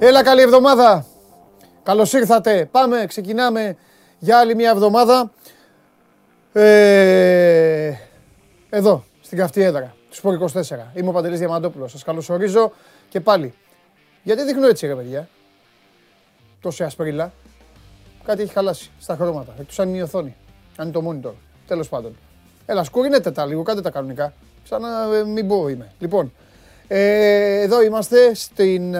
[0.00, 0.06] Ξεχάστηκα.
[0.06, 1.06] Έλα καλή εβδομάδα.
[1.82, 2.68] Καλώς ήρθατε.
[2.70, 3.76] Πάμε, ξεκινάμε
[4.18, 5.32] για άλλη μια εβδομάδα.
[6.52, 7.92] Ε,
[8.70, 10.92] εδώ, στην καυτή έδρα του Σπορ 24.
[10.94, 11.90] Είμαι ο Παντελής Διαμαντόπουλος.
[11.90, 12.72] Σας καλωσορίζω
[13.08, 13.54] και πάλι.
[14.22, 15.28] Γιατί δείχνω έτσι ρε παιδιά.
[16.60, 17.32] Τόση ασπρίλα.
[18.24, 19.54] Κάτι έχει χαλάσει στα χρώματα.
[19.60, 20.36] Εκτός αν είναι η οθόνη.
[20.76, 21.34] Αν είναι το monitor.
[21.66, 22.16] Τέλος πάντων.
[22.66, 24.32] Έλα, σκουρινέτε τα λίγο, κάντε τα κανονικά.
[24.64, 25.92] Σαν να ε, μην πω είμαι.
[25.98, 26.49] Λοιπόν, ε,
[26.92, 28.92] εδώ είμαστε στην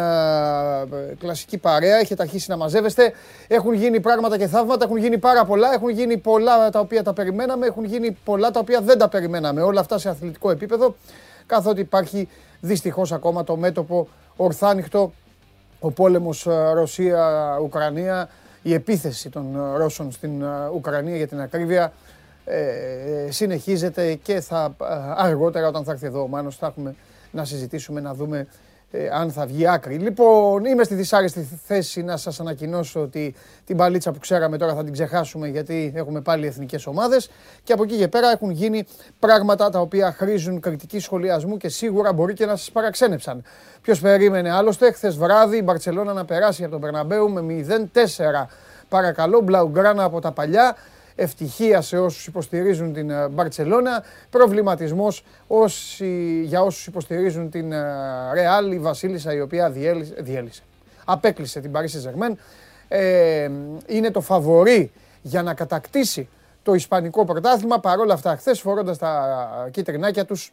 [1.18, 1.96] κλασική παρέα.
[1.96, 3.12] Έχετε αρχίσει να μαζεύεστε.
[3.48, 4.84] Έχουν γίνει πράγματα και θαύματα.
[4.84, 5.72] Έχουν γίνει πάρα πολλά.
[5.72, 7.66] Έχουν γίνει πολλά τα οποία τα περιμέναμε.
[7.66, 9.62] Έχουν γίνει πολλά τα οποία δεν τα περιμέναμε.
[9.62, 10.96] Όλα αυτά σε αθλητικό επίπεδο.
[11.46, 12.28] Καθότι υπάρχει
[12.60, 15.12] δυστυχώς ακόμα το μέτωπο ορθάνυχτο.
[15.80, 18.28] Ο πόλεμος Ρωσία-Ουκρανία.
[18.62, 21.92] Η επίθεση των Ρώσων στην Ουκρανία για την ακρίβεια
[22.44, 24.76] ε, συνεχίζεται και θα
[25.16, 26.94] αργότερα όταν θα έρθει εδώ ο Μάνος θα έχουμε
[27.30, 28.46] να συζητήσουμε, να δούμε
[28.92, 29.94] ε, αν θα βγει άκρη.
[29.94, 33.34] Λοιπόν, είμαι στη δυσάρεστη θέση να σας ανακοινώσω ότι
[33.66, 37.30] την παλίτσα που ξέραμε τώρα θα την ξεχάσουμε γιατί έχουμε πάλι εθνικές ομάδες
[37.64, 38.86] και από εκεί και πέρα έχουν γίνει
[39.18, 43.42] πράγματα τα οποία χρήζουν κριτική σχολιασμού και σίγουρα μπορεί και να σας παραξένεψαν.
[43.82, 48.46] Ποιος περίμενε άλλωστε χθες βράδυ η Μπαρτσελώνα να περάσει από τον Περναμπέου με 0-4.
[48.88, 50.76] Παρακαλώ, Μπλαουγκράνα από τα παλιά
[51.22, 57.72] ευτυχία σε όσους υποστηρίζουν την ε, Μπαρτσελώνα, προβληματισμός όσοι, για όσους υποστηρίζουν την
[58.32, 60.62] Ρεάλ, η Βασίλισσα η οποία διέλυσε, διέλυσε.
[61.04, 62.38] απέκλεισε την Παρίσι Ζεγμέν,
[62.88, 63.50] ε,
[63.86, 64.90] είναι το φαβορή
[65.22, 66.28] για να κατακτήσει
[66.62, 70.52] το Ισπανικό πρωτάθλημα, παρόλα αυτά χθες φορώντας τα κίτρινάκια τους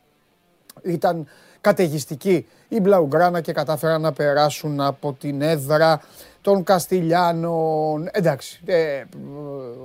[0.84, 1.28] ήταν
[1.62, 6.02] καταιγιστική η Μπλαουγκράνα και κατάφεραν να περάσουν από την έδρα
[6.48, 8.10] των Καστιλιάνων.
[8.12, 9.04] Εντάξει, ε,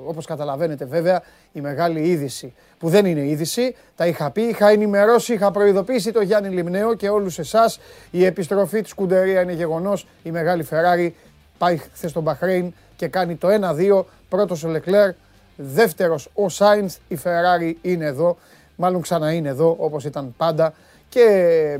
[0.07, 5.33] όπως καταλαβαίνετε βέβαια η μεγάλη είδηση που δεν είναι είδηση, τα είχα πει, είχα ενημερώσει,
[5.33, 7.81] είχα προειδοποιήσει το Γιάννη Λιμνέο και όλους εσάς.
[8.11, 11.15] Η επιστροφή της Σκουντερία είναι γεγονός, η μεγάλη Φεράρι
[11.59, 15.11] πάει χθες στον Μπαχρέιν και κάνει το 1-2, πρώτος ο Λεκλέρ,
[15.57, 18.37] δεύτερος ο Σάινς, η Φεράρι είναι εδώ,
[18.77, 20.73] μάλλον ξανά είναι εδώ όπως ήταν πάντα
[21.13, 21.79] και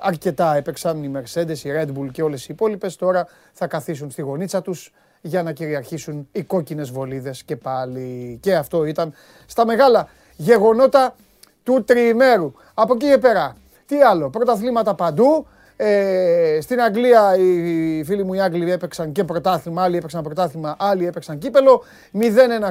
[0.00, 2.96] αρκετά έπαιξαν οι Mercedes, η Red Bull και όλες οι υπόλοιπες.
[2.96, 8.38] Τώρα θα καθίσουν στη γωνίτσα τους για να κυριαρχήσουν οι κόκκινες βολίδες και πάλι.
[8.42, 9.12] Και αυτό ήταν
[9.46, 11.14] στα μεγάλα γεγονότα
[11.62, 12.52] του τριημέρου.
[12.74, 15.46] Από εκεί και πέρα, τι άλλο, πρωταθλήματα παντού.
[15.76, 21.06] Ε, στην Αγγλία οι φίλοι μου οι Άγγλοι έπαιξαν και πρωτάθλημα, άλλοι έπαιξαν πρωτάθλημα, άλλοι
[21.06, 21.82] έπαιξαν κύπελο.
[22.12, 22.22] 0-1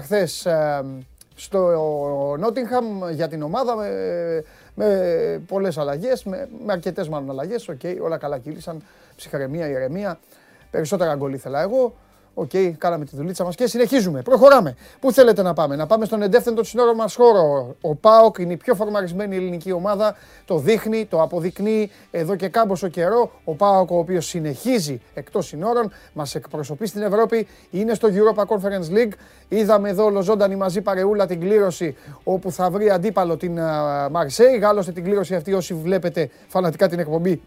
[0.01, 0.83] χθες ε,
[1.35, 1.59] στο
[2.39, 3.75] Νότιγχαμ για την ομάδα
[4.75, 7.67] με πολλές αλλαγές, με, με αρκετές μάλλον αλλαγές.
[7.67, 8.83] OK, okay, όλα καλά κύλησαν.
[9.15, 10.19] Ψυχραιμία, ηρεμία.
[10.71, 11.95] Περισσότερα γκολ ήθελα εγώ.
[12.37, 14.21] OK, okay, κάναμε τη δουλίτσα μας και συνεχίζουμε.
[14.21, 14.75] Προχωράμε.
[14.99, 17.75] Πού θέλετε να πάμε, να πάμε στον εντεύθεν των συνόρων μας χώρο.
[17.81, 20.15] Ο ΠΑΟΚ είναι η πιο φορμαρισμένη ελληνική ομάδα.
[20.45, 23.31] Το δείχνει, το αποδεικνύει εδώ και κάμποσο καιρό.
[23.43, 28.93] Ο ΠΑΟΚ, ο οποίος συνεχίζει εκτός συνόρων, μας εκπροσωπεί στην Ευρώπη, είναι στο Europa Conference
[28.97, 29.13] League.
[29.47, 33.59] Είδαμε εδώ ολοζώντανη μαζί παρεούλα την κλήρωση όπου θα βρει αντίπαλο την
[34.11, 34.57] Μαρσέη.
[34.57, 37.41] Γάλλωστε την κλήρωση αυτή όσοι βλέπετε φανατικά την εκπομπή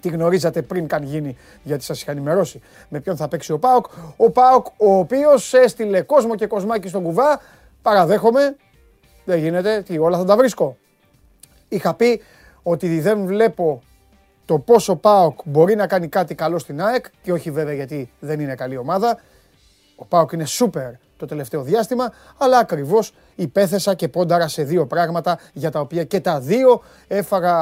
[0.00, 3.86] Τη γνωρίζατε πριν καν γίνει, γιατί σας είχα ενημερώσει με ποιον θα παίξει ο Πάοκ.
[4.16, 7.40] Ο Πάοκ, ο οποίος έστειλε κόσμο και κοσμάκι στον κουβά.
[7.82, 8.56] Παραδέχομαι,
[9.24, 10.76] δεν γίνεται, τι, όλα θα τα βρίσκω.
[11.68, 12.22] Είχα πει
[12.62, 13.82] ότι δεν βλέπω
[14.44, 18.40] το πόσο Πάοκ μπορεί να κάνει κάτι καλό στην ΑΕΚ και όχι βέβαια γιατί δεν
[18.40, 19.18] είναι καλή ομάδα.
[19.96, 25.38] Ο Πάοκ είναι σούπερ το τελευταίο διάστημα, αλλά ακριβώς υπέθεσα και πόνταρα σε δύο πράγματα
[25.52, 27.54] για τα οποία και τα δύο έφαγα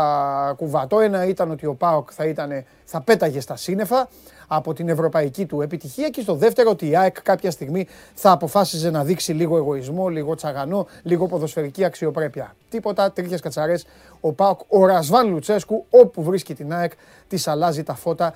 [0.57, 0.87] κουβά.
[0.87, 4.09] Το ένα ήταν ότι ο ΠΑΟΚ θα, ήταν, θα πέταγε στα σύννεφα
[4.47, 8.91] από την ευρωπαϊκή του επιτυχία και στο δεύτερο ότι η ΑΕΚ κάποια στιγμή θα αποφάσιζε
[8.91, 12.55] να δείξει λίγο εγωισμό, λίγο τσαγανό, λίγο ποδοσφαιρική αξιοπρέπεια.
[12.69, 13.87] Τίποτα, τρίχες κατσαρές,
[14.21, 16.93] ο ΠΑΟΚ, ο Ρασβάν Λουτσέσκου, όπου βρίσκει την ΑΕΚ,
[17.29, 18.35] της αλλάζει τα φώτα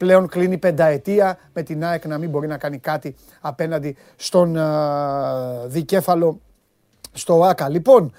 [0.00, 4.58] πλέον κλείνει πενταετία με την ΑΕΚ να μην μπορεί να κάνει κάτι απέναντι στον
[5.66, 6.40] δικέφαλο
[7.12, 7.68] στο ΆΚΑ.
[7.68, 8.12] Λοιπόν,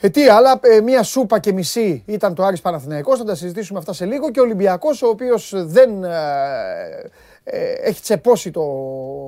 [0.00, 3.78] ε, τι άλλα, ε, μία σούπα και μισή ήταν το Άρης Παναθηναϊκός, θα τα συζητήσουμε
[3.78, 6.10] αυτά σε λίγο και ο Ολυμπιακός ο οποίος δεν ε,
[7.44, 8.62] ε, έχει τσεπώσει το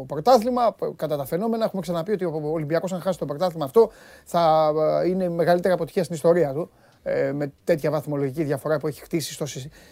[0.06, 1.65] πρωτάθλημα κατά τα φαινόμενα.
[1.65, 3.91] Έχουμε ξαναπεί ότι ο Ολυμπιακός αν χάσει το πρωτάθλημα αυτό
[4.25, 4.73] θα
[5.06, 6.70] είναι η μεγαλύτερη αποτυχία στην ιστορία του.
[7.06, 9.47] Ε, με τέτοια βαθμολογική διαφορά που έχει χτίσει στο,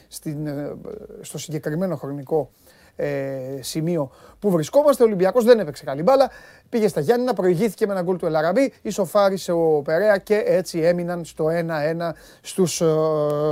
[0.09, 0.75] στην, ε,
[1.21, 2.51] στο συγκεκριμένο χρονικό
[2.97, 5.03] ε, σημείο που βρισκόμαστε.
[5.03, 6.31] Ο Ολυμπιακός δεν έπαιξε καλή μπάλα.
[6.69, 11.25] Πήγε στα Γιάννηνα, προηγήθηκε με ένα γκολ του Ελαραμπή, ισοφάρισε ο Περέα και έτσι έμειναν
[11.25, 12.11] στο 1-1
[12.41, 12.87] στους ε,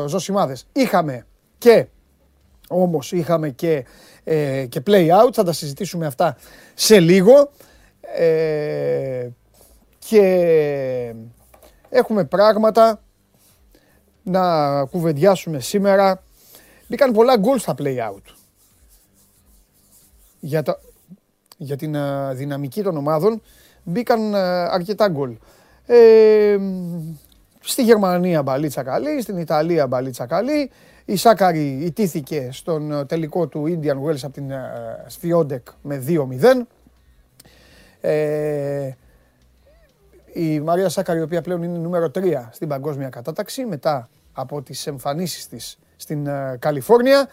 [0.06, 0.66] Ζωσιμάδες.
[0.72, 1.26] Είχαμε
[1.58, 1.86] και,
[2.68, 3.84] όμως είχαμε και,
[4.24, 6.36] ε, και play out, θα τα συζητήσουμε αυτά
[6.74, 7.50] σε λίγο.
[8.16, 9.28] Ε,
[9.98, 11.14] και
[11.88, 13.02] έχουμε πράγματα
[14.22, 16.22] να κουβεντιάσουμε σήμερα
[16.90, 18.34] Μπήκαν πολλά γκολ στα play-out.
[20.40, 20.78] Για, το,
[21.56, 23.42] για την α, δυναμική των ομάδων
[23.82, 25.36] μπήκαν α, αρκετά γκολ.
[25.86, 26.58] Ε,
[27.60, 30.70] στη Γερμανία μπαλίτσα καλή, στην Ιταλία μπαλίτσα καλή.
[31.04, 34.50] Η Σάκαρη ιτήθηκε στον τελικό του Indian Wells από την
[35.06, 36.66] Σφιόντεκ με 2-0.
[38.00, 38.90] Ε,
[40.32, 44.86] η Μαρία Σάκαρη, η οποία πλέον είναι νούμερο 3 στην παγκόσμια κατάταξη, μετά από τις
[44.86, 47.28] εμφανίσεις της στην ε, Καλιφόρνια.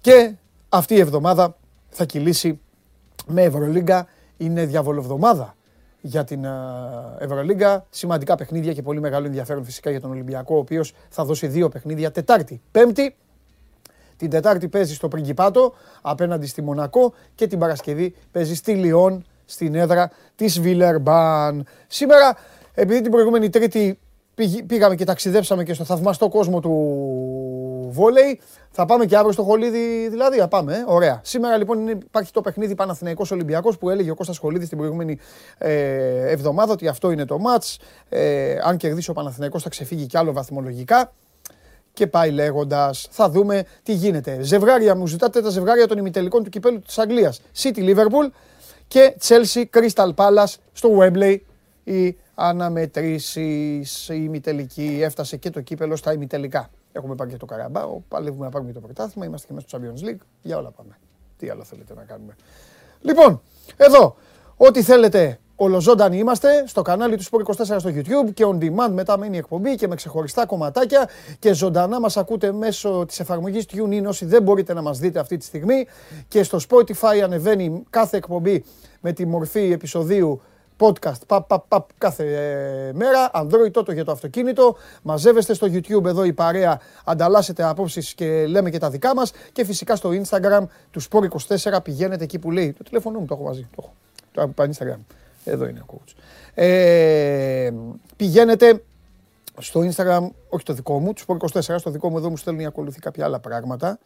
[0.00, 0.34] Και
[0.68, 1.56] αυτή η εβδομάδα
[1.88, 2.60] θα κυλήσει
[3.26, 4.06] με Ευρωλίγκα.
[4.36, 5.56] Είναι διαβολοβδομάδα
[6.00, 6.50] για την ε,
[7.18, 7.86] Ευρωλίγκα.
[7.90, 11.68] Σημαντικά παιχνίδια και πολύ μεγάλο ενδιαφέρον φυσικά για τον Ολυμπιακό, ο οποίος θα δώσει δύο
[11.68, 12.62] παιχνίδια Τετάρτη.
[12.70, 13.16] Πέμπτη,
[14.16, 19.74] την Τετάρτη παίζει στο Πριγκιπάτο απέναντι στη Μονακό και την Παρασκευή παίζει στη Λιόν στην
[19.74, 21.66] έδρα της Βιλερμπάν.
[21.86, 22.36] Σήμερα,
[22.74, 23.98] επειδή την προηγούμενη Τρίτη
[24.66, 26.70] πήγαμε και ταξιδέψαμε και στο θαυμαστό κόσμο του
[27.90, 31.20] βόλεϊ, θα πάμε και αύριο στο Χολίδι δηλαδή, θα πάμε, ε; ωραία.
[31.22, 35.18] Σήμερα λοιπόν είναι, υπάρχει το παιχνίδι Παναθηναϊκός Ολυμπιακός που έλεγε ο Κώστας Χολίδης την προηγούμενη
[35.58, 37.78] ε, εβδομάδα ότι αυτό είναι το μάτς.
[38.08, 41.12] Ε, αν κερδίσει ο Παναθηναϊκός θα ξεφύγει κι άλλο βαθμολογικά.
[41.92, 44.38] Και πάει λέγοντας, θα δούμε τι γίνεται.
[44.42, 47.40] Ζευγάρια μου ζητάτε τα ζευγάρια των ημιτελικών του κυπέλου της Αγγλίας.
[47.62, 48.28] City Liverpool
[48.88, 51.36] και Chelsea Crystal Palace στο Wembley.
[51.84, 56.70] Οι αναμετρήσεις, η ημιτελική έφτασε και το κύπελο στα ημιτελικά.
[56.92, 59.78] Έχουμε πάρει και το Καραμπάο, παλεύουμε να πάρουμε και το πρωτάθλημα, είμαστε και μέσα στο
[59.78, 60.26] Champions League.
[60.42, 60.98] Για όλα πάμε.
[61.36, 62.36] Τι άλλο θέλετε να κάνουμε.
[63.00, 63.42] Λοιπόν,
[63.76, 64.16] εδώ,
[64.56, 69.18] ό,τι θέλετε Ολοζώντανοι είμαστε στο κανάλι του Sport 24 στο YouTube και on demand μετά
[69.18, 71.08] μένει η εκπομπή και με ξεχωριστά κομματάκια
[71.38, 74.04] και ζωντανά μας ακούτε μέσω της εφαρμογής TuneIn.
[74.06, 75.86] Όσοι δεν μπορείτε να μας δείτε αυτή τη στιγμή
[76.28, 78.64] και στο Spotify ανεβαίνει κάθε εκπομπή
[79.00, 80.40] με τη μορφή επεισοδίου
[80.78, 86.04] podcast παπ, παπ, παπ, κάθε ε, μέρα, Android τότε για το αυτοκίνητο, μαζεύεστε στο YouTube
[86.04, 89.32] εδώ η παρέα, ανταλλάσσετε απόψεις και λέμε και τα δικά μας.
[89.52, 93.44] Και φυσικά στο Instagram του Sport24 πηγαίνετε εκεί που λέει, το τηλέφωνο μου το έχω
[93.44, 93.92] μαζί, το
[94.34, 95.23] έχω, το Instagram.
[95.44, 96.12] Εδώ είναι ο coach.
[96.54, 97.70] Ε,
[98.16, 98.82] πηγαίνετε
[99.58, 102.98] στο Instagram, όχι το δικό μου, τους 24, στο δικό μου εδώ μου στέλνει ακολουθεί
[102.98, 103.98] κάποια άλλα πράγματα.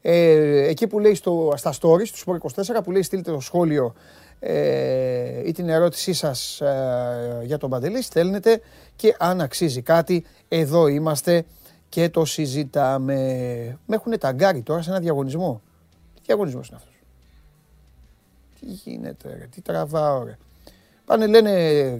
[0.00, 3.94] Ε, εκεί που λέει στο, στα stories του 24 που λέει στείλτε το σχόλιο
[4.40, 8.60] ε, ή την ερώτησή σας ε, για τον Παντελή, στέλνετε
[8.96, 11.44] και αν αξίζει κάτι, εδώ είμαστε
[11.88, 13.14] και το συζητάμε.
[13.86, 15.62] Με έχουν ταγκάρει τώρα σε ένα διαγωνισμό.
[16.14, 16.94] Τι διαγωνισμός είναι αυτός;
[18.60, 20.38] Τι γίνεται ρε, τι τραβάω ρε.
[21.04, 21.52] Πάνε λένε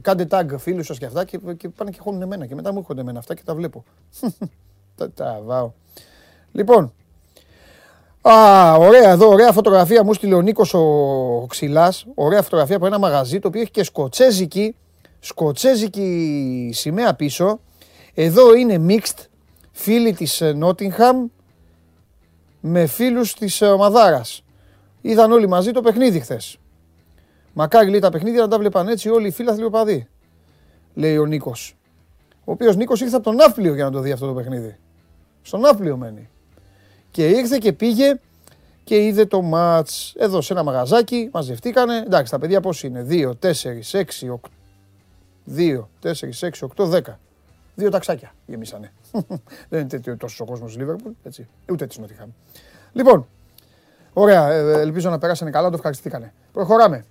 [0.02, 2.78] κάντε tag φίλους σας και αυτά και, και πάνε και χώνουν εμένα και μετά μου
[2.78, 3.84] έρχονται εμένα αυτά και τα βλέπω.
[4.96, 5.72] τα τραβάω.
[6.52, 6.92] Λοιπόν,
[8.28, 12.06] Α, ωραία εδώ, ωραία φωτογραφία μου στείλε ο Νίκος ο Ξυλάς.
[12.14, 14.76] Ωραία φωτογραφία από ένα μαγαζί το οποίο έχει και σκοτσέζικη,
[15.20, 17.60] σκοτσέζικη σημαία πίσω.
[18.14, 19.26] Εδώ είναι mixed,
[19.72, 21.26] φίλοι της Νότιγχαμ
[22.60, 24.44] με φίλους της Μαδάρας.
[25.00, 26.58] Είδαν όλοι μαζί το παιχνίδι χθες.
[27.52, 30.08] Μακάρι λέει τα παιχνίδια να τα βλέπαν έτσι όλοι οι φίλαθλοι οπαδοί.
[30.94, 31.76] Λέει ο Νίκος.
[32.44, 34.76] Ο οποίος Νίκος ήρθε από τον Ναύπλιο για να το δει αυτό το παιχνίδι.
[35.42, 36.28] Στον Ναύπλιο μένει.
[37.10, 38.20] Και ήρθε και πήγε
[38.84, 41.28] και είδε το ματ εδώ σε ένα μαγαζάκι.
[41.32, 41.96] Μαζευτήκανε.
[41.96, 43.50] Εντάξει, τα παιδιά πώς είναι; 2, 4,
[43.92, 44.36] 6, 8.
[45.56, 47.00] 2, 4, 6, 8, 10.
[47.74, 48.92] Δύο ταξάκια γεμίσανε.
[49.68, 51.48] Δεν είναι τόσος ο κόσμος Λίβερπουλ, έτσι.
[51.70, 52.28] Ούτε τη Νότιχαμ.
[52.92, 53.26] Λοιπόν,
[54.12, 54.50] ωραία.
[54.50, 56.32] Ε, ελπίζω να περάσανε καλά, το ευχαριστήκανε.
[56.52, 57.04] Προχωράμε.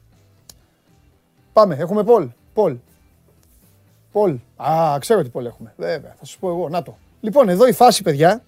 [1.54, 2.30] Πάμε, έχουμε Πολ.
[2.54, 2.78] Πολ.
[4.12, 4.38] Πολ.
[4.56, 5.74] Α, ξέρω τι Πολ έχουμε.
[5.78, 6.70] Βέβαια, θα σα πω εγώ.
[6.70, 6.98] Να το.
[7.22, 8.44] Λοιπόν, εδώ η φάση, παιδιά.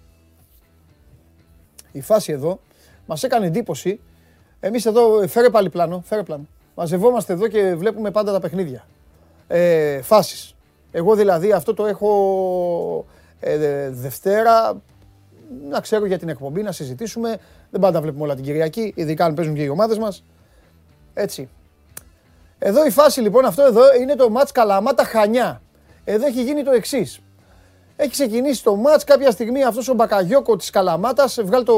[1.92, 2.60] Η φάση εδώ
[3.06, 4.00] μας έκανε εντύπωση.
[4.60, 6.48] Εμείς εδώ, φέρε πάλι πλάνο, φέρε πλάνο.
[6.76, 8.86] Μαζευόμαστε εδώ και βλέπουμε πάντα τα παιχνίδια.
[9.48, 10.56] Ε, φάσεις.
[10.92, 13.06] Εγώ δηλαδή αυτό το έχω
[13.40, 14.82] ε, Δευτέρα,
[15.70, 17.38] να ξέρω για την εκπομπή, να συζητήσουμε.
[17.72, 20.24] Δεν πάντα βλέπουμε όλα την Κυριακή, ειδικά αν παίζουν και οι ομάδες μας.
[21.14, 21.50] Έτσι.
[22.66, 25.62] Εδώ η φάση λοιπόν, αυτό εδώ είναι το μάτς Καλαμάτα Χανιά.
[26.04, 27.20] Εδώ έχει γίνει το εξής.
[27.96, 31.76] Έχει ξεκινήσει το μάτς κάποια στιγμή αυτός ο Μπακαγιώκο της Καλαμάτας, βγάλ το,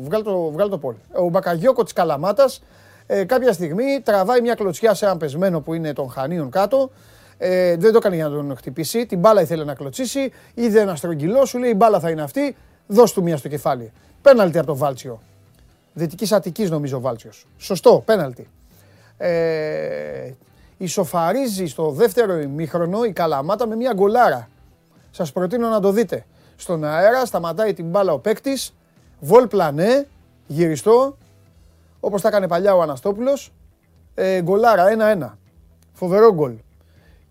[0.00, 0.94] βγάλ το, βγάλ το πόλ.
[1.12, 2.62] Ο Μπακαγιώκο της Καλαμάτας
[3.06, 6.90] ε, κάποια στιγμή τραβάει μια κλωτσιά σε έναν πεσμένο που είναι των Χανίων κάτω.
[7.38, 10.96] Ε, δεν το έκανε για να τον χτυπήσει, την μπάλα ήθελε να κλωτσίσει, είδε ένα
[10.96, 13.92] στρογγυλό, σου λέει η μπάλα θα είναι αυτή, δώσ' του μια στο κεφάλι.
[14.22, 15.20] Πέναλτι από τον Βάλτσιο.
[15.92, 17.46] Δυτικής Αττικής νομίζω ο Βάλτσιος.
[17.58, 18.48] Σωστό, πέναλτι
[19.22, 20.34] ε,
[20.76, 24.48] ισοφαρίζει στο δεύτερο ημίχρονο η Καλαμάτα με μια γκολάρα.
[25.10, 26.26] Σας προτείνω να το δείτε.
[26.56, 28.74] Στον αέρα σταματάει την μπάλα ο παίκτης,
[29.20, 30.06] βολ πλανέ,
[30.46, 31.16] γυριστό,
[32.00, 33.52] όπως τα έκανε παλιά ο Αναστόπουλος,
[34.14, 35.38] ε, γκολάρα 1-1.
[35.92, 36.54] Φοβερό γκολ.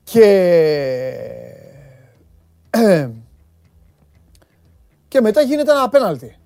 [0.04, 0.26] Και...
[5.08, 6.38] και μετά γίνεται ένα απέναλτι.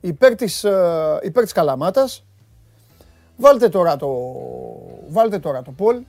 [0.00, 2.24] υπέρ της, ε, υπέρ της Καλαμάτας.
[3.36, 4.08] Βάλτε τώρα το,
[5.08, 6.02] βάλτε τώρα το Πολ.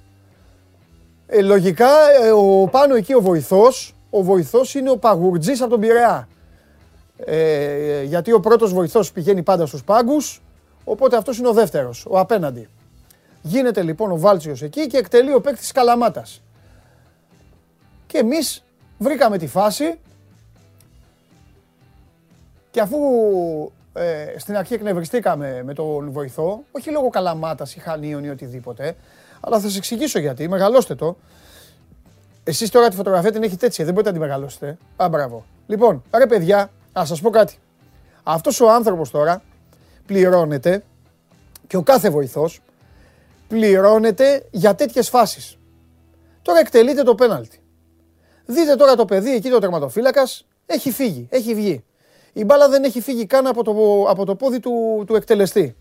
[1.27, 1.89] Ε, λογικά
[2.24, 6.27] ε, ο, πάνω εκεί ο βοηθός, ο βοηθός είναι ο Παγουρτζής από τον Πειραιά.
[7.17, 10.41] Ε, γιατί ο πρώτος βοηθός πηγαίνει πάντα στους πάγκους,
[10.84, 12.70] οπότε αυτός είναι ο δεύτερος, ο απέναντι.
[13.41, 16.41] Γίνεται λοιπόν ο Βάλτσιος εκεί και εκτελεί ο παίκτης της Καλαμάτας.
[18.08, 18.63] Και εμείς
[18.98, 20.00] βρήκαμε τη φάση
[22.72, 22.98] και αφού
[23.97, 28.95] ε, στην αρχή εκνευριστήκαμε με τον βοηθό, όχι λόγω καλαμάτας ή χανίων ή οτιδήποτε,
[29.39, 31.17] αλλά θα σας εξηγήσω γιατί, μεγαλώστε το.
[32.43, 34.77] Εσείς τώρα τη φωτογραφία την έχετε έτσι, δεν μπορείτε να τη μεγαλώσετε.
[34.95, 35.45] Α, μπράβο.
[35.67, 37.57] Λοιπόν, ρε παιδιά, ας σας πω κάτι.
[38.23, 39.41] Αυτός ο άνθρωπος τώρα
[40.05, 40.83] πληρώνεται
[41.67, 42.61] και ο κάθε βοηθός
[43.47, 45.57] πληρώνεται για τέτοιες φάσεις.
[46.41, 47.59] Τώρα εκτελείται το πέναλτι.
[48.45, 51.83] Δείτε τώρα το παιδί εκεί το τερματοφύλακας, έχει φύγει, έχει βγει.
[52.38, 55.75] Η μπάλα δεν έχει φύγει καν από το, από το πόδι του, του εκτελεστή.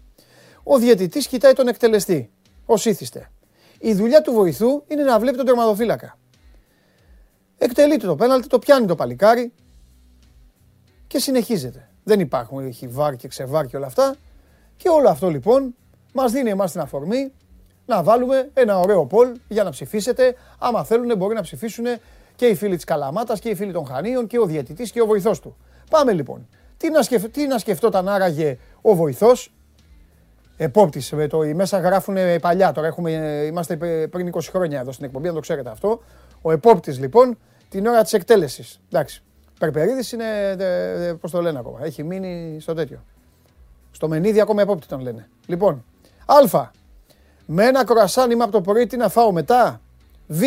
[0.63, 2.31] Ο διαιτητής κοιτάει τον εκτελεστή,
[2.67, 3.31] ως ήθιστε.
[3.79, 6.19] Η δουλειά του βοηθού είναι να βλέπει τον τερματοφύλακα.
[7.59, 9.53] Εκτελείται το πέναλτι, το πιάνει το παλικάρι
[11.07, 11.89] και συνεχίζεται.
[12.05, 14.15] Δεν υπάρχουν, έχει βάρ και ξεβάρ και όλα αυτά.
[14.77, 15.75] Και όλο αυτό λοιπόν
[16.13, 17.33] μας δίνει εμάς την αφορμή
[17.87, 20.37] να βάλουμε ένα ωραίο πολ για να ψηφίσετε.
[20.59, 21.85] Άμα θέλουν μπορεί να ψηφίσουν
[22.37, 25.07] και οι φίλοι της Καλαμάτας και οι φίλοι των Χανίων και ο διαιτητής και ο
[25.07, 25.57] βοηθός του.
[25.91, 26.49] Πάμε λοιπόν.
[26.77, 27.29] Τι να, σκεφ...
[27.31, 29.53] τι να σκεφτόταν άραγε ο βοηθός,
[30.57, 33.11] επόπτης, το, οι μέσα γράφουν παλιά, τώρα έχουμε,
[33.47, 33.77] είμαστε
[34.11, 36.03] πριν 20 χρόνια εδώ στην εκπομπή, αν το ξέρετε αυτό.
[36.43, 37.39] Ο επόπτης λοιπόν
[37.69, 38.81] την ώρα της εκτέλεσης.
[38.93, 39.23] Εντάξει,
[39.59, 40.57] Περπερίδης είναι,
[41.21, 43.05] πώς το λένε ακόμα, έχει μείνει στο τέτοιο.
[43.91, 45.29] Στο μενίδι ακόμα επόπτη τον λένε.
[45.47, 45.85] Λοιπόν,
[46.27, 46.69] Α,
[47.47, 49.81] με ένα κρουασάν είμαι από το πρωί, τι να φάω μετά;
[50.27, 50.43] Β,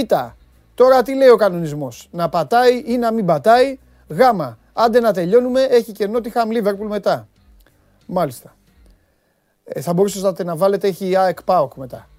[0.75, 4.19] τώρα τι λέει ο κανονισμός, να πατάει ή να μην πατάει; Γ,
[4.79, 7.27] Άντε να τελειώνουμε, έχει και Νότιχαμ Λίβερπουλ μετά.
[8.05, 8.55] Μάλιστα.
[9.63, 12.09] Ε, θα μπορούσατε να βάλετε, έχει η ΑΕΚ ΠΑΟΚ μετά.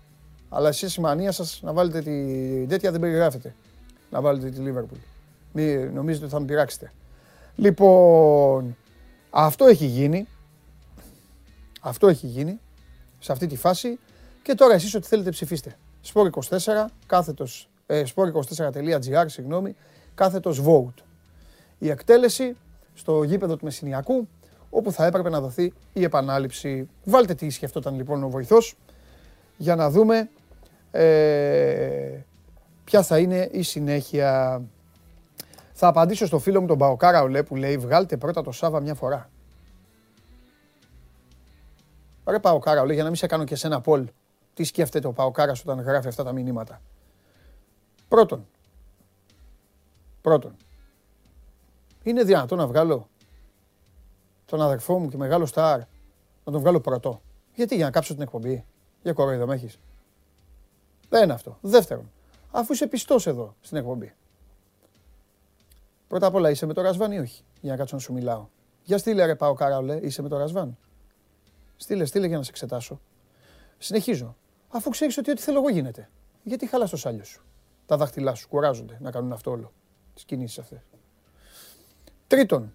[0.49, 3.55] Αλλά εσείς η μανία σας να βάλετε τη τέτοια δεν περιγράφετε.
[4.11, 4.99] Να βάλετε τη Λίβερπουλ.
[5.53, 6.93] Μη νομίζετε ότι θα με πειράξετε.
[7.57, 8.77] Λοιπόν,
[9.31, 10.29] αυτό έχει γίνει.
[11.81, 12.61] Αυτό έχει γίνει
[13.19, 13.99] σε αυτή τη φάση.
[14.43, 15.77] Και τώρα εσείς ό,τι θέλετε ψηφίστε.
[16.01, 19.77] Σπόρ 24, κάθετος, ε, sport24.gr, συγγνώμη,
[20.15, 21.03] κάθετος vote
[21.79, 22.57] η εκτέλεση
[22.95, 24.29] στο γήπεδο του Μεσσηνιακού,
[24.71, 26.89] όπου θα έπρεπε να δοθεί η επανάληψη.
[27.05, 28.77] Βάλτε τι σκεφτόταν λοιπόν ο βοηθός,
[29.57, 30.31] για να δούμε
[30.91, 32.21] ε,
[32.85, 34.63] ποια θα είναι η συνέχεια.
[35.73, 38.95] Θα απαντήσω στο φίλο μου τον Παοκάρα Ολέ που λέει βγάλτε πρώτα το Σάβα μια
[38.95, 39.31] φορά.
[42.27, 44.09] Ρε Παοκάρα Ολέ για να μην σε κάνω και σε ένα πόλ.
[44.55, 46.81] Τι σκέφτεται ο Παοκάρας όταν γράφει αυτά τα μηνύματα.
[48.09, 48.47] Πρώτον,
[50.21, 50.57] πρώτον,
[52.09, 53.09] είναι δυνατό να βγάλω
[54.45, 55.79] τον αδερφό μου και μεγάλο στάρ,
[56.45, 57.23] να τον βγάλω πρωτό.
[57.55, 58.65] Γιατί, για να κάψω την εκπομπή.
[59.03, 59.79] Για κοροϊδό με έχεις.
[61.09, 61.59] Δεν είναι αυτό.
[61.61, 62.11] Δεύτερον,
[62.51, 64.15] αφού είσαι πιστός εδώ στην εκπομπή.
[66.09, 68.47] Πρώτα απ' όλα είσαι με το Ρασβάν ή όχι, για να κάτσω να σου μιλάω.
[68.83, 70.77] Για στείλε ρε πάω καράολε, είσαι με το Ρασβάν.
[71.77, 73.01] Στείλε, στείλε για να σε εξετάσω.
[73.79, 74.37] Συνεχίζω.
[74.69, 76.11] Αφού ξέρεις ότι ό,τι θέλω εγώ γίνεται.
[76.43, 77.45] Γιατί χαλάς το σάλιο σου;
[77.87, 79.73] Τα δάχτυλά σου κουράζονται να κάνουν αυτό όλο.
[80.15, 80.81] Τις κινήσεις αυτές.
[82.29, 82.75] Τρίτον,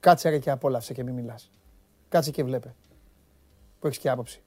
[0.00, 1.50] κάτσε ρε και απόλαυσε και μην μιλάς.
[2.08, 2.74] Κάτσε και βλέπε.
[3.80, 4.42] Που έχεις και άποψη.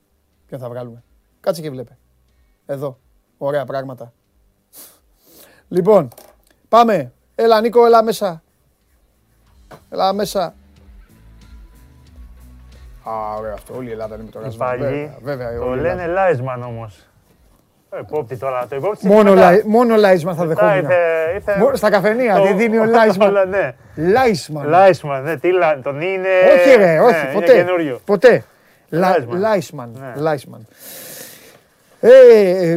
[0.48, 1.04] Ποιον θα βγάλουμε.
[1.40, 1.98] Κάτσε και βλέπε.
[2.66, 3.00] Εδώ.
[3.38, 4.14] Ωραία πράγματα.
[5.68, 6.08] Λοιπόν,
[6.70, 7.14] πάμε.
[7.36, 8.44] Έλα Νίκο, έλα μέσα.
[9.90, 10.56] Έλα μέσα.
[13.10, 13.76] Α, ωραία αυτό.
[13.76, 14.78] Όλη η Ελλάδα είναι με το Ρασβάν.
[14.78, 17.08] Βέβαια, βέβαια, το λένε Λάισμαν όμως.
[18.00, 20.76] Υπόπτη τώρα, το υπόπτη μόνο, λα, μόνο Λάισμαν θα δεχόμουν.
[20.76, 20.96] Ήρθε,
[21.36, 21.76] ήρθε...
[21.76, 23.34] Στα καφενεία, τι δίνει ο Λάισμαν.
[23.50, 23.74] ναι.
[23.96, 24.68] Λάισμαν.
[24.68, 25.50] Λάισμαν, ναι, τι,
[25.84, 26.30] τον είναι...
[26.56, 27.66] Όχι ρε, όχι, ναι, ποτέ.
[28.06, 28.44] Ποτέ.
[29.30, 30.14] Λάισμαν.
[30.16, 30.68] Λάισμαν.
[32.00, 32.10] Ε,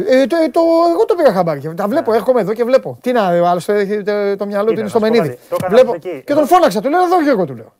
[0.07, 0.61] ε, το, το,
[0.93, 1.73] εγώ το πήρα χαμπάρι.
[1.75, 2.17] Τα βλέπω, ναι.
[2.17, 2.97] έρχομαι εδώ και βλέπω.
[3.01, 4.03] Τι να, άλλωστε έχει
[4.37, 5.37] το μυαλό του είναι στο μενίδι.
[5.69, 5.95] Βλέπω.
[6.23, 7.73] Και τον φώναξα, του λέω εδώ Γιώργο του λέω.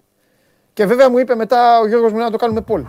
[0.73, 2.83] Και βέβαια μου είπε μετά ο Γιώργος μου να το κάνουμε πόλ.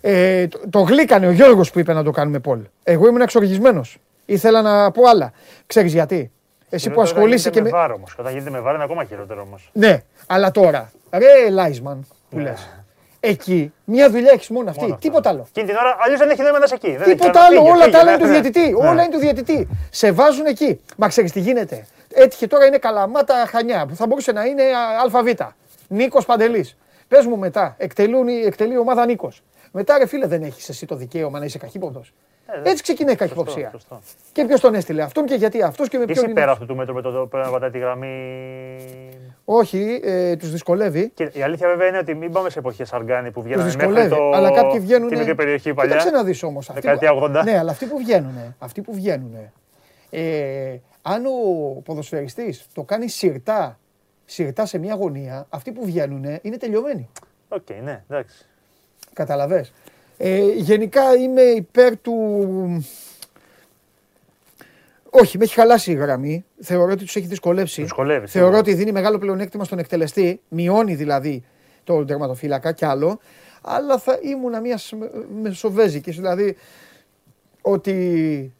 [0.00, 2.60] Ε, το, το γλύκανε ο Γιώργος που είπε να το κάνουμε πόλ.
[2.82, 3.98] Εγώ ήμουν εξοργισμένος.
[4.26, 5.32] Ήθελα να πω άλλα.
[5.66, 6.30] Ξέρεις γιατί.
[6.70, 7.70] Εσύ που ασχολείσαι και με.
[7.70, 8.14] Βάρο όμως.
[8.18, 9.70] Όταν γίνεται με βάρο είναι ακόμα χειρότερο όμως.
[9.72, 10.90] Ναι, αλλά τώρα.
[11.10, 12.42] Ρε Λάισμαν που ναι.
[12.42, 12.68] λες.
[13.20, 14.82] Εκεί μια δουλειά έχεις μόνο αυτή.
[14.82, 15.46] Μόνο Τίποτα άλλο.
[15.52, 16.96] Και την ώρα αλλιώς δεν έχει νόημα να είσαι εκεί.
[17.04, 17.62] Τίποτα άλλο.
[17.62, 18.74] Όλα τα άλλα είναι του διαιτητή.
[18.76, 19.68] Όλα είναι του διαιτητή.
[19.90, 20.80] Σε βάζουν εκεί.
[20.96, 21.86] Μα ξέρεις τι γίνεται.
[22.14, 24.62] Έτυχε τώρα είναι καλαμάτα χανιά που θα μπορούσε να είναι
[25.04, 25.28] ΑΒ.
[25.88, 26.76] Νίκος Παντελής.
[27.08, 29.42] Πες μου μετά, εκτελεί η ομάδα Νίκος.
[29.72, 32.12] Μετά ρε φίλε δεν έχεις εσύ το δικαίωμα να είσαι καχύποπτος.
[32.64, 33.70] Ε, Έτσι ξεκινάει η σωστό, καχυποψία.
[33.70, 34.00] σωστό.
[34.32, 36.16] Και ποιος τον έστειλε αυτόν και γιατί αυτός και με ποιον.
[36.16, 36.62] Είσαι είναι πέρα αυτός.
[36.62, 38.36] αυτού του μέτρου με το πρέπει να πατάει τη γραμμή.
[39.44, 41.08] Όχι, ε, τους δυσκολεύει.
[41.14, 43.86] Και η αλήθεια βέβαια είναι ότι μην πάμε σε εποχές αργάνη που Τους βγαίνανε μέχρι
[43.86, 44.14] δυσκολεύει.
[44.14, 44.30] το...
[44.36, 45.08] Αλλά κάποιοι βγαίνουν.
[45.08, 45.90] τη μικρή περιοχή παλιά.
[45.96, 46.70] Κοίταξε να δεις όμως.
[46.74, 47.30] Δεκαετία 80.
[47.44, 48.54] Ναι, αλλά αυτοί που βγαίνουν.
[48.58, 49.34] Αυτοί που βγαίνουν.
[50.10, 53.78] Ε, αν ο ποδοσφαιριστής το κάνει σιρτά,
[54.24, 57.08] σιρτά σε μια γωνία, αυτοί που βγαίνουν είναι τελειωμένοι.
[57.48, 58.46] Οκ, ναι, εντάξει.
[59.18, 59.72] Κατάλαβες.
[60.16, 62.14] Ε, γενικά είμαι υπέρ του...
[65.10, 66.44] Όχι, με έχει χαλάσει η γραμμή.
[66.60, 67.74] Θεωρώ ότι τους έχει δυσκολεύσει.
[67.74, 68.58] Τους δυσκολεύει, Θεωρώ σίγουρα.
[68.58, 70.40] ότι δίνει μεγάλο πλεονέκτημα στον εκτελεστή.
[70.48, 71.44] Μειώνει δηλαδή
[71.84, 73.18] τον τερματοφύλακα κι άλλο.
[73.62, 74.78] Αλλά θα ήμουν μια
[75.42, 76.16] μεσοβέζικης.
[76.16, 76.56] Δηλαδή
[77.62, 78.54] ότι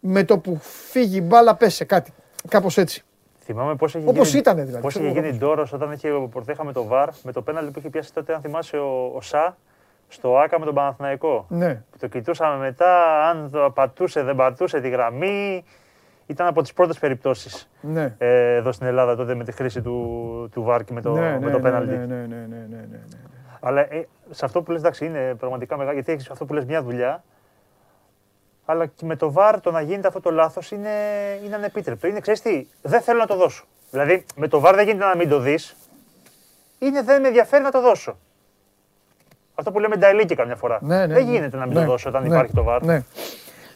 [0.00, 2.12] με το που φύγει η μπάλα πέσε κάτι.
[2.48, 3.04] Κάπως έτσι.
[3.38, 6.08] Θυμάμαι πώς είχε Όπως γίνει, ήτανε δηλαδή, Πώς ξέρω είχε εγώ γίνει ντόρος όταν είχε
[6.30, 9.56] πρωτέχαμε το βαρ με το πέναλτι που είχε πιάσει τότε, αν θυμάσαι, ο, ο Σα
[10.08, 11.46] στο Άκα με τον Παναθηναϊκό.
[11.48, 11.74] Ναι.
[11.90, 15.64] Που το κοιτούσαμε μετά, αν το πατούσε, δεν πατούσε τη γραμμή.
[16.26, 18.14] Ήταν από τις πρώτες περιπτώσεις Ναι.
[18.18, 21.20] ε, εδώ στην Ελλάδα τότε με τη χρήση του, του βαρ και με το, ναι,
[21.20, 21.96] με ναι, το ναι, πέναλτι.
[21.96, 22.98] ναι, ναι, ναι, ναι, ναι, ναι, ναι.
[23.60, 26.64] Αλλά ε, σε αυτό που λες, εντάξει, είναι πραγματικά μεγάλο, γιατί έχεις αυτό που λες
[26.64, 27.24] μια δουλειά,
[28.64, 30.90] αλλά και με το βαρ το να γίνεται αυτό το λάθος είναι,
[31.44, 32.06] είναι ανεπίτρεπτο.
[32.06, 33.64] Είναι, ξέρεις τι, δεν θέλω να το δώσω.
[33.90, 35.76] Δηλαδή, με το βαρ δεν γίνεται να μην το δεις,
[36.78, 38.16] είναι δεν με ενδιαφέρει να το δώσω.
[39.58, 40.78] Αυτό που λέμε νταηλίκη καμιά φορά.
[40.82, 41.30] Ναι, ναι, δεν ναι.
[41.30, 42.82] γίνεται να μην Ναι, το δώσω όταν ναι, υπάρχει το βαρ.
[42.82, 43.02] Ναι.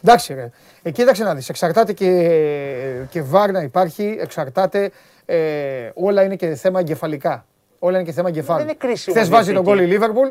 [0.04, 0.50] Εντάξει, ρε.
[0.82, 2.10] Ε, κοίταξε να δεις, εξαρτάται και,
[3.10, 4.90] και βάρ να υπάρχει, εξαρτάται,
[5.24, 5.36] ε,
[5.94, 7.44] όλα είναι και θέμα εγκεφαλικά.
[7.78, 8.58] Όλα είναι και θέμα εγκεφάλου.
[8.58, 9.84] Δεν είναι κρίσιμο Χθες βάζει τον διαιτητική.
[9.84, 10.28] γκολ η Λίβερπουλ,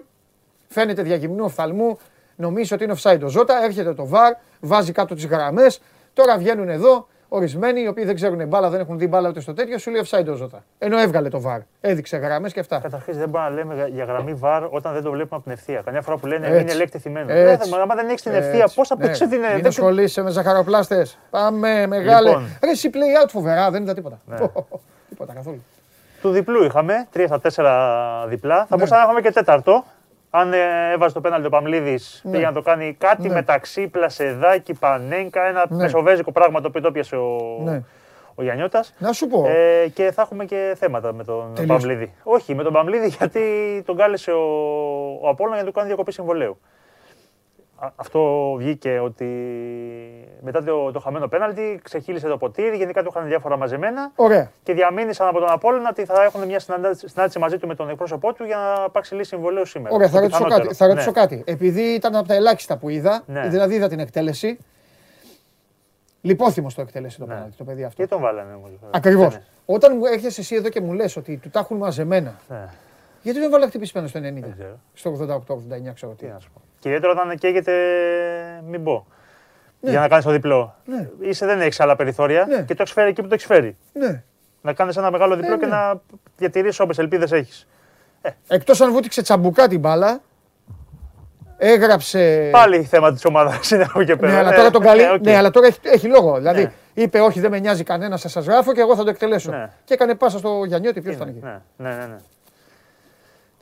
[0.68, 2.00] φαίνεται διακυμνού οφθαλμού,
[2.36, 5.82] νομίζεις ότι είναι offside ο Ζώτα, έρχεται το βάρ, βάζει κάτω τις γραμμές,
[6.14, 9.54] τώρα βγαίνουν εδώ, ορισμένοι οι οποίοι δεν ξέρουν μπάλα, δεν έχουν δει μπάλα ούτε στο
[9.54, 10.64] τέτοιο, σου λέει offside ο Ζώτα.
[10.78, 12.80] Ενώ έβγαλε το βάρ, έδειξε γραμμές και αυτά.
[12.80, 15.52] Καταρχήν δεν μπορούμε να λέμε για- για γραμμή βαρ όταν δεν το βλέπουμε από την
[15.52, 15.82] ευθεία.
[15.86, 16.62] Καμιά φορά που λένε Έτσι.
[16.62, 17.32] είναι λέκτη θυμένο.
[17.34, 17.70] Έτσι.
[17.78, 18.76] Ε, άμα δεν έχεις την ευθεία, Έτσι.
[18.76, 19.06] πώς θα Ναι.
[19.06, 21.18] παίξει την Μην δεν- ασχολείσαι με ζαχαροπλάστες.
[21.30, 22.30] Πάμε, μεγάλε.
[22.30, 22.58] Λοιπόν.
[22.64, 24.20] Ρε, εσύ play out φοβερά, δεν είδα τίποτα.
[24.26, 24.38] Ναι.
[25.10, 25.64] τίποτα καθόλου.
[26.22, 28.56] Του διπλού είχαμε, 3 στα 4 διπλά.
[28.56, 28.76] Θα Ναι.
[28.76, 29.84] μπορούσαμε να έχουμε και τέταρτο.
[30.30, 32.32] Αν ε, έβαζε το πέναλτι ο Παμλίδης, Ναι.
[32.32, 33.34] πήγε να το κάνει κάτι Ναι.
[33.34, 35.76] μεταξύ Πλασεδάκη, Πανέγκα, ένα Ναι.
[35.76, 37.82] μεσοβέζικο πράγμα το οποίο το πιάσε ο, Ναι.
[38.36, 38.94] ο Γιαννιώτας.
[39.00, 39.46] Να σου πω.
[39.48, 41.80] Ε, και θα έχουμε και θέματα με τον Τελείωσε.
[41.88, 42.14] Παμλίδη.
[42.24, 43.42] Όχι, με τον Παμλίδη γιατί
[43.86, 44.40] τον κάλεσε ο,
[45.22, 46.60] ο Απόλλων για να του κάνει διακοπή συμβολέου.
[47.76, 49.26] Α- Αυτό βγήκε ότι
[50.42, 54.52] μετά το, το χαμένο πέναλτι ξεχύλισε το ποτήρι, γενικά του είχαν διάφορα μαζεμένα Ωραία.
[54.64, 57.90] και διαμήνυσαν από τον Απόλλωνα ότι θα έχουν μια συναντά- συνάντηση μαζί του με τον
[57.90, 59.96] εκπρόσωπό του για να υπάρξει λύση συμβολέου σήμερα.
[59.96, 60.68] Ωραία, Το θα ρωτήσω πιθανότερο.
[60.68, 60.78] κάτι.
[60.78, 61.20] Θα ρωτήσω Ναι.
[61.22, 61.44] κάτι.
[61.46, 63.48] Επειδή ήταν από τα ελάχιστα που είδα, Ναι.
[63.48, 64.58] δηλαδή είδα την εκτέλεση.
[66.22, 67.34] Λιπόθυμος το εκτέλεσε το Ναι.
[67.34, 68.02] πέναλτι, το παιδί αυτό.
[68.02, 68.70] Και τον βάλανε όμως.
[68.92, 69.38] Ακριβώς.
[69.66, 72.68] Όταν μου έρχεσαι εσύ εδώ και μου λες ότι του τα έχουν μαζεμένα, Ναι,
[73.22, 74.80] γιατί δεν βάλα χτυπήσει πάνω στο 90, δεν ξέρω.
[74.94, 76.26] στο 88-89, ξέρω τι.
[76.26, 76.62] Τι να σου πω.
[76.80, 77.74] Και ιδιαίτερα όταν καίγεται,
[78.68, 79.06] μην πω.
[79.82, 79.90] Ναι.
[79.90, 80.76] Για να κάνεις το διπλό.
[80.86, 81.10] Ναι.
[81.20, 82.56] Είσαι, δεν έχεις άλλα περιθώρια Ναι.
[82.62, 83.78] και το έχεις φέρει εκεί που το έχεις φέρει.
[83.94, 84.24] Ναι.
[84.62, 85.58] Να κάνεις ένα μεγάλο διπλό ναι.
[85.58, 86.02] και να
[86.38, 87.68] διατηρήσει όποτε ελπίδες έχεις.
[88.48, 90.22] Εκτός αν βούτυξε τσαμπουκά την μπάλα,
[91.58, 92.50] έγραψε.
[92.52, 94.32] Πάλι θέμα της ομάδας είναι από και πέρα.
[94.32, 95.10] Ναι, αλλά τώρα τον καλεί.
[95.10, 95.22] οκ.
[95.22, 96.38] Ναι, αλλά τώρα έχει, έχει λόγο.
[96.38, 96.72] Δηλαδή Ναι.
[96.94, 99.52] είπε: Όχι, δεν με νοιάζει κανένα, θα σας γράφω και εγώ θα το εκτελέσω.
[99.52, 99.70] Ναι.
[99.84, 101.46] Και έκανε πάσα στο Γιαννιώτη, ποιος ήταν Είναι, εκεί.
[101.78, 102.18] Ναι, ναι, ναι, ναι.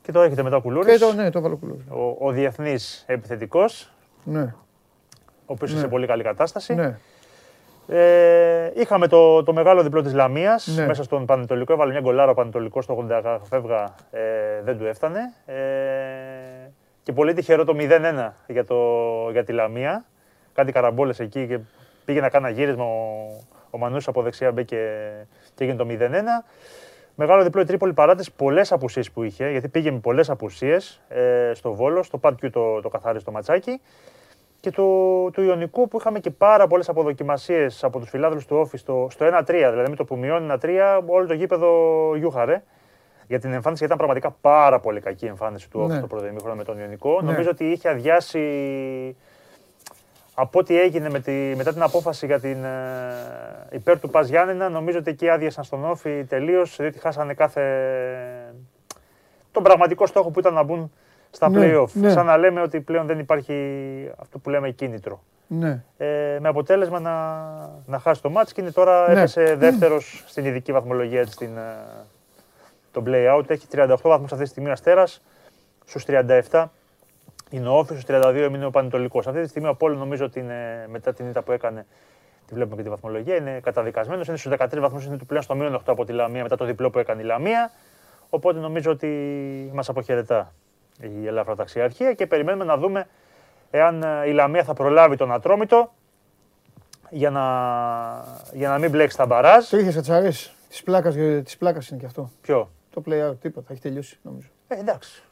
[0.01, 0.91] Και τώρα έχετε μετά ο Κουλούρη.
[0.91, 1.77] Και το, ναι, το βάλω κουλό.
[1.89, 3.91] Ο, ο διεθνής επιθετικός,
[4.23, 4.66] Ναι, ο
[5.53, 5.75] οποίος Ναι.
[5.75, 6.73] είναι σε πολύ καλή κατάσταση.
[6.73, 6.97] ναι.
[7.89, 10.85] Ε, είχαμε το, το μεγάλο διπλό της Λαμίας Ναι.
[10.85, 11.73] μέσα στον Πανετολικό.
[11.73, 13.95] Έβαλε μια γκολάρα ο Πανετολικός στο 80 φεύγα.
[14.11, 14.21] Ε,
[14.63, 15.19] δεν του έφτανε.
[15.45, 15.55] Ε,
[17.03, 18.75] και πολύ τυχερό το 0-1 για, το,
[19.31, 20.05] για τη Λαμία.
[20.53, 21.59] Κάτι καραμπόλες εκεί και
[22.05, 23.27] πήγε να κάνει ένα γύρισμα ο,
[23.69, 24.77] ο Μανούς από δεξιά μπήκε
[25.55, 26.45] και έγινε το 0-1.
[27.15, 31.51] Μεγάλο διπλό η Τρίπολη παράτηση, πολλές απουσίες που είχε, γιατί πήγε με πολλές απουσίες ε,
[31.53, 33.81] στο Βόλο, στο Πάρκιου το, το καθάρισε το ματσάκι.
[34.59, 38.77] Και του, του Ιωνικού που είχαμε και πάρα πολλές αποδοκιμασίες από τους φιλάδελους του Όφη
[38.77, 39.43] στο, στο 1-3.
[39.47, 40.67] Δηλαδή με το που μειώνει 1-3,
[41.07, 41.71] όλο το γήπεδο
[42.15, 42.63] γιούχαρε.
[43.27, 45.97] Για την εμφάνιση, γιατί ήταν πραγματικά πάρα πολύ κακή η εμφάνιση του Όφη Ναι.
[45.97, 47.21] στο πρώτο ημίχρονο με τον Ιωνικό.
[47.21, 47.31] Ναι.
[47.31, 49.15] Νομίζω ότι είχε αδειάσει
[50.33, 54.69] από ό,τι έγινε με τη, μετά την απόφαση για την ε, υπέρ του Πας Γιάννενα,
[54.69, 57.63] νομίζω ότι εκεί άδειασαν στον Όφη τελείως, διότι χάσανε κάθε.
[59.51, 60.91] τον πραγματικό στόχο που ήταν να μπουν
[61.31, 61.91] στα Ναι, play-off.
[61.93, 62.09] ναι.
[62.09, 63.53] Σαν να λέμε ότι πλέον δεν υπάρχει
[64.17, 65.23] αυτό που λέμε κίνητρο.
[65.47, 65.83] ναι.
[65.97, 67.13] Ε, με αποτέλεσμα να,
[67.85, 69.19] να χάσει το μάτς και είναι τώρα Ναι.
[69.19, 71.75] έπεσε δεύτερος στην ειδική βαθμολογία της στην, ε,
[72.91, 73.49] το play-out.
[73.49, 75.21] Έχει 38 βαθμούς αυτή τη στιγμή ο Αστέρας,
[75.85, 76.65] στους 37
[77.49, 79.27] είναι ο Όφης, στους 32 είναι ο Πανετολικός.
[79.27, 81.85] Αυτή τη στιγμή ο Απόλλων νομίζω ότι είναι, μετά την ήττα που έκανε,
[82.47, 85.55] τη βλέπουμε και τη βαθμολογία, είναι καταδικασμένος, είναι στους 13 βαθμούς, είναι του πλέον στο
[85.55, 87.71] μείον 8 από τη Λαμία μετά το διπλό που έκανε η Λαμία.
[88.29, 89.07] Οπότε νομίζω ότι
[89.73, 90.53] μας αποχαιρετά
[90.99, 93.07] η ελαφρά ταξιαρχία και περιμένουμε να δούμε
[93.71, 95.93] εάν ε, η Λαμία θα προλάβει τον Ατρόμητο
[97.09, 97.41] για να,
[98.53, 99.65] για να μην μπλέξει τα μπαράζ.
[99.65, 100.29] Τρίχε κατσαρέ.
[100.69, 102.31] Της πλάκας της πλάκας είναι και αυτό.
[102.41, 103.67] Ποιο; Το play out, τίποτα.
[103.71, 104.47] Έχει τελειώσει νομίζω.
[104.67, 105.23] Ε, εντάξει.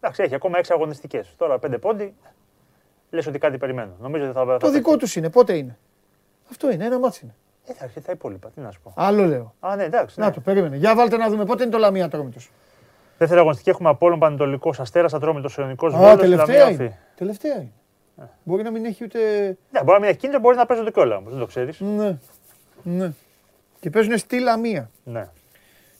[0.00, 1.34] Εντάξει, έχει ακόμα έξι αγωνιστικές.
[1.36, 2.14] Τώρα πέντε πόντι.
[3.10, 3.92] Λες ότι κάτι περιμένω.
[4.00, 5.30] Νομίζω ότι θα, θα Το δικό τους είναι.
[5.30, 5.78] Πότε είναι;
[6.50, 6.84] Αυτό είναι.
[6.84, 7.34] Ένα μάτσο είναι.
[7.66, 8.48] Ε, εντάξει, τα υπόλοιπα.
[8.48, 8.92] Τι να σου πω.
[8.96, 9.54] Άλλο λέω.
[9.60, 10.20] Α, ναι, εντάξει.
[10.20, 10.26] Ναι.
[10.26, 10.76] Να το περίμενε.
[10.76, 12.50] Για βάλτε να δούμε πότε είναι το Λαμία Ατρόμητος;
[13.22, 16.16] Δεύτερη αγωνιστική έχουμε Απόλλων Πανετολικός Αστέρας Ατρόμητο Ιωνικός Α, Βόλος.
[16.20, 16.98] τελευταία είναι.
[17.16, 17.72] Τελευταία είναι.
[18.42, 19.18] Μπορεί να μην έχει ούτε.
[19.70, 21.30] Ναι, μπορεί να μην έχει κίνητρο, μπορεί να παίζονται κιόλα όμως.
[21.30, 21.80] Δεν το ξέρεις.
[21.80, 22.16] Ναι.
[22.82, 23.10] ναι.
[23.80, 24.90] Και παίζουν στη Λαμία.
[25.04, 25.28] Ναι.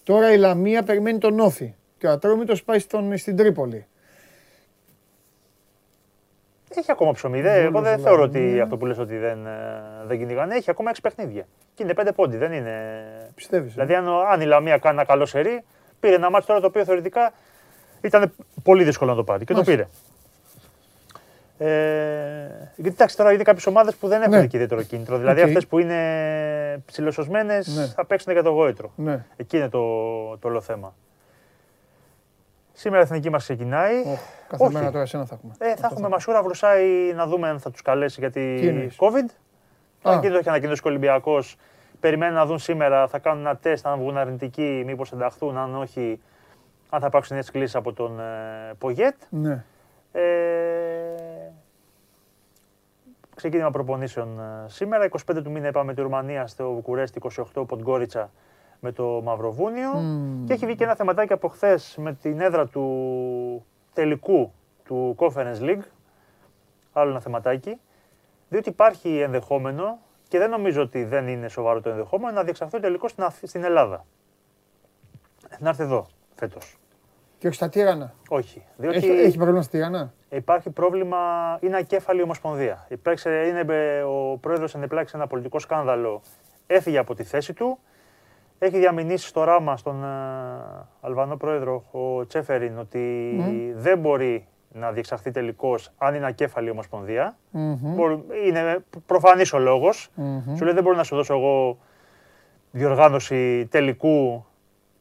[0.05, 1.75] Τώρα η Λαμία περιμένει τον ΟΦΗ.
[1.99, 3.87] Και ο Ατρόμητος πάει στον, στην Τρίπολη.
[6.77, 7.41] Έχει ακόμα ψωμί.
[7.41, 10.55] Δε, εγώ δεν θεωρώ ότι αυτό που λες ότι δεν, ε, δεν κυνηγάνε.
[10.55, 11.47] Έχει ακόμα έξι παιχνίδια.
[11.75, 12.75] Και είναι πέντε πόντοι, δεν είναι.
[13.35, 13.73] Πιστεύεις.
[13.73, 15.65] Δηλαδή, αν, ο- αν η Λαμία κάνει ένα καλό σερί,
[16.03, 17.33] πήρε ένα ματς τώρα το οποίο θεωρητικά
[18.01, 19.45] ήταν πολύ δύσκολο να το πάρει.
[19.45, 19.73] Και το Μάλιστα.
[19.73, 19.88] πήρε.
[21.59, 24.47] Ε, γιατί εντάξει, τώρα είναι κάποιες ομάδες που δεν έχουν Ναι.
[24.47, 25.19] και ιδιαίτερο κίνητρο.
[25.19, 25.47] Δηλαδή, Οκ.
[25.47, 27.87] αυτές που είναι ψιλοσωσμένες Ναι.
[27.87, 28.93] θα παίξουν για το γόητρο.
[28.97, 29.25] Ναι.
[29.37, 29.81] Εκεί είναι το,
[30.37, 30.95] το όλο θέμα.
[32.73, 33.95] Σήμερα η εθνική μας ξεκινάει.
[34.07, 34.73] Οχ, κάθε Όχι.
[34.75, 35.55] μέρα τώρα εσένα θα έχουμε.
[35.59, 39.31] Ε, θα έχουμε Μασούρα Βρουσάη να δούμε αν θα τους καλέσει γιατί Τι εννοείς; COVID.
[40.03, 40.12] Α.
[40.12, 41.57] Αν και το έχει ανακοινώσει ο Ολυμπιακός,
[42.03, 46.21] περιμένουν να δουν σήμερα, θα κάνουν ένα τεστ, αν βγουν αρνητικοί, μήπως ενταχθούν, αν όχι,
[46.91, 49.15] αν θα υπάρξουν νέες κλήσεις από τον ε, Πογέτ.
[49.31, 49.65] Ναι.
[50.12, 50.23] Ε,
[53.35, 55.09] ξεκίνημα προπονήσεων ε, σήμερα.
[55.33, 57.21] 25 του μήνα είπαμε τη Ρουμανία στο Βουκουρέστι,
[57.55, 58.31] 28 Ποντγκόριτσα
[58.81, 59.93] με το Μαυροβούνιο.
[59.93, 60.45] Μμμ.
[60.47, 64.53] Και έχει βγει και ένα θεματάκι από χθες με την έδρα του τελικού
[64.85, 65.83] του Conference League.
[66.93, 67.81] Άλλο ένα θεματάκι.
[68.49, 69.99] Διότι υπάρχει ενδεχόμενο
[70.33, 73.47] και δεν νομίζω ότι δεν είναι σοβαρό το ενδεχόμενο να διεξαχθεί ο τελικό στην, Αθ-
[73.47, 74.05] στην Ελλάδα.
[75.59, 76.79] Να έρθει εδώ φέτος.
[77.38, 78.14] Και όχι στα τύρανα.
[78.29, 78.64] Όχι.
[78.77, 81.18] Διότι Έχει, έχει πρόβλημα στα τύρανα; υπάρχει πρόβλημα,
[81.61, 82.87] είναι ακέφαλη ομοσπονδία.
[82.88, 86.23] Υπήρξε, είναι, ε, ο πρόεδρος ενεπλάξε ένα πολιτικό σκάνδαλο,
[86.66, 87.79] έφυγε από τη θέση του.
[88.59, 90.09] Έχει διαμηνήσει στο ράμα στον ε,
[91.01, 93.35] Αλβανό πρόεδρο, ο Τσέφεριν, ότι
[93.77, 97.37] δεν μπορεί να διεξαχθεί τελικώς αν είναι ακέφαλη ομοσπονδία.
[97.51, 97.77] Μμμ.
[97.95, 100.11] Μπορεί- Είναι προφανής ο λόγος.
[100.15, 100.57] Μμμ.
[100.57, 101.79] Σου λέει δεν μπορώ να σου δώσω εγώ
[102.71, 104.45] διοργάνωση τελικού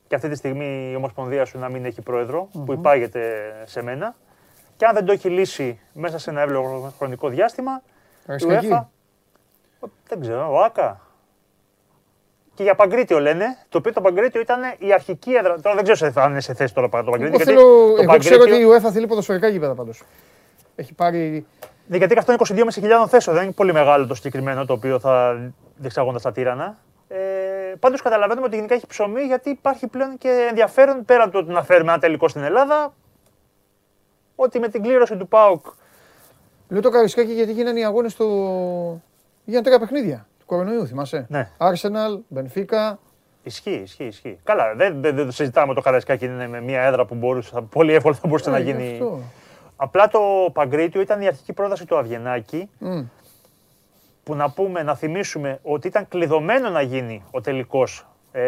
[0.07, 4.15] και αυτή τη στιγμή η ομοσπονδία σου να μην έχει πρόεδρο, που υπάγεται σε μένα.
[4.77, 7.81] Και αν δεν το έχει λύσει μέσα σε ένα εύλογο χρονικό διάστημα,
[8.21, 8.67] η Καραϊσκάκη.
[8.71, 8.85] UEFA,
[10.07, 11.01] δεν ξέρω, ο ΑΚΑ.
[12.61, 15.59] Και για Παγκρίτιο λένε, το οποίο το Παγκρίτιο ήταν η αρχική έδρα.
[15.61, 17.25] Τώρα δεν ξέρω αν είναι σε θέση τώρα το Παγκρίτιο.
[17.27, 17.61] Εγώ, γιατί θέλω,
[17.95, 20.03] το εγώ ξέρω ότι η Παγκρίτιο- UEFA θέλει ποδοσφαιρικά γήπεδα πάντως.
[20.75, 21.45] Έχει πάρει...
[21.87, 22.67] Ναι, γιατί και αυτό είναι
[23.03, 23.35] 22.500 θέσεων.
[23.35, 25.39] Δεν είναι πολύ μεγάλο το συγκεκριμένο το οποίο θα
[25.75, 26.77] διεξάγονται στα τύρανα.
[27.07, 27.17] Ε,
[27.79, 31.51] Πάντως καταλαβαίνουμε ότι γενικά έχει ψωμί γιατί υπάρχει πλέον και ενδιαφέρον πέρα από το ότι
[31.51, 32.93] να φέρουμε ένα τελικό στην Ελλάδα.
[34.35, 35.65] Ότι με την κλήρωση του ΠΑΟΚ.
[36.69, 39.03] Λέω το Καραϊσκάκη γιατί γίνανε οι αγώνες του...
[39.45, 41.49] Γίνανε τρία παιχνίδια του κορονοϊού, θυμάσαι; Ναι.
[41.57, 42.95] Arsenal, Benfica.
[43.43, 44.39] Ισχύει, ισχύει, ισχύει.
[44.43, 47.61] Καλά, δεν, δεν, δεν το συζητάμε το Καραϊσκάκι είναι με μια έδρα που μπορούσε, θα-
[47.61, 48.91] πολύ εύκολα θα μπορούσε να Ε, γίνει.
[48.91, 49.19] αυτό.
[49.75, 50.19] Απλά το
[50.53, 53.01] Παγκρίτιο ήταν η αρχική πρόταση του Αβγενάκη Μμ.
[54.23, 58.41] που να πούμε, να θυμίσουμε ότι ήταν κλειδωμένο να γίνει ο τελικός ε,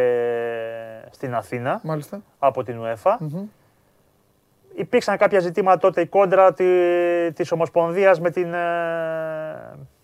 [1.12, 2.22] στην Αθήνα Μάλιστα.
[2.40, 3.16] από την UEFA.
[3.20, 3.46] Μμμ.
[4.76, 6.66] Υπήρξαν κάποια ζητήματα τότε η κόντρα τη,
[7.34, 8.60] της Ομοσπονδίας με, την, ε,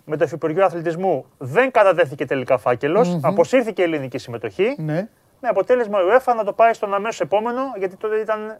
[0.09, 1.25] με το Υφυπουργείο Αθλητισμού.
[1.37, 3.25] Δεν κατατέθηκε τελικά φάκελος, Μμμ.
[3.25, 4.75] αποσύρθηκε η ελληνική συμμετοχή.
[4.77, 5.07] Ναι.
[5.41, 8.57] Με αποτέλεσμα η UEFA να το πάει στον αμέσως επόμενο, γιατί τότε ήταν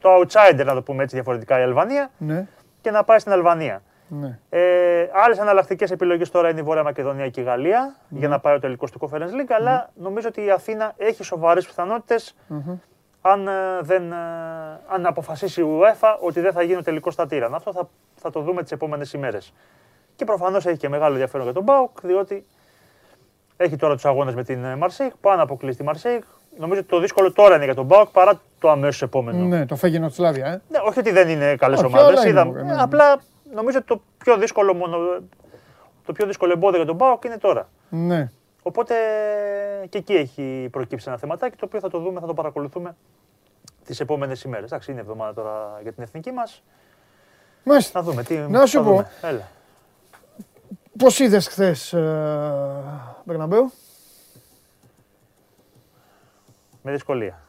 [0.00, 2.46] το outsider, να το πούμε έτσι διαφορετικά, η Αλβανία, Ναι.
[2.80, 3.82] και να πάει στην Αλβανία.
[4.08, 4.38] Ναι.
[4.48, 8.54] Ε, Άλλες εναλλακτικές επιλογές τώρα είναι η Βόρεια Μακεδονία και η Γαλλία για να πάει
[8.54, 12.76] ο τελικός του Conference League, αλλά νομίζω ότι η Αθήνα έχει σοβαρές πιθανότητες Μμμ.
[13.20, 14.16] αν, ε, δεν, ε,
[14.88, 17.56] αν αποφασίσει η UEFA ότι δεν θα γίνει ο τελικός στα Τίρανα.
[17.56, 19.52] Αυτό θα, θα το δούμε τις επόμενες ημέρες.
[20.20, 22.46] Και προφανώς έχει και μεγάλο ενδιαφέρον για τον ΠΑΟΚ, διότι
[23.56, 25.12] έχει τώρα τους αγώνες με την Μαρσέιγ.
[25.20, 26.22] Αν αποκλείσει τη Μαρσέιγ.
[26.58, 29.44] Νομίζω ότι το δύσκολο τώρα είναι για τον ΠΑΟΚ παρά το αμέσως επόμενο.
[29.44, 30.60] Ναι, το Φέγενορντ ή Σλάβια, ε.
[30.68, 32.18] Ναι, όχι ότι δεν είναι καλές Όχι, ομάδες.
[32.18, 32.82] όλα είναι, μωρέ, ναι, ναι.
[32.82, 33.20] Απλά
[33.54, 34.98] νομίζω ότι το πιο δύσκολο, μονο,
[36.06, 37.68] το πιο δύσκολο εμπόδιο για τον ΠΑΟΚ είναι τώρα.
[37.88, 38.30] Ναι.
[38.62, 38.94] Οπότε
[39.88, 42.96] και εκεί έχει προκύψει ένα θεματάκι το οποίο θα το δούμε, θα το παρακολουθούμε
[43.84, 44.64] τις επόμενες ημέρες.
[44.64, 46.62] Εντάξει, είναι εβδομάδα τώρα για την εθνική μας.
[47.64, 48.00] Μάλιστα.
[48.00, 48.36] Να δούμε τι.
[48.36, 48.90] Να σου θα πω.
[48.90, 49.10] δούμε.
[49.22, 49.48] Έλα.
[51.00, 52.82] Πώς είδες χθες, ε,
[53.24, 53.72] Μπερναμπέου;
[56.82, 57.42] Με δυσκολία.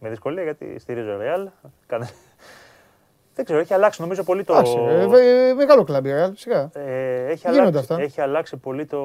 [0.00, 1.48] Με δυσκολία γιατί στηρίζω Ρεάλ.
[1.86, 2.08] Κάνε...
[3.34, 4.52] Δεν ξέρω, έχει αλλάξει νομίζω πολύ το.
[4.52, 6.70] Εντάξει, ε, βε- μεγάλο κλαμπ η Real, σιγά.
[6.74, 8.00] Ε, έχει, Γίνονται αλλάξει, αυτά.
[8.00, 8.98] έχει αλλάξει πολύ το,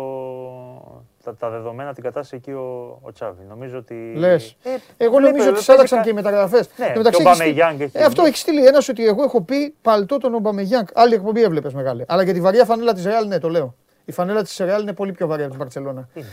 [1.23, 3.43] τα, τα δεδομένα, την κατάσταση εκεί ο, ο Τσάβη.
[3.49, 4.13] Νομίζω ότι.
[4.15, 4.55] Λες.
[4.63, 6.69] Ε, Εγώ βλέπει, νομίζω ότι παίζει σε άλλαξαν κα- και οι μεταγραφές.
[6.77, 8.29] Ναι, και ο Μπαμεγιάνγκ έχει Ε, αυτό βγει.
[8.29, 10.87] έχει στείλει ένα ότι εγώ έχω πει παλτό τον Ομπαμεγιάνγκ.
[10.93, 12.05] Άλλη εκπομπή έβλεπες μεγάλη.
[12.07, 13.75] Αλλά για τη βαριά φανέλα της Real, ναι, το λέω.
[14.05, 16.07] Η φανέλα της Real είναι πολύ πιο βαριά από την Παρσελώνα.
[16.13, 16.25] Είναι.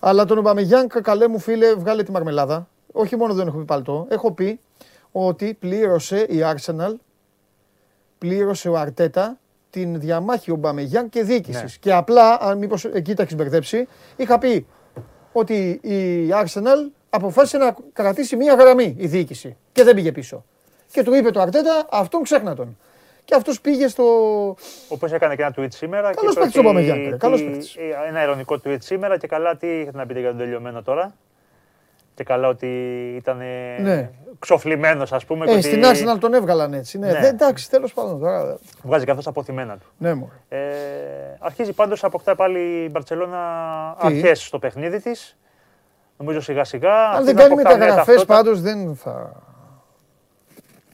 [0.00, 2.68] Αλλά τον Ομπαμεγιάνγκ, καλέ μου φίλε, βγάλε τη μαρμελάδα.
[2.92, 4.60] Όχι μόνο δεν έχω πει παλτό, έχω πει
[5.12, 6.94] ότι πλήρωσε η Arsenal,
[8.18, 9.38] πλήρωσε ο Αρτέτα
[9.70, 11.62] την διαμάχη Ομπαμεγιάνγκ και διοίκησης.
[11.62, 11.68] Ναι.
[11.80, 14.66] Και απλά, αν μήπως εκεί τα έχει μπερδέψει, είχα πει
[15.32, 20.44] ότι η Arsenal αποφάσισε να κρατήσει μία γραμμή η διοίκηση και δεν πήγε πίσω.
[20.92, 22.78] Και του είπε το Αρτέτα, αυτόν ξέχνα τον.
[23.24, 24.04] Και αυτός πήγε στο.
[24.88, 26.10] Όπως έκανε και ένα tweet σήμερα.
[26.14, 27.74] Καλός είπε παίκτης ο ότι- Αμπαμεγιάνγκ, ρε, καλός τι- παίκτης.
[27.76, 31.14] ε, Ένα ειρωνικό tweet σήμερα και καλά τι είχατε να πείτε για τον τελειωμένο τώρα;
[32.18, 32.66] Και καλά ότι
[33.16, 33.36] ήταν
[33.82, 34.10] Ναι.
[34.38, 35.44] ξοφλημένος, ας πούμε.
[35.46, 36.98] και Ε, ότι στην Arsenal τον έβγαλαν έτσι.
[36.98, 37.20] Ναι, Ναι.
[37.20, 38.20] Δεν, εντάξει, τέλος πάντων.
[38.20, 39.86] Τώρα, Βγάζει καθώς αποθυμένα του.
[39.98, 40.32] ναι, μου.
[40.48, 40.58] Ε,
[41.38, 43.38] αρχίζει πάντως, αποκτά πάλι η Μπαρτσελώνα
[44.00, 45.36] Τι; αρχές στο παιχνίδι της.
[46.16, 46.92] Νομίζω σιγά σιγά.
[47.04, 48.34] Αν αρχίζει δεν να κάνει αποκτά μια μεταγραφές, ταυτότητα.
[48.34, 49.32] πάντως δεν θα.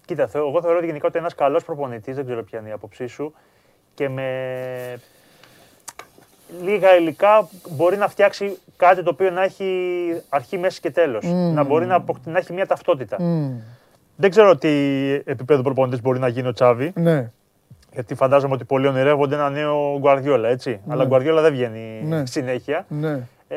[0.05, 2.73] Κοίτα, θεω- εγώ θεωρώ ότι γενικά ότι ένας καλός προπονητής, δεν ξέρω ποια είναι η
[2.73, 3.35] άποψή σου,
[3.95, 4.29] και με
[6.63, 9.69] λίγα υλικά μπορεί να φτιάξει κάτι το οποίο να έχει
[10.29, 11.25] αρχή, μέση και τέλος.
[11.55, 13.17] Να μπορεί να, αποκ- να έχει μια ταυτότητα.
[13.21, 13.53] Μμμ.
[14.17, 14.69] Δεν ξέρω τι
[15.25, 17.31] επίπεδο προπονητής μπορεί να γίνει ο Τσάβη, Ναι.
[17.93, 20.81] γιατί φαντάζομαι ότι πολλοί ονειρεύονται ένα νέο Γκουαρδιόλα, έτσι.
[20.89, 22.27] Αλλά ο Γκουαρδιόλα δεν βγαίνει Ναι.
[22.27, 22.85] συνέχεια.
[22.89, 23.11] Ναι.
[23.49, 23.57] Ε,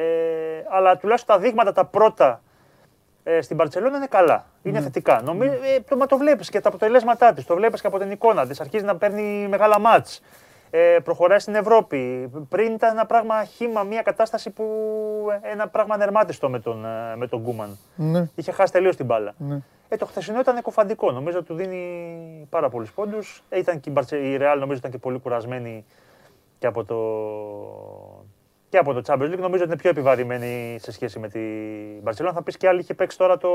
[0.69, 2.41] αλλά τουλάχιστον τα δείγματα τα πρώτα
[3.23, 4.45] ε, στην Παρσελόνα είναι καλά.
[4.63, 5.21] Είναι θετικά.
[5.25, 7.45] Νομίζω, ε, το, μα το βλέπεις και τα αποτελέσματά της.
[7.45, 8.59] Το βλέπεις και από την εικόνα της.
[8.61, 10.21] Αρχίζει να παίρνει μεγάλα μάτς.
[10.69, 12.31] Ε, προχωράει στην Ευρώπη.
[12.49, 14.63] Πριν ήταν ένα πράγμα χήμα, μια κατάσταση που.
[15.43, 17.77] ε, ένα πράγμα ανερμάτιστο με τον, ε, με τον Γκούμαν.
[17.95, 18.29] Ναι.
[18.35, 19.33] Είχε χάσει τελείως την μπάλα.
[19.37, 19.59] Ναι.
[19.89, 21.11] Ε, το χθεσινό ήταν κοφαντικό.
[21.11, 23.43] Νομίζω ότι του δίνει πάρα πολλούς πόντους.
[23.49, 25.85] Ε, ήταν και η, Μπαρτσε- η Real νομίζω ήταν και πολύ κουρασμένη
[26.59, 26.97] και από το,
[28.69, 29.39] και από το Champions League.
[29.39, 31.41] Νομίζω ότι είναι πιο επιβαρημένη σε σχέση με την
[32.03, 32.31] Barcelona.
[32.33, 33.49] Θα πεις και άλλη είχε παίξει τώρα το,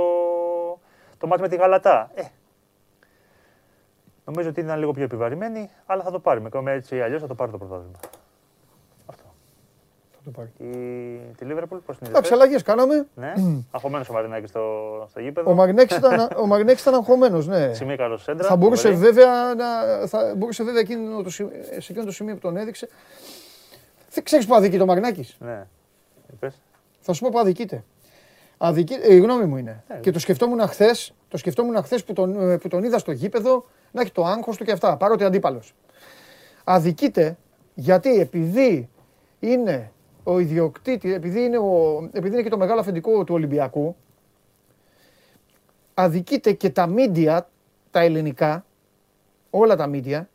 [1.18, 2.10] το μάτι με τη Γαλατά.
[2.14, 2.22] Ε,
[4.24, 6.40] νομίζω ότι ήταν λίγο πιο επιβαρημένη, αλλά θα το πάρει.
[6.62, 7.98] Με έτσι αλλιώς θα το πάρει το πρωτάθλημα.
[9.06, 9.22] Αυτό.
[10.12, 10.52] Θα το πάρει.
[10.58, 12.34] Η, τη Liverpool πώς την Εντάξει, είδατε.
[12.34, 13.06] αλλαγές κάναμε.
[13.14, 13.32] Ναι,
[13.70, 14.62] αγχωμένος ο Μαρινάκης στο,
[15.10, 15.50] στο γήπεδο.
[15.50, 17.72] Ο Μαρινέξ ήταν, ο Μαρινέξ ήταν αγχωμένος, ναι.
[17.74, 18.46] Σημείο σέντρα.
[18.48, 19.00] Θα μπορούσε μπορεί.
[19.00, 19.66] βέβαια, να,
[20.06, 22.88] θα μπορούσε βέβαια εκείνο το, σημείο- σε εκείνο το σημείο που τον έδειξε.
[24.10, 25.66] Δεν ξέρεις που αδικεί το Μαρινάκης; Ναι.
[26.32, 26.62] Είπες.
[27.00, 27.84] Θα σου πω που αδικείται.
[28.64, 29.84] Αδικεί, ε, η γνώμη μου είναι.
[29.88, 33.12] Ε, και το σκεφτόμουν χθες το σκεφτόμουν χθες που, τον, ε, που τον είδα στο
[33.12, 35.74] γήπεδο να έχει το άγχος του και αυτά, παρότι αντίπαλος.
[36.64, 37.36] Αδικείται
[37.74, 38.88] γιατί επειδή
[39.40, 39.90] είναι
[40.24, 43.96] ο ιδιοκτήτη, επειδή είναι, ο, επειδή είναι και το μεγάλο αφεντικό του Ολυμπιακού,
[45.94, 47.48] αδικείται και τα μίντια,
[47.90, 48.64] τα ελληνικά,
[49.50, 50.28] όλα τα μίντια,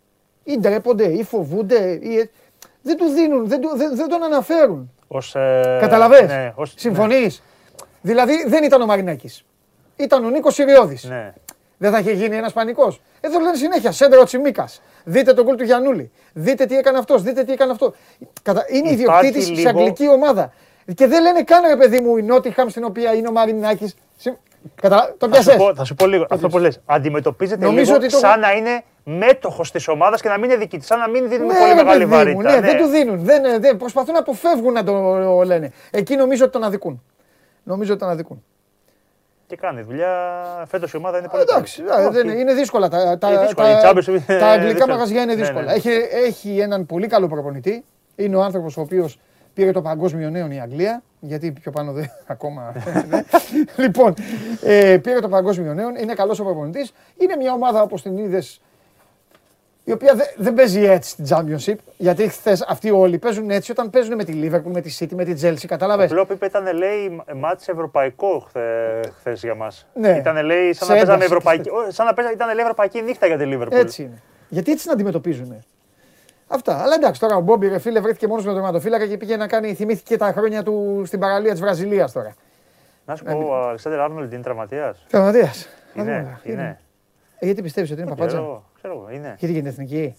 [0.44, 2.18] ή ντρέπονται ή φοβούνται ή...
[2.18, 2.30] ε,
[2.82, 4.92] Δεν του δίνουν, δεν, του, δεν, δεν τον αναφέρουν.
[5.08, 7.44] Ως, ε, Καταλαβες; Ναι, ως, Συμφωνείς;
[8.02, 9.44] Δηλαδή δεν ήταν ο Μαρινάκης.
[9.96, 11.04] Ήταν ο Νίκος Σιριώδης.
[11.04, 11.34] Ναι.
[11.78, 13.02] Δεν θα είχε γίνει ένας πανικός.
[13.22, 14.82] Εδώ λένε συνέχεια, σέντρα ο Τσιμίκας.
[15.04, 16.12] Δείτε τον γκολ του Γιαννούλη.
[16.34, 17.94] Δείτε τι έκανε αυτός, δείτε τι έκανε αυτό.
[18.44, 18.66] Κατα...
[18.68, 20.54] Είναι Υπάρχει ιδιοκτήτης σε λίγο- αγγλική ομάδα.
[20.96, 23.96] Και δεν λένε καν ρε παιδί μου η Νότιχαμ στην οποία είναι ο Μαρινάκης.
[24.18, 24.36] Συμ-
[24.82, 25.16] Κατα...
[25.18, 25.54] Το Θα πιασες.
[25.54, 26.26] σου, πω, θα σου πω λίγο.
[26.30, 26.80] Αυτό που λες.
[26.86, 30.60] Αντιμετωπίζεται Νομίζω λίγο ότι το- σαν να είναι μέτοχος της ομάδας και να μην είναι
[30.60, 30.88] δική της.
[30.88, 32.52] Σαν να μην δίνουμε Ναι, πολύ ρε μεγάλη παιδί μου, βαρύτητα.
[32.60, 33.20] ναι, δεν του δίνουν.
[33.24, 34.94] Δεν, δεν, προσπαθούν να αποφεύγουν να το
[35.46, 35.72] λένε.
[35.92, 37.04] Εκεί νομίζω ότι τον αδικούν.
[37.68, 38.44] Νομίζω ότι τον αδικούν.
[39.48, 40.14] Και κάνει δουλειά.
[40.68, 42.06] Φέτος η ομάδα είναι πολύ Εντάξει, καλή.
[42.06, 42.40] ε, δεν, Όχι.
[42.40, 42.90] είναι δύσκολα.
[42.90, 44.94] Τα, τα, Είναι δύσκολα, τα, η Champions είναι τα αγγλικά δύσκολα.
[44.94, 45.62] μαγαζιά είναι Ναι, δύσκολα.
[45.66, 45.74] ναι.
[45.74, 45.90] Έχει,
[46.26, 47.84] έχει έναν πολύ καλό προπονητή.
[48.16, 49.20] Είναι ο άνθρωπος ο οποίος
[49.54, 51.02] πήρε το παγκόσμιο νέο η Αγγλία.
[51.20, 52.74] Γιατί πιο πάνω δεν ακόμα.
[53.10, 53.24] ναι.
[53.78, 54.14] λοιπόν,
[54.64, 55.90] ε, πήρε το παγκόσμιο νέο.
[56.02, 56.92] Είναι καλός ο προπονητής.
[57.18, 58.62] Είναι μια ομάδα όπως την είδες.
[59.88, 61.76] Η οποία δεν, δεν παίζει έτσι στην Championship.
[61.98, 65.24] Γιατί χθες αυτοί όλοι παίζουν έτσι όταν παίζουν με τη Liverpool, με τη City, με
[65.24, 65.64] τη Chelsea.
[65.64, 66.08] Ο Κατάλαβε.
[66.08, 69.88] Κλόπ είπε ήταν λέει μάτς ευρωπαϊκό χθε, χθες για μας.
[69.94, 70.18] Ναι.
[70.18, 71.24] Ήταν λέει σαν Σε να παίζαμε ένταση.
[71.24, 73.80] ευρωπαϊκή, Ω, σαν να παίζα, ήταν λέει ευρωπαϊκή νύχτα για τη Λίβερπουλ.
[73.80, 74.22] Έτσι είναι.
[74.50, 75.64] Γιατί έτσι την αντιμετωπίζουν.
[76.48, 76.82] Αυτά.
[76.82, 79.48] Αλλά εντάξει, τώρα ο Μπόμπι ρε φίλε βρέθηκε μόνος με τον τερματοφύλακα και πήγε να
[79.48, 79.74] κάνει.
[79.74, 82.34] Θυμήθηκε τα χρόνια του στην παραλία της Βραζιλίας τώρα.
[83.06, 85.06] Να σου πω, ο Αλεξάνδρ Άρνολντ είναι τραυματίας.
[85.10, 85.68] Τραυματίας.
[85.94, 86.80] Είναι, είναι.
[87.40, 88.62] γιατί πιστεύεις ότι είναι παπάτσα.
[88.88, 89.36] Ξέρω, ξέρω εγώ, είναι.
[89.40, 90.16] Γιατί γίνεται εθνική.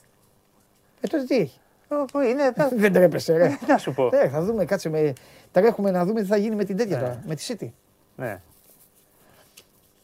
[1.01, 3.49] Ε, τότε τι έχει; Ε, πού Είναι, ε, Δεν τρέπεσαι, ρε.
[3.49, 4.09] τι να σου πω.
[4.13, 5.13] Ε, θα δούμε, κάτσε με.
[5.53, 7.03] Τρέχουμε να δούμε τι θα γίνει με την τέτοια Ναι.
[7.03, 7.23] τώρα.
[7.27, 7.69] Με τη City.
[8.17, 8.41] Ναι.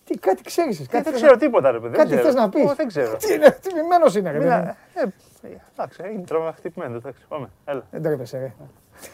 [0.05, 0.81] Τι, κάτι ξέρεις.
[0.81, 1.97] Ε, Κάτι Δεν θες ξέρω τίποτα, ρε παιδί.
[1.97, 2.33] Κάτι δεν ξέρω.
[2.33, 2.65] θες να πεις.
[2.71, 3.17] Ω, Δεν ξέρω.
[3.27, 4.39] Τι είναι, τιμημένος είναι, ρε.
[4.39, 4.75] Μην- παιδί μου.
[4.95, 5.01] ε,
[5.49, 6.97] ε, Εντάξει, είναι τραυματισμένο.
[6.97, 7.49] Εντάξει, πάμε.
[7.65, 7.87] Έλα.
[7.91, 8.53] Δεν τρέπεσαι, ρε.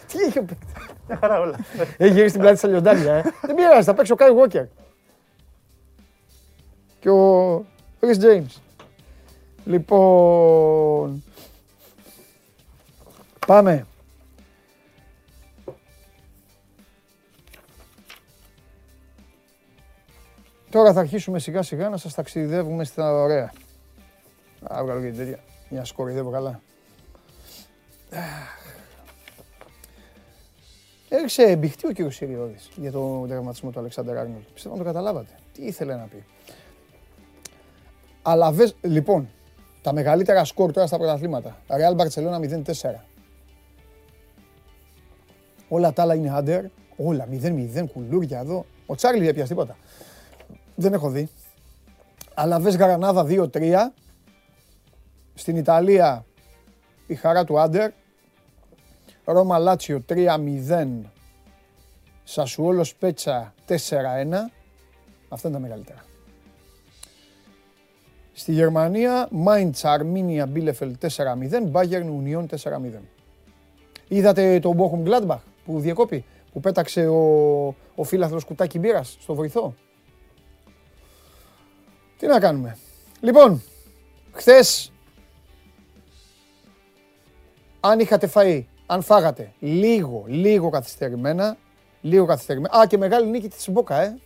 [0.07, 0.73] Τι έχει ο παίκτης;
[1.09, 1.59] Μια χαρά όλα.
[1.97, 3.23] Έχει γυρίσει την πλάτη στα λιοντάρια, ε.
[3.43, 4.67] Δεν πειράζει, θα παίξει ο Κάι Walker.
[7.01, 7.55] Και ο
[8.01, 8.61] Ρις James.
[9.65, 11.23] Λοιπόν,
[13.47, 13.87] πάμε.
[20.71, 23.53] Τώρα θα αρχίσουμε σιγά σιγά να σας ταξιδεύουμε στα ωραία.
[24.73, 25.39] Α, βγάλω και την τέτοια.
[25.69, 26.61] Μια σκορυδεύω καλά.
[31.09, 34.47] Έριξε μπηχτή ο κύριος Συριώδης για το τερματισμό του Αλεξάνδρου Άρνολτ.
[34.55, 35.33] Πιστεύω να το καταλάβατε.
[35.53, 36.25] Τι ήθελε να πει.
[38.23, 39.29] Αλλά βες, λοιπόν,
[39.83, 41.57] τα μεγαλύτερα σκορ τώρα στα πρωταθλήματα.
[41.67, 42.95] Real Barcelona 0-4.
[45.69, 46.65] Όλα τα άλλα είναι under.
[46.97, 48.67] Όλα 0-0 κουλούρια εδώ.
[48.87, 49.77] Ο Τσάρλι δεν πιάσει τίποτα.
[50.75, 51.29] Δεν έχω δει.
[52.35, 53.93] Αλλά βες Γρανάδα 2-3.
[55.35, 56.25] Στην Ιταλία
[57.07, 57.91] η χαρά του Άντερ.
[59.25, 61.11] Ρώμα Λάτσιο 3-0.
[62.25, 63.75] Σασουόλος Πέτσα 4-1.
[65.29, 66.05] Αυτά είναι τα μεγαλύτερα.
[68.41, 71.09] Στη Γερμανία, Mainz, Αρμίνια, Μπίλεφελ 4-0,
[71.73, 72.77] Bayern, Union 4-0.
[74.09, 79.75] Είδατε τον Bochum Gladbach που διεκόπη, που πέταξε ο, ο φίλαθλος κουτάκι μπύρας στο βοηθό.
[82.19, 82.77] Τι να κάνουμε.
[83.21, 83.63] Λοιπόν,
[84.33, 84.93] χθες,
[87.81, 91.57] αν είχατε φαεί, αν φάγατε λίγο, λίγο καθυστερημένα,
[92.01, 94.19] λίγο καθυστερημένα, α και μεγάλη νίκη της Μπόκα, ε,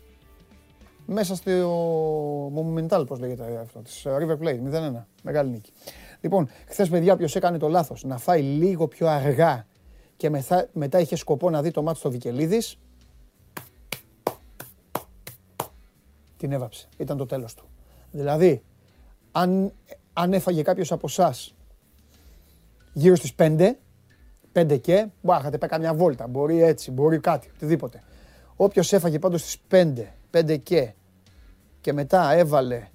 [1.06, 5.72] μέσα στο Monumental, πώς λέγεται αυτό, της River Plate, 0-1, μεγάλη νίκη.
[6.20, 9.66] Λοιπόν, χθες παιδιά, ποιος έκανε το λάθος, να φάει λίγο πιο αργά
[10.16, 12.78] και μετά, μετά είχε σκοπό να δει το μάτι στο Βικελίδης,
[16.36, 16.88] την έβαψε.
[16.96, 17.64] Ήταν το τέλος του.
[18.10, 18.62] Δηλαδή,
[19.32, 19.72] αν,
[20.12, 21.54] αν έφαγε κάποιος από εσάς
[22.92, 23.76] γύρω στις 5,
[24.52, 28.02] 5 και, μπορεί να είχατε καμιά βόλτα, μπορεί έτσι, μπορεί κάτι, οτιδήποτε.
[28.56, 29.92] Όποιος έφαγε πάντως στις 5,
[30.30, 30.92] 5 και
[31.80, 32.88] και μετά έβαλε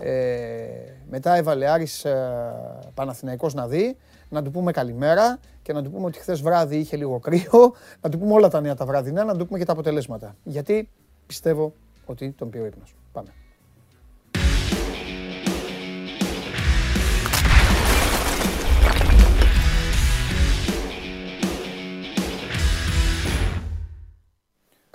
[0.00, 0.68] ε,
[1.10, 3.96] μετά έβαλε Άρης ε, Παναθηναϊκός να δει,
[4.28, 8.10] να του πούμε καλημέρα και να του πούμε ότι χθες βράδυ είχε λίγο κρύο, να
[8.10, 10.36] του πούμε όλα τα νέα τα βραδινά, να του πούμε και τα αποτελέσματα.
[10.44, 10.88] Γιατί
[11.26, 11.72] πιστεύω
[12.06, 12.94] ότι τον πήρε ο ύπνος.
[13.12, 13.28] Πάμε.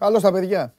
[0.04, 0.76] Καλώς τα παιδιά.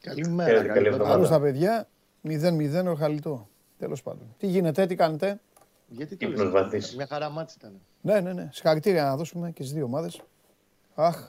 [0.00, 0.64] Καλημέρα.
[0.64, 1.10] καλή εβδομάδα.
[1.10, 1.88] Καλώς τα παιδιά.
[2.22, 3.48] 0-0 ο Χαλιτό.
[3.78, 4.34] Τέλος πάντων.
[4.38, 5.40] Τι γίνεται, τι κάνετε;
[5.86, 6.96] Γιατί το Ύπνος λες, βαθύς.
[6.96, 7.80] Μια χαρά μάτς ήταν.
[8.00, 8.48] Ναι, ναι, ναι.
[8.52, 10.20] Συγχαρητήρια να δώσουμε και στις δύο ομάδες.
[10.94, 11.28] Αχ,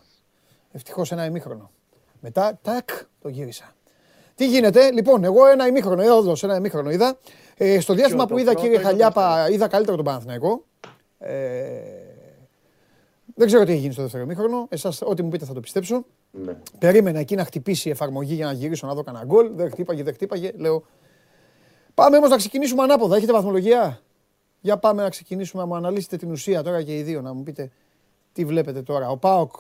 [0.71, 1.71] ευτυχώς ένα ημίχρονο.
[2.19, 2.89] Μετά, τάκ,
[3.21, 3.75] το γύρισα.
[4.36, 7.17] Τι γίνεται, λοιπόν, εγώ ένα ημίχρονο, είδα όντως ένα ημίχρονο είδα.
[7.57, 10.65] Ε, στο διάστημα το που είδα, πρώτο κύριε ή το Χαλιάπα, είδα καλύτερο τον Παναθηναϊκό.
[11.19, 12.03] Ε,
[13.36, 14.65] δεν ξέρω τι έχει γίνει στο δεύτερο ημίχρονο.
[14.69, 16.06] Εσάς, ό,τι μου πείτε θα το πιστέψω.
[16.32, 16.58] Ναι.
[16.80, 19.52] Περίμενα εκεί να χτυπήσει η εφαρμογή για να γυρίσω να δω κανένα γκολ.
[19.56, 20.52] Δεν χτύπαγε, δεν χτύπαγε.
[20.56, 20.84] Λέω.
[21.93, 23.15] Πάμε όμως να ξεκινήσουμε ανάποδα.
[23.15, 24.02] Έχετε βαθμολογία;
[24.62, 27.22] Για πάμε να ξεκινήσουμε να μου αναλύσετε την ουσία τώρα και οι δύο.
[27.22, 27.72] Να μου πείτε
[28.34, 29.10] τι βλέπετε τώρα.
[29.10, 29.52] Ο Πάοκ,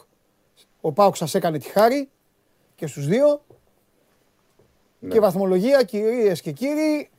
[0.81, 2.09] ο Πάοκ σας έκανε τη χάρη
[2.75, 3.41] και στους δύο.
[4.99, 5.09] Ναι.
[5.09, 7.09] Και η βαθμολογία, κυρίες και κύριοι,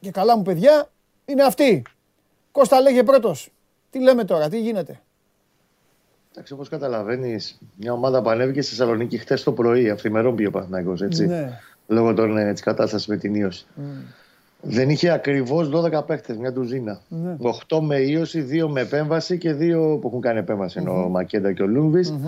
[0.00, 0.90] και καλά μου παιδιά,
[1.24, 1.82] είναι αυτή.
[2.52, 3.52] Κώστα λέγε πρώτος.
[3.90, 5.02] Τι λέμε τώρα, τι γίνεται;
[6.34, 10.50] Εντάξει, όπως καταλαβαίνεις, μια ομάδα που ανέβηκε στη Θεσσαλονίκη χτες το πρωί, αυθημερών πήγε ο
[10.50, 11.26] Παναθηναϊκός, έτσι.
[11.26, 11.58] Ναι.
[11.86, 13.66] Λόγω των, ε, της κατάστασης με την ίωση.
[14.60, 17.00] Δεν είχε ακριβώς 12 παίχτες, μια ντουζίνα.
[17.08, 17.36] Ναι.
[17.38, 20.80] 8 με ίωση, 2 με επέμβαση και 2 που έχουν κάνει επέμβαση.
[20.80, 22.20] Είναι ο Μακέντα και ο λουμβι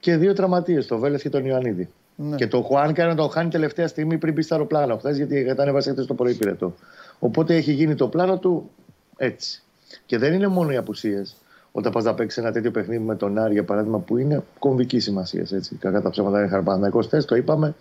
[0.00, 1.88] Και δύο τραυματίες, το Βέλεθ και τον Ιωαννίδη.
[2.16, 2.36] Ναι.
[2.36, 5.68] Και το Χουάνκα να το χάνει τελευταία στιγμή πριν μπει στο αεροπλάνο χθες, γιατί ήταν
[5.68, 6.74] έβασε χθες το πρωί πυρετό.
[7.18, 8.70] Οπότε έχει γίνει το πλάνο του
[9.16, 9.62] έτσι.
[10.06, 11.36] Και δεν είναι μόνο οι απουσίες.
[11.76, 15.04] Όταν πας να παίξεις ένα τέτοιο παιχνίδι με τον Άρη, για παράδειγμα, που είναι κομβικής
[15.04, 15.72] σημασίας.
[15.78, 17.74] Κακά τα ψέματα είναι χαρπανδαϊκό θες, το είπαμε.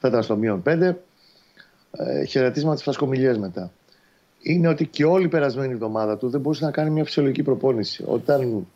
[0.00, 0.94] Θα ήταν στο μείον 5.
[1.90, 3.70] Ε, χαιρετίσματα τη φασκομιλιέ μετά.
[4.42, 8.04] Είναι ότι και όλη η περασμένη εβδομάδα του δεν μπορούσε να κάνει μια φυσιολογική προπόνηση.
[8.06, 8.66] Όταν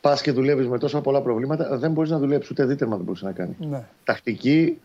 [0.00, 3.24] πας και δουλεύεις με τόσα πολλά προβλήματα, δεν μπορείς να δουλέψεις ούτε δίτερμα δεν μπορούσε
[3.24, 3.56] να κάνει.
[3.58, 3.84] Ναι.
[4.04, 4.80] Τακτική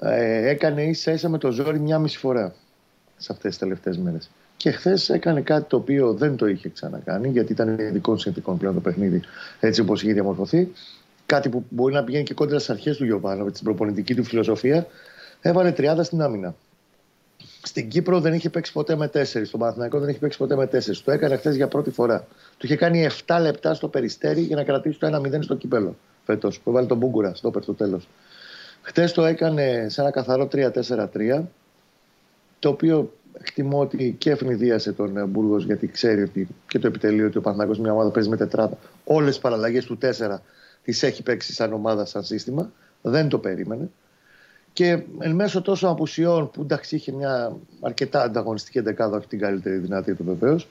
[0.00, 2.54] ε, έκανε ίσα ίσα με το ζόρι μια μισή φορά
[3.16, 4.30] σε αυτές τις τελευταίες μέρες.
[4.64, 8.74] Και χθες έκανε κάτι το οποίο δεν το είχε ξανακάνει, γιατί ήταν ειδικών συνθηκών πλέον
[8.74, 9.22] το παιχνίδι,
[9.60, 10.72] έτσι όπως είχε διαμορφωθεί.
[11.26, 14.86] Κάτι που μπορεί να πηγαίνει και κόντρα στις αρχές του Γιωβάνο, την προπονητική του φιλοσοφία.
[15.40, 16.54] Έβαλε τριάδα στην άμυνα.
[17.62, 19.48] Στην Κύπρο δεν είχε παίξει ποτέ με τέσσερις.
[19.48, 21.02] Στον Παναθηναϊκό δεν είχε παίξει ποτέ με τέσσερις.
[21.02, 22.26] Το έκανε χθες για πρώτη φορά.
[22.58, 26.60] Του είχε κάνει 7 λεπτά στο περιστέρι για να κρατήσει το 1-0 στο κύπελο φέτος.
[26.60, 28.08] Που έβαλε τον Μπούγκουρα στο στο τέλος.
[28.82, 31.42] Χθες το έκανε σε ένα καθαρό 3-4-3.
[32.58, 37.26] Το οποίο εκτιμώ ότι και ευνηδίασε τον ε, Μπούργος γιατί ξέρει ότι και το επιτελείο
[37.26, 38.78] ότι ο Παναθηναϊκός μια ομάδα παίζει με τετράδα.
[39.04, 40.38] Όλες τις παραλλαγές του 4
[40.82, 42.72] τις έχει παίξει σαν ομάδα, σαν σύστημα.
[43.02, 43.90] Δεν το περίμενε.
[44.72, 49.76] Και εν μέσω τόσων απουσιών που εντάξει είχε μια αρκετά ανταγωνιστική δεκάδα, όχι την καλύτερη
[49.76, 50.68] δυνατή του βεβαίως,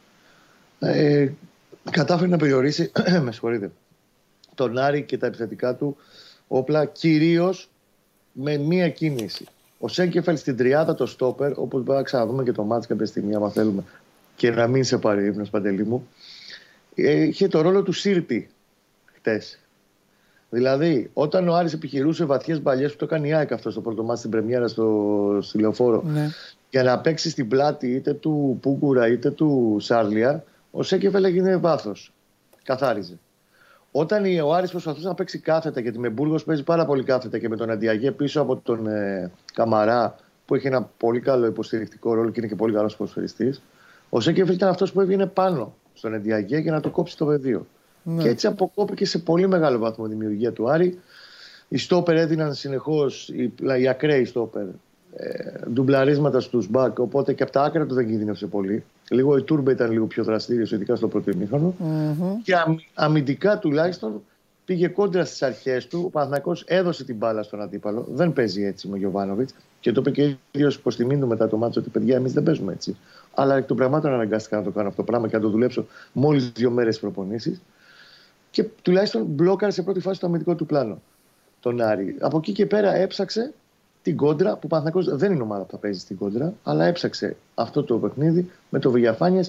[0.80, 1.30] ε,
[1.92, 2.92] κατάφερε να περιορίσει
[3.24, 3.72] με συγχωρείτε,
[4.56, 5.98] τον Άρη και τα επιθετικά του
[6.48, 7.70] όπλα κυρίως
[8.32, 9.46] με μία κίνηση.
[9.84, 13.36] Ο Σέγκεφελ στην τριάδα το στόπερ, όπως μπορούμε να ξαναδούμε και το μάτι κάποια στιγμή,
[13.36, 13.84] άμα θέλουμε,
[14.36, 16.08] και να μην σε πάρει ύπνος παντελή μου,
[16.96, 18.50] ε, είχε το ρόλο του Σύρτη
[19.06, 19.60] χτες.
[20.50, 24.04] Δηλαδή, όταν ο Άρης επιχειρούσε βαθιές μπαλιές που το έκανε η ΑΕΚ αυτό στο πρώτο
[24.04, 26.30] μάτι στην Πρεμιέρα στο, στη Λεωφόρο, ναι.
[26.70, 32.14] για να παίξει στην πλάτη είτε του Πούκουρα είτε του Σάρλια, ο Σέκεφελ έγινε βάθος.
[32.64, 33.20] Καθάριζε.
[33.96, 37.50] Όταν ο Άρης προσπαθούσε να παίξει κάθετα, γιατί με Μπούργος παίζει πάρα πολύ κάθετα και
[37.50, 40.16] με τον Αντιαγέ πίσω από τον ε, Καμαρά,
[40.46, 43.56] που έχει ένα πολύ καλό υποστηρικτικό ρόλο και είναι και πολύ καλός προσφερειστή,
[44.10, 47.66] ο Σέκεφελ ήταν αυτός που έβγαινε πάνω στον Αντιαγέ για να το κόψει το πεδίο.
[48.04, 48.22] Ναι.
[48.22, 51.00] Και έτσι αποκόπηκε σε πολύ μεγάλο βαθμό η δημιουργία του Άρη.
[51.68, 54.66] Οι στόπερ έδιναν συνεχώς, οι, οι ακραίοι στόπερ,
[55.16, 57.00] ε, ντουμπλαρίσματα στους μπακ.
[57.00, 58.84] Οπότε και από τα άκρα του δεν κινδύνευσε πολύ.
[59.10, 61.76] Λίγο η Τούρμπε ήταν λίγο πιο δραστήριος, ειδικά στο πρώτο ημίχρονο.
[61.84, 62.38] Mm-hmm.
[62.44, 62.54] Και
[62.94, 64.22] αμυντικά τουλάχιστον
[64.66, 66.04] πήγε κόντρα στις αρχές του.
[66.06, 68.08] Ο Παναθυνακό έδωσε την μπάλα στον αντίπαλο.
[68.10, 69.54] Δεν παίζει έτσι με ο Γιωβάνοβιτς.
[69.80, 72.34] Και το είπε και ο ίδιος προ τιμήν του μετά το μάτσο ότι παιδιά, εμείς
[72.34, 72.98] δεν παίζουμε έτσι.
[73.34, 75.86] Αλλά εκ των πραγμάτων αναγκάστηκα να το κάνω αυτό το πράγμα και να το δουλέψω
[76.12, 77.62] μόλις δύο μέρες προπονήσεις
[78.52, 81.02] και τουλάχιστον μπλόκαρε σε πρώτη φάση το αμυντικό του πλάνο
[81.60, 82.16] τον Άρη.
[82.20, 83.54] Από εκεί και πέρα έψαξε
[84.04, 87.84] την κόντρα, που ο δεν είναι ομάδα που θα παίζει στην κόντρα, αλλά έψαξε αυτό
[87.84, 89.44] το παιχνίδι με το Βηγιαφάνιε.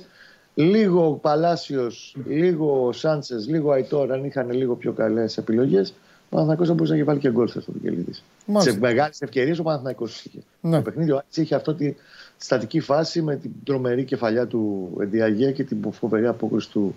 [0.54, 5.90] Λίγο ο Παλάσιος, λίγο ο Σάντσες, λίγο ο Αϊτόρ, αν είχαν λίγο πιο καλές επιλογές,
[5.90, 8.12] ο Παναθανικό θα μπορούσε να βάλει και γκολ στο Βικελίδη.
[8.58, 10.38] Σε μεγάλες ευκαιρίες ο Παναθανικό είχε.
[10.60, 10.76] Ναι.
[10.76, 11.94] Το παιχνίδι ο Άρης είχε αυτό τη
[12.36, 16.96] στατική φάση με την τρομερή κεφαλιά του Εντιαγέ και την φοβερή απόκριση του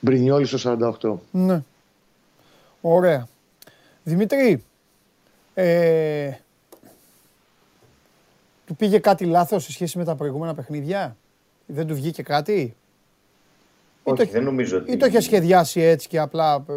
[0.00, 1.14] Μπρινιόλη στο 48.
[1.30, 1.62] Ναι.
[2.80, 3.28] Ωραία.
[4.04, 4.64] Δημήτρη,
[5.54, 6.30] ε,
[8.68, 11.16] του πήγε κάτι λάθος σε σχέση με τα προηγούμενα παιχνίδια;
[11.66, 12.76] Δεν του βγήκε κάτι;
[14.02, 14.92] Όχι, το, δεν νομίζω ότι...
[14.92, 16.64] Ή το είχε σχεδιάσει έτσι και απλά...
[16.68, 16.72] Ε,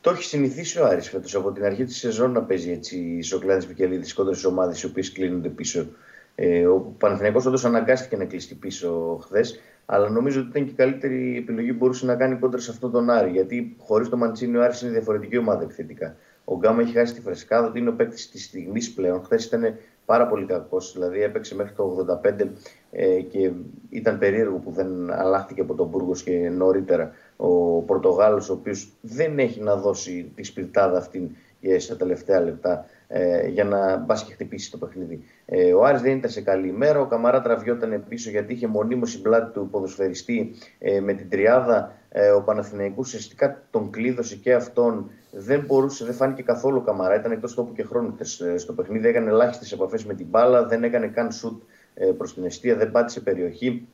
[0.00, 3.22] το έχει συνηθίσει ο Άρης φέτος από την αρχή της σεζόν να παίζει έτσι οι
[3.22, 5.86] Σοκλάδες Μικελίδης κόντρα στις ομάδες οι οποίες κλείνονται πίσω.
[6.34, 10.74] Ε, ο Παναθηναϊκός όντως αναγκάστηκε να κλείσει πίσω χθες αλλά νομίζω ότι ήταν και η
[10.74, 13.30] καλύτερη επιλογή που μπορούσε να κάνει κόντρα σε αυτόν τον Άρη.
[13.30, 16.16] Γιατί χωρίς τον Μαντσίνη ο Άρης είναι διαφορετική ομάδα επιθετικά.
[16.44, 19.22] Ο Γκάμα έχει χάσει τη φρεσκάδα ότι είναι ο παίκτης της στιγμής πλέον.
[19.24, 20.92] Χθες ήταν πάρα πολύ κακός.
[20.92, 22.48] Δηλαδή έπαιξε μέχρι το 85
[22.90, 23.50] ε, και
[23.90, 29.38] ήταν περίεργο που δεν αλλάχθηκε από τον Μπούργος και νωρίτερα ο Πορτογάλος, ο οποίος δεν
[29.38, 31.30] έχει να δώσει τη σπιρτάδα αυτή
[31.78, 35.24] στα τελευταία λεπτά ε, για να μπας και χτυπήσεις το παιχνίδι.
[35.46, 37.00] Ε, ο Άρης δεν ήταν σε καλή ημέρα.
[37.00, 41.92] Ο Καμαρά τραβιόταν πίσω γιατί είχε μονίμως η πλάτη του ποδοσφαιριστή ε, με την τριάδα.
[42.08, 45.10] Ε, ο Παναθηναϊκός ουσιαστικά τον κλείδωσε και αυτόν.
[45.38, 47.14] Δεν μπορούσε, δεν φάνηκε καθόλου ο Καμαρά.
[47.14, 48.16] Ήταν εκτός τόπου και χρόνου
[48.52, 49.08] ε, στο παιχνίδι.
[49.08, 50.66] Έκανε ελάχιστες επαφές με την μπάλα.
[50.66, 51.62] Δεν έκανε καν σουτ
[51.94, 52.76] ε, προς την αιστεία.
[52.76, 53.88] Δεν πάτησε περιοχή.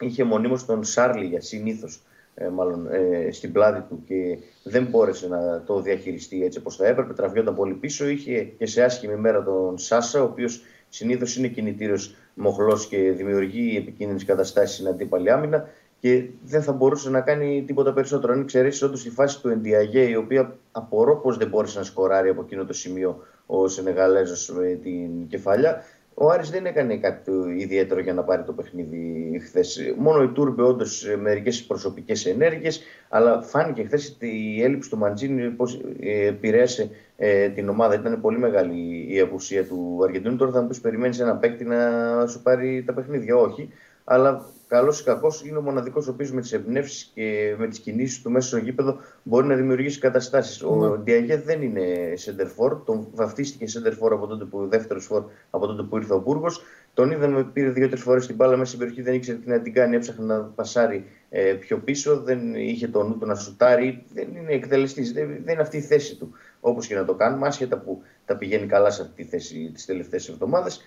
[0.00, 2.02] Είχε μονίμως τον Σάρλι για συνήθως
[2.34, 6.86] ε, μάλλον ε, στην πλάτη του και δεν μπόρεσε να το διαχειριστεί έτσι όπως θα
[6.86, 7.12] έπρεπε.
[7.12, 8.08] Τραβιόταν πολύ πίσω.
[8.08, 13.76] Είχε και σε άσχημη μέρα τον Σάσα, ο οποίος συνήθως είναι κινητήριος μοχλός και δημιουργεί
[13.76, 15.68] επικίνδυνες καταστάσεις στην αντίπαλη άμυνα
[16.02, 18.32] και δεν θα μπορούσε να κάνει τίποτα περισσότερο.
[18.32, 22.28] Αν εξαιρέσει όντως τη φάση του Εντιαγέ, η οποία απορώ πω δεν μπόρεσε να σκοράρει
[22.28, 25.82] από εκείνο το σημείο ο Σενεγαλέζος με την κεφαλιά.
[26.14, 29.94] Ο Άρης δεν έκανε κάτι ιδιαίτερο για να πάρει το παιχνίδι χθες.
[29.98, 35.80] Μόνο η Τούρμπε όντως μερικές προσωπικές ενέργειες, αλλά φάνηκε χθες η έλλειψη του Μαντζίνη πώς
[36.00, 37.94] ε, επηρέασε ε, την ομάδα.
[37.94, 40.36] Ήταν πολύ μεγάλη η απουσία του Αργεντινού.
[40.36, 41.80] Τώρα θα μου πεις: Περιμένεις ένα παίκτη να
[42.26, 43.36] σου πάρει τα παιχνίδια.
[43.36, 43.68] Όχι.
[44.04, 47.78] Αλλά καλός ή κακός είναι ο μοναδικός ο οποίος με τις εμπνεύσεις και με τις
[47.78, 50.62] κινήσεις του μέσα στο γήπεδο μπορεί να δημιουργήσει καταστάσεις.
[50.62, 50.96] Ο ναι.
[50.96, 55.96] Ντιαγέ δεν είναι σεντερφόρ, τον βαφτίστηκε σεντερφόρ από τότε που, δεύτερος φορ από τότε που
[55.96, 56.62] ήρθε ο Μπούργος.
[56.94, 59.72] Τον είδαμε, πήρε δύο-τρεις φορές την μπάλα μέσα στην περιοχή, δεν ήξερε τι να την
[59.72, 64.04] κάνει, έψαχνε να πασάρει ε, πιο πίσω, δεν είχε τον νου του να σουτάρει.
[64.14, 66.32] Δεν είναι εκτελεστής, δεν, δεν είναι αυτή η θέση του.
[66.60, 69.84] Όπως και να το κάνουμε, άσχετα που τα πηγαίνει καλά σε αυτή τη θέση τις
[69.84, 70.80] τελευταίες εβδομάδες.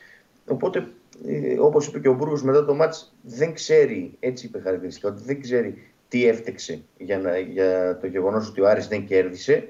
[0.47, 0.87] Οπότε,
[1.25, 5.21] ε, όπως είπε και ο Μπούργος μετά το μάτς, δεν ξέρει, έτσι είπε χαρακτηριστικά, ότι
[5.25, 9.67] δεν ξέρει τι έφτεξε για, να, για το γεγονός ότι ο Άρης δεν κέρδισε.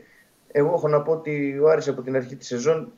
[0.52, 2.94] Εγώ έχω να πω ότι ο Άρης από την αρχή της σεζόν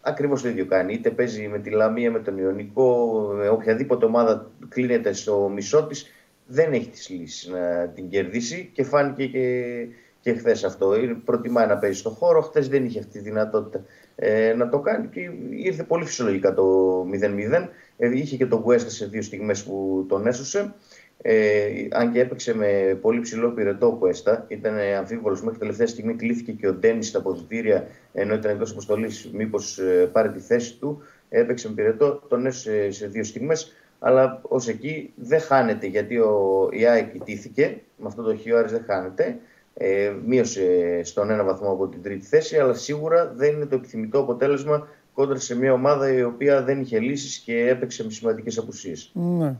[0.00, 0.92] ακριβώς το ίδιο κάνει.
[0.92, 6.06] Είτε παίζει με τη Λαμία, με τον Ιωνικό, με οποιαδήποτε ομάδα κλείνεται στο μισό της,
[6.46, 9.86] δεν έχει τις λύσεις να την κερδίσει και φάνηκε και,
[10.20, 10.92] και χθες αυτό.
[11.24, 12.40] Προτιμάει να παίζει στο χώρο.
[12.40, 13.84] Χθες δεν είχε αυτή τη δυνατότητα
[14.22, 17.68] ε, να το κάνει και ήρθε πολύ φυσιολογικά το 0-0.
[17.96, 20.74] Ε, είχε και τον Κουέστα σε δύο στιγμές που τον έσωσε
[21.22, 26.14] Ε, αν και έπαιξε με πολύ ψηλό πυρετό ο Κουέστα, ήταν αμφίβολος μέχρι τελευταία στιγμή.
[26.14, 29.30] Κλείθηκε και ο Ντένις στα αποδητήρια, ενώ ήταν εκτό αποστολής.
[29.32, 31.02] Μήπως ε, πάρει τη θέση του.
[31.28, 33.72] Έπαιξε με πυρετό, τον έσαι σε δύο στιγμές.
[33.98, 37.80] Αλλά ως εκεί δεν χάνεται γιατί ο Ιάικ ιτήθηκε.
[37.96, 39.38] Με αυτό το χείο δεν χάνεται.
[39.74, 44.18] Ε, μείωσε στον ένα βαθμό από την τρίτη θέση, αλλά σίγουρα δεν είναι το επιθυμητό
[44.18, 49.10] αποτέλεσμα κόντρα σε μια ομάδα η οποία δεν είχε λύσεις και έπαιξε με σημαντικές απουσίες.
[49.14, 49.54] Ναι.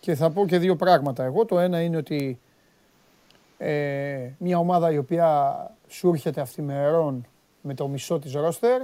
[0.00, 1.24] Και θα πω και δύο πράγματα.
[1.24, 2.38] Εγώ το ένα είναι ότι
[3.58, 5.56] ε, μια ομάδα η οποία
[5.88, 7.26] σου έρχεται αυθημερών
[7.60, 8.82] με το μισό της ρόστερ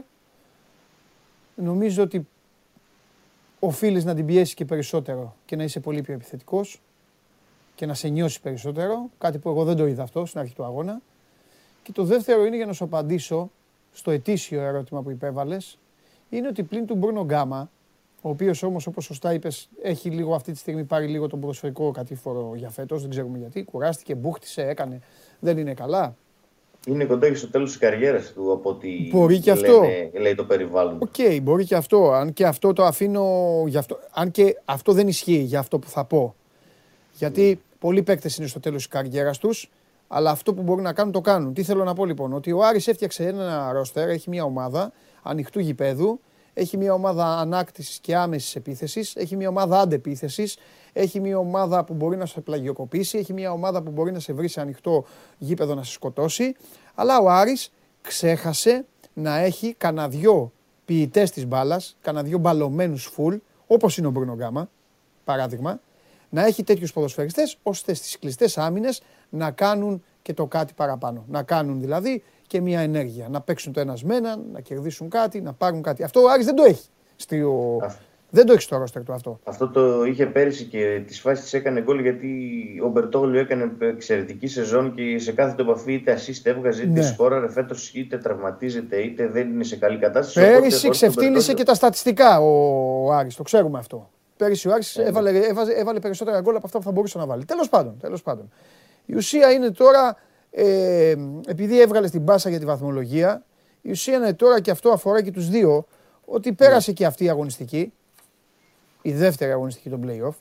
[1.55, 2.27] νομίζω ότι
[3.59, 6.81] οφείλεις να την πιέσεις και περισσότερο και να είσαι πολύ πιο επιθετικός
[7.81, 10.65] και να σε νιώσει περισσότερο, κάτι που εγώ δεν το είδα αυτό στην αρχή του
[10.65, 11.01] αγώνα.
[11.83, 13.51] Και το δεύτερο είναι για να σου απαντήσω
[13.93, 15.79] στο ετήσιο ερώτημα που υπέβαλες,
[16.29, 17.71] είναι ότι πλην του Μπρούνο Γκάμα,
[18.21, 21.91] ο οποίος όμως, όπως σωστά είπες, έχει λίγο αυτή τη στιγμή πάρει λίγο τον ποδοσφαιρικό
[21.91, 23.01] κατήφορο για φέτος.
[23.01, 23.65] Δεν ξέρουμε γιατί.
[23.65, 25.01] Κουράστηκε, μπούχτισε, έκανε.
[25.39, 26.17] Δεν είναι καλά.
[26.87, 29.83] Είναι κοντά και στο τέλος της καριέρας του από ό,τι μπορεί και αυτό.
[30.21, 30.99] λέει το περιβάλλον.
[31.03, 32.11] OK, okay, μπορεί και αυτό.
[32.11, 33.65] Αν και αυτό το αφήνω.
[33.77, 36.35] αυτό, αν και αυτό δεν ισχύει για αυτό που θα πω.
[37.13, 37.70] Γιατί mm.
[37.81, 39.71] Πολλοί παίκτες είναι στο τέλος της καριέρας τους,
[40.09, 41.55] αλλά αυτό που μπορούν να κάνουν το κάνουν.
[41.55, 45.61] Τι θέλω να πω λοιπόν, ότι ο Άρης έφτιαξε ένα ρόστερ, έχει μια ομάδα ανοιχτού
[45.61, 46.21] γηπέδου
[46.55, 50.59] έχει μια ομάδα ανάκτησης και άμεσης επίθεσης, έχει μια ομάδα αντεπίθεσης,
[50.93, 54.33] έχει μια ομάδα που μπορεί να σε πλαγιοκοπήσει, έχει μια ομάδα που μπορεί να σε
[54.33, 55.05] βρει σε ανοιχτό
[55.39, 56.55] γήπεδο να σε σκοτώσει.
[56.95, 60.53] Αλλά ο Άρης ξέχασε να έχει κανένα δυο
[60.85, 64.71] ποιητές της μπάλας, κανένα δυο μπαλωμένους φουλ, όπως είναι ο Μπρουνο Γκάμα,
[65.25, 65.81] παράδειγμα,
[66.31, 71.25] να έχει τέτοιους ποδοσφαιριστές ώστε στις κλειστές άμυνες να κάνουν και το κάτι παραπάνω.
[71.29, 73.29] Να κάνουν δηλαδή και μια ενέργεια.
[73.29, 76.03] Να παίξουν το ένα με έναν, να κερδίσουν κάτι, να πάρουν κάτι.
[76.03, 76.89] Αυτό ο Άρης δεν το έχει.
[77.17, 77.37] Στο...
[78.33, 79.41] Δεν το έχει στο ρόστερ του αυτό.
[79.45, 82.29] Αυτό το είχε πέρυσι και τις φάσεις της έκανε γκολ γιατί
[82.85, 87.03] ο Μπερτόγλιο έκανε εξαιρετική σεζόν και σε κάθε το επαφή είτε assist έβγαζε είτε ναι.
[87.03, 87.49] σκόραρε.
[87.49, 90.41] Φέτος είτε τραυματίζεται είτε δεν είναι σε καλή κατάσταση.
[90.41, 94.11] Πέρυσι ξεφτύλισε και τα στατιστικά ο Άρης, το ξέρουμε αυτό.
[94.41, 95.09] Πέρυσι ο Άρης ε, ναι.
[95.09, 97.45] έβαλε, έβαλε, έβαλε περισσότερα γκολ από αυτά που θα μπορούσε να βάλει.
[97.45, 98.51] Τέλος πάντων, τέλος πάντων.
[99.07, 100.17] Η ουσία είναι τώρα
[100.51, 101.15] ε,
[101.47, 103.45] επειδή έβγαλε την μπάσα για τη βαθμολογία,
[103.83, 105.87] η ουσία είναι τώρα και αυτό αφορά και τους δύο,
[106.25, 107.93] ότι πέρασε και αυτή η αγωνιστική,
[109.03, 110.35] η δεύτερη αγωνιστική των play-off,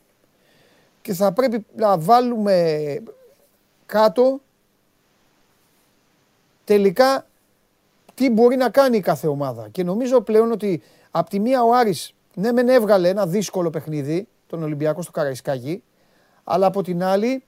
[1.02, 2.98] και θα πρέπει να βάλουμε
[3.86, 4.42] κάτω
[6.64, 7.28] τελικά
[8.14, 9.68] τι μπορεί να κάνει η κάθε ομάδα.
[9.72, 10.82] Και νομίζω πλέον ότι
[11.12, 15.84] από τη μία ο Άρης ναι μεν έβγαλε ένα δύσκολο παιχνίδι, τον Ολυμπιακό στο Καραϊσκάκι,
[16.44, 17.44] αλλά από την άλλη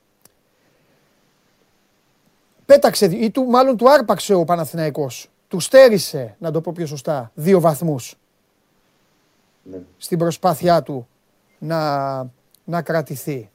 [2.66, 5.30] πέταξε ή του, μάλλον του άρπαξε ο Παναθηναϊκός.
[5.48, 8.16] Του στέρισε, να το πω πιο σωστά, δύο βαθμούς
[9.64, 9.78] ναι.
[9.98, 11.08] στην προσπάθειά του
[11.60, 12.18] να,
[12.64, 13.50] να κρατηθεί.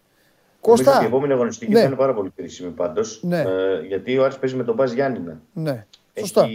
[0.60, 1.80] Κώστα; Η επόμενη αγωνιστική ναι.
[1.80, 3.20] θα είναι πάρα πολύ κρίσιμη πάντως.
[3.22, 3.40] Ναι.
[3.40, 5.40] Ε, γιατί ο Άρης παίζει με τον Μπάζ Γιάννηνα.
[5.52, 5.86] Ναι.
[6.18, 6.48] Σωστά.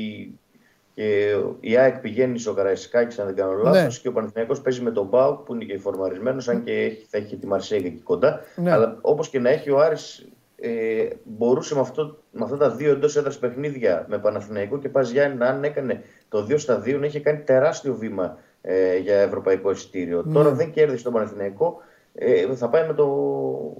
[0.95, 4.01] Έχει, και η ΑΕΚ πηγαίνει στο Καραϊσκάκη, αν δεν κάνω λάθος, ναι.
[4.01, 7.35] και ο Παναθηναϊκός παίζει με τον Μπάου που είναι και φορμαρισμένος, αν και θα έχει
[7.35, 8.39] τη Μαρσέγγα εκεί κοντά.
[8.55, 8.71] Ναι.
[8.71, 12.91] Αλλά όπως και να έχει, ο Άρης ε, μπορούσε με, αυτό, με αυτά τα δύο
[12.91, 17.05] εντός έδρας παιχνίδια με Παναθηναϊκό και Πας Γιάννη, αν έκανε το 2 στα 2, να
[17.05, 20.23] είχε κάνει τεράστιο βήμα ε, για ευρωπαϊκό εισιτήριο.
[20.25, 20.33] Ναι.
[20.33, 21.81] Τώρα δεν κέρδισε τον Παναθηναϊκό.
[22.13, 23.07] Ε, θα πάει με το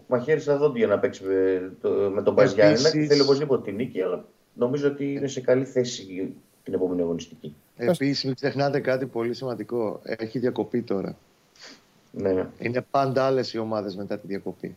[0.08, 2.78] μαχαίρι στα δόντια να παίξει με, το, με τον Πας Γιάννη.
[2.78, 7.56] Θέλει οπωσδήποτε την νίκη, αλλά νομίζω ότι είναι σε καλή θέση την επόμενη αγωνιστική.
[7.78, 10.00] Επίσης, μην ξεχνάτε κάτι πολύ σημαντικό.
[10.04, 11.16] Έχει διακοπή τώρα.
[12.12, 12.32] Ναι.
[12.32, 12.48] ναι.
[12.60, 14.76] Είναι πάντα άλλες οι ομάδες μετά τη διακοπή.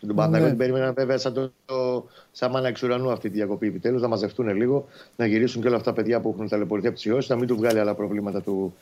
[0.00, 0.50] Τον Παναθηναϊκό ναι.
[0.50, 4.56] την περίμενα βέβαια σαν, το, σαν μάνα εξ ουρανού αυτή τη διακοπή επιτέλους, να μαζευτούν
[4.56, 4.86] λίγο,
[5.16, 7.46] να γυρίσουν και όλα αυτά τα παιδιά που έχουν ταλαιπωρηθεί από τις ιώσεις, να μην
[7.46, 8.74] του βγάλει άλλα προβλήματα του,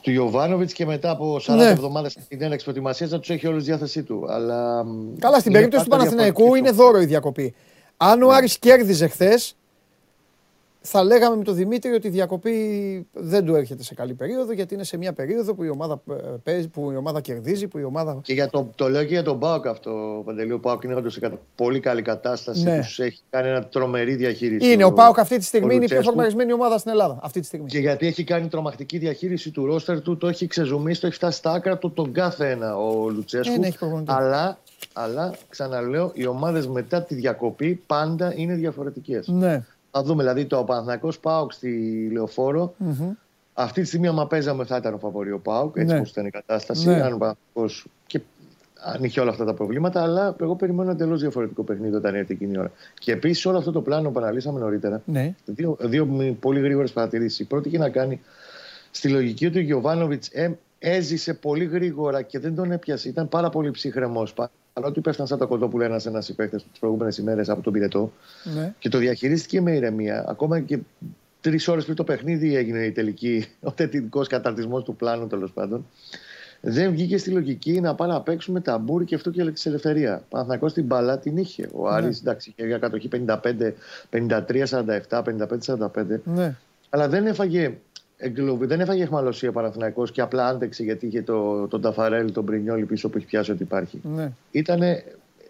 [0.00, 1.68] του Ιωβάνοβιτς και μετά από 40 ναι.
[1.68, 4.24] εβδομάδες την έναξη προετοιμασίας να τους έχει όλους διάθεσή του.
[4.28, 4.86] Αλλά,
[5.18, 7.54] Καλά, στην περίπτωση του Παναθηναϊκού είναι δώρο η διακοπή.
[7.96, 8.34] Αν ο ναι.
[8.34, 9.56] Άρης κέρδιζε χθες,
[10.80, 14.74] θα λέγαμε με τον Δημήτρη ότι η διακοπή δεν του έρχεται σε καλή περίοδο γιατί
[14.74, 17.84] είναι σε μια περίοδο που η ομάδα, ε, παίζει, που η ομάδα κερδίζει, που η
[17.84, 18.20] ομάδα.
[18.22, 20.22] Και για το, το λέω και για τον Μπάουκ αυτό.
[20.24, 22.62] Παντελή, ο Πάοκ είναι όντως σε πολύ καλή κατάσταση.
[22.62, 22.78] Ναι.
[22.78, 24.72] Τους έχει κάνει ένα τρομερή διαχείριση.
[24.72, 27.18] Είναι ο, ο Πάοκ αυτή τη στιγμή είναι η πιο φορμαρισμένη ομάδα στην Ελλάδα.
[27.22, 27.68] Αυτή τη στιγμή.
[27.68, 31.38] Και γιατί έχει κάνει τρομακτική διαχείριση του ρόστερ του, το έχει ξεζουμίσει, το έχει φτάσει
[31.38, 33.62] στα άκρα του τον κάθε ένα ο Λουτσέσκου.
[33.62, 33.72] Ε,
[34.04, 34.58] αλλά,
[34.92, 39.28] αλλά ξαναλέω, οι ομάδες μετά τη διακοπή πάντα είναι διαφορετικές.
[39.28, 39.64] Ναι.
[39.98, 42.74] Θα δούμε δηλαδή το Παναθυνακό Πάουκ στη λεωφορο
[43.54, 46.02] Αυτή τη στιγμή, άμα παίζαμε, θα ήταν ο φαβορή ο Πάουκ, έτσι ναι.
[46.06, 46.88] ήταν η κατάσταση.
[46.88, 47.02] Ναι.
[47.02, 47.64] Αν ο
[48.06, 48.20] και
[48.80, 52.32] αν είχε όλα αυτά τα προβλήματα, αλλά εγώ περιμένω ένα τελώ διαφορετικό παιχνίδι όταν έρθει
[52.32, 52.70] εκείνη η ώρα.
[52.98, 55.34] Και επίσης όλο αυτό το πλάνο που αναλύσαμε νωρίτερα, ναι.
[55.44, 57.38] δύο, δύο πολύ γρήγορες παρατηρήσεις.
[57.38, 58.20] Η πρώτη έχει να κάνει
[58.90, 63.08] στη λογική του Γιωβάνοβιτς, ε, έζησε πολύ γρήγορα και δεν τον έπιασε.
[63.08, 64.34] Ήταν πάρα πολύ ψυχρεμός.
[64.80, 68.12] Παρότι πέφταν σαν το κοντόπουλο ένας ένας υπέχτε τις προηγούμενες ημέρες από τον πυρετό.
[68.54, 68.74] Ναι.
[68.78, 70.24] Και το διαχειρίστηκε με ηρεμία.
[70.28, 70.78] Ακόμα και
[71.40, 75.86] τρεις ώρες πριν το παιχνίδι έγινε η τελική, ο τελικό καταρτισμός του πλάνου τέλος πάντων.
[76.60, 80.22] Δεν βγήκε στη λογική να πάει να παίξουμε ταμπούρι και αυτό και τη ελευθερία.
[80.28, 81.68] Παναθηναϊκός την μπαλά την είχε.
[81.72, 83.72] Ο Άρης εντάξει είχε για κατοχή 55,
[84.10, 84.64] 53,
[85.08, 85.24] 47, 55,
[85.66, 86.20] 45.
[86.24, 86.56] Ναι.
[86.90, 87.78] Αλλά δεν έφαγε
[88.18, 92.84] εγκλωβί, δεν έφαγε εχμαλωσία Παναθηναϊκός και απλά άντεξε γιατί είχε το, τον Ταφαρέλ, τον Πρινιόλη
[92.84, 94.00] πίσω που έχει πιάσει ότι υπάρχει.
[94.02, 94.30] Ναι.
[94.50, 95.04] Ήτανε,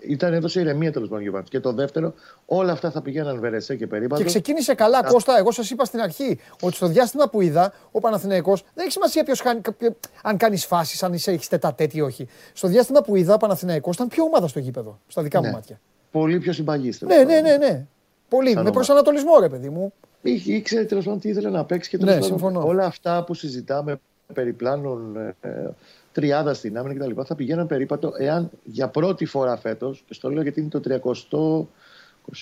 [0.07, 1.45] ήταν έδωσε ηρεμία τέλος πάντων Γιωβάνη.
[1.49, 2.15] Και το δεύτερο,
[2.47, 4.21] όλα αυτά θα πηγαίναν βερεσέ και περίπατο.
[4.23, 5.39] Και ξεκίνησε καλά, Κώστα.
[5.39, 9.25] Εγώ σας είπα στην αρχή ότι στο διάστημα που είδα ο Παναθηναϊκός δεν έχει σημασία
[9.25, 12.29] ποιος χάνει, ποιο- αν κάνεις φάσεις, αν είσαι, έχεις τετατέτη ή όχι.
[12.53, 15.53] Στο διάστημα που είδα ο Παναθηναϊκός ήταν πιο ομάδα στο γήπεδο, στα δικά μου Ναι.
[15.53, 15.81] μάτια.
[16.11, 17.01] Πολύ πιο συμπαγής.
[17.01, 17.87] Ναι, ναι, ναι, ναι.
[18.29, 18.45] Πολύ.
[18.47, 18.71] Σαν Με ομάδα.
[18.75, 19.93] προσανατολισμό, ρε παιδί μου.
[20.23, 22.67] Είχε, ήξερε τέλος πάντων τι ήθελε να παίξει και Ναι, τέλος πάντων συμφωνώ.
[22.67, 24.01] όλα αυτά που συζητάμε
[24.35, 25.69] περί πλάνων ε, ε,
[26.13, 27.21] τριάδα στην άμυνα κτλ.
[27.25, 31.67] θα πηγαίναν περίπατο εάν για πρώτη φορά φέτος, και στο λέω γιατί είναι το 30.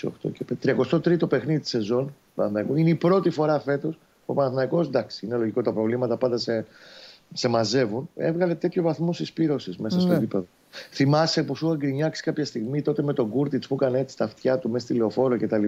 [0.02, 2.14] 28 και 33ο παιχνίδι της σεζόν.
[2.34, 2.76] Παναθηναϊκού.
[2.76, 6.66] Είναι η πρώτη φορά φέτος που ο Παναθηναϊκός, εντάξει, είναι λογικό τα προβλήματα πάντα σε,
[7.32, 8.08] σε μαζεύουν.
[8.16, 10.16] Έβγαλε τέτοιο βαθμό συσπήρωσης μέσα στο Ναι.
[10.16, 10.46] επίπεδο.
[10.90, 14.24] Θυμάσαι που σου είχα γκρινιάξει κάποια στιγμή τότε με τον Κούρτιτς που έκανε έτσι τα
[14.24, 15.64] αυτιά του μέσα στη λεωφόρο κτλ.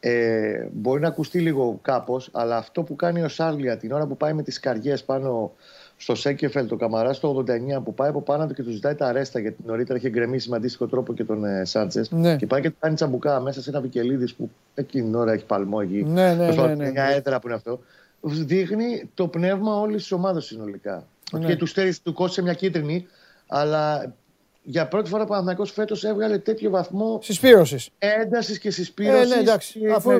[0.00, 4.16] Ε, μπορεί να ακουστεί λίγο κάπως, αλλά αυτό που κάνει ο Σάρλια την ώρα που
[4.16, 5.52] πάει με τις καριέ πάνω
[5.96, 7.44] στο Σέκεφελ, το Καμαρά στο
[7.78, 10.48] 89, που πάει από πάνω του και τους ζητάει τα ρέστα, γιατί νωρίτερα είχε γκρεμίσει
[10.48, 12.04] με αντίστοιχο τρόπο και τον ε, Σάντσε.
[12.10, 12.36] Ναι.
[12.36, 15.44] Και πάει και του κάνει τσαμπουκά μέσα σε ένα βικελίδης που εκείνη την ώρα έχει
[15.44, 16.04] παλμό εκεί.
[16.04, 16.90] Ναι, ναι, Τέλος ναι, πάντων, ναι.
[16.90, 17.80] Μια έδρα που είναι αυτό.
[18.20, 21.06] Δείχνει το πνεύμα όλης της ομάδας συνολικά.
[21.32, 21.46] Ναι.
[21.46, 23.06] Και τους στέρι τους κόστησε μια κίτρινη,
[23.46, 24.14] αλλά
[24.62, 27.88] για πρώτη φορά ο Παναθηναϊκός φέτος έβγαλε τέτοιο βαθμό Συσπήρωσης.
[27.98, 29.28] έντασης και Ε, συσπήρωσης.
[29.28, 29.80] ναι, εντάξει.
[29.94, 30.10] Αφού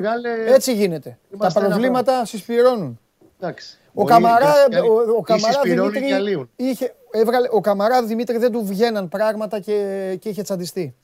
[0.47, 1.09] έτσι γίνεται.
[1.09, 2.99] Τα Είμαστε ένα προβλήματα συσπηρώνουν.
[3.39, 3.77] Εντάξει.
[3.87, 6.49] Ο Μπορεί Καμαρά, και- ο, ο ή Καμαρά συσπηρώνει και Δημήτρη αλλίουν.
[6.55, 10.95] είχε, έβγαλε, ο Καμαρά Δημήτρη δεν του βγαίναν πράγματα και, και είχε τσαντιστεί.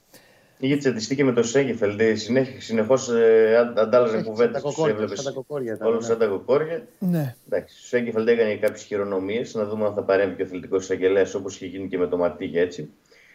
[0.60, 2.02] Είχε τσατιστεί και με το Σέγεφελντ.
[2.58, 4.52] Συνεχώς ε, αν- αντάλλαζε Έχει κουβέντε.
[4.52, 6.08] σαν τα Τους κοκόρια, έβλεπες σαν τα κοκόρια ήταν, όλους ναι.
[6.08, 6.84] σαν τα κοκόρια.
[7.00, 7.36] Ναι.
[7.50, 9.54] Εντάξει, ο Σέγκεφελντ έκανε κάποιες χειρονομίες.
[9.56, 12.18] Να δούμε αν θα παρέμβει και ο αθλητικός εισαγγελέας όπως είχε γίνει και με το
[12.18, 12.90] Μαρτίγια έτσι.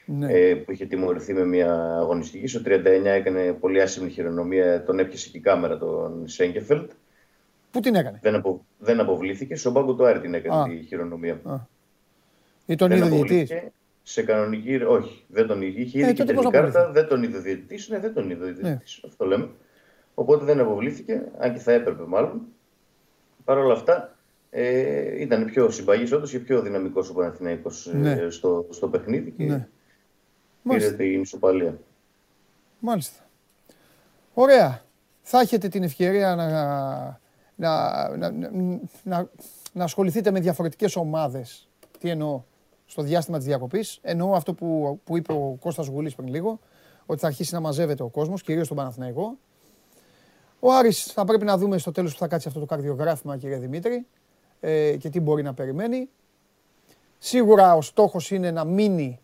[0.07, 0.33] Ναι.
[0.33, 2.47] Ε, που είχε τιμωρηθεί με μια αγωνιστική.
[2.47, 4.83] Στο 39 έκανε πολύ άσχημη χειρονομία.
[4.85, 6.91] Τον έπιασε και η κάμερα τον Σέγκεφελντ.
[7.71, 9.55] Πού την έκανε; Δεν, απο, δεν αποβλήθηκε.
[9.57, 10.65] Στον πάγκο του Άρη την έκανε Α.
[10.69, 11.41] τη χειρονομία.
[12.67, 13.35] Ή τον δεν είδε διαιτητή.
[13.35, 13.73] αποβλήθηκε.
[14.03, 14.75] Σε κανονική.
[14.75, 15.81] Όχι, δεν τον είδε.
[15.81, 17.93] Είχε Ε, ήδη τότε κίτρινη πώς κάρτα, αποβλήθηκε; δεν τον είδε ο διαιτητή.
[17.93, 18.85] Ναι, δεν τον είδε ο διαιτητή.
[19.07, 19.49] Αυτό λέμε.
[20.15, 22.41] Οπότε δεν αποβλήθηκε, αν και θα έπρεπε μάλλον.
[23.45, 24.17] Παρ' όλα αυτά
[24.51, 28.31] ε, ήταν πιο συμπαγής όντως και πιο δυναμικός ο Παναθηναϊκός ε, Ναι.
[28.31, 29.69] στο, στο παιχνίδι και Ναι.
[30.63, 30.95] Πήρε Μάλιστα.
[30.97, 31.79] την ισοπαλία.
[32.79, 33.21] Μάλιστα.
[34.35, 34.85] Ωραία.
[35.23, 36.51] Θα έχετε την ευκαιρία να,
[37.57, 38.51] να, να, να,
[39.03, 39.31] να,
[39.73, 41.69] να ασχοληθείτε με διαφορετικές ομάδες.
[41.99, 42.43] Τι εννοώ
[42.87, 43.99] στο διάστημα της διακοπής.
[44.03, 46.59] Εννοώ αυτό που, που είπε ο Κώστας Γουλής πριν λίγο,
[47.07, 49.39] ότι θα αρχίσει να μαζεύεται ο κόσμος, κυρίως στον Παναθηναϊκό.
[50.61, 53.57] Ο Άρης θα πρέπει να δούμε στο τέλος που θα κάτσει αυτό το καρδιογράφημα, κύριε
[53.57, 54.07] Δημήτρη,
[54.61, 56.09] ε, και τι μπορεί να περιμένει.
[57.19, 59.21] Σίγουρα ο στόχος είναι να μείνει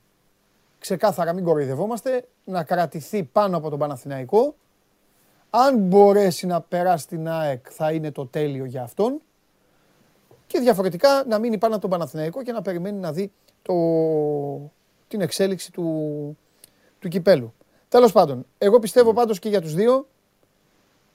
[0.78, 4.54] ξεκάθαρα μην κοροϊδευόμαστε, να κρατηθεί πάνω από τον Παναθηναϊκό.
[5.50, 9.20] Αν μπορέσει να περάσει την ΑΕΚ θα είναι το τέλειο για αυτόν.
[10.46, 13.74] Και διαφορετικά να μείνει πάνω από τον Παναθηναϊκό και να περιμένει να δει το,
[15.08, 16.38] την εξέλιξη του,
[16.98, 17.52] του κυπέλου.
[17.88, 20.06] Τέλος πάντων, εγώ πιστεύω πάντως και για τους δύο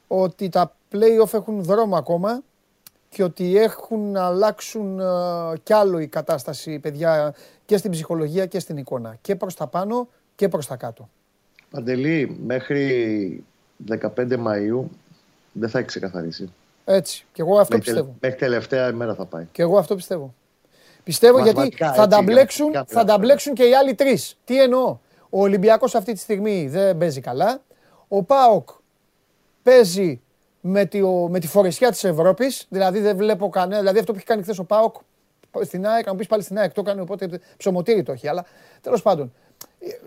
[0.08, 2.44] ότι τα play-off έχουν δρόμο ακόμα
[3.14, 5.04] και ότι έχουν να αλλάξουν ε,
[5.64, 7.34] κι άλλο η κατάσταση, παιδιά,
[7.66, 9.18] και στην ψυχολογία και στην εικόνα.
[9.22, 11.10] Και προς τα πάνω και προς τα κάτω.
[11.70, 13.44] Παντελή, μέχρι
[13.90, 14.84] 15 Μαΐου
[15.52, 16.54] δεν θα έχει ξεκαθαρίσει.
[16.86, 17.26] Έτσι.
[17.34, 18.18] Και εγώ αυτό Μέχρι, τελε- πιστεύω.
[18.22, 19.48] μέχρι τελευταία ημέρα θα πάει.
[19.52, 20.34] Και εγώ αυτό πιστεύω.
[21.04, 23.20] Πιστεύω γιατί Μαθηματικά, θα τα, έτσι, μπλέξουν, γραμματικά θα τα πλέον.
[23.20, 24.38] μπλέξουν και οι άλλοι τρεις.
[24.46, 24.98] Τι εννοώ;
[25.30, 27.62] Ο Ολυμπιακός αυτή τη στιγμή δεν παίζει καλά.
[28.08, 28.70] Ο Πάοκ
[29.64, 30.22] παίζει
[30.66, 32.66] με τη, ο- με τη φορεσιά της Ευρώπης.
[32.70, 33.80] Δηλαδή δεν βλέπω κανένα.
[33.80, 34.96] Δηλαδή αυτό που έχει κάνει χθες ο Πάοκ
[35.62, 38.28] στην ΑΕΚ, να μου πεις πάλι στην ΑΕΚ το έκανε, οπότε ψωμοτήρι το έχει.
[38.28, 38.46] Αλλά
[38.82, 39.34] τέλος πάντων.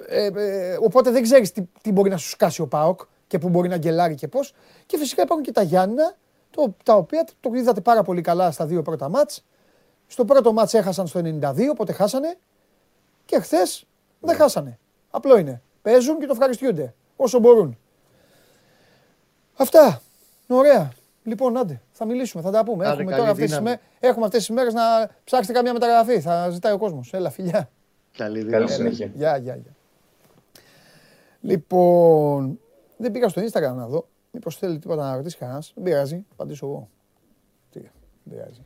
[0.08, 0.30] Ε, ε,
[0.70, 3.68] ε, οπότε δεν ξέρεις τι, τι μπορεί να σου σκάσει ο Πάοκ και πού μπορεί
[3.68, 4.54] να γκελάρει και πώς.
[4.86, 6.14] Και φυσικά υπάρχουν και τα Γιάννα,
[6.50, 9.44] το, τα οποία το είδατε πάρα πολύ καλά στα δύο πρώτα μάτς.
[10.06, 12.36] Στο πρώτο μάτς έχασαν στο 92, οπότε χάσανε.
[13.24, 13.86] Και χθες
[14.20, 14.78] δεν χάσανε.
[15.10, 15.62] Απλό είναι.
[15.82, 17.78] Παίζουν και το ευχαριστιούνται όσο μπορούν.
[19.56, 20.00] Αυτά.
[20.46, 20.92] Ωραία.
[21.22, 22.84] Λοιπόν, άντε, θα μιλήσουμε, θα τα πούμε.
[22.86, 23.68] Άντε, έχουμε καλή τώρα αυτές τις, δύναμη.
[23.76, 23.80] μέ-
[24.10, 24.82] έχουμε αυτές τις μέρες να
[25.24, 26.20] ψάξετε καμία μεταγραφή.
[26.20, 27.12] Θα ζητάει ο κόσμος.
[27.12, 27.70] Έλα, φιλιά.
[28.16, 28.70] Καλή Καλή δύναμη.
[28.70, 29.06] συνέχεια.
[29.14, 29.74] Γεια, γεια, γεια.
[31.40, 32.58] Λοιπόν,
[32.96, 34.08] δεν πήγα στο Instagram να δω.
[34.30, 35.72] Μήπως θέλει τίποτα να ρωτήσει κανένας.
[35.74, 36.88] Δεν πειράζει, απαντήσω εγώ.
[37.70, 37.90] Τι, δεν
[38.30, 38.64] πειράζει.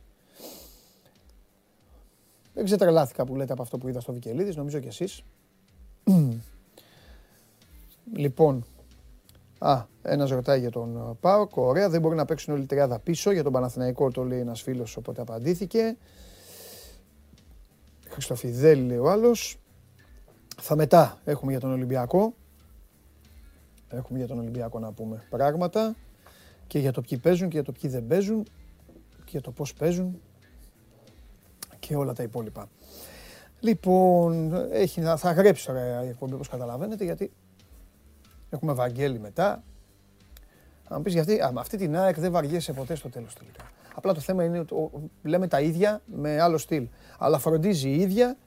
[2.53, 5.23] Δεν ξετρελάθηκα που λέτε από αυτό που είδα στο Βικελίδης, νομίζω κι εσείς.
[8.15, 8.65] λοιπόν,
[9.61, 13.31] α, ένας ρωτάει για τον ε, Πάοκ, ωραία, δεν μπορεί να παίξουν όλοι τριάδα πίσω,
[13.31, 15.97] για τον Παναθηναϊκό το λέει ένας φίλος, οπότε απαντήθηκε.
[18.09, 19.57] Χριστοφιδέλη λέει ο άλλος.
[20.61, 22.33] Θα μετά έχουμε για τον Ολυμπιακό.
[23.89, 25.95] Έχουμε για τον Ολυμπιακό να πούμε πράγματα
[26.67, 28.43] και για το ποιοι παίζουν και για το ποιοι δεν παίζουν
[29.15, 30.21] και για το πώς παίζουν
[31.79, 32.69] και όλα τα υπόλοιπα.
[33.59, 37.31] Λοιπόν, έχει, θα γρέψει τώρα η εκπομπή όπως καταλαβαίνετε γιατί
[38.51, 39.63] έχουμε Βαγγέλη μετά.
[40.87, 43.63] Αν μου πεις γιατί, α, με αυτή την ΑΕΚ δεν βαριέσαι ποτέ στο τέλος τελικά.
[43.95, 44.73] Απλά το θέμα είναι ότι
[45.23, 46.87] λέμε τα ίδια με άλλο στυλ.
[47.17, 48.37] Αλλά φροντίζει η ίδια,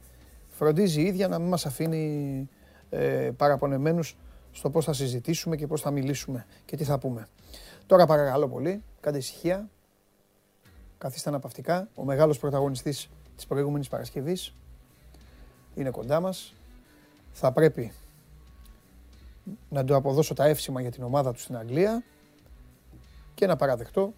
[0.49, 2.49] φροντίζει η ίδια να μην μας αφήνει
[2.91, 4.17] ε, παραπονεμένους
[4.53, 7.29] στο πώς θα συζητήσουμε και πώς θα μιλήσουμε και τι θα πούμε.
[7.87, 9.69] Τώρα παρακαλώ πολύ, κάντε ησυχία,
[10.99, 11.89] καθίστε αναπαυτικά.
[11.95, 14.55] Ο μεγάλος πρωταγωνιστής της προηγούμενης Παρασκευής
[15.75, 16.55] είναι κοντά μας.
[17.33, 17.93] Θα πρέπει
[19.69, 22.03] να του αποδώσω τα εύσημα για την ομάδα του στην Αγγλία
[23.35, 24.13] και να παραδεχτώ,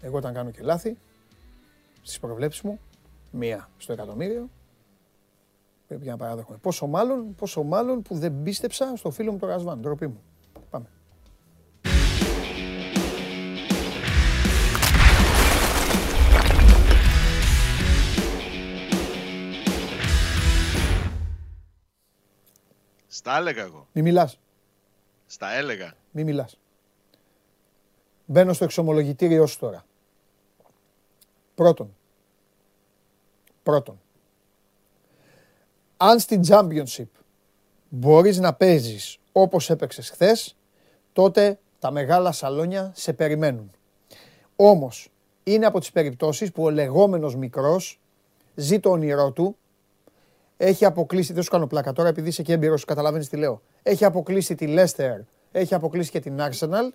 [0.00, 0.98] εγώ όταν κάνω και λάθη,
[2.02, 2.80] στις προβλέψεις μου,
[3.30, 4.48] μία στο εκατομμύριο,
[5.86, 6.58] πρέπει να παραδέχομαι.
[6.58, 10.20] Πόσο μάλλον, πόσο μάλλον που δεν πίστεψα στο φίλο μου τον Ρασβάν, ντροπή μου.
[10.70, 10.86] Πάμε.
[23.20, 23.86] Στα έλεγα εγώ.
[23.92, 24.38] Μη μιλάς.
[25.26, 25.94] Στα έλεγα.
[26.10, 26.58] Μη μιλάς.
[28.26, 29.84] Μπαίνω στο εξομολογητήριό σου τώρα.
[31.54, 31.96] Πρώτον.
[33.62, 34.00] Πρώτον.
[35.96, 37.08] Αν στην Championship
[37.88, 40.56] μπορείς να παίζεις όπως έπαιξες χθες,
[41.12, 43.70] τότε τα μεγάλα σαλόνια σε περιμένουν.
[44.56, 45.10] Όμως,
[45.42, 48.00] είναι από τις περιπτώσεις που ο λεγόμενος μικρός
[48.54, 49.56] ζει το όνειρό του
[50.62, 53.62] έχει αποκλείσει, δεν σου κάνω πλάκα τώρα επειδή είσαι και έμπειρος, καταλαβαίνεις τι λέω.
[53.82, 55.18] Έχει αποκλείσει τη Leicester,
[55.52, 56.92] έχει αποκλείσει και την Arsenal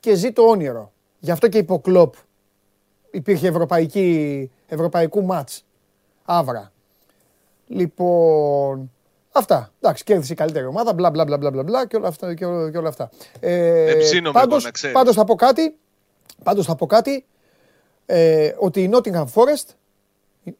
[0.00, 0.92] και ζει το όνειρο.
[1.18, 2.14] Γι' αυτό και υπό κλόπ
[3.10, 5.64] υπήρχε ευρωπαϊκή, ευρωπαϊκού μάτς.
[6.24, 6.72] Άβρα.
[7.66, 8.90] Λοιπόν,
[9.32, 9.72] αυτά.
[9.80, 12.34] Εντάξει, κέρδισε η καλύτερη ομάδα, μπλα μπλα μπλα μπλα μπλα και όλα αυτά.
[12.34, 13.10] Και όλα, και όλα αυτά.
[13.40, 14.96] Ε, Δεν ψήνομαι πάντως, εγώ, να ξέρεις.
[14.96, 15.76] πάντως θα πω κάτι,
[16.42, 17.24] πάντως θα πω κάτι,
[18.06, 19.74] ε, ότι η Nottingham Forest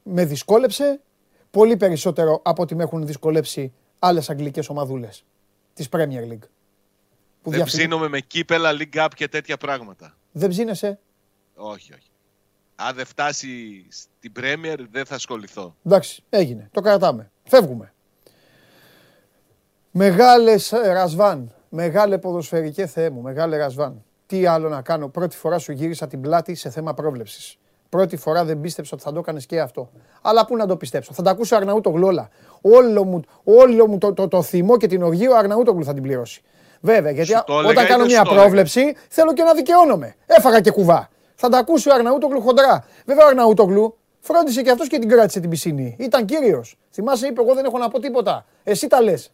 [0.03, 1.01] με δυσκόλεψε
[1.51, 5.24] πολύ περισσότερο από ότι με έχουν δυσκολέψει άλλες αγγλικές ομαδούλες
[5.74, 6.48] της Premier League.
[7.42, 10.16] Που Δεν διαφημι- ψήνομαι με κύπελα, league up και τέτοια πράγματα.
[10.32, 10.98] Δεν ψήνεσαι;
[11.55, 12.09] Όχι, όχι.
[12.76, 15.76] Αν δεν φτάσει στην Premier δεν θα ασχοληθώ.
[15.84, 16.68] Εντάξει, έγινε.
[16.72, 17.30] Το κρατάμε.
[17.44, 17.92] Φεύγουμε.
[19.90, 21.55] Μεγάλες ε, Ρασβάν.
[21.68, 23.20] Μεγάλε ποδοσφαιρικέ Θεέ μου.
[23.20, 24.05] Μεγάλε Ρασβάν.
[24.26, 25.09] Τι άλλο να κάνω.
[25.09, 27.59] Πρώτη φορά σου γύρισα την πλάτη σε θέμα πρόβλεψης.
[27.91, 29.91] Πρώτη φορά δεν πίστεψα ότι θα το έκανες και αυτό.
[30.22, 31.12] Αλλά πού να το πιστέψω.
[31.12, 32.28] Θα τα ακούσει ο Αρναούτογλου όλα.
[32.61, 36.03] Όλο μου, όλο μου το, το, το θυμό και την οργή ο Αρναούτογλου θα την
[36.03, 36.43] πληρώσει.
[36.80, 39.32] Βέβαια, γιατί Σου το έλεγα όταν ή κάνω δεν μια σου το έλεγα; πρόβλεψη θέλω
[39.32, 40.14] και να δικαιώνομαι.
[40.26, 41.09] Έφαγα και κουβά.
[41.34, 42.84] Θα τα ακούσει ο Αρναούτογλου χοντρά.
[43.07, 45.97] Βέβαια ο Αρναούτογλου φρόντισε και αυτός και την κράτησε την πισίνη.
[45.99, 46.76] Ήταν κύριος.
[46.91, 48.47] Θυμάσαι, είπε: Εγώ δεν έχω να πω τίποτα.
[48.64, 49.32] Εσύ τα λες.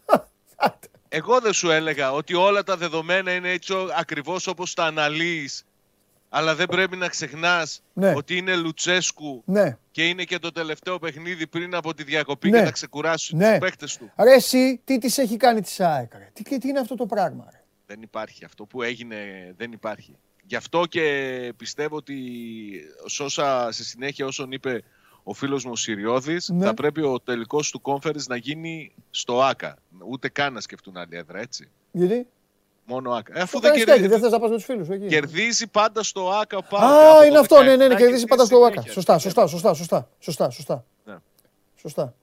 [1.08, 5.64] Εγώ δεν σου έλεγα ότι όλα τα δεδομένα είναι έτσι ο- ακριβώς όπως τα αναλύεις.
[6.36, 8.12] Αλλά δεν πρέπει να ξεχνάς Ναι.
[8.16, 9.78] ότι είναι Λουτσέσκου ναι.
[9.90, 12.58] και είναι και το τελευταίο παιχνίδι πριν από τη διακοπή Ναι.
[12.58, 13.50] και να ξεκουράσει Ναι.
[13.50, 14.10] τους παίχτες του.
[14.18, 17.46] Ρε εσύ, τι της έχει κάνει της ΣΑΕΚ, ρε; Τι, τι είναι αυτό το πράγμα,
[17.50, 18.44] ρε; Δεν υπάρχει.
[18.44, 19.16] Αυτό που έγινε
[19.56, 20.16] δεν υπάρχει.
[20.46, 22.16] Γι' αυτό και πιστεύω ότι
[23.08, 24.82] σώσα σε συνέχεια όσον είπε
[25.22, 26.64] ο φίλος μου ο Συριώδης, Ναι.
[26.64, 29.76] θα πρέπει ο τελικός του conference να γίνει στο ΆΚΑ.
[30.08, 31.68] Ούτε καν να σκεφτούν άλλη έδρα, έτσι.
[31.92, 32.26] Γιατί;
[32.88, 33.38] Μόνο ΆΚΑ.
[33.38, 34.92] Ε, αφού Το δεν κάνεις κερδίζει, τέτοιο, δεν θες να πας με τους φίλους σου
[34.92, 35.06] εκεί.
[35.06, 36.62] κερδίζει πάντα στο ΆΚΑ.
[36.62, 38.80] Πάω Α, είναι αυτό, ναι, ναι, ναι, κερδίζει πάντα στο ΆΚΑ.
[38.80, 38.92] ΆΚΑ.
[38.92, 40.84] Σωστά, σωστά, σωστά, σωστά, σωστά, σωστά.
[41.04, 41.16] Ναι.
[41.74, 42.14] Σωστά.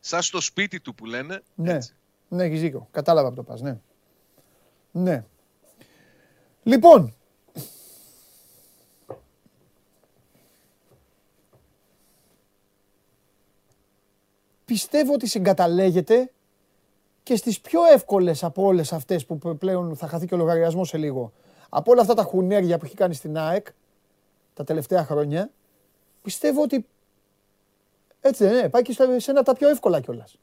[0.00, 1.42] Σαν στο σπίτι του που λένε.
[1.54, 1.94] Ναι, έτσι.
[2.28, 2.88] ναι, έχεις δίκιο.
[2.90, 3.78] Κατάλαβα από το πας, ναι.
[4.90, 5.24] Ναι.
[6.62, 7.14] Λοιπόν,
[14.64, 16.30] πιστεύω ότι συγκαταλέγεται
[17.28, 20.88] και στις πιο εύκολες από όλες αυτές που π- πλέον θα χαθεί και ο λογαριασμός
[20.88, 21.32] σε λίγο.
[21.68, 23.66] Από όλα αυτά τα χουνέρια που έχει κάνει στην ΑΕΚ
[24.54, 25.50] τα τελευταία χρόνια,
[26.22, 26.86] πιστεύω ότι
[28.20, 30.36] έτσι δεν είναι, πάει και στα- σε ένα από τα πιο εύκολα κιόλας.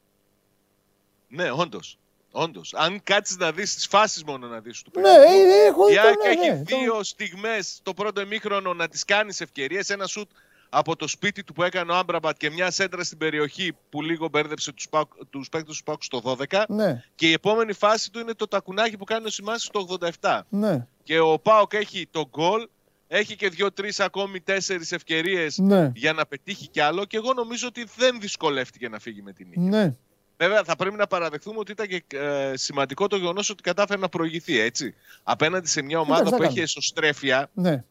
[1.28, 1.98] Ναι, όντως.
[2.32, 2.74] Όντως.
[2.74, 6.00] Αν κάτσεις να δεις τις φάσεις μόνο να δεις του Ναι, ε, έχω Η το-
[6.00, 9.90] ΑΕΚ ναι, έχει ναι, το- δύο στιγμές το πρώτο ημίχρονο να τις κάνεις ευκαιρίες.
[9.90, 10.30] Ένα σουτ
[10.68, 14.28] από το σπίτι του που έκανε ο Άμπραμπατ και μια σέντρα στην περιοχή που λίγο
[14.28, 14.88] μπέρδεψε τους
[15.30, 16.62] τους παίκτες του Πάουκ στο 12.
[16.68, 19.86] Ναι, Και η επόμενη φάση του είναι το τακουνάκι που κάνει ο Σιμάση στο
[20.20, 20.40] 87.
[20.48, 20.86] ναι.
[21.02, 22.68] Και ο Πάοκ έχει το γκολ,
[23.08, 25.90] έχει και δύο-τρεις ακόμη τέσσερις ευκαιρίες Ναι.
[25.94, 27.04] για να πετύχει κι άλλο.
[27.04, 29.60] Και εγώ νομίζω ότι δεν δυσκολεύτηκε να φύγει με την νίκη.
[29.60, 29.96] Ναι.
[30.38, 34.08] Βέβαια, θα πρέπει να παραδεχθούμε ότι ήταν και ε, σημαντικό το γεγονός ότι κατάφερε να
[34.08, 34.94] προηγηθεί έτσι.
[35.22, 36.66] Απέναντι σε μια ομάδα Εντάξει, που θα έχει κάνει.
[36.66, 37.84] εσωστρέφεια, ναι.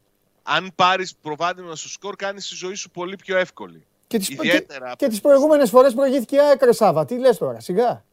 [0.48, 3.86] Αν πάρεις προβάδισμα στο σκορ, κάνεις τη ζωή σου πολύ πιο εύκολη.
[4.08, 7.06] Και τις, Ιδιαίτερα και, και τις προηγούμενες φορές προηγήθηκε η ΑΕΚ ρε Σάβα.
[7.06, 8.04] Τι λες τώρα, σιγά.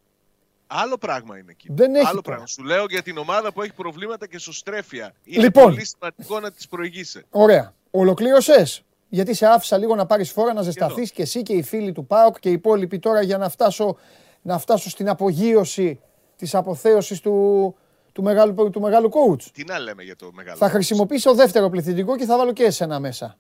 [0.67, 1.69] Άλλο πράγμα είναι εκεί.
[1.71, 2.23] Δεν έχει Άλλο τώρα.
[2.23, 2.47] πράγμα.
[2.47, 5.15] Σου λέω για την ομάδα που έχει προβλήματα και σωστρέφεια.
[5.25, 5.65] Είναι Λοιπόν.
[5.65, 7.23] πολύ σημαντικό να τις προηγήσει.
[7.31, 7.75] Ωραία.
[7.91, 8.83] Ολοκλήρωσες.
[9.09, 11.15] Γιατί σε άφησα λίγο να πάρεις φόρα, να ζεσταθείς εδώ.
[11.15, 13.97] και εσύ και οι φίλοι του ΠΑΟΚ και οι υπόλοιποι τώρα για να φτάσω,
[14.43, 16.01] να φτάσω στην απογείωση
[16.37, 17.77] της αποθέωσης του,
[18.13, 19.43] του, μεγάλου, του μεγάλου coach.
[19.53, 20.57] Τι να λέμε για το μεγάλο.
[20.57, 23.39] Θα χρησιμοποιήσω δεύτερο πληθυντικό και θα βάλω και εσένα μέσα.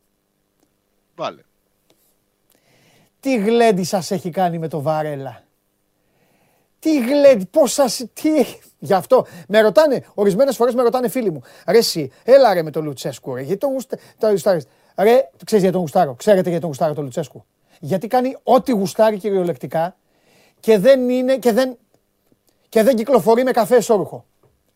[1.14, 1.42] Βάλε.
[3.20, 5.42] Τι γλέντι σας έχει κάνει με το Βαρέλα;
[6.78, 8.30] Τι γλέντι, πώς σας, τι...
[8.78, 11.42] Γι' αυτό με ρωτάνε, ορισμένες φορές με ρωτάνε φίλοι μου.
[11.66, 13.98] Ρε εσύ, έλα ρε με τον Λουτσέσκου ρε, γιατί τον γουστα...
[14.18, 14.66] το γουστάρεις.
[14.96, 17.44] Ρε, ξέρεις γιατί τον γουστάρω, ξέρετε γιατί τον γουστάρω τον Λουτσέσκου.
[17.80, 19.96] Γιατί κάνει ό,τι γουστάρει κυριολεκτικά
[20.60, 21.78] και δεν είναι, και δεν,
[22.68, 24.26] και δεν κυκλοφορεί με καφέ εσώρουχο.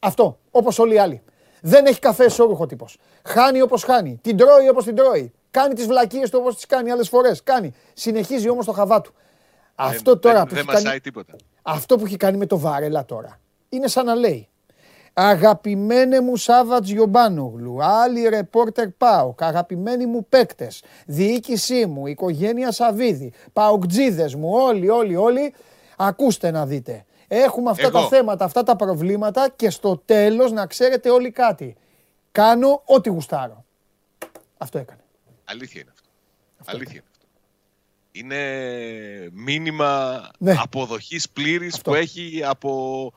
[0.06, 1.22] Αυτό, όπως όλοι οι άλλοι.
[1.60, 2.98] Δεν έχει καφέ εσώρουχο τύπος.
[3.24, 4.18] Χάνει όπως χάνει.
[4.22, 5.32] Την τρώει όπως την τρώει.
[5.50, 7.42] Κάνει τις βλακίες του όπως τις κάνει άλλες φορές.
[7.42, 7.74] Κάνει.
[7.94, 9.14] Συνεχίζει όμως το χαβά του.
[9.74, 10.84] Αυτό δεν, τώρα δεν, που δεν έχει κάνει...
[10.84, 11.36] μασάει τίποτα.
[11.62, 14.48] Αυτό που έχει κάνει με το Βάρελα τώρα είναι σαν να λέει
[15.18, 24.34] Αγαπημένε μου Σάβα Τζιομπάνογλου, άλλοι ρεπόρτερ ΠΑΟΚ, αγαπημένοι μου παίκτες, διοίκησή μου, οικογένεια Σαβίδη, ΠΑΟΚτζίδες
[24.34, 25.54] μου, όλοι, όλοι, όλοι,
[25.96, 27.04] ακούστε να δείτε.
[27.28, 28.00] Έχουμε αυτά Εγώ.
[28.00, 31.76] τα θέματα, αυτά τα προβλήματα και στο τέλος να ξέρετε όλοι κάτι.
[32.32, 33.64] Κάνω ό,τι γουστάρω.
[34.58, 35.00] Αυτό έκανε.
[35.44, 36.08] Αλήθεια είναι αυτό.
[36.76, 37.26] Αλήθεια είναι αυτό.
[38.12, 40.54] Είναι μήνυμα Ναι.
[40.58, 41.90] αποδοχής πλήρης Αυτό.
[41.90, 43.12] που έχει από,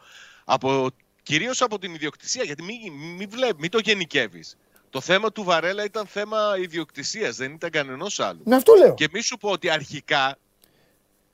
[0.46, 0.90] από,
[1.24, 2.44] κυρίως από την ιδιοκτησία.
[2.44, 4.58] Γιατί μην, μην, βλέπ, μην το γενικεύεις.
[4.90, 8.42] Το θέμα του Βαρέλα ήταν θέμα ιδιοκτησίας, δεν ήταν κανενός άλλου.
[8.46, 8.94] Με αυτό λέω.
[8.94, 10.38] Και μη σου πω ότι αρχικά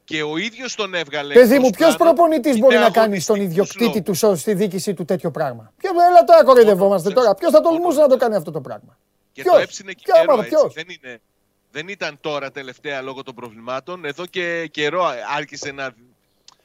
[0.06, 1.34] και ο ίδιος τον έβγαλε.
[1.34, 4.20] Παιδί εκτός μου, ποιος πλάνου προπονητής είτε μπορεί να κάνει στον αγωνιστικούς ιδιοκτήτη λόγους.
[4.20, 7.36] του, στη διοίκησή του τέτοιο πράγμα; Ποιο, έλα τώρα κοροϊδευόμαστε Μόνο τώρα.
[7.36, 8.97] Ποιος θα μόνο τολμούσε να το κάνει αυτό το πράγμα;
[9.32, 10.58] Και Ποιος; το έψινε και Ποια καιρό, ομάδα, έτσι.
[10.58, 11.22] ποιος; Δεν, είναι,
[11.72, 14.06] δεν ήταν τώρα τελευταία λόγω των προβλημάτων.
[14.06, 15.93] Εδώ και καιρό άρχισε να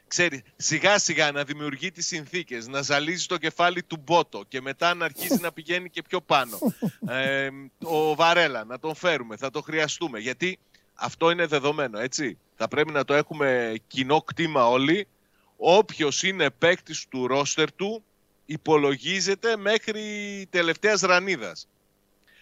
[0.07, 4.95] ξέρει, σιγά σιγά να δημιουργεί τις συνθήκες, να ζαλίζει το κεφάλι του Μπότο και μετά
[4.95, 6.59] να αρχίσει να πηγαίνει και πιο πάνω.
[7.09, 7.49] Ε,
[7.84, 10.18] ο Βαρέλα, να τον φέρουμε, θα το χρειαστούμε.
[10.18, 10.59] Γιατί
[11.01, 12.38] αυτό είναι δεδομένο, έτσι.
[12.57, 15.07] Θα πρέπει να το έχουμε κοινό κτήμα όλοι.
[15.57, 18.05] Όποιος είναι παίκτης του ρόστερ του,
[18.46, 20.03] υπολογίζεται μέχρι
[20.51, 21.68] τελευταίας ρανίδας.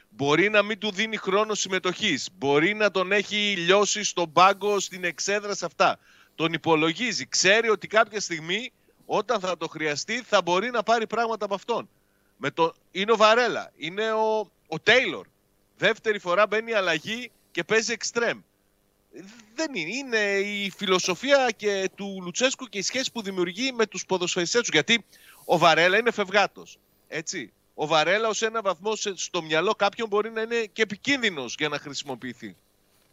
[0.09, 2.28] Μπορεί να μην του δίνει χρόνο συμμετοχής.
[2.38, 5.98] Μπορεί να τον έχει λιώσει στον πάγκο, στην εξέδρα σε αυτά.
[6.34, 7.26] Τον υπολογίζει.
[7.26, 8.72] Ξέρει ότι κάποια στιγμή
[9.06, 11.88] όταν θα το χρειαστεί θα μπορεί να πάρει πράγματα από αυτόν.
[12.36, 12.74] Με το...
[12.90, 13.72] Είναι ο Βαρέλα.
[13.76, 15.26] Είναι ο, ο Τέιλορ.
[15.76, 18.40] Δεύτερη φορά μπαίνει η αλλαγή και παίζει εξτρέμ.
[19.54, 19.94] Δεν είναι.
[19.94, 24.70] Είναι η φιλοσοφία και του Λουτσέσκου και η σχέση που δημιουργεί με τους ποδοσφαιριστές τους.
[24.70, 25.04] Γιατί
[25.44, 26.78] ο Βαρέλα είναι φευγάτος.
[27.09, 27.52] Έτσι.
[27.74, 31.68] Ο Βαρέλα ως ένα βαθμό σε- στο μυαλό κάποιον μπορεί να είναι και επικίνδυνος για
[31.68, 32.56] να χρησιμοποιηθεί.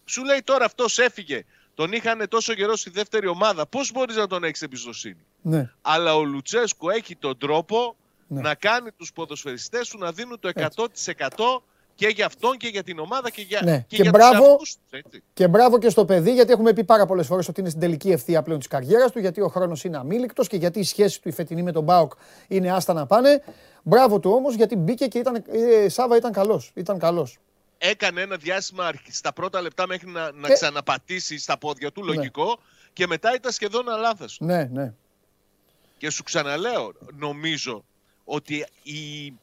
[0.05, 1.45] Σου λέει τώρα αυτός έφυγε.
[1.75, 3.65] Τον είχαν τόσο καιρό στη δεύτερη ομάδα.
[3.65, 5.71] Πώς μπορείς να τον έχεις εμπιστοσύνη; Ναι.
[5.81, 7.95] Αλλά ο Λουτσέσκου έχει τον τρόπο
[8.27, 8.41] Ναι.
[8.41, 11.63] να κάνει τους ποδοσφαιριστές του να δίνουν το 100%
[11.95, 13.77] και για αυτόν και για την ομάδα και για, Ναι.
[13.87, 14.37] και Και για μπράβο.
[14.37, 15.23] τους εαυτούς τους, έτσι.
[15.33, 18.11] Και μπράβο και στο παιδί, γιατί έχουμε πει πάρα πολλές φορές ότι είναι στην τελική
[18.11, 21.27] ευθεία πλέον της καριέρας του, γιατί ο χρόνος είναι αμήλικτος και γιατί η σχέση του
[21.29, 22.13] η φετινή με τον Μπάουκ
[22.47, 23.43] είναι άστα να πάνε.
[23.83, 25.43] Μπράβο του όμως, γιατί μπήκε και ήταν.
[25.51, 26.71] Ε, Σάβα ήταν καλός.
[26.75, 27.37] Ήταν καλός.
[27.77, 30.53] Έκανε ένα διάστημα αρχ- στα πρώτα λεπτά μέχρι να, να Ε.
[30.53, 32.59] ξαναπατήσει στα πόδια του, λογικό,
[32.93, 34.37] και μετά ήταν σχεδόν αλάθαστος.
[34.39, 34.93] Ναι, ναι.
[35.97, 37.83] Και σου ξαναλέω, νομίζω
[38.25, 39.33] ότι η,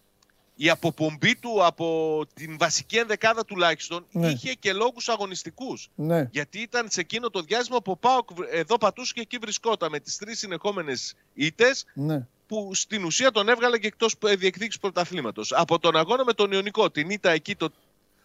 [0.54, 4.28] η αποπομπή του από την βασική ενδεκάδα τουλάχιστον Ναι.
[4.28, 5.88] είχε και λόγους αγωνιστικούς.
[5.94, 6.28] ναι.
[6.32, 10.00] Γιατί ήταν σε εκείνο το διάστημα που ο Πάοκ εδώ πατούσε και εκεί βρισκόταν με
[10.00, 12.26] τις τρεις συνεχόμενες ήτες ναι.
[12.46, 15.52] που στην ουσία τον έβγαλε και εκτός ε, διεκδίκησης πρωταθλήματος.
[15.52, 17.72] Από τον αγώνα με τον Ιωνικό, την ήττα εκεί το,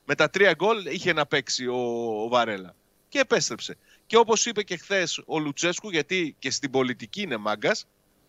[0.05, 1.77] με τα τρία γκολ είχε να παίξει ο,
[2.23, 2.75] ο Βαρέλα.
[3.09, 3.77] Και επέστρεψε.
[4.05, 7.85] Και όπως είπε και χθες ο Λουτσέσκου, γιατί και στην πολιτική είναι μάγκας,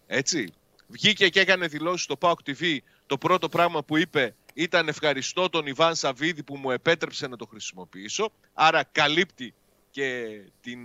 [0.06, 0.52] έτσι.
[0.86, 2.76] Βγήκε και έκανε δηλώσεις στο PAOK TV.
[3.08, 7.46] Το πρώτο πράγμα που είπε ήταν ευχαριστώ τον Ιβάν Σαββίδη που μου επέτρεψε να το
[7.46, 8.30] χρησιμοποιήσω.
[8.54, 9.54] Άρα καλύπτει
[9.90, 10.78] και την,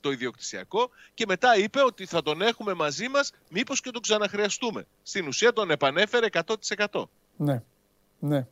[0.00, 0.90] το ιδιοκτησιακό.
[1.14, 4.86] Και μετά είπε ότι θα τον έχουμε μαζί μας μήπως και τον ξαναχρειαστούμε.
[5.02, 6.26] Στην ουσία τον επανέφερε
[6.86, 7.02] 100%.
[7.36, 7.62] Ναι.
[8.18, 8.46] Ναι.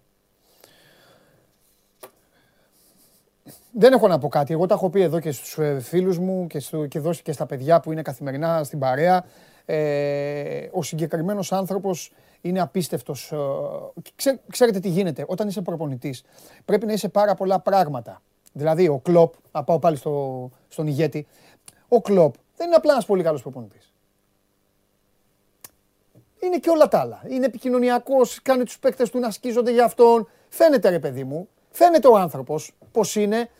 [3.72, 4.52] Δεν έχω να πω κάτι.
[4.52, 7.32] Εγώ τα έχω πει εδώ και στους ε, φίλους μου και, στο, και, δώσει και
[7.32, 9.24] στα παιδιά που είναι καθημερινά στην παρέα.
[9.64, 12.12] Ε, ο συγκεκριμένος άνθρωπος
[12.48, 13.32] είναι απίστευτος.
[13.32, 13.36] ε,
[14.16, 16.24] Ξέ- ξέρετε τι γίνεται, όταν είσαι προπονητής
[16.64, 18.22] πρέπει να είσαι πάρα πολλά πράγματα.
[18.52, 21.26] Δηλαδή ο Κλόπ, να πάω πάλι στο, στον ηγέτη,
[21.88, 23.92] ο Κλόπ δεν είναι απλά ένας πολύ καλός προπονητής.
[26.40, 27.22] Είναι και όλα τα άλλα.
[27.28, 30.28] Είναι επικοινωνιακός, κάνει τους παίκτες του να σκίζονται για αυτόν.
[30.48, 33.50] Φαίνεται ρε παιδί μου, φαίνεται ο άνθρωπος πώς είναι.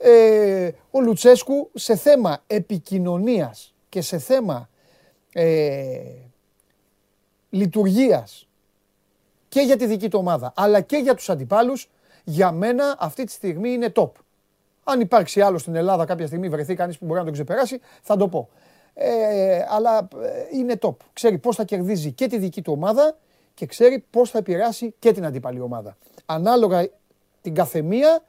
[0.00, 4.68] Ε, ο Λουτσέσκου σε θέμα επικοινωνίας και σε θέμα
[5.32, 6.00] ε,
[7.50, 8.48] λειτουργίας
[9.48, 11.88] και για τη δική του ομάδα αλλά και για τους αντιπάλους
[12.24, 14.10] για μένα αυτή τη στιγμή είναι top.
[14.84, 18.16] Αν υπάρξει άλλο στην Ελλάδα κάποια στιγμή βρεθεί κανείς που μπορεί να τον ξεπεράσει θα
[18.16, 18.48] το πω.
[18.94, 20.94] Ε, αλλά ε, είναι top.
[21.12, 23.16] Ξέρει πώς θα κερδίζει και τη δική του ομάδα
[23.54, 25.96] και ξέρει πώς θα επηρεάσει και την αντίπαλη ομάδα.
[26.26, 26.88] Ανάλογα
[27.42, 28.22] την καθεμία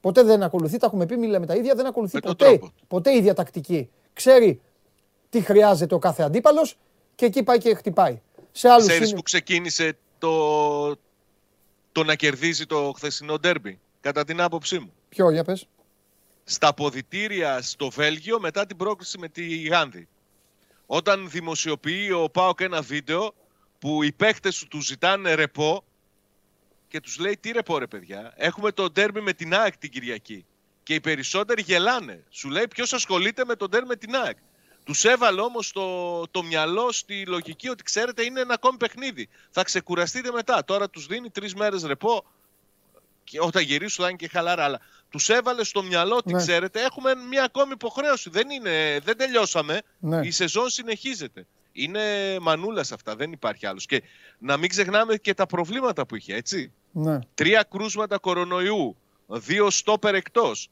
[0.00, 2.66] ποτέ δεν ακολουθεί, τα έχουμε πει, μιλάμε τα ίδια, δεν ακολουθεί Με τον ποτέ, τρόπο
[2.66, 2.86] του.
[2.88, 3.90] ποτέ ίδια τακτική.
[4.12, 4.60] Ξέρει
[5.30, 6.78] τι χρειάζεται ο κάθε αντίπαλος
[7.14, 8.20] και εκεί πάει και χτυπάει.
[8.52, 9.16] Σε άλλους Ξέρεις είναι...
[9.16, 10.96] που ξεκίνησε το,
[11.92, 15.66] το να κερδίζει το χθεσινό ντέρμπι, κατά την άποψή μου; Ποιο, για πες.
[16.44, 20.08] Στα ποδητήρια στο Βέλγιο μετά την πρόκληση με τη Γάνδη.
[20.86, 23.34] Όταν δημοσιοποιεί ο Πάοκ ένα βίντεο
[23.78, 25.84] που οι παίχτες σου τους ζητάνε ρεπό
[26.88, 30.44] και τους λέει τι ρεπό ρε παιδιά, έχουμε το ντέρμπι με την ΑΕΚ την Κυριακή.
[30.82, 32.24] Και οι περισσότεροι γελάνε.
[32.30, 34.36] Σου λέει ποιος ασχολείται με το ντέρμπι με την ΑΕΚ.
[34.90, 39.28] Τους έβαλε όμως το, το μυαλό στη λογική ότι ξέρετε είναι ένα ακόμη παιχνίδι.
[39.50, 40.64] Θα ξεκουραστείτε μετά.
[40.64, 42.24] Τώρα τους δίνει τρεις μέρες ρεπό.
[43.24, 44.64] Και όταν γυρίσουν θα είναι και χαλαρά.
[44.64, 44.80] Αλλά
[45.10, 46.38] τους έβαλε στο μυαλό ότι Ναι.
[46.38, 48.30] ξέρετε έχουμε μια ακόμη υποχρέωση.
[48.30, 49.82] Δεν, είναι, δεν τελειώσαμε.
[49.98, 50.20] Ναι.
[50.26, 51.46] Η σεζόν συνεχίζεται.
[51.72, 53.16] Είναι μανούλας αυτά.
[53.16, 53.86] Δεν υπάρχει άλλος.
[53.86, 54.02] Και
[54.38, 56.72] να μην ξεχνάμε και τα προβλήματα που είχε, έτσι.
[56.92, 57.18] Ναι.
[57.34, 58.96] Τρία κρούσματα κορονοϊού.
[59.26, 60.68] Δύο στόπερ εκτός.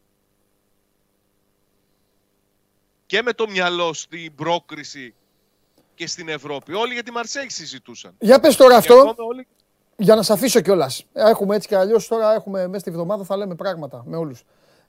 [3.09, 5.15] Και με το μυαλό στην πρόκριση
[5.95, 6.73] και στην Ευρώπη.
[6.75, 8.15] Όλοι για τη Μαρσέη συζητούσαν.
[8.19, 9.47] Για πες τώρα Και αυτό, ακόμα όλοι...
[9.97, 11.05] για να σε αφήσω κιόλας.
[11.13, 14.43] Έχουμε έτσι και αλλιώς τώρα, έχουμε μέσα στη βδομάδα θα λέμε πράγματα με όλους.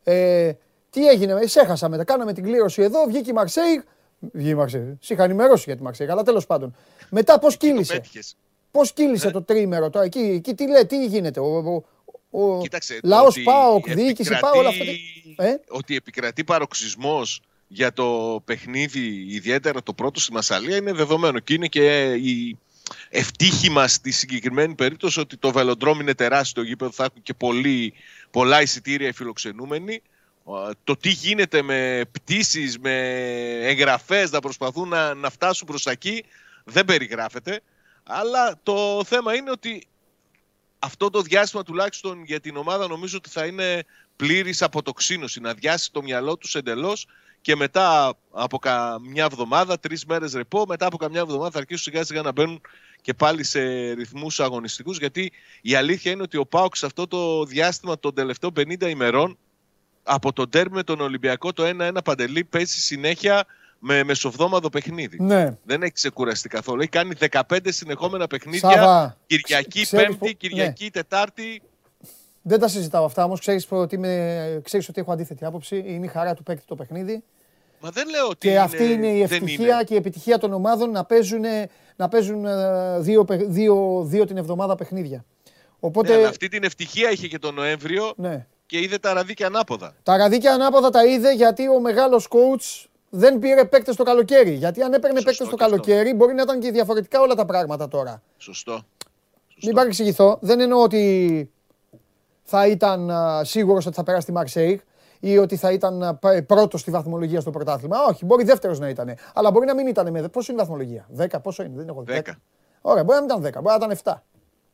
[0.04, 0.52] Ε,
[0.90, 2.04] τι έγινε, εσύ έχασα μετά.
[2.04, 3.84] Κάναμε την κλήρωση εδώ, βγήκε η Μαρσέη.
[4.20, 4.98] Βγήκε η Μαρσέη.
[5.02, 6.76] Σε είχα ενημερώσει για τη Μαρσέη, αλλά τέλος πάντων.
[7.10, 8.36] Μετά πώς Το κύλησε; πέτυχες.
[8.72, 9.32] Πώς κύλησε Ναι.
[9.32, 11.40] το τρίμερο τώρα, εκεί, εκεί τι λέει, τι γίνεται.
[11.40, 11.84] Ο, ο,
[12.56, 14.84] ο, Κοίταξε, το λαός ότι ΠΑΟΚ, διοίκηση επικρατεί- ΠΑΟΚ, όλα αυτά.
[14.84, 17.42] τι- Ε; Ότι επικρατεί παροξισμός
[17.72, 21.40] για το παιχνίδι, ιδιαίτερα το πρώτο στη Μασαλία, είναι δεδομένο.
[21.40, 22.58] Και είναι και η
[23.10, 27.94] ευτύχημα στη συγκεκριμένη περίπτωση ότι το βελοντρόμ είναι τεράστιο γήπεδο, θα έχουν και πολύ,
[28.32, 29.94] πολλά εισιτήρια οι φιλοξενούμενοι.
[30.48, 32.96] Ε, Το τι γίνεται με πτήσεις, με
[33.62, 36.24] εγγραφές να προσπαθούν να, να φτάσουν προς τα εκεί
[36.64, 37.62] δεν περιγράφεται.
[38.04, 39.88] Αλλά το θέμα είναι ότι
[40.80, 45.92] αυτό το διάστημα τουλάχιστον για την ομάδα νομίζω ότι θα είναι πλήρης αποτοξίνωση, να διάσει
[45.92, 47.08] το μυαλό τους εντελώς
[47.42, 52.04] και μετά από καμιά εβδομάδα, τρεις μέρες ρεπό, μετά από καμιά εβδομάδα θα αρχίσουν σιγά
[52.04, 52.62] σιγά να μπαίνουν
[53.02, 57.46] και πάλι σε ρυθμούς αγωνιστικούς γιατί η αλήθεια είναι ότι ο Πάοξ σε αυτό το
[57.46, 59.38] διάστημα των τελευταίων 50 ημερών
[60.04, 63.46] από τον τέρμι με τον Ολυμπιακό το 1-1 παντελή παίζει συνέχεια
[63.80, 65.18] με μεσοβδόμαδο παιχνίδι.
[65.22, 65.58] Ναι.
[65.64, 66.80] Δεν έχει ξεκουραστεί καθόλου.
[66.82, 68.70] Έχει κάνει 15 συνεχόμενα παιχνίδια.
[68.72, 70.32] Σάβα, Κυριακή, ξέρεις Πέμπτη, που- ναι.
[70.32, 71.62] Κυριακή, Τετάρτη.
[72.42, 73.40] Δεν τα συζητάω αυτά όμως.
[73.40, 75.84] Ξέρεις ότι, είμαι- ξέρεις ότι έχω αντίθετη άποψη.
[75.88, 77.24] Είναι η χαρά του παίκτη το παιχνίδι.
[77.82, 78.48] Μα δεν λέω ότι.
[78.48, 79.84] Και αυτή είναι η δεν ευτυχία είναι.
[79.84, 81.44] και η επιτυχία των ομάδων να παίζουν,
[81.96, 85.26] να παίζουν ε, δύο, παι- δύο, δύο την εβδομάδα παιχνίδια.
[85.80, 88.46] Οπότε, Ναι, αλλά αυτή την ευτυχία είχε και τον Νοέμβριο ναι.
[88.66, 89.96] και είδε τα ραδίκια ανάποδα.
[90.04, 94.52] Τα ραδίκια ανάποδα τα είδε γιατί ο μεγάλος coach δεν πήρε παίκτες το καλοκαίρι.
[94.52, 95.76] Γιατί αν έπαιρνε Σωστό παίκτες το και αυτό.
[95.76, 98.22] καλοκαίρι, μπορεί να ήταν και διαφορετικά όλα τα πράγματα τώρα.
[98.38, 98.82] Σωστό.
[99.64, 100.38] Μην παρεξηγηθώ.
[100.42, 101.52] Δεν εννοώ ότι
[102.44, 104.82] θα ήταν σίγουρος ότι θα περάσει τη Μαρσέη
[105.20, 107.98] ή ότι θα ήταν πρώτος στη βαθμολογία στο πρωτάθλημα.
[108.10, 109.16] Όχι, μπορεί δεύτερος να ήταν.
[109.34, 110.28] Αλλά μπορεί να μην ήταν με.
[110.28, 112.22] Πόσο είναι η βαθμολογία, 10, πόσο είναι, δεν έχω δει.
[112.26, 112.32] 10.
[112.82, 114.24] Ωραία, μπορεί να μην ήταν 10, μπορεί να ήταν 7.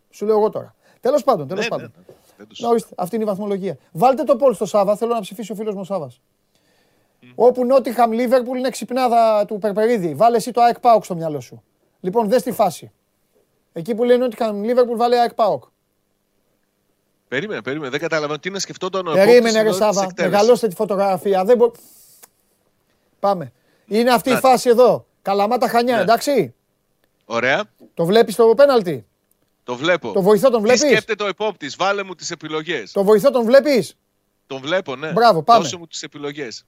[0.10, 0.76] Σου λέω εγώ τώρα.
[1.00, 1.94] Τέλος πάντων, τέλος Ναι, ναι, πάντων.
[2.08, 3.78] ναι, δεν το Να ορίστε, αυτή είναι η βαθμολογία.
[3.92, 6.22] Βάλτε το πόλ στο Σάβα, θέλω να ψηφίσει ο φίλος μου ο Σάβας.
[7.36, 10.14] Όπου Νότιχαμ Λίβερπουλ είναι ξυπνάδα του Περπερίδη.
[10.16, 11.64] Βάλε εσύ το ΑΕΚ Πάοκ στο μυαλό σου.
[12.00, 12.92] Λοιπόν, δες τη φάση.
[13.74, 15.64] Εκεί που λέει Νότιχαμ Λίβερπουλ, βάλε ΑΕΚ Πάοκ.
[17.28, 17.90] Περίμενε, περίμενε.
[17.90, 20.04] Δεν καταλαβαίνω τι να σκεφτόταν ο Περίμενε, επόπτης ρε ενώ της Σάβα.
[20.04, 20.32] εκτέλεσης.
[20.38, 21.46] Μεγαλώστε τη φωτογραφία.
[21.46, 21.72] Δεν μπο...
[23.20, 23.52] Πάμε.
[23.88, 24.40] Είναι αυτή η Να.
[24.40, 25.06] φάση εδώ.
[25.22, 26.02] Καλαμάτα Χανιά, Ναι.
[26.02, 26.54] εντάξει;
[27.26, 27.64] Ωραία.
[27.94, 29.06] Το βλέπεις το πέναλτι;
[29.64, 30.12] Το βλέπω.
[30.12, 32.92] Το βοηθό τον Τι βλέπεις; σκέφτεται ο επόπτη, βάλε μου τις επιλογές.
[32.92, 33.98] Το βοηθό τον βλέπεις;
[34.48, 35.12] Τον βλέπω, ναι.
[35.12, 35.64] Μπράβο, πάμε.
[35.64, 36.66] Δώσε μου τις επιλογές.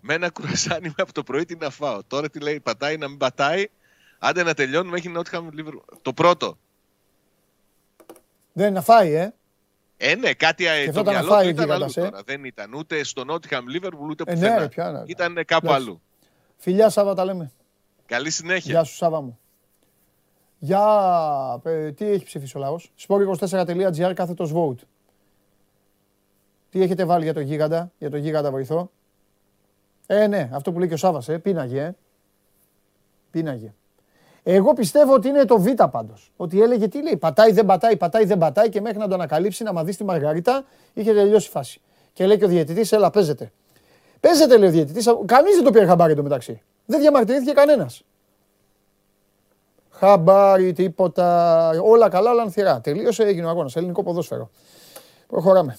[0.00, 2.00] Με ένα κουρασάνι με από το πρωί τι να φάω.
[2.06, 3.66] Τώρα τι λέει, πατάει να μην πατάει.
[4.18, 5.96] Άντε να τελειώνουμε, έχει Νότιχαμ Liverpool.
[6.02, 6.58] Το πρώτο.
[8.52, 9.34] Δεν είναι να φάει, ε.
[9.96, 12.00] Ε, ναι, κάτι ε, το Σκεφτόταν να μυαλό φάει του ο ήταν αλλού γίγαντας, ε.
[12.10, 12.22] τώρα.
[12.22, 14.58] Δεν ήταν ούτε στο Νότιχαμ Liverpool ούτε Ε, ναι, πουθενά.
[14.58, 15.84] ρε, ποια να- Ήταν κάπου Εντάξει.
[15.84, 16.00] αλλού.
[16.56, 17.52] Φιλιά Σάβα τα λέμε.
[18.06, 18.72] Καλή συνέχεια.
[18.72, 19.38] Γεια σου Σάβα μου.
[20.58, 20.80] Για
[21.64, 24.82] ε, τι έχει ψηφίσει ο λαός; sport24.gr κάθετος vote.
[26.70, 28.90] Τι έχετε βάλει για το γίγαντα, για το γίγαντα βοηθό;
[30.12, 31.96] Ε, ναι, αυτό που λέει και ο Σάβας, ε, πίναγε, ε.
[33.30, 33.74] Πίναγε.
[34.42, 36.32] Εγώ πιστεύω ότι είναι το Β πάντως.
[36.36, 39.62] Ότι έλεγε τι λέει, πατάει, δεν πατάει, πατάει, δεν πατάει και μέχρι να το ανακαλύψει
[39.62, 41.80] να μαδίσει τη Μαργαρίτα είχε τελειώσει η φάση.
[42.12, 43.52] Και λέει και ο διαιτητής, έλα, παίζεται.
[44.20, 46.62] Παίζεται, λέει ο διαιτητής, κανείς δεν το πήρε χαμπάρι το μεταξύ.
[46.86, 48.02] Δεν διαμαρτυρήθηκε κανένας.
[49.90, 51.68] Χαμπάρι, τίποτα.
[51.82, 52.80] Όλα καλά, όλα ανθυρά.
[52.80, 53.76] Τελείωσε, έγινε ο αγώνας.
[53.76, 54.50] Ελληνικό ποδόσφαιρο.
[55.26, 55.78] Προχωράμε.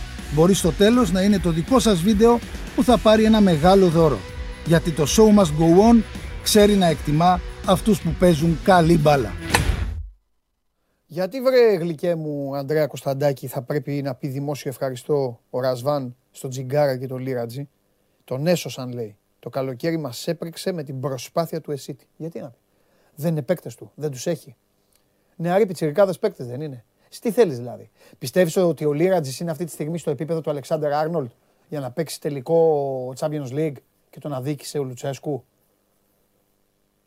[0.33, 2.39] Μπορεί στο τέλος να είναι το δικό σας βίντεο
[2.75, 4.17] που θα πάρει ένα μεγάλο δώρο.
[4.65, 6.03] Γιατί το show must go on
[6.43, 9.31] ξέρει να εκτιμά αυτούς που παίζουν καλή μπάλα.
[11.05, 16.49] Γιατί βρε γλυκέ μου Ανδρέα Κωνσταντάκη θα πρέπει να πει δημόσιο ευχαριστώ ο Ρασβάν στον
[16.49, 17.69] Τζιγκάρα και τον Λίρατζι;
[18.23, 19.15] Τον έσωσαν λέει.
[19.39, 22.07] Το καλοκαίρι μας έπρεξε με την προσπάθεια του Εσίτη.
[22.17, 22.57] Γιατί να πει.
[23.15, 23.91] Δεν είναι παίκτες του.
[23.95, 24.55] Δεν τους έχει.
[25.35, 26.83] Νεαροί πιτσιρικάδες παίκτες δεν είναι.
[27.19, 27.89] Τι θέλεις δηλαδή.
[28.17, 31.31] Πιστεύεις ότι ο Λίρατζης είναι αυτή τη στιγμή στο επίπεδο του Αλεξάνδρ Άρνολτ
[31.69, 33.75] για να παίξει τελικό Champions League
[34.09, 35.43] και τον αδίκησε ο Λουτσέσκου;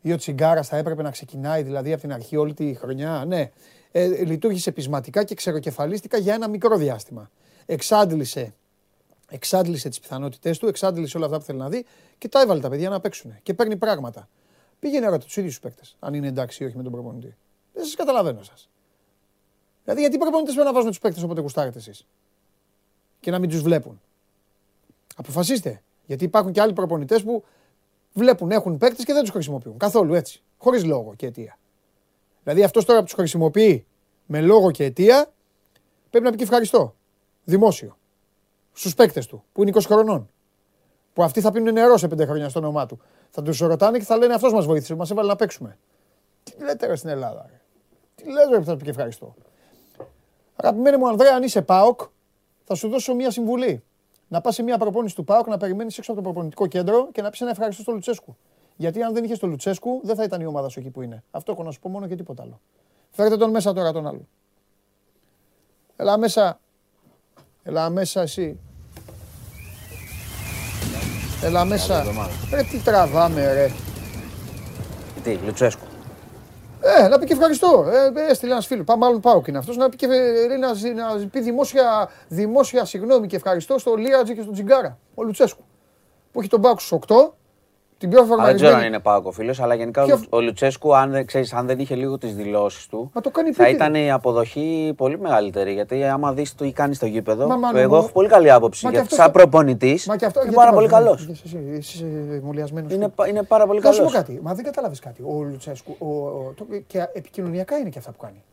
[0.01, 3.51] Ή ο Τσιγκάρας θα έπρεπε να ξεκινάει δηλαδή από την αρχή όλη τη χρονιά; Ναι,
[3.91, 7.31] ε, λειτουργήσε πεισματικά και ξεροκεφαλίστηκα για ένα μικρό διάστημα.
[7.65, 8.53] Εξάντλησε,
[9.29, 11.85] εξάντλησε τις πιθανότητές του, εξάντλησε όλα αυτά που θέλει να δει
[12.17, 13.35] και τα έβαλε τα παιδιά να παίξουν.
[13.43, 14.29] Και παίρνει πράγματα.
[14.79, 17.35] Πήγαινε ρώτα τους ίδιους τους παίκτες, αν είναι εντάξει ή όχι με τον προπονητή.
[17.73, 18.69] Δεν σας καταλαβαίνω σας.
[19.85, 22.05] Δηλαδή, γιατί οι προπονητές πρέπει να βάζουν τους παίκτες όποτε γουστάρετε εσείς
[23.19, 24.01] και να μην τους βλέπουν;
[25.15, 25.81] Αποφασίστε.
[26.05, 27.43] Γιατί υπάρχουν και άλλοι προπονητές που
[28.13, 29.77] βλέπουν, έχουν παίκτες και δεν τους χρησιμοποιούν.
[29.77, 30.43] Καθόλου έτσι.
[30.57, 31.57] Χωρίς λόγο και αιτία.
[32.43, 33.85] Δηλαδή, αυτός τώρα που τους χρησιμοποιεί
[34.25, 35.31] με λόγο και αιτία
[36.09, 36.95] πρέπει να πει και ευχαριστώ.
[37.43, 37.97] Δημόσιο.
[38.73, 40.29] Στους παίκτες του που είναι 20 χρονών.
[41.13, 42.99] Που αυτοί θα πίνουν νερό σε 5 χρόνια στο όνομά του.
[43.29, 45.77] Θα τους ρωτάνε και θα λένε αυτός μας βοήθησε, μας έβαλε να παίξουμε.
[46.43, 47.45] Τι λέτε ρε στην Ελλάδα.
[47.49, 47.61] Ρε.
[48.15, 49.35] Τι λέτε ρε που θα πει και ευχαριστώ.
[50.55, 51.99] Αγαπημένη μου Ανδρέα, αν είσαι ΠΑΟΚ,
[52.63, 53.83] θα σου δώσω μια συμβουλή.
[54.27, 57.21] Να πας σε μια προπόνηση του ΠΑΟΚ, να περιμένεις έξω από το προπονητικό κέντρο και
[57.21, 58.35] να πεις ένα ευχαριστώ στο Λουτσέσκου.
[58.75, 61.23] Γιατί αν δεν είχες το Λουτσέσκου, δεν θα ήταν η ομάδα σου εκεί που είναι.
[61.31, 62.59] Αυτό έχω να σου πω μόνο και τίποτα άλλο.
[63.11, 64.27] Φέρτε τον μέσα τώρα τον άλλο.
[65.95, 66.59] Έλα μέσα.
[67.63, 68.59] Έλα μέσα εσύ.
[71.43, 72.03] Έλα μέσα.
[72.51, 73.71] Ρε τι τραβάμε ρε.
[75.23, 75.94] Τι, Λουτσέσκου.
[76.87, 77.85] Ε, να πει και ευχαριστώ.
[77.89, 78.85] Ε, ε έστειλε ένας φίλος.
[78.85, 79.77] Πάμε, μάλλον πάω και είναι αυτός.
[79.77, 84.41] Να πει και ε, να, να πει δημόσια, δημόσια συγγνώμη και ευχαριστώ στο Λίρατζι και
[84.41, 84.97] στον Τζιγκάρα.
[85.15, 85.63] Ο Λουτσέσκου.
[86.31, 87.15] Που έχει τον Πάουκ στους 8
[88.09, 90.19] την πιο Δεν ξέρω αν είναι Πάοκ ο φίλος, αλλά γενικά Ποιο...
[90.29, 93.69] ο Λουτσέσκου, αν, ξέρεις, αν δεν είχε λίγο τις δηλώσεις του, Μα το κάνει θα
[93.69, 95.73] ήταν η αποδοχή πολύ μεγαλύτερη.
[95.73, 98.87] Γιατί άμα δεις τι κάνεις στο γήπεδο, Μα, εγώ έχω πολύ καλή άποψη.
[98.91, 100.19] Γιατί σαν προπονητής είναι
[100.53, 101.27] πάρα πολύ καλός.
[102.87, 103.95] Είναι, είναι πάρα πολύ καλό.
[103.95, 105.21] Θα σου πω κάτι, μα δεν καταλάβεις κάτι.
[105.21, 105.97] Ο Λουτσέσκου
[106.87, 108.43] και επικοινωνιακά είναι και αυτά που κάνει.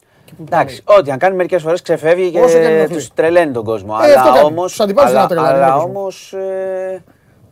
[0.40, 3.96] Εντάξει, ό,τι αν κάνει μερικές φορές ξεφεύγει και τους τρελαίνει τον κόσμο.
[4.02, 4.14] Ε,
[5.40, 6.08] αλλά όμω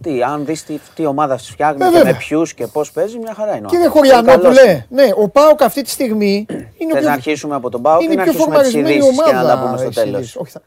[0.03, 3.35] τι, αν δεις τι, τι ομάδα φτιάχνει ε, και με ποιους και πώς παίζει, μια
[3.35, 3.67] χαρά είναι.
[3.67, 6.47] Κύριε Χωριανόπουλε, ναι, ο Πάοκ αυτή τη στιγμή.
[6.79, 9.61] Είναι Θες να αρχίσουμε από τον Πάοκ ή να αρχίσουμε τις ειδήσεις και να τα
[9.61, 10.61] πούμε στο τέλος; Θα,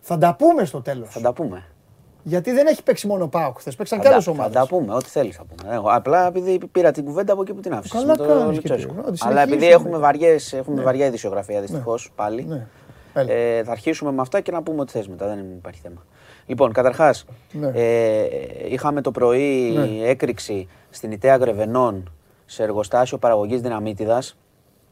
[0.00, 1.08] θα τα πούμε στο τέλος.
[1.10, 1.64] Θα τα πούμε.
[2.22, 3.58] Γιατί δεν έχει παίξει μόνο Πάοκ.
[3.60, 4.52] Θε παίξαν και άλλες ομάδες.
[4.52, 5.74] Θα τα πούμε, ό,τι θέλεις θα πούμε.
[5.74, 7.98] Εγώ, απλά επειδή πήρα την κουβέντα από εκεί που την άφησα.
[7.98, 8.16] Καλά,
[9.18, 10.82] Αλλά επειδή έχουμε, βαριές, έχουμε ναι.
[10.82, 12.12] βαριά ειδησιογραφία δυστυχώς ναι.
[12.16, 12.44] πάλι.
[12.44, 12.66] Ναι.
[13.14, 15.26] Ε, θα αρχίσουμε με αυτά και να πούμε ό,τι θες μετά.
[15.26, 16.04] Δεν υπάρχει θέμα.
[16.48, 17.70] Λοιπόν, καταρχάς, ναι.
[17.74, 18.28] ε,
[18.68, 20.08] είχαμε το πρωί ναι.
[20.08, 22.12] έκρηξη στην Ιταία Γρεβενών
[22.46, 24.36] σε εργοστάσιο παραγωγής δυναμίτιδας.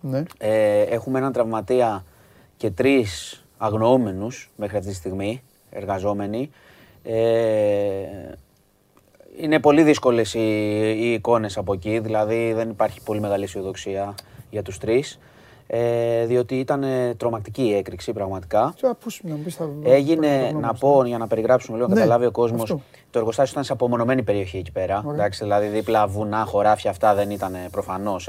[0.01, 0.23] Ναι.
[0.39, 2.05] Ε, έχουμε έναν τραυματία
[2.57, 6.51] και τρεις αγνοούμενους μέχρι αυτή τη στιγμή, εργαζόμενοι.
[7.03, 7.17] Ε,
[9.39, 10.41] είναι πολύ δύσκολες οι,
[10.99, 14.15] οι εικόνες από εκεί, δηλαδή δεν υπάρχει πολύ μεγάλη αισιοδοξία
[14.51, 15.19] για τους τρεις
[15.67, 16.85] ε, διότι ήταν
[17.17, 18.75] τρομακτική η έκρηξη πραγματικά.
[19.83, 22.77] Έγινε, να πω για να περιγράψουμε λίγο, να ναι, καταλάβει ο κόσμος.
[23.11, 25.05] Το εργοστάσιο ήταν σε απομονωμένη περιοχή εκεί πέρα.
[25.13, 28.29] Εντάξει, δηλαδή δίπλα βουνά, χωράφια, αυτά δεν ήταν προφανώς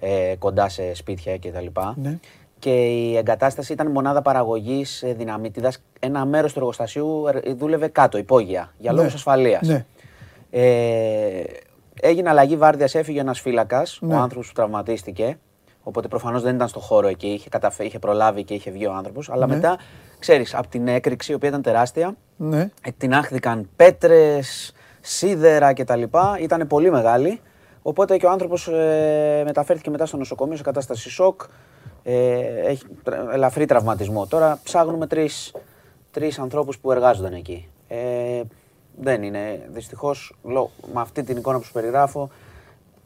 [0.00, 1.66] ε, κοντά σε σπίτια κτλ.
[1.94, 2.18] Ναι.
[2.58, 5.82] Και η εγκατάσταση ήταν μονάδα παραγωγής δυναμίτιδας.
[6.00, 7.24] Ένα μέρος του εργοστασίου
[7.56, 9.14] δούλευε κάτω, υπόγεια, για λόγους ναι.
[9.14, 9.68] ασφαλείας.
[9.68, 9.84] Ναι.
[10.50, 11.42] Ε,
[12.00, 15.38] έγινε αλλαγή βάρδιας, έφυγε ένας φύλακας, ο άνθρωπος που τραυματίστηκε
[15.88, 18.92] Οπότε προφανώς δεν ήταν στο χώρο εκεί, είχε, καταφέ, είχε προλάβει και είχε βγει ο
[18.92, 19.30] άνθρωπος.
[19.30, 19.54] Αλλά ναι.
[19.54, 19.78] μετά,
[20.18, 22.70] ξέρεις, από την έκρηξη, η οποία ήταν τεράστια, ναι.
[22.82, 26.02] εκτινάχθηκαν πέτρες, σίδερα κτλ.
[26.40, 27.40] Ήταν πολύ μεγάλη.
[27.82, 31.40] Οπότε και ο άνθρωπος ε, μεταφέρθηκε μετά στο νοσοκομείο σε κατάσταση σοκ.
[32.02, 32.84] Ε, έχει
[33.32, 34.26] ελαφρύ τραυματισμό.
[34.26, 35.52] Τώρα ψάχνουμε τρεις
[36.10, 37.68] τρεις ανθρώπους που εργάζονταν εκεί.
[37.88, 38.42] Ε,
[39.00, 40.36] δεν είναι, δυστυχώς,
[40.92, 42.30] με αυτή την εικόνα που σου περιγράφω,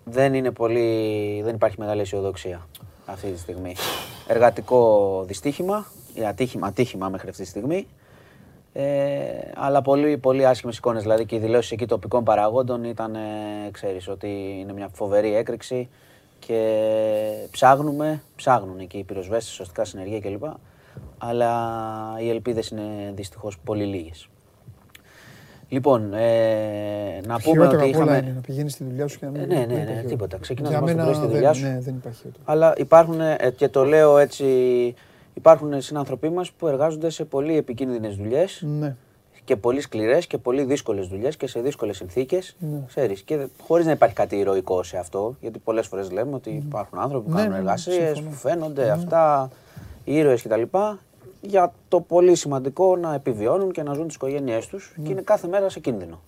[0.04, 2.66] δεν, είναι πολύ, δεν υπάρχει μεγάλη αισιοδοξία
[3.06, 3.74] αυτή τη στιγμή.
[4.26, 7.86] Εργατικό δυστύχημα, ή ατύχημα, ατύχημα μέχρι αυτή τη στιγμή.
[8.72, 8.82] Ε,
[9.54, 13.18] αλλά πολύ, πολύ άσχημες εικόνες, δηλαδή και οι δηλώσεις εκεί τοπικών παραγόντων ήταν, ε,
[13.70, 15.88] ξέρεις, ότι είναι μια φοβερή έκρηξη
[16.38, 20.44] και ψάχνουμε, ψάχνουν εκεί οι πυροσβέστες, σωστικά συνεργεία κλπ.
[21.18, 21.52] Αλλά
[22.20, 24.28] οι ελπίδες είναι δυστυχώς πολύ λίγες.
[25.70, 28.16] Λοιπόν, ε, να πούμε ότι είχαμε...
[28.16, 29.40] είναι να πηγαίνεις στη δουλειά σου και να μην...
[29.40, 30.38] Ε, ναι, ναι, ναι, τίποτα.
[30.38, 31.62] Ξεκινάς να στη δουλειά σου.
[31.62, 34.44] Ναι, δεν υπάρχει Αλλά υπάρχουν, ε, και το λέω έτσι,
[35.34, 38.64] υπάρχουν συνάνθρωποι μας που εργάζονται σε πολύ επικίνδυνες δουλειές.
[38.80, 38.96] Ναι
[39.50, 42.56] και πολύ σκληρές και πολύ δύσκολες δουλειές και σε δύσκολες συνθήκες.
[42.58, 43.06] Ναι.
[43.24, 47.24] Και χωρίς να υπάρχει κάτι ηρωικό σε αυτό, γιατί πολλές φορές λέμε ότι υπάρχουν άνθρωποι
[47.24, 48.90] που ναι, κάνουν ναι, ναι εργασίες, που φαίνονται ναι.
[48.90, 49.50] αυτά,
[50.04, 50.62] ήρωες κτλ.
[51.40, 55.48] Για το πολύ σημαντικό να επιβιώνουν και να ζουν τις οικογένειές τους και είναι κάθε
[55.48, 56.20] μέρα σε κίνδυνο.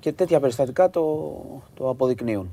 [0.00, 1.34] Και τέτοια περιστατικά το,
[1.74, 2.50] το αποδεικνύουν.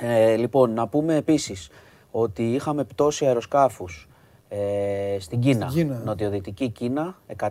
[0.00, 1.70] Ε, λοιπόν, να πούμε επίσης
[2.10, 4.08] ότι είχαμε πτώση αεροσκάφους
[4.48, 6.02] ε, στην Κίνα, Κίνα.
[6.04, 7.44] νοτιοδυτική Κίνα, 133,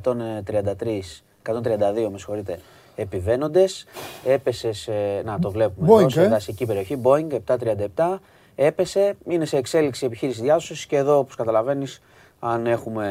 [1.43, 2.60] 132 με συγχωρείτε,
[2.95, 3.85] επιβαίνοντες,
[4.26, 4.91] έπεσε σε,
[5.26, 7.39] να το βλέπουμε Boeing, εδώ, σε ε; δασική περιοχή, Boeing
[7.95, 8.18] 737,
[8.56, 12.02] έπεσε, είναι σε εξέλιξη επιχείρηση διάσωσης και εδώ, όπως καταλαβαίνεις,
[12.43, 13.05] αν έχουμε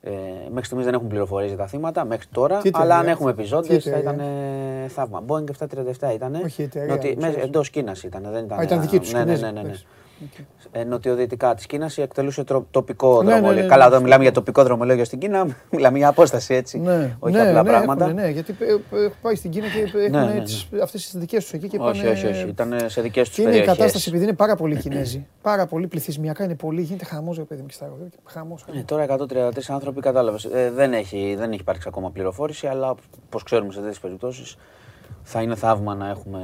[0.00, 0.10] ε,
[0.48, 2.60] μέχρι στιγμής δεν έχουν πληροφορίες για τα θύματα μέχρι τώρα.
[2.72, 4.20] αλλά αν έχουμε επιζώντες θα ήταν
[4.88, 5.22] θαύμα.
[5.26, 5.44] Boeing
[6.10, 6.34] 737 ήταν.
[6.34, 6.68] Όχι,
[7.42, 8.22] Εντός Κίνας ήταν.
[8.30, 9.72] Δεν ήταν, Α, ήταν δική τους ναι, ναι, ναι, ναι,
[10.18, 10.82] ναι.
[10.82, 10.86] Okay.
[10.86, 13.54] νοτιοδυτικά της Κίνας εκτελούσε τοπικό ναι, δρομολόγιο.
[13.54, 16.78] Ναι, ναι, Καλά, εδώ μιλάμε για τοπικό δρομολόγιο στην Κίνα, μιλάμε για απόσταση έτσι.
[16.78, 18.04] Ναι, όχι ναι, απλά ναι, πράγματα.
[18.04, 18.56] Έχουν, ναι, γιατί
[18.90, 20.24] έχω πάει στην Κίνα και έχουν ναι,
[20.70, 20.82] ναι.
[20.82, 22.12] αυτές τις δικές τους εκεί και όχι, πάνε...
[22.12, 23.56] όχι, όχι, ήταν σε δικές τους περιοχέ.
[23.56, 25.26] Είναι η κατάσταση επειδή είναι πάρα πολλοί Κινέζοι.
[25.42, 27.90] πάρα πολύ πληθυσμιακά είναι πολύ, γίνεται χαμός ρε παιδί μου και στα
[28.24, 28.64] Χαμός.
[28.72, 30.44] Ναι, τώρα 133 άνθρωποι κατάλαβες.
[30.44, 32.94] Ε, δεν, έχει, δεν έχει υπάρξει ακόμα πληροφόρηση, αλλά
[33.26, 34.56] όπως ξέρουμε σε τέτοιες περιπτώσεις
[35.30, 36.40] θα είναι θαύμα να έχουμε.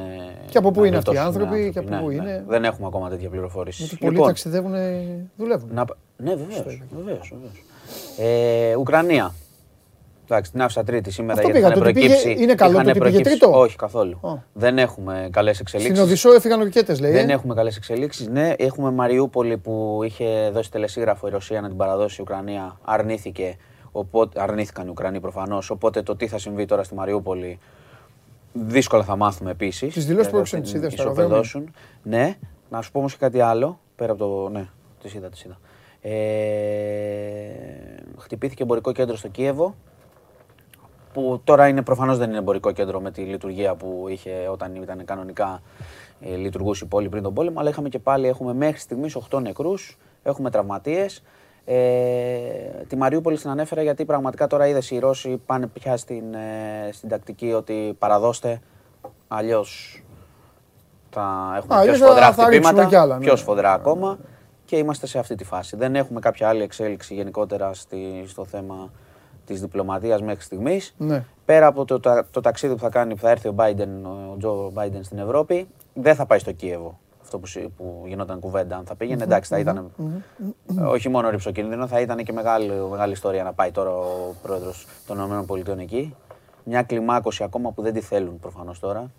[0.51, 2.15] Και από πού είναι αυτοί οι άνθρωποι και από ναι, πού ναι.
[2.15, 2.44] είναι.
[2.47, 3.82] Δεν έχουμε ακόμα τέτοια πληροφόρηση.
[3.82, 4.73] Γιατί πολλοί λοιπόν, ταξιδεύουν,
[5.36, 5.69] δουλεύουν.
[5.73, 5.85] Να...
[6.16, 7.35] Ναι, βεβαίως.
[8.19, 9.35] Ε, Ουκρανία.
[10.24, 12.23] Εντάξει, την άφησα τρίτη σήμερα Αυτό γιατί είχαν προκύψει.
[12.23, 14.20] Πήγε, είναι καλό ότι πήγε τρίτο; Όχι καθόλου.
[14.23, 14.39] Oh.
[14.52, 15.97] Δεν έχουμε καλές εξελίξεις.
[15.97, 17.12] Στην Οδυσσό έφυγαν ροκέτε, λέει.
[17.12, 18.28] Δεν ε; έχουμε καλές εξελίξεις.
[18.28, 22.78] Ναι, έχουμε Μαριούπολη που είχε δώσει τελεσίγραφο η Ρωσία να την παραδώσει η Ουκρανία.
[22.85, 23.56] Αρνήθηκε.
[23.93, 25.70] Οπότε, αρνήθηκαν οι Ουκρανοί προφανώς.
[25.70, 27.59] Οπότε το τι θα συμβεί τώρα στη Μαριούπολη
[28.56, 29.94] Δύσκολα θα μάθουμε επίσης.
[29.94, 30.94] Τις δηλώσεις που έξω τις είδες
[32.02, 32.36] Ναι,
[32.70, 33.78] να σου πω όμως και κάτι άλλο.
[33.97, 34.48] Πέρα από το.
[34.48, 34.66] Ναι,
[35.02, 35.59] τις είδα, τις είδα.
[36.01, 36.10] Ε,
[38.18, 39.74] χτυπήθηκε εμπορικό κέντρο στο Κίεβο.
[41.12, 45.05] Που τώρα είναι προφανώς δεν είναι εμπορικό κέντρο με τη λειτουργία που είχε όταν ήταν
[45.05, 45.62] κανονικά
[46.20, 47.60] ε, λειτουργούσε η πόλη πριν τον πόλεμο.
[47.60, 51.22] Αλλά είχαμε και πάλι έχουμε μέχρι στιγμής 8 νεκρούς, έχουμε τραυματίες.
[51.66, 51.74] Ε,
[52.89, 57.09] τη Μαριούπολη την ανέφερα γιατί πραγματικά τώρα είδες οι Ρώσοι πάνε πια στην, ε, στην
[57.09, 58.61] τακτική ότι παραδώστε
[59.28, 60.03] αλλιώς
[61.11, 63.24] θα έχουμε πιο σφοδρά χτυπήματα, άλλα, ναι.
[63.24, 64.19] πιο σφοδρά ακόμα
[64.65, 65.77] και είμαστε σε αυτή τη φάση.
[65.77, 68.91] Δεν έχουμε κάποια άλλη εξέλιξη γενικότερα στη, στο θέμα
[69.47, 70.95] της διπλωματίας μέχρι στιγμής.
[70.99, 71.24] Ναι.
[71.45, 73.89] Πέρα από το, το, το, ταξίδι που θα κάνει, που θα έρθει ο, Biden,
[74.32, 76.99] ο Τζο Biden στην Ευρώπη, δεν θα πάει στο Κίεβο
[77.35, 79.90] αυτό που, που γινόταν κουβέντα, αν θα πήγαινε, εντάξει, θα ήταν
[80.85, 85.44] όχι μόνο ρηψοκίνδυνο, θα ήταν και μεγάλη, μεγάλη ιστορία να πάει τώρα ο πρόεδρος των
[85.48, 86.15] ΗΠΑ εκεί.
[86.65, 89.11] Μια κλιμάκωση ακόμα που δεν τη θέλουν προφανώς τώρα.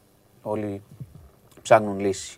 [0.42, 0.82] Όλοι
[1.62, 2.38] ψάχνουν λύση.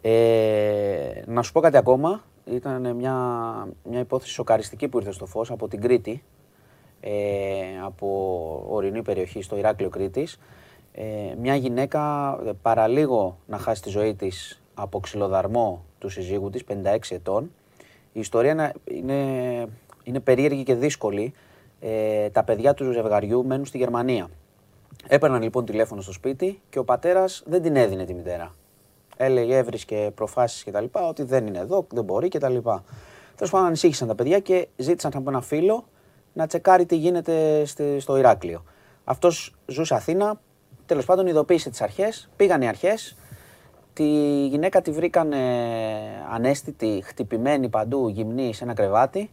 [0.00, 2.22] Ε, να σου πω κάτι ακόμα.
[2.44, 3.14] Ήταν μια,
[3.84, 6.22] μια υπόθεση σοκαριστική που ήρθε στο φως από την Κρήτη,
[7.00, 7.10] ε,
[7.84, 10.38] από ορεινή περιοχή στο Ηράκλειο Κρήτης.
[10.92, 12.32] Ε, μια γυναίκα
[12.62, 17.50] παραλίγο να χάσει τη ζωή της από ξυλοδαρμό του συζύγου της, 56 ετών.
[18.12, 19.22] Η ιστορία είναι,
[20.02, 21.32] είναι περίεργη και δύσκολη.
[21.80, 24.30] Ε, τα παιδιά του ζευγαριού μένουν στη Γερμανία.
[25.06, 28.54] Έπαιρναν λοιπόν τηλέφωνο στο σπίτι και ο πατέρας δεν την έδινε τη μητέρα.
[29.16, 32.84] Έλεγε, έβρισκε προφάσεις και τα λοιπά, ότι δεν είναι εδώ, δεν μπορεί και τα λοιπά.
[33.36, 35.84] Τέλος πάντων, ανησύχησαν τα παιδιά και ζήτησαν από ένα φίλο
[36.32, 37.64] να τσεκάρει τι γίνεται
[37.98, 38.64] στο Ηράκλειο.
[39.04, 40.40] Αυτός ζούσε Αθήνα,
[40.86, 43.16] τέλος πάντων ειδοποίησε τις αρχές, πήγαν οι αρχές,
[43.94, 45.32] Τη γυναίκα τη βρήκαν
[46.32, 49.30] ανέστητη, χτυπημένη παντού, γυμνή σε ένα κρεβάτι.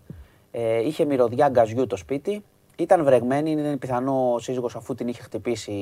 [0.52, 2.44] Ε, είχε μυρωδιά γκαζιού το σπίτι.
[2.78, 5.74] Ήταν βρεγμένη, είναι πιθανό ο σύζυγος αφού την είχε χτυπήσει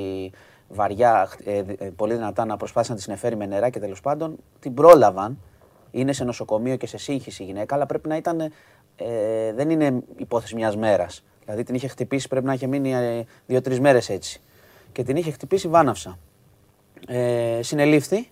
[0.67, 4.37] βαριά, ε, ε πολύ δυνατά να προσπάθησε να τη συνεφέρει με νερά και τέλος πάντων
[4.59, 5.37] την πρόλαβαν
[5.91, 8.51] είναι σε νοσοκομείο και σε σύγχυση η γυναίκα, αλλά πρέπει να ήταν.
[8.95, 11.23] Ε, δεν είναι υπόθεση μιας μέρας.
[11.43, 14.41] Δηλαδή την είχε χτυπήσει, πρέπει να είχε μείνει ε, δύο-τρεις μέρες έτσι.
[14.91, 16.17] Και την είχε χτυπήσει βάναυσα.
[17.07, 18.29] Ε, συνελήφθη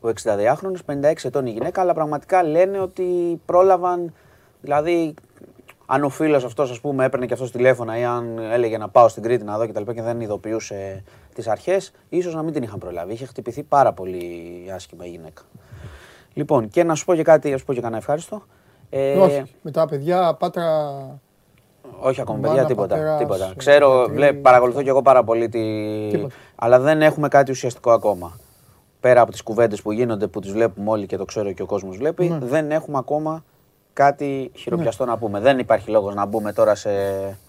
[0.00, 4.12] ο 62χρονο, 56 ετών η γυναίκα, αλλά πραγματικά λένε ότι πρόλαβαν.
[4.60, 5.14] Δηλαδή,
[5.86, 9.08] αν ο φίλος αυτός, ας πούμε, έπαιρνε και αυτός τηλέφωνα ή αν έλεγε να πάω
[9.08, 11.02] στην Κρήτη να δω και τα λοιπά και δεν ειδοποιούσε
[11.34, 13.12] τις αρχές, ίσως να μην την είχαν προλάβει.
[13.12, 14.22] Είχε χτυπηθεί πάρα πολύ
[14.74, 15.42] άσχημα η γυναίκα.
[16.34, 18.42] Λοιπόν, και να σου πω και κάτι, να σου πω και κανένα ευχάριστο.
[18.90, 20.64] Ε, Όχι, με τα παιδιά, πάτρα.
[22.00, 22.94] Όχι ακόμα, παιδιά, τίποτα.
[22.94, 23.52] Πατέρας, τίποτα.
[23.56, 25.48] Ξέρω, βλέπ, παρακολουθώ και εγώ πάρα πολύ.
[25.48, 25.60] Τη...
[26.54, 28.38] Αλλά δεν έχουμε κάτι ουσιαστικό ακόμα.
[29.00, 31.66] Πέρα από τις κουβέντες που γίνονται, που τις βλέπουμε όλοι και το ξέρω και ο
[31.66, 32.38] κόσμος βλέπει, ναι.
[32.38, 33.44] δεν έχουμε ακόμα
[33.92, 35.10] κάτι χειροπιαστό ναι.
[35.10, 35.40] να πούμε.
[35.40, 36.90] Δεν υπάρχει λόγος να μπούμε τώρα σε,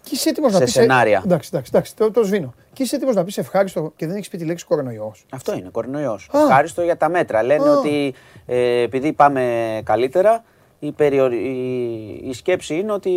[0.03, 1.21] και σε να πεις, ε, σενάρια.
[1.25, 2.53] Εντάξει, εντάξει, εντάξει, το, το σβήνω.
[2.73, 5.25] Και είσαι έτοιμος να πεις ευχάριστο και δεν έχεις πει τη λέξη κορονοϊός.
[5.29, 6.29] Αυτό είναι, κορονοϊός.
[6.33, 7.43] Ευχάριστο για τα μέτρα.
[7.43, 8.13] Λένε ότι
[8.45, 10.43] ε, επειδή πάμε καλύτερα,
[10.83, 11.37] η, περιορι...
[12.23, 12.33] η...
[12.33, 13.09] σκέψη είναι ότι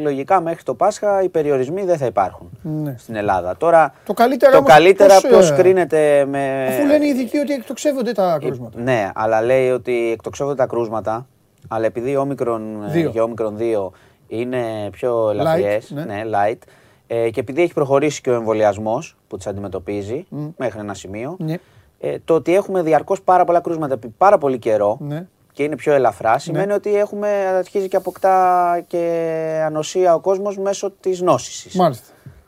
[0.00, 2.94] λογικά μέχρι το Πάσχα οι περιορισμοί δεν θα υπάρχουν ναι.
[2.98, 3.56] στην Ελλάδα.
[3.56, 6.66] Τώρα το καλύτερα, το καλύτερα πώς, ε, κρίνεται με...
[6.68, 8.80] Αφού λένε οι ειδικοί ότι εκτοξεύονται τα κρούσματα.
[8.80, 11.26] Ναι, αλλά λέει ότι εκτοξεύονται τα κρούσματα,
[11.68, 13.90] αλλά επειδή όμικρον ε, και όμικρον 2
[14.28, 16.04] είναι πιο ελαφριές, ναι.
[16.04, 16.22] ναι.
[16.24, 16.58] light,
[17.06, 20.26] ε, και επειδή έχει προχωρήσει και ο εμβολιασμός που τις αντιμετωπίζει
[20.56, 21.54] μέχρι ένα σημείο, ναι.
[22.00, 25.26] ε, το ότι έχουμε διαρκώς πάρα πολλά κρούσματα επί πάρα πολύ καιρό, ναι
[25.60, 26.74] και είναι πιο ελαφρά, σημαίνει ναι.
[26.74, 31.74] ότι έχουμε, αρχίζει και αποκτά και ανοσία ο κόσμος μέσω της νόσησης.
[31.74, 32.04] Μάλιστα.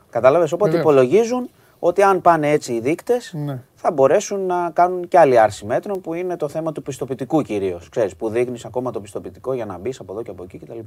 [0.09, 0.91] Κατάλαβες, οπότε Βεβαίως.
[0.91, 1.49] υπολογίζουν
[1.79, 3.61] ότι αν πάνε έτσι οι δείκτες ναι.
[3.75, 7.89] θα μπορέσουν να κάνουν και άλλη άρση μέτρων που είναι το θέμα του πιστοποιητικού κυρίως.
[7.89, 10.79] Ξέρεις, που δείχνεις ακόμα το πιστοποιητικό για να μπεις από εδώ και από εκεί κτλ.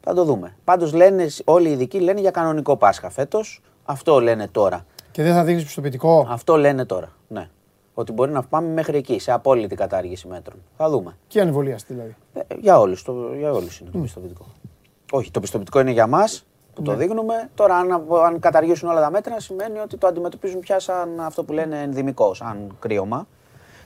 [0.00, 0.56] Θα το δούμε.
[0.64, 3.62] Πάντως λένε, όλοι οι ειδικοί λένε για κανονικό Πάσχα φέτος.
[3.84, 4.86] Αυτό λένε τώρα.
[5.10, 7.12] Και δεν θα δείχνει πιστοποιητικό; Αυτό λένε τώρα.
[7.28, 7.48] Ναι
[7.94, 10.58] ότι μπορεί να πάμε μέχρι εκεί, σε απόλυτη κατάργηση μέτρων.
[10.76, 11.16] Θα δούμε.
[11.26, 12.16] Και ανεβολίαστη δηλαδή.
[12.32, 13.04] Ε, για όλους
[13.38, 14.46] για όλους είναι το πιστοποιητικό.
[15.12, 16.96] Όχι, το πιστοποιητικό είναι για μας που το ναι.
[16.96, 17.50] δείχνουμε.
[17.54, 21.52] Τώρα, αν, αν καταργήσουν όλα τα μέτρα, σημαίνει ότι το αντιμετωπίζουν πια σαν αυτό που
[21.52, 23.26] λένε ενδυμικό, σαν κρύωμα.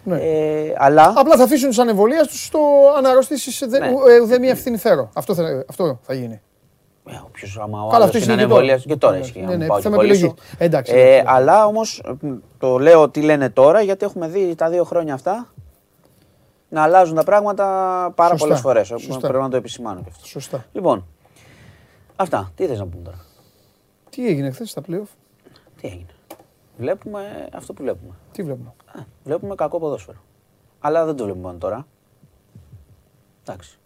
[0.05, 0.21] Ναι.
[0.21, 1.13] Ε, αλλά...
[1.17, 2.61] Απλά θα αφήσουν τι ανεβολίε του στο
[2.97, 3.93] αναρρωστήσεις ναι.
[4.23, 5.11] ουδέμια ευθύνη φέρω.
[5.13, 6.41] Αυτό θα, αυτό θα γίνει.
[7.11, 9.41] Ε, Όποιος άμα ο άλλος είναι ανεμβολία και τώρα ισχύει.
[9.41, 10.35] Ναι, ναι, θέμα επιλογής.
[10.59, 10.93] Εντάξει.
[10.97, 12.03] Ε, αλλά όμως
[12.59, 15.53] το λέω τι λένε τώρα γιατί έχουμε δει τα δύο χρόνια αυτά
[16.69, 17.65] να αλλάζουν τα πράγματα
[18.15, 18.95] πάρα πολλές φορές.
[19.21, 20.27] Πρέπει να το επισημάνω και αυτό.
[20.27, 20.67] Σωστά.
[20.73, 21.07] Λοιπόν,
[22.17, 22.53] αυτά.
[22.55, 23.25] Τι θες να πούμε τώρα;
[24.11, 25.09] Τι έγινε χθες στα playoff;
[25.81, 26.15] Τι έγινε;
[26.77, 28.15] Βλέπουμε αυτό που βλέπουμε.
[28.33, 28.73] Τι βλέπουμε;
[29.25, 30.19] βλέπουμε κακό ποδόσφαιρο.
[30.81, 31.87] Αλλά δεν το βλέπουμε τώρα.
[33.43, 33.79] Εντάξει.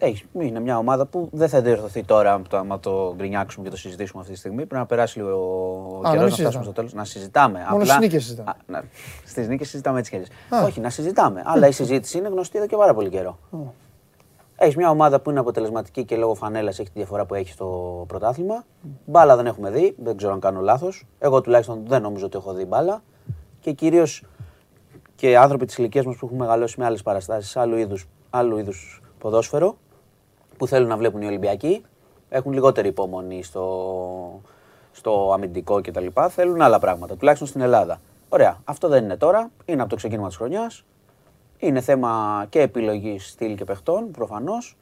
[0.00, 4.20] Έχει, είναι μια ομάδα που δεν θα διορθωθεί τώρα άμα το γκρινιάξουμε και το συζητήσουμε
[4.20, 4.56] αυτή τη στιγμή.
[4.56, 6.92] Πρέπει να περάσει λίγο καιρός να φτάσουμε στο τέλος.
[6.92, 7.66] Να συζητάμε.
[7.70, 8.84] Μόνο στις νίκες συζητάμε.
[9.26, 10.22] Στις νίκες συζητάμε έτσι κι
[10.64, 11.42] Όχι, να συζητάμε.
[11.44, 13.38] Αλλά η συζήτηση είναι γνωστή εδώ και πάρα πολύ καιρό.
[14.56, 18.04] Έχεις μια ομάδα που είναι αποτελεσματική και λόγω φανέλας έχει τη διαφορά που έχει στο
[18.08, 18.64] πρωτάθλημα.
[19.04, 21.06] Μπάλα δεν έχουμε δει, δεν ξέρω αν κάνω λάθος.
[21.18, 23.02] Εγώ τουλάχιστον δεν νομίζω ότι έχω δει μπάλα.
[23.60, 24.24] Και κυρίως
[25.14, 27.56] και άνθρωποι της ηλικίας μας που έχουν μεγαλώσει με άλλες παραστάσεις,
[28.30, 29.76] άλλου είδους ποδόσφαιρο,
[30.58, 31.84] που θέλουν να βλέπουν οι Ολυμπιακοί
[32.28, 34.40] έχουν λιγότερη υπομονή στο,
[34.92, 36.06] στο αμυντικό κτλ.
[36.28, 38.00] Θέλουν άλλα πράγματα, τουλάχιστον στην Ελλάδα.
[38.28, 38.58] Ωραία.
[38.64, 39.50] Αυτό δεν είναι τώρα.
[39.64, 40.84] Είναι από το ξεκίνημα της χρονιάς.
[41.58, 44.76] Είναι θέμα και επιλογή στυλ και παιχτών προφανώς.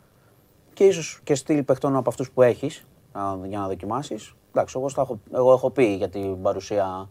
[0.72, 2.86] Και ίσως και στυλ παιχτών από αυτούς που έχεις
[3.46, 4.34] για να δοκιμάσεις.
[4.50, 7.08] Εντάξει, εγώ, έχω, εγώ έχω πει για την παρουσία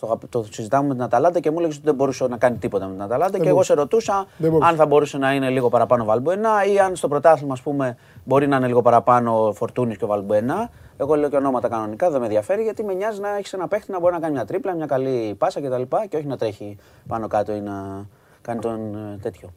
[0.00, 2.86] στο, το συζητάμε με την Αταλάντα και μου έλεγες ότι δεν μπορούσε να κάνει τίποτα
[2.86, 3.38] με την Αταλάντα.
[3.38, 4.26] και εγώ σε ρωτούσα
[4.60, 8.46] αν θα μπορούσε να είναι λίγο παραπάνω Βαλμπουενά ή αν στο πρωτάθλημα ας πούμε, μπορεί
[8.46, 10.70] να είναι λίγο παραπάνω Φορτούνης και ο Βαλμπουενά.
[10.96, 13.90] Εγώ λέω και ονόματα κανονικά, δεν με ενδιαφέρει γιατί με νοιάζει να έχεις ένα παίχτη
[13.90, 15.82] να μπορεί να κάνει μια τρίπλα, μια καλή πάσα κτλ.
[15.82, 16.76] Και, και όχι να τρέχει
[17.08, 18.06] πάνω κάτω ή να
[18.42, 19.52] κάνει τον ε, τέτοιο.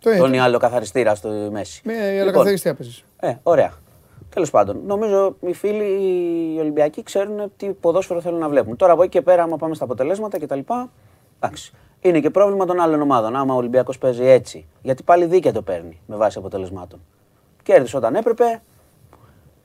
[0.00, 1.80] Το τον ή άλλο καθαριστήρα στο μέση.
[1.84, 3.04] Με λοιπόν, καθαριστήρα παίζεις.
[3.20, 3.72] Ε, ωραία.
[4.34, 5.84] Τέλος πάντων, νομίζω οι φίλοι
[6.54, 8.76] οι Ολυμπιακοί ξέρουν τι ποδόσφαιρο θέλουν να βλέπουν.
[8.76, 10.58] Τώρα από εκεί και πέρα, άμα πάμε στα αποτελέσματα κτλ.
[11.40, 11.72] Εντάξει.
[12.00, 13.36] Είναι και πρόβλημα των άλλων ομάδων.
[13.36, 17.00] Άμα ο Ολυμπιακός παίζει έτσι, γιατί πάλι δίκαια το παίρνει με βάση αποτελεσμάτων.
[17.62, 18.62] Κέρδισε όταν έπρεπε.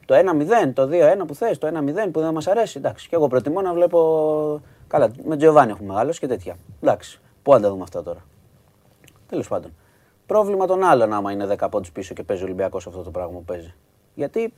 [0.06, 2.78] Το 1-0, το 2-1 που θες, το 1-0 που δεν μας αρέσει.
[2.78, 3.10] Εντάξει.
[3.10, 4.62] Και εγώ προτιμώ να βλέπω.
[4.88, 6.56] Καλά, με Τζιοβάνι έχουμε μεγάλο και τέτοια.
[6.82, 7.22] Εντάξει.
[7.44, 8.26] Πού αν τα δούμε αυτά τώρα.
[9.28, 9.72] Τέλος πάντων.
[10.26, 13.38] Πρόβλημα των άλλων άμα είναι 10 πόντους πίσω και παίζει ο Ολυμπιακός αυτό το πράγμα
[13.38, 13.74] που παίζει.
[14.20, 14.54] Γιατί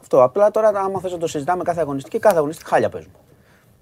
[0.00, 3.14] αυτό απλά τώρα, άμα θες να το συζητάμε κάθε αγωνιστική, κάθε αγωνιστική χάλια παίζουμε.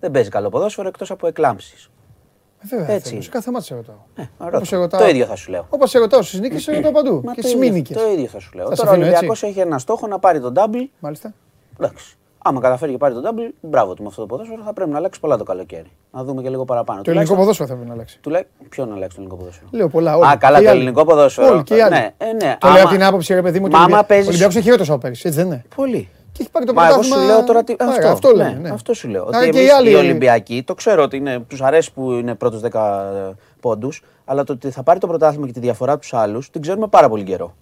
[0.00, 1.90] Δεν παίζει καλό ποδόσφαιρο εκτός από εκλάμψεις.
[2.58, 3.20] Ε, βέβαια, Έτσι.
[3.20, 3.96] Σε κάθε μάτι σε ρωτάω.
[4.14, 5.00] Ε, ρωτάω.
[5.00, 5.66] Το ίδιο θα σου λέω.
[5.70, 7.22] Όπως σε ρωτάω στις νίκες, σε ρωτάω παντού.
[7.34, 7.94] και στις μήνυκε.
[7.94, 8.68] Το ίδιο θα σου λέω.
[8.68, 10.86] Τώρα ο Ολυμπιακός έχει ένα στόχο να πάρει τον double.
[10.98, 11.34] Μάλιστα.
[11.78, 12.16] Εντάξει.
[12.48, 14.96] Άμα καταφέρει και πάρει τον double, μπράβο του με αυτό το ποδόσφαιρο, θα πρέπει να
[14.96, 15.90] αλλάξει πολλά το καλοκαίρι.
[16.12, 17.02] Να δούμε και λίγο παραπάνω.
[17.02, 18.18] Το ελληνικό ποδόσφαιρο θα πρέπει να αλλάξει.
[18.20, 20.16] Του λέει, ποιο να αλλάξει το ελληνικό ποδόσφαιρο; Λέω πολλά.
[20.16, 20.26] Όλοι.
[20.26, 21.52] Α, καλά, το ελληνικό ποδόσφαιρο.
[21.52, 21.94] Όλοι και οι άλλοι.
[21.94, 22.56] Ναι, ε, ναι.
[22.60, 24.28] Το λέω από την άποψη, ρε παιδί μου, ότι ο παίζεις...
[24.28, 25.22] Ολυμπιακός έχει χειρότερο από πέρυσι.
[25.26, 26.08] Έτσι δεν είναι; Πολύ.
[26.32, 27.74] Και έχει πάρει το Μα εγώ σου λέω τώρα τι.
[27.78, 28.68] Άρα, αυτό, αυτό, ναι, λέμε, ναι.
[28.70, 29.22] αυτό σου λέω.
[29.26, 32.12] Άρα ότι και εμείς οι άλλοι- οι Ολυμπιακοί, το ξέρω ότι είναι, τους αρέσει που
[32.12, 36.00] είναι πρώτους 10 πόντους, αλλά το ότι θα πάρει το πρωτάθλημα και τη διαφορά από
[36.00, 37.54] τους άλλους, την ξέρουμε πάρα πολύ καιρό.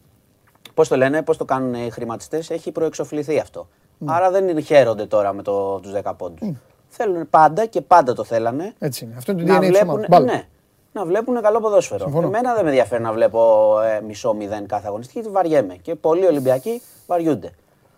[0.74, 3.69] Πώς το λένε, πώς το κάνουν οι χρηματιστές, έχει προεξοφληθεί αυτό.
[4.06, 6.48] Άρα δεν είναι, χαίρονται τώρα με το, τους 10 πόντους.
[6.88, 8.74] Θέλουν πάντα και πάντα το θέλανε.
[8.78, 9.14] Έτσι είναι.
[9.16, 10.08] Αυτό είναι το να DNA της βλέπουν, ομάδας.
[10.08, 10.24] Μπάλα.
[10.24, 10.46] ναι,
[10.92, 12.02] να βλέπουν καλό ποδόσφαιρο.
[12.04, 12.26] Συμφωνώ.
[12.26, 15.74] Εμένα δεν με ενδιαφέρει να βλέπω ε, μισό μηδέν κάθε αγωνιστική, γιατί βαριέμαι.
[15.74, 17.50] Και πολλοί Ολυμπιακοί βαριούνται.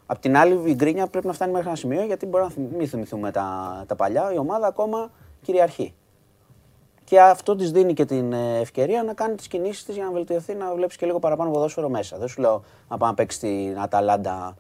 [0.07, 2.77] Απ' την άλλη, η γκρίνια πρέπει να φτάνει μέχρι ένα σημείο, γιατί μπορεί να θυμ-
[2.77, 3.45] μην θυμηθούμε τα,
[3.87, 4.33] τα παλιά.
[4.33, 5.11] Η ομάδα ακόμα
[5.43, 5.95] κυριαρχεί.
[7.05, 10.11] Και αυτό της δίνει και την ε, ευκαιρία να κάνει τις κινήσεις της για να
[10.11, 12.17] βελτιωθεί, να βλέπεις και λίγο παραπάνω ποδόσφαιρο μέσα.
[12.19, 14.55] Δεν σου λέω να πάμε να παίξεις την Αταλάντα με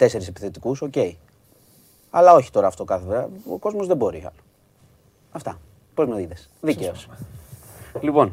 [0.00, 0.94] τέσσερις επιθετικούς, οκ.
[2.10, 3.28] Αλλά όχι τώρα αυτό κάθε φορά.
[3.50, 4.42] Ο κόσμος δεν μπορεί άλλο.
[5.32, 5.58] Αυτά.
[5.94, 6.34] Πώ με είδε.
[6.60, 6.92] Δίκαιο.
[8.00, 8.32] Λοιπόν,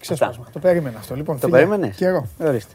[0.00, 0.46] Ξέσπασμα.
[0.52, 1.14] Το περίμενα αυτό.
[1.14, 2.26] Λοιπόν, το φίλε, περίμενες; Καιρό.
[2.40, 2.74] Ορίστε.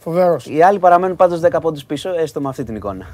[0.00, 0.46] Φοβερός.
[0.46, 3.06] Οι άλλοι παραμένουν πάντως 10 πόντους πίσω, έστω με αυτή την εικόνα.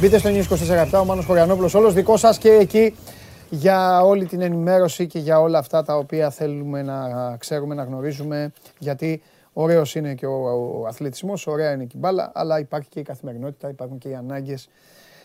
[0.00, 0.44] Μπείτε στο News
[0.92, 2.94] 24 ο Μάνος Χωριανόπουλος, όλος δικός σας και εκεί
[3.50, 8.52] για όλη την ενημέρωση και για όλα αυτά τα οποία θέλουμε να ξέρουμε, να γνωρίζουμε,
[8.78, 9.22] γιατί
[9.52, 13.02] ωραίος είναι και ο, ο αθλητισμός, ωραία είναι και η μπάλα, αλλά υπάρχει και η
[13.02, 14.68] καθημερινότητα, υπάρχουν και οι ανάγκες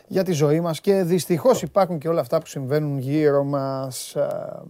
[0.07, 4.63] για τη ζωή μας και δυστυχώς υπάρχουν και όλα αυτά που συμβαίνουν γύρω μας α,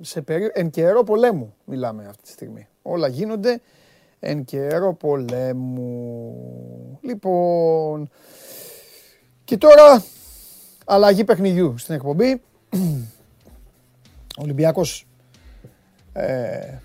[0.00, 0.50] σε περί...
[0.52, 2.68] εν καιρό πολέμου μιλάμε αυτή τη στιγμή.
[2.82, 3.60] Όλα γίνονται
[4.20, 6.98] εν καιρό πολέμου.
[7.02, 8.10] Λοιπόν,
[9.44, 10.04] και τώρα
[10.84, 12.42] αλλαγή παιχνιδιού στην εκπομπή.
[14.38, 15.06] Ο Ολυμπιακός
[16.12, 16.78] ε,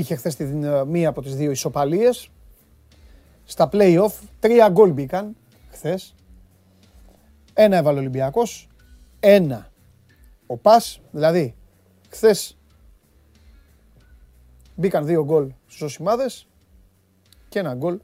[0.00, 2.30] είχε χθες τη, δυνα- μία από τις δύο ισοπαλίες.
[3.44, 5.36] Στα play-off τρία γκολ μπήκαν
[5.70, 6.14] χθες.
[7.54, 8.68] Ένα έβαλε ο Ολυμπιακός,
[9.20, 9.70] ένα
[10.46, 11.54] ο Πας, δηλαδή
[12.08, 12.58] χθες
[14.76, 16.46] μπήκαν δύο γκολ στους Οσημάδες
[17.48, 17.98] και ένα γκολ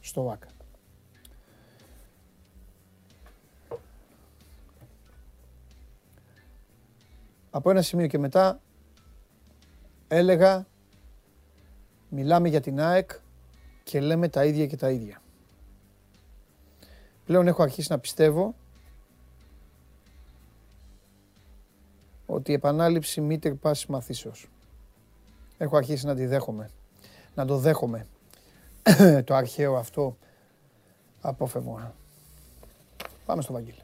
[0.00, 0.46] στο ΒΑΚΑ.
[7.50, 8.60] Από ένα σημείο και μετά
[10.12, 10.66] έλεγα
[12.08, 13.10] μιλάμε για την ΑΕΚ
[13.84, 15.22] και λέμε τα ίδια και τα ίδια.
[17.24, 18.54] Πλέον έχω αρχίσει να πιστεύω
[22.26, 24.48] ότι η επανάληψη μήτρη πάσης μαθήσεως.
[25.58, 26.70] Έχω αρχίσει να τη δέχομαι.
[27.34, 28.06] Να το δέχομαι.
[29.26, 30.16] το αρχαίο αυτό
[31.20, 31.94] απόφευγμα.
[33.26, 33.82] Πάμε στο Βαγγέλη.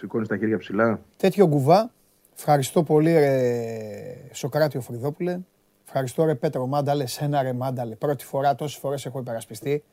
[0.00, 1.00] Σηκώνεις τα χέρια ψηλά.
[1.16, 1.90] Τέτοιο γκουβά.
[2.36, 5.38] Ευχαριστώ πολύ ρε Σοκράτιο Φρυδόπουλε.
[5.84, 7.94] Ευχαριστώ ρε Πέτρο Μάνταλε, σένα ρε Μάνταλε.
[7.94, 9.84] Πρώτη φορά, τόσες φορές έχω υπερασπιστεί.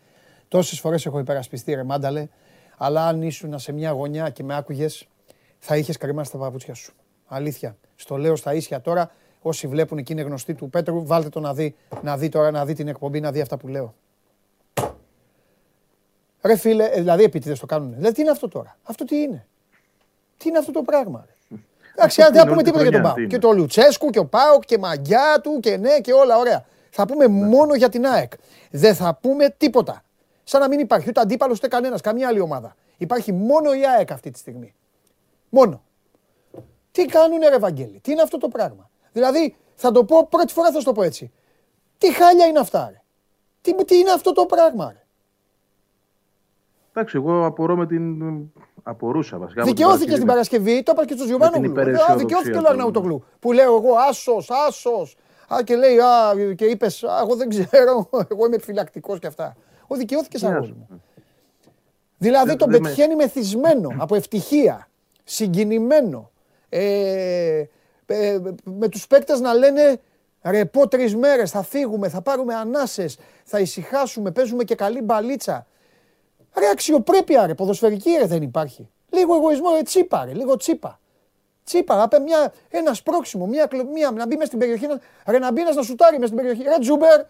[0.48, 2.28] Τόσες φορές έχω υπερασπιστεί ρε Μάνταλε.
[2.78, 5.08] Αλλά αν ήσουν σε μια γωνιά και με άκουγες,
[5.60, 6.94] θα είχες κρεμάσει τα παπούτσια σου.
[7.26, 7.78] Αλήθεια.
[7.96, 9.12] Στο λέω στα ίσια τώρα.
[9.42, 12.66] Όσοι βλέπουν και είναι γνωστοί του Πέτρου, βάλτε το να δει, να δει τώρα, να
[12.66, 13.96] δει την εκπομπή, να δει αυτά που λέω.
[16.42, 17.94] Ρε φίλε, ε, δηλαδή επίτηδες το κάνουν.
[17.94, 19.48] Δηλαδή τι είναι αυτό τώρα; Αυτό τι είναι;
[20.38, 21.26] Τι είναι αυτό το πράγμα.
[21.28, 21.58] ρε;
[21.96, 23.16] Εντάξει, Αυτό δεν θα είναι πούμε όλη τη τίποτα για τον χρονιά, Πάοκ.
[23.16, 23.40] τι Και είναι.
[23.40, 26.66] το Λουτσέσκου και ο Πάοκ και μαγιά του και ναι και όλα ωραία.
[26.90, 28.32] Θα πούμε μόνο για την ΑΕΚ.
[28.72, 30.04] Δεν θα πούμε τίποτα.
[30.44, 32.76] Σαν να μην υπάρχει ούτε αντίπαλος ούτε κανένας, καμία άλλη ομάδα.
[32.98, 34.74] Υπάρχει μόνο η ΑΕΚ αυτή τη στιγμή.
[35.50, 35.82] Μόνο.
[36.92, 40.72] Τι κάνουνε ρε Βαγγέλη, τι είναι αυτό το πράγμα; Δηλαδή, θα το πω πρώτη φορά
[40.72, 41.32] θα σου το πω έτσι.
[41.98, 43.02] Τι χάλια είναι αυτά ρε;
[43.62, 45.06] Τι, τι είναι αυτό το πράγμα ρε;
[46.94, 48.22] Εντάξει, εγώ απορώ με την.
[48.90, 49.62] Απορούσα βασικά.
[49.62, 50.64] από την Δικαιώθηκε στην Παρασκευή.
[50.64, 51.66] Παρασκευή, το είπα και στο Γιωβάνογλου.
[51.72, 53.24] υπεραισιοδοξία Δικαιώθηκε ο του- Αρναούτογλου.
[53.40, 55.16] Που λέω εγώ άσος, άσος.
[55.54, 59.56] Α, και λέει, α, και είπες, Α, εγώ δεν ξέρω, εγώ είμαι επιφυλακτικό και αυτά.
[59.88, 60.72] Ο δικαιώθηκες σαν Νοιάζει.
[60.78, 61.02] μου.
[62.18, 64.88] Δηλαδή Δεν- τον δεν με- πετυχαίνει μεθυσμένο, από ευτυχία,
[65.24, 66.32] συγκινημένο.
[66.70, 67.64] Ε,
[68.06, 70.00] ε, με τους παίκτες να λένε
[70.44, 75.68] ρε πω τρεις μέρες, θα φύγουμε, θα πάρουμε ανάσες, θα ησυχάσουμε, παίζουμε και καλή μπαλίτσα.
[76.60, 78.90] Ρε αξιοπρέπεια ρε, ποδοσφαιρική ρε δεν υπάρχει.
[79.10, 81.00] Λίγο εγωισμό, ρε, τσίπα ρε, λίγο τσίπα.
[81.64, 85.40] Τσίπα, απέ μια, ένας σπρώξιμο, μια, κλο- μια, να μπει μες στην περιοχή, να, ρε
[85.40, 86.64] να μπει ένας να σουτάρει μες στην περιοχή.
[86.64, 87.22] Ρε Τζούμπερ,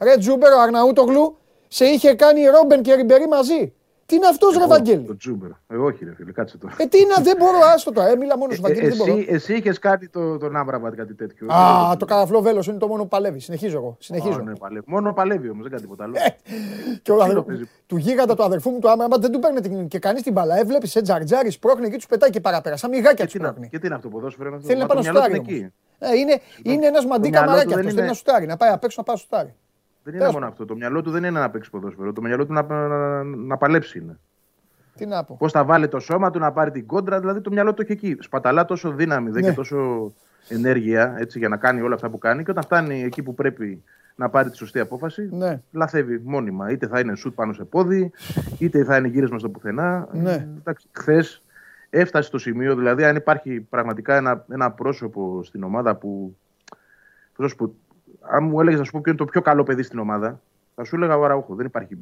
[0.00, 1.36] ρε Τζούμπερ, ο Αρναούτογλου,
[1.68, 3.74] σε είχε κάνει Ρόμπεν και Ριμπερί μαζί.
[4.10, 5.50] Τι είναι αυτός, Ρε Βαγγέλη; Το Τζούμπερ.
[5.68, 6.68] Εγώ όχι, ρε φίλε, κάτσε το.
[6.76, 8.00] Ε, τι είναι, δεν μπορώ, άστο το.
[8.00, 8.86] Ε, μίλα μόνος σου, Βαγγέλη.
[8.86, 11.52] εσύ, εσύ είχες κάτι το, τον Άμπραμπατ, κάτι τέτοιο.
[11.52, 13.40] Α, το καραφλό βέλος είναι το μόνο που παλεύει.
[13.40, 13.96] Συνεχίζω εγώ.
[14.00, 14.38] Συνεχίζω.
[14.38, 14.84] ναι, παλεύει.
[14.86, 16.14] Μόνο παλεύει όμως, δεν κάνει τίποτα άλλο.
[16.16, 16.36] Ε,
[17.02, 17.36] και ο αδερ...
[17.86, 20.58] του γίγαντα του αδερφού μου του Άμπραμπατ δεν του παίρνει και κανείς την μπαλά.
[20.58, 22.76] Έβλεπε σε τζαρτζάρι, σπρώχνει και τους πετάει και παραπέρα.
[22.76, 23.68] Σαν μηγάκια τους σπρώχνει.
[23.68, 25.72] Και τι είναι αυτό το ποδόσφαιρο, Θέλει να πάει να στάρει.
[26.18, 27.94] Είναι, είναι ένας μαντίκα μαράκι αυτός.
[27.94, 29.54] Θέλει να σουτάρει, να πάει απ' έξω να πάει σουτάρει.
[30.10, 30.64] Δεν είναι μόνο αυτό.
[30.64, 32.12] Το μυαλό του δεν είναι να παίξει ποδόσφαιρο.
[32.12, 34.18] Το μυαλό του να, να, να παλέψει είναι.
[34.96, 35.36] Τι να πω.
[35.38, 37.92] Πώς θα βάλει το σώμα του να πάρει την κόντρα, δηλαδή το μυαλό του έχει
[37.92, 38.16] εκεί.
[38.20, 39.48] Σπαταλά τόσο δύναμη, δεν ναι.
[39.48, 40.12] και τόσο
[40.48, 42.44] ενέργεια έτσι, για να κάνει όλα αυτά που κάνει.
[42.44, 43.82] Και όταν φτάνει εκεί που πρέπει
[44.14, 45.62] να πάρει τη σωστή απόφαση, ναι.
[45.72, 46.70] λαθεύει μόνιμα.
[46.70, 48.10] Είτε θα είναι σουτ πάνω σε πόδι,
[48.58, 50.08] είτε θα είναι γύρισμα στο πουθενά.
[50.12, 50.48] Ναι.
[50.92, 51.42] Χθες
[51.90, 56.36] έφτασε στο σημείο, δηλαδή, αν υπάρχει πραγματικά ένα, ένα πρόσωπο στην ομάδα που.
[57.56, 57.76] που
[58.20, 60.40] αν μου έλεγες να σου πω ποιο είναι το πιο καλό παιδί στην ομάδα,
[60.74, 61.54] θα σου έλεγα Αραούχο.
[61.54, 61.98] Δεν υπάρχει.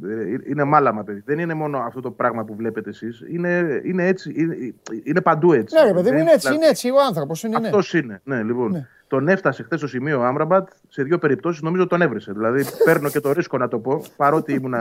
[0.48, 1.22] Είναι μάλαμα, παιδί.
[1.24, 3.24] Δεν είναι μόνο αυτό το πράγμα που βλέπετε εσείς.
[3.28, 4.32] Είναι, είναι έτσι.
[4.36, 5.76] Είναι, είναι παντού έτσι.
[5.84, 6.54] Ναι, παιδί μου, είναι έτσι.
[6.54, 7.42] Είναι έτσι ο άνθρωπος.
[7.42, 7.66] Είναι, ναι.
[7.66, 8.20] Αυτός είναι.
[8.24, 8.70] Ναι, λοιπόν.
[8.70, 8.86] Ναι.
[9.06, 11.62] Τον έφτασε χθες στο σημείο ο Άμραμπατ σε δύο περιπτώσεις.
[11.62, 12.32] Νομίζω τον έβρισε.
[12.32, 14.74] Δηλαδή παίρνω και το ρίσκο να το πω, παρότι ήμουν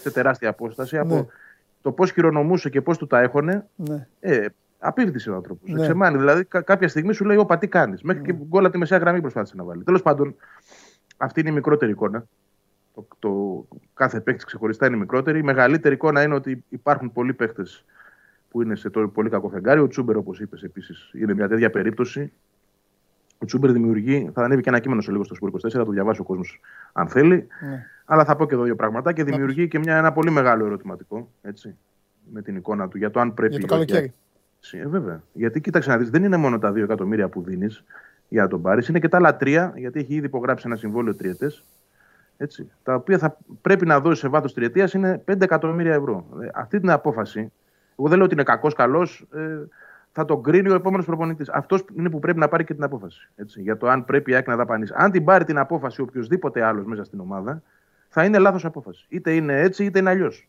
[0.00, 1.24] σε τεράστια απόσταση από ναι.
[1.82, 3.66] το πώς χειρονομούσε και πώς του τα έχωνε.
[3.76, 4.06] Ναι.
[4.20, 4.46] Ε,
[4.84, 5.70] Απίβδησε ο άνθρωπος.
[5.70, 5.82] Ναι.
[5.82, 6.18] Ξεμάνει.
[6.18, 8.02] Δηλαδή, κάποια στιγμή σου λέει: Όπα, τι κάνεις.
[8.02, 9.82] Μέχρι και γκολ από τη μεσαία γραμμή προσπάθησε να βάλει.
[9.82, 10.36] Τέλος πάντων,
[11.16, 12.26] αυτή είναι η μικρότερη εικόνα
[12.94, 13.64] το, το
[13.94, 15.38] κάθε παίκτης ξεχωριστά είναι μικρότερη.
[15.38, 17.84] Η μεγαλύτερη εικόνα είναι ότι υπάρχουν πολλοί παίκτες
[18.50, 19.80] που είναι σε το πολύ κακό φεγγάρι.
[19.80, 22.32] Ο Τσούμπερ, όπως είπες, επίσης είναι μια τέτοια περίπτωση.
[23.38, 25.90] Ο Τσούμπερ δημιουργεί, θα ανέβει και ένα κείμενο σε λίγο στο Σπορ 24, θα το
[25.90, 26.60] διαβάσει ο κόσμος
[26.92, 27.46] αν θέλει.
[27.60, 27.86] Ναι.
[28.04, 31.30] Αλλά θα πω και εδώ δύο πράγματα και δημιουργεί και μια, ένα πολύ μεγάλο ερωτηματικό
[31.42, 31.76] έτσι,
[32.32, 33.52] με την εικόνα του για το αν πρέπει.
[33.52, 34.12] Για το καλοκαίρι.
[34.70, 35.22] Ε, βέβαια.
[35.32, 37.84] Γιατί κοίταξε να δεις, δεν είναι μόνο τα δύο εκατομμύρια που δίνεις
[38.32, 41.14] για να τον πάρει, είναι και τα άλλα τρία, γιατί έχει ήδη υπογράψει ένα συμβόλαιο
[41.14, 41.64] τριετές
[42.36, 46.26] έτσι, τα οποία θα πρέπει να δώσει σε βάθος τριετίας είναι 5 εκατομμύρια ευρώ.
[46.42, 47.52] Ε, αυτή την απόφαση,
[47.98, 49.58] εγώ δεν λέω ότι είναι κακός, καλός, ε,
[50.12, 51.48] θα τον κρίνει ο επόμενος προπονητής.
[51.48, 53.30] Αυτός είναι που πρέπει να πάρει και την απόφαση.
[53.36, 54.92] Έτσι, για το αν πρέπει η ΑΕΚ να δαπανίσει.
[54.96, 57.62] Αν την πάρει την απόφαση οποιοδήποτε άλλος μέσα στην ομάδα,
[58.08, 59.06] θα είναι λάθος απόφαση.
[59.08, 60.48] Είτε είναι έτσι, είτε είναι αλλιώς.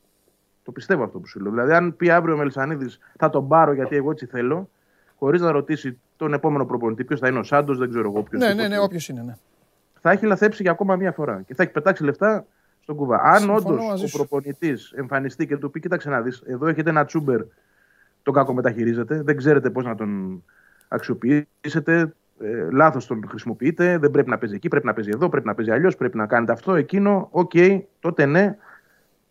[0.63, 1.51] Το πιστεύω αυτό που σου λέω.
[1.51, 4.69] Δηλαδή, αν πει αύριο ο Μελισανίδης, θα τον πάρω γιατί εγώ έτσι θέλω,
[5.17, 8.41] χωρίς να ρωτήσει τον επόμενο προπονητή ποιος θα είναι ο Σάντος, δεν ξέρω εγώ ποιος.
[8.41, 9.21] Ναι, ναι, ναι, όποιος είναι.
[9.21, 9.33] Ναι
[10.03, 12.45] θα έχει λαθέψει για ακόμα μία φορά και θα έχει πετάξει λεφτά
[12.81, 13.21] στον κουβά.
[13.23, 17.41] Αν όντως ο προπονητής εμφανιστεί και του πει: Κοίταξε να δεις, εδώ έχετε ένα Τζούμπερ,
[18.23, 20.43] τον κακομεταχειρίζεστε, δεν ξέρετε πώς να τον
[20.87, 25.47] αξιοποιήσετε, ε, λάθος τον χρησιμοποιείτε, δεν πρέπει να παίζει εκεί, πρέπει να παίζει εδώ, πρέπει
[25.47, 27.27] να παίζει αλλιώς, πρέπει να κάνετε αυτό, εκείνο.
[27.31, 28.57] OK, okay, τότε ναι.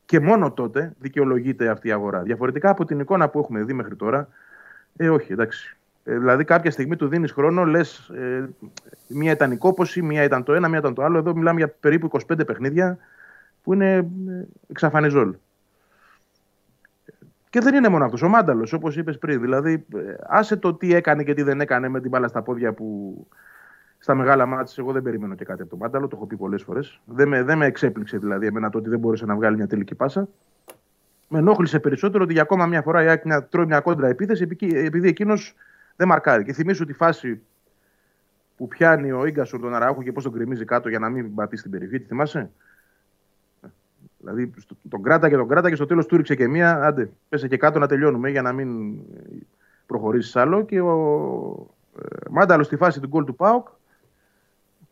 [0.05, 2.23] Και μόνο τότε δικαιολογείται αυτή η αγορά.
[2.23, 4.29] Διαφορετικά από την εικόνα που έχουμε δει μέχρι τώρα,
[4.97, 5.77] ε, όχι, εντάξει.
[6.05, 8.49] Ε, δηλαδή, κάποια στιγμή του δίνεις χρόνο, λες, ε,
[9.09, 11.19] μία ήταν η κόποση, μία ήταν το ένα, μία ήταν το άλλο.
[11.19, 12.99] Εδώ μιλάμε για περίπου 25 παιχνίδια
[13.63, 14.05] που είναι ε,
[14.71, 15.35] εξαφανιζόλ.
[17.51, 18.23] Και δεν είναι μόνο αυτός.
[18.23, 19.41] Ο Μάνταλος, όπως είπες πριν.
[19.41, 22.73] Δηλαδή, ε, άσε το τι έκανε και τι δεν έκανε με την μπάλα στα πόδια
[22.73, 23.17] που
[23.99, 24.75] στα μεγάλα μάτια.
[24.77, 27.01] Εγώ δεν περιμένω και κάτι από τον Μάνταλο, το έχω πει πολλές φορές.
[27.05, 29.95] Δεν με, δεν με εξέπληξε δηλαδή εμένα το ότι δεν μπόρεσε να βγάλει μια τελική
[29.95, 30.29] πάσα.
[31.33, 35.09] Με ενόχλησε περισσότερο ότι για ακόμα μια φορά η Άκη τρώει μια κόντρα επίθεση επειδή
[35.09, 35.55] εκείνος
[35.97, 36.45] δεν μαρκάρει.
[36.45, 37.41] Και θυμίσου τη φάση
[38.57, 41.63] που πιάνει ο γκασον τον Αραούχο και πώς τον κρεμίζει κάτω για να μην πατήσει
[41.63, 41.99] την περιοχή.
[41.99, 42.51] Τη θυμάσαι;
[44.19, 44.51] Δηλαδή
[44.89, 46.83] τον κράτα και τον κράτα και στο τέλος του ρίξε και μία.
[46.83, 48.99] Άντε, πέσε και κάτω να τελειώνουμε για να μην
[49.87, 50.65] προχωρήσεις άλλο.
[50.65, 50.95] Και ο
[52.03, 53.69] ε, Μάνταλος στη φάση του γκολ του Πάοκ.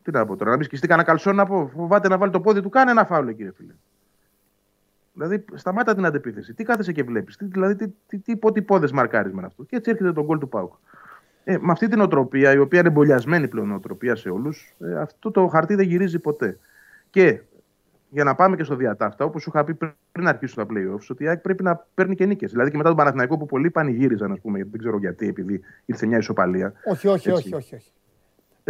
[0.03, 1.71] Τι να πω τώρα, να μην σκιστεί κανένα καλσόν να πω.
[1.75, 3.73] Φοβάται να βάλει το πόδι του, κάνε ένα φάουλο, κύριε φίλε.
[5.13, 6.55] Δηλαδή, σταμάτα την αντεπίθεση.
[6.55, 7.37] Τι κάθεσαι και βλέπεις.
[7.37, 9.63] Τι, δηλαδή, τι, τι, τι, τι πόδες μαρκάρεις με αυτό.
[9.63, 10.73] Και έτσι έρχεται το γκολ του Πάουκ.
[11.45, 15.31] Ε, με αυτή την οτροπία, η οποία είναι εμπολιασμένη πλέον οτροπία σε όλους, ε, αυτό
[15.31, 16.59] το χαρτί δεν γυρίζει ποτέ.
[17.11, 17.41] Και
[18.11, 19.77] για να πάμε και στο διατάφτα, όπως σου είχα πει
[20.13, 22.51] πριν αρχίσουν τα playoffs, ότι η ΑΕΚ πρέπει να παίρνει και νίκες.
[22.51, 25.61] Δηλαδή και μετά τον Παναθηναϊκό που πολλοί πανηγύριζαν, ας πούμε, γιατί δεν ξέρω γιατί, επειδή
[25.85, 26.73] ήρθε μια ισοπαλία.
[26.85, 27.93] Όχι, όχι, όχι, όχι, όχι.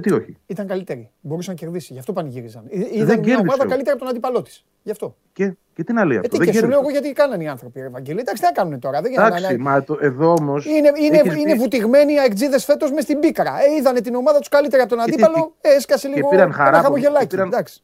[0.07, 0.37] Ε, τι όχι.
[0.47, 1.11] Ήταν καλύτερη.
[1.21, 1.93] Μπορούσε να κερδίσει.
[1.93, 2.65] Γι' αυτό πανηγύριζαν.
[2.71, 4.65] Ε, είδαν μια ομάδα καλύτερα από τον αντίπαλό της.
[4.83, 5.17] Γι' αυτό.
[5.33, 6.37] Και, και τι να λέει αυτό.
[6.37, 8.21] Ε, τι και σου λέω εγώ γιατί κάνανε οι άνθρωποι, Ευαγγελία.
[8.21, 9.01] Εντάξει, τι θα κάνουν τώρα.
[9.01, 10.67] Δεν Εντάξει, μα το, εδώ όμως.
[10.67, 13.51] Είναι, είναι, είναι βουτυγμένοι οι αεκτζίδες φέτος μες στην πίκρα.
[13.51, 15.55] Ε, είδανε την ομάδα τους καλύτερα από τον αντίπαλο.
[15.61, 16.29] Ε, έσκασε λίγο.
[16.29, 16.69] Και πήραν χαρά.
[16.69, 17.27] Ένα χαμογελάκι.
[17.27, 17.47] Πήραν...
[17.47, 17.83] Εντάξει.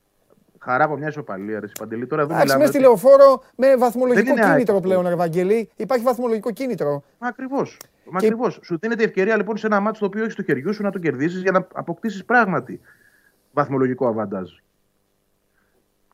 [0.59, 2.07] Χαρά από μια ισοπαλία, ρε Παντελή.
[2.07, 2.67] Τώρα δεν μιλάμε.
[2.67, 5.71] στη λεωφόρο με βαθμολογικό κίνητρο πλέον, Ευαγγελή.
[5.77, 7.03] Υπάρχει βαθμολογικό κίνητρο.
[7.19, 7.79] Ακριβώς.
[8.11, 8.27] Μα και...
[8.27, 8.61] ακριβώς.
[8.63, 10.99] Σου δίνεται ευκαιρία λοιπόν σε ένα μάτσο το οποίο έχεις στο χεριού σου να το
[10.99, 12.81] κερδίσει για να αποκτήσεις πράγματι
[13.53, 14.51] βαθμολογικό αβαντάζ.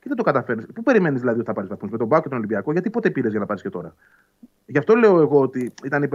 [0.01, 0.67] Και δεν το καταφέρνεις.
[0.75, 3.11] Πού περιμένεις δηλαδή ότι θα πάρεις βαθμούς; Με τον Μπάουκ και τον Ολυμπιακό, γιατί πότε
[3.11, 3.95] πήρες για να πάρεις και τώρα;
[4.67, 6.09] Γι' αυτό λέω εγώ ότι ήταν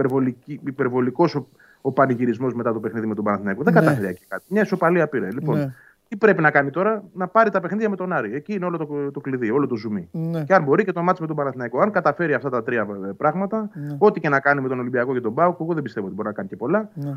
[0.64, 1.48] υπερβολικός ο,
[1.80, 3.62] ο πανηγυρισμός μετά το παιχνίδι με τον Παναθηναϊκό.
[3.62, 3.80] Δεν ναι.
[3.80, 4.44] κατάφερε και κάτι.
[4.48, 5.30] Μια ισοπαλία πήρε.
[5.30, 5.74] Λοιπόν, ναι.
[6.08, 8.34] Τι πρέπει να κάνει τώρα, να πάρει τα παιχνίδια με τον Άρη.
[8.34, 10.08] Εκεί είναι όλο το, το κλειδί, όλο το ζουμί.
[10.12, 10.44] Ναι.
[10.44, 11.80] Και αν μπορεί και το μάτσο με τον Παναθηναϊκό.
[11.80, 13.96] Αν καταφέρει αυτά τα τρία ε, πράγματα, ναι.
[13.98, 16.28] ό,τι και να κάνει με τον Ολυμπιακό και τον Πάουκ, εγώ δεν πιστεύω ότι μπορεί
[16.28, 16.90] να κάνει και πολλά.
[16.94, 17.16] Ναι.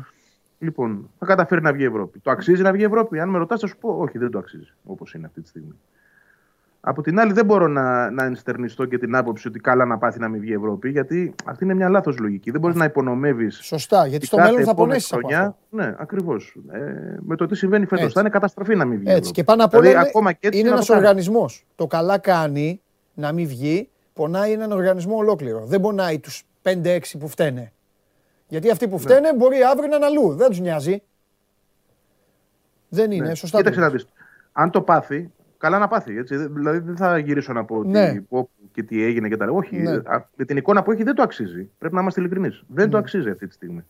[0.58, 2.18] Λοιπόν, θα καταφέρει να βγει η Ευρώπη.
[2.18, 3.20] Το αξίζει να βγει η Ευρώπη.
[3.20, 5.78] Αν με ρωτάς, θα σου πω, Όχι, δεν το αξίζει όπως είναι αυτή τη στιγμή.
[6.84, 10.18] Από την άλλη, δεν μπορώ να, να ενστερνιστώ και την άποψη ότι καλά να πάθει
[10.18, 12.50] να μην βγει η Ευρώπη, γιατί αυτή είναι μια λάθος λογική.
[12.50, 13.60] Δεν μπορείς να υπονομεύεις.
[13.62, 15.10] Σωστά, γιατί στο μέλλον θα πονέσεις.
[15.10, 16.56] Χρονιά, ναι, ακριβώς.
[16.72, 16.80] Ε,
[17.20, 18.12] με το τι συμβαίνει φέτος.
[18.12, 19.10] Θα είναι καταστροφή να μην βγει.
[19.10, 19.30] Έτσι.
[19.30, 20.10] Και πάνω απ' όλα δηλαδή,
[20.40, 21.66] είναι, είναι ένας οργανισμός.
[21.74, 22.80] Το καλά κάνει
[23.14, 25.64] να μην βγει, πονάει έναν οργανισμό ολόκληρο.
[25.66, 27.72] Δεν πονάει τους 5-6 που φταίνε.
[28.48, 29.00] Γιατί αυτοί που ναι.
[29.00, 29.36] φταίνε ναι.
[29.36, 30.34] μπορεί αύριο να είναι αλλού.
[30.34, 31.02] Δεν τους νοιάζει.
[32.88, 33.34] Δεν είναι, ναι.
[33.34, 33.56] σωστά.
[33.56, 34.06] Κοίταξε να δεις.
[34.52, 35.30] Αν το πάθει,
[35.62, 36.18] καλά να πάθει.
[36.18, 36.36] Έτσι.
[36.36, 38.12] Δηλαδή δεν θα γυρίσω να πω ναι.
[38.12, 38.24] τι,
[38.72, 39.56] και τι έγινε και τα λοιπά.
[39.56, 40.00] Όχι, ναι.
[40.36, 41.70] με την εικόνα που έχει δεν το αξίζει.
[41.78, 42.64] Πρέπει να είμαστε ειλικρινείς.
[42.68, 43.02] Δεν το ναι.
[43.02, 43.84] αξίζει αυτή τη στιγμή.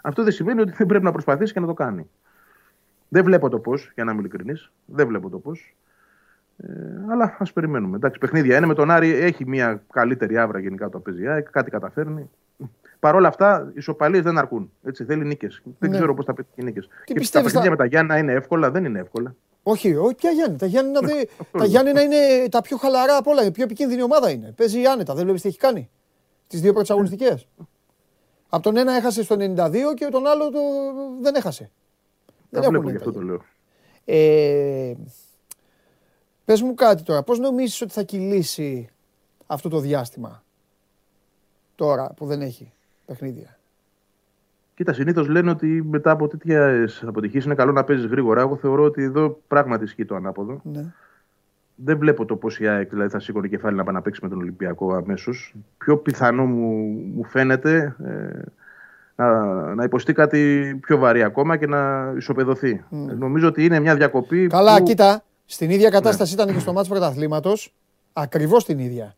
[0.00, 2.10] Αυτό δεν σημαίνει ότι δεν πρέπει να προσπαθήσει και να το κάνει.
[3.08, 4.70] Δεν βλέπω το πώς, για να είμαι ειλικρινής.
[4.84, 5.76] Δεν βλέπω το πώς.
[6.56, 6.68] Ε,
[7.10, 7.96] αλλά ας περιμένουμε.
[7.96, 8.66] Εντάξει, παιχνίδια είναι.
[8.66, 11.24] Με τον Άρη έχει μια καλύτερη άβρα γενικά το παίζει.
[11.50, 12.30] Κάτι καταφέρνει.
[13.00, 14.70] Παρ' όλα αυτά, οι σοπαλίες δεν αρκούν.
[14.82, 15.62] Έτσι, θέλει νίκες.
[15.78, 15.96] Δεν ναι.
[15.96, 16.88] ξέρω πώς θα πετύχει νίκες.
[17.04, 17.70] Και τα παιχνίδια θα...
[17.70, 19.34] με τα Γιάννα είναι εύκολα, δεν είναι εύκολα.
[19.62, 20.56] Όχι, όχι, ποια Γιάννη.
[20.56, 21.24] Τα Γιάννη, ναι, δε,
[21.58, 23.44] τα Γιάννη είναι τα πιο χαλαρά από όλα.
[23.44, 24.52] Η πιο επικίνδυνη ομάδα είναι.
[24.56, 25.14] Παίζει άνετα.
[25.14, 25.90] Δεν βλέπεις τι έχει κάνει.
[26.46, 27.42] Τις δύο πρώτε αγωνιστικέ.
[28.48, 29.46] Από τον ένα έχασε στο 92
[29.94, 30.58] και τον άλλο το...
[31.20, 31.70] δεν έχασε.
[32.50, 33.42] Δεν βλέπω γι' αυτό το λέω.
[34.04, 34.94] Ε,
[36.44, 37.22] πες μου κάτι τώρα.
[37.22, 38.88] Πώς νομίζεις ότι θα κυλήσει
[39.46, 40.44] αυτό το διάστημα
[41.74, 42.72] τώρα που δεν έχει
[43.06, 43.58] παιχνίδια;
[44.80, 48.40] Κοίτα, συνήθως λένε ότι μετά από τέτοια αποτυχίες είναι καλό να παίζεις γρήγορα.
[48.40, 50.60] Εγώ θεωρώ ότι εδώ πράγματι ισχύει το ανάποδο.
[50.62, 50.84] Ναι.
[51.74, 54.28] Δεν βλέπω το πώς η ΑΕΚ δηλαδή, θα σήκωνε κεφάλι να πάει να παίξει με
[54.28, 55.54] τον Ολυμπιακό αμέσως.
[55.78, 56.66] Πιο πιθανό μου,
[57.14, 58.42] μου φαίνεται ε,
[59.16, 59.44] να,
[59.74, 62.84] να υποστεί κάτι πιο βαρύ ακόμα και να ισοπεδωθεί.
[62.90, 63.16] Mm.
[63.18, 64.46] Νομίζω ότι είναι μια διακοπή.
[64.46, 64.82] Καλά, που...
[64.82, 65.24] κοίτα.
[65.44, 66.42] Στην ίδια κατάσταση ναι.
[66.42, 67.74] ήταν και στο μάτσο πρωταθλήματος.
[68.12, 69.14] Ακριβώς την ίδια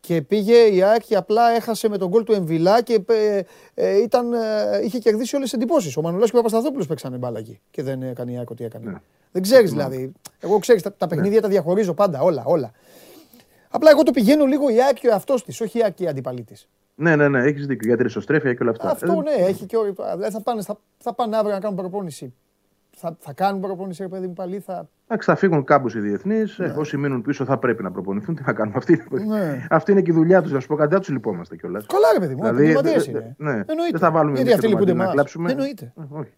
[0.00, 3.40] και πήγε η ΑΕΚ και απλά έχασε με τον γκολ του Εμβιλά και ε,
[3.74, 4.38] ε, ήταν, ε,
[4.84, 5.96] είχε κερδίσει όλες τις εντυπώσεις.
[5.96, 8.90] Ο Μανουλά και ο Παπασταθόπουλος παίξανε μπάλα εκεί και δεν έκανε η ΑΕΚ ό,τι έκανε.
[8.90, 9.00] Ναι.
[9.32, 9.76] Δεν ξέρεις ναι.
[9.76, 10.12] δηλαδή.
[10.40, 11.14] Εγώ ξέρεις, τα, τα ναι.
[11.14, 12.42] παιχνίδια τα διαχωρίζω πάντα, όλα.
[12.46, 12.72] όλα.
[13.70, 16.04] Απλά εγώ το πηγαίνω λίγο η ΑΕΚ και ο εαυτός της, όχι η ΑΕΚ και
[16.04, 16.54] η αντιπαλή τη.
[16.94, 17.86] Ναι, ναι, ναι, έχεις δίκιο.
[17.86, 18.90] Για την ισοστρέφεια και όλα αυτά.
[18.90, 19.76] Αυτό ναι, έχει και.
[20.14, 22.34] Δηλαδή θα πάνε, θα, θα πάνε αύριο να κάνουν προπόνηση
[23.00, 24.88] θα, θα κάνουν προπόνηση, ρε παιδί μου, πάλι θα.
[25.06, 26.58] Εντάξει, θα φύγουν κάπου οι διεθνείς.
[26.58, 26.74] Ναι.
[26.76, 28.34] Όσοι μείνουν πίσω θα πρέπει να προπονηθούν.
[28.34, 28.74] Τι θα κάνουν.
[28.76, 29.66] Αυτή, ναι.
[29.70, 30.52] αυτή είναι και η δουλειά τους.
[30.52, 31.86] Να σου πω κάτι, δεν τους λυπόμαστε κιόλας.
[31.86, 32.42] Καλά, ρε παιδί μου.
[32.42, 33.34] Δηλαδή, είναι.
[33.38, 33.50] Ναι.
[33.50, 33.90] Εννοείται.
[33.90, 35.50] Δεν θα βάλουμε Γιατί αυτοί λυπούνται να κλάψουμε.
[35.50, 35.92] Εννοείται.
[35.96, 36.32] Ε, όχι.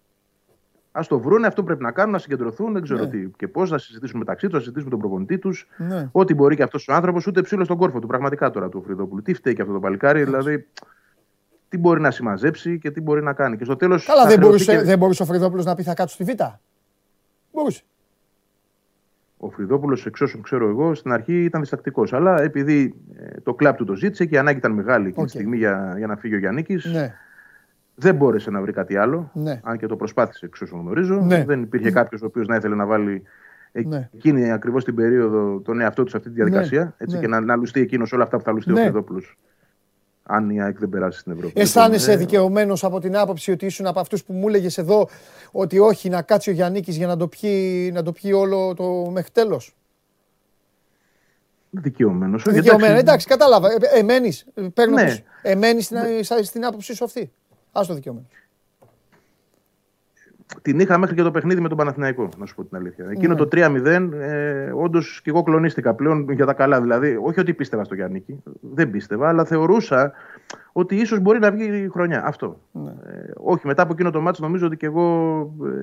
[0.93, 2.73] Α το βρούνε, αυτό πρέπει να κάνουν, να συγκεντρωθούν.
[2.73, 3.09] Δεν ξέρω ναι.
[3.09, 5.69] τι και πώς, να συζητήσουν μεταξύ τους, να συζητήσουν με τον προπονητή τους.
[5.77, 6.09] Ναι.
[6.13, 8.07] Ό,τι μπορεί και αυτός ο άνθρωπος, ούτε ψήλος στον κόρφο του.
[8.07, 9.23] Πραγματικά τώρα του Φρυδόπουλου.
[9.23, 10.67] Τι φταίει και αυτό το παλικάρι, δηλαδή
[11.73, 13.57] τι μπορεί να συμμαζέψει και τι μπορεί να κάνει.
[13.57, 14.07] Και στο τέλος.
[14.07, 14.83] Καλά, δεν μπορούσε, και...
[14.83, 16.41] δεν μπορούσε ο Φρυδόπουλος να πει θα κάτσω στη Β'.
[17.53, 17.83] Μπορούσε.
[19.37, 22.13] Ο Φρυδόπουλος, εξ όσων ξέρω εγώ, στην αρχή ήταν διστακτικός.
[22.13, 25.31] Αλλά επειδή ε, το κλαπ του το ζήτησε και η ανάγκη ήταν μεγάλη εκείνη τη
[25.33, 27.15] στιγμή για, για να φύγει ο Γιάννη, ναι.
[27.95, 29.31] δεν μπόρεσε να βρει κάτι άλλο.
[29.35, 29.61] Ναι.
[29.65, 31.15] Αν και το προσπάθησε, εξ όσων γνωρίζω.
[31.15, 31.45] Ναι.
[31.45, 31.93] Δεν υπήρχε ναι.
[31.93, 33.23] κάποιος ο οποίος να ήθελε να βάλει
[33.73, 34.09] ναι.
[34.15, 36.85] εκείνη ακριβώς την περίοδο τον εαυτό του σε αυτή τη διαδικασία.
[36.85, 36.93] Ναι.
[36.97, 39.37] Έτσι, και να, να λουστεί εκείνος όλα αυτά που θα λουστεί ο Φρυδόπουλος
[40.23, 41.61] αν η ΑΕΚ δεν περάσει στην Ευρώπη.
[41.61, 42.27] Αισθάνεσαι λοιπόν, ε...
[42.27, 45.09] δικαιωμένος από την άποψη ότι ήσουν από αυτούς που μου έλεγες εδώ
[45.51, 49.11] ότι όχι να κάτσει ο Γιάννη για να το, πιει, να το πιει όλο το
[49.11, 49.75] μέχρι τέλος;
[51.71, 52.43] Δικαιωμένος.
[52.47, 53.73] Δικαιωμένος, εντάξει, κατάλαβα.
[53.73, 54.47] Ε, εμένεις.
[54.75, 55.17] Παίρνω ναι.
[55.43, 56.43] Εμένεις στην, ναι.
[56.43, 57.33] στην άποψή σου αυτή.
[57.73, 58.29] Α το δικαιωμένος
[60.63, 63.07] την είχα μέχρι και το παιχνίδι με τον Παναθηναϊκό, να σου πω την αλήθεια.
[63.11, 63.39] Εκείνο ναι.
[63.39, 66.81] το 3-0, ε, όντως και εγώ κλονίστηκα πλέον για τα καλά.
[66.81, 68.25] Δηλαδή, όχι ότι πίστευα στο Γιάννη,
[68.61, 70.13] δεν πίστευα, αλλά θεωρούσα
[70.73, 72.25] ότι ίσως μπορεί να βγει η χρονιά.
[72.25, 72.61] Αυτό.
[72.73, 72.91] Ναι.
[72.91, 75.39] Ε, όχι, μετά από εκείνο το μάτσο νομίζω ότι και εγώ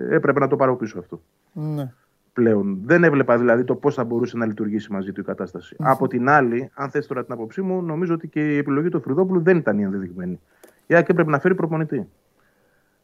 [0.10, 1.22] ε, έπρεπε να το πάρω πίσω αυτό.
[1.53, 1.91] Ναι.
[2.34, 2.80] Πλέον.
[2.85, 6.30] Δεν έβλεπα δηλαδή το πώς θα μπορούσε να λειτουργήσει μαζί του η κατασταση Από την
[6.30, 9.57] άλλη, αν θες τώρα την άποψή μου, νομίζω ότι και η επιλογή του Φρυδόπουλου δεν
[9.57, 10.39] ήταν η ενδεδειγμένη.
[10.88, 12.07] Η Άκη έπρεπε να φέρει προπονητή.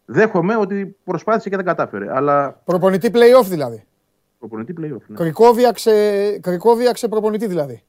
[0.05, 2.15] Δέχομαι ότι προσπάθησε και δεν κατάφερε.
[2.15, 2.61] Αλλά...
[2.63, 3.85] Προπονητή playoff δηλαδή.
[4.39, 5.01] Προπονητή playoff.
[5.07, 5.15] Ναι.
[6.41, 7.83] Κρικόβιαξε, προπονητή δηλαδή.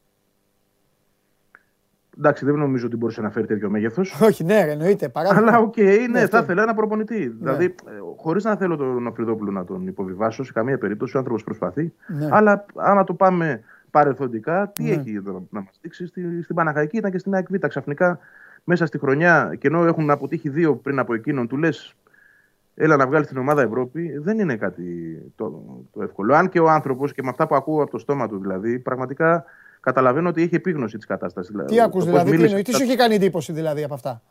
[2.19, 4.21] Εντάξει, δεν νομίζω ότι μπορούσε να φέρει τέτοιο μέγεθος.
[4.29, 5.09] Όχι, ναι, εννοείται.
[5.09, 5.49] Παράδειγμα.
[5.49, 7.19] Αλλά OK, okay, ναι, ναι, θα ήθελα ένα προπονητή.
[7.19, 7.35] Ναι.
[7.39, 7.75] Δηλαδή, ε,
[8.17, 11.93] χωρίς να θέλω τον Οφρυδόπουλο να τον υποβιβάσω σε καμία περίπτωση, ο άνθρωπος προσπαθεί.
[12.07, 12.29] Ναι.
[12.31, 13.61] Αλλά άμα το πάμε
[13.91, 14.91] παρελθοντικά, τι ναι.
[14.91, 15.21] έχει
[15.51, 18.19] να μας δείξει; Στη, στην Παναχαϊκή ήταν και στην ΑΕΚ Ξαφνικά
[18.65, 21.97] μέσα στη χρονιά, και ενώ έχουν αποτύχει δύο πριν από εκείνον, του λες
[22.79, 24.85] έλα να βγάλει την ομάδα Ευρώπη, δεν είναι κάτι
[25.37, 26.35] το, το εύκολο.
[26.35, 29.45] Αν και ο άνθρωπος και με αυτά που ακούω από το στόμα του δηλαδή, πραγματικά
[29.81, 31.55] καταλαβαίνω ότι έχει επίγνωση της κατάστασης.
[31.67, 34.23] Τι ακούς δηλαδή, τι, τι σου είχε κάνει εντύπωση δηλαδή από αυτά.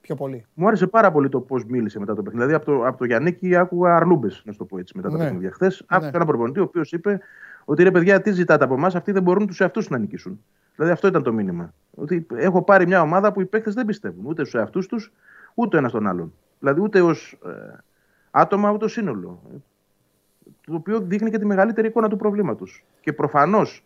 [0.00, 2.46] πιο πολύ; Μου άρεσε πάρα πολύ το πώς μίλησε μετά το παιχνίδι.
[2.46, 5.24] Δηλαδή από το, από το Γιάννικη άκουγα αρλούμπες, να το πω έτσι, μετά το ναι.
[5.24, 5.50] παιχνίδι.
[5.50, 5.96] Χθες ναι.
[5.96, 7.20] άκουγα ένα προπονητή ο οποίος είπε
[7.64, 10.44] ότι ρε παιδιά, τι ζητάτε από εμάς, αυτοί δεν μπορούν τους εαυτούς να νικήσουν.
[10.74, 11.74] Δηλαδή αυτό ήταν το μήνυμα.
[11.94, 15.12] Ότι έχω πάρει μια ομάδα που οι παίκτες δεν πιστεύουν ούτε στους εαυτούς τους,
[15.54, 16.32] ούτε ένας τον άλλον.
[16.62, 17.78] Δηλαδή ούτε ως ε,
[18.30, 19.42] άτομα, ούτε ως σύνολο.
[20.66, 22.84] Το οποίο δείχνει και τη μεγαλύτερη εικόνα του προβλήματος.
[23.00, 23.84] Και προφανώς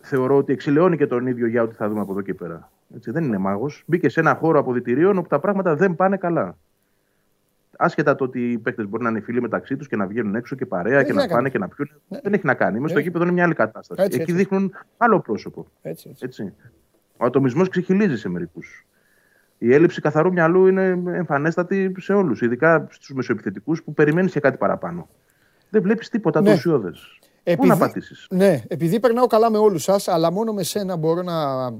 [0.00, 2.70] θεωρώ ότι εξηλαιώνει και τον ίδιο για ό,τι θα δούμε από εδώ και πέρα.
[2.94, 3.82] Έτσι, δεν είναι μάγος.
[3.86, 6.56] Μπήκε σε ένα χώρο αποδητηρίων όπου τα πράγματα δεν πάνε καλά.
[7.76, 10.56] Άσχετα το ότι οι παίκτες μπορεί να είναι φίλοι μεταξύ τους και να βγαίνουν έξω
[10.56, 11.90] και παρέα και να πάνε και να πιούν.
[12.08, 12.18] Ναι.
[12.22, 12.78] Δεν έχει να κάνει.
[12.78, 14.02] Είμαι στο γήπεδο είναι μια άλλη κατάσταση.
[14.02, 15.66] Έτσι, Εκεί δείχνουν άλλο πρόσωπο.
[15.82, 16.24] Έτσι, έτσι.
[16.24, 16.54] έτσι.
[17.16, 18.86] Ο ατομισμός ξεχυλίζει σε μερικούς.
[19.58, 24.56] Η έλλειψη καθαρού μυαλού είναι εμφανέστατη σε όλους, ειδικά στους μεσοεπιθετικούς που περιμένεις και κάτι
[24.56, 25.08] παραπάνω.
[25.70, 26.48] Δεν βλέπεις τίποτα ναι.
[26.48, 26.92] το ουσιώδε.
[27.56, 31.22] Πού να πατήσεις; Ναι, επειδή περνάω καλά με όλους σας, αλλά μόνο με σένα μπορώ
[31.22, 31.70] να,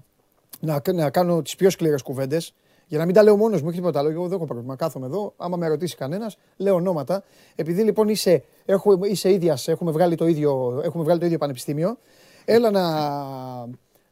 [0.60, 2.54] να, να κάνω τις πιο σκληρές κουβέντες.
[2.86, 4.08] Για να μην τα λέω μόνος μου, όχι τίποτα άλλο.
[4.08, 4.76] Εγώ δεν έχω πρόβλημα.
[4.76, 5.34] Κάθομαι εδώ.
[5.36, 7.22] Άμα με ρωτήσει κανένας, λέω ονόματα.
[7.54, 11.98] Επειδή λοιπόν είσαι, έχω, είσαι ίδια, έχουμε βγάλει το ίδιο, έχουμε βγάλει το ίδιο πανεπιστήμιο.
[12.44, 12.84] Έλα να.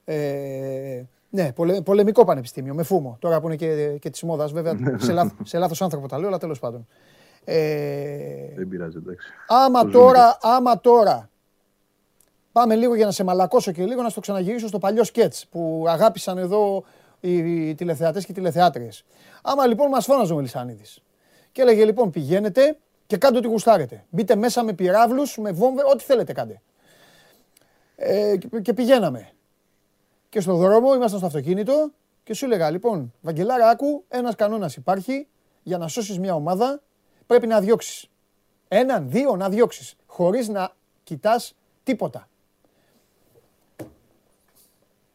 [0.05, 3.17] Ε, ναι, πολε, πολεμικό πανεπιστήμιο, με φούμο.
[3.21, 4.77] Τώρα που είναι και, και της μόδας, βέβαια.
[4.97, 6.87] σε, λάθ, σε λάθος άνθρωπο τα λέω, αλλά τέλος πάντων.
[7.45, 9.33] Ε, δεν πειράζει, εντάξει.
[9.47, 11.31] Άμα τώρα, άμα τώρα
[12.57, 15.85] Πάμε λίγο για να σε μαλακώσω και λίγο να στο ξαναγυρίσω στο παλιό σκέτς που
[15.89, 16.85] αγάπησαν εδώ
[17.21, 19.05] οι τηλεθεατές και οι τηλεθεάτριες.
[19.43, 21.03] Άμα λοιπόν μας φώναζε ο Μελισανίδης
[21.53, 24.05] και έλεγε λοιπόν πηγαίνετε και κάντε ό,τι γουστάρετε.
[24.11, 26.61] Μπείτε μέσα με πυράβλους, με βόμβε, ό,τι θέλετε κάντε.
[27.97, 29.29] Ε, και πηγαίναμε.
[30.37, 31.91] Και στον δρόμο ήμασταν στο αυτοκίνητο
[32.25, 35.27] και σου έλεγα λοιπόν, Βαγγελάρα άκου, ένας κανόνας υπάρχει
[35.63, 36.83] για να σώσεις μια ομάδα
[37.27, 38.11] πρέπει να διώξεις.
[38.69, 40.73] Έναν, δύο να διώξεις, χωρίς να
[41.03, 42.29] κοιτάς τίποτα.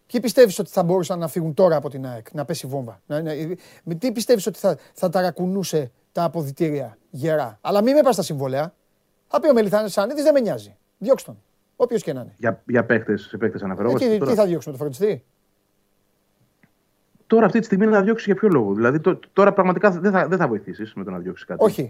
[0.07, 3.22] Ποιοι πιστεύεις ότι θα μπορούσαν να φύγουν τώρα από την ΑΕΚ, να πέσει βόμβα; Να,
[3.84, 8.23] με τι πιστεύεις ότι θα, θα ταρακουνούσε τα αποδητήρια γερά; Αλλά μην με πας στα
[8.23, 8.73] συμβόλαια.
[9.27, 10.77] Θα πει ο Μελιθάνη Σανίδη, δεν με νοιάζει.
[10.98, 11.41] Διώξτε τον.
[11.84, 12.34] Όποιος και να είναι.
[12.38, 14.06] Για, για παίχτε παίχτες αναφερόμαστε.
[14.06, 15.24] Ε, τι, τι θα διώξουμε, το φροντιστή;
[17.28, 18.99] Τώρα αυτή τη στιγμή να διώξεις για ποιο λόγο; Δηλαδή
[19.34, 21.45] τώρα πραγματικά δεν θα, δεν θα βοηθήσεις με το να διώξεις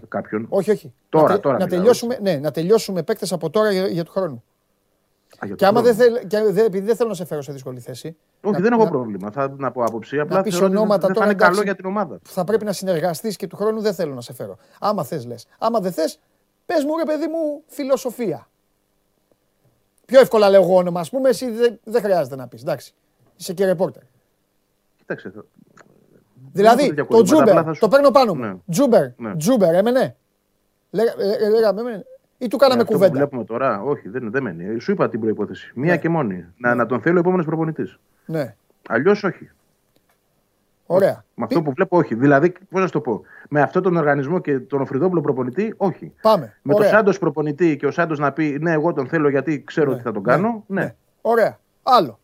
[0.08, 0.46] κάποιον.
[0.48, 0.92] Όχι, όχι.
[1.08, 4.42] Τώρα, να, τώρα να, τελειώσουμε, ναι, να τελειώσουμε παίκτες από τώρα για, για του χρόνου
[5.56, 8.16] και άμα δεν θέλ, και δε, επειδή δεν θέλω να σε φέρω σε δύσκολη θέση.
[8.40, 9.30] Όχι, να, δεν έχω να, πρόβλημα.
[9.30, 10.18] Θα να πω άποψη.
[10.18, 11.26] Απλά να πει ονόματα δεν, τώρα.
[11.26, 12.18] είναι καλό για την ομάδα.
[12.22, 14.56] Θα πρέπει να συνεργαστείς και του χρόνου δεν θέλω να σε φέρω.
[14.80, 15.46] Άμα θες, λες.
[15.58, 16.20] Άμα δεν θες,
[16.66, 18.48] πες μου ρε παιδί μου φιλοσοφία.
[20.12, 22.62] Πιο εύκολα λέω εγώ όνομα, ας πούμε, εσύ δεν, δεν χρειάζεται να πεις.
[22.62, 22.94] Εντάξει.
[23.36, 24.02] Είσαι και ρεπόρτερ.
[24.96, 25.32] Κοίταξε.
[26.52, 28.40] Δηλαδή, το Τζούμπερ, το παίρνω πάνω μου.
[28.40, 28.54] Ναι.
[28.70, 29.36] Τζούμπερ, ναι.
[29.36, 30.16] Τζούμπερ, έμενε.
[30.90, 32.04] Λέγαμε,
[32.38, 33.04] ή του κάναμε κουβέντα.
[33.04, 34.78] Αυτό που βλέπουμε τώρα, όχι, δεν, δεν μένει.
[34.80, 35.72] Σου είπα την προϋπόθεση.
[35.74, 35.98] Μία ναι.
[35.98, 36.46] και μόνη.
[36.56, 36.74] Να, ναι.
[36.74, 37.98] να τον θέλω ο επόμενος προπονητής.
[38.26, 38.54] Ναι.
[38.88, 39.50] Αλλιώς όχι.
[40.94, 41.24] Ωραία.
[41.34, 42.14] Με αυτό που βλέπω, όχι.
[42.14, 46.12] Δηλαδή, πώς να το πω, με αυτόν τον οργανισμό και τον Οφριδόπουλο προπονητή, όχι.
[46.22, 46.56] Πάμε.
[46.62, 49.88] Με τον Σάντος προπονητή και ο Σάντος να πει Ναι, εγώ τον θέλω γιατί ξέρω
[49.88, 49.94] ναι.
[49.94, 50.64] ότι θα τον κάνω.
[50.66, 50.82] Ναι.
[50.82, 50.94] ναι.
[51.20, 51.58] Ωραία.
[51.82, 52.18] Άλλο.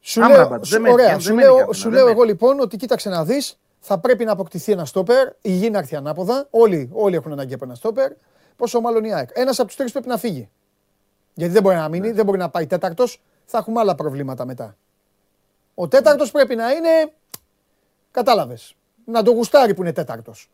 [0.00, 0.60] Σου λέω,
[0.92, 1.18] ωραία.
[1.18, 4.84] σου λέω, σου λέω εγώ λοιπόν ότι κοίταξε να δεις, θα πρέπει να αποκτηθεί ένα
[4.84, 5.28] στόπερ.
[5.40, 6.46] Η γη να έρθει ανάποδα.
[6.50, 8.12] Όλοι, όλοι έχουν ανάγκη από ένα στόπερ.
[8.56, 9.28] Πόσο μάλλον η ΑΕΚ.
[9.32, 10.48] Ένας από τους τρεις πρέπει να φύγει.
[11.34, 12.14] Γιατί δεν μπορεί να μείνει, ναι.
[12.14, 13.22] δεν μπορεί να πάει τέταρτος.
[13.44, 14.76] Θα έχουμε άλλα προβλήματα μετά.
[15.74, 17.12] Ο τέταρτος πρέπει να είναι.
[18.18, 18.76] Κατάλαβες.
[19.04, 20.50] Να το γουστάρει που είναι τέταρτος.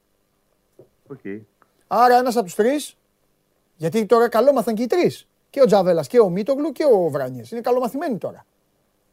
[1.12, 1.40] Okay.
[1.86, 2.96] Άρα ένας από τους τρεις.
[3.76, 5.28] Γιατί τώρα καλό μάθαν και οι τρεις.
[5.50, 7.50] Και ο Τζαβέλας και ο Μίτογλου και ο Βράνιες.
[7.50, 8.44] Είναι καλομαθημένοι τώρα.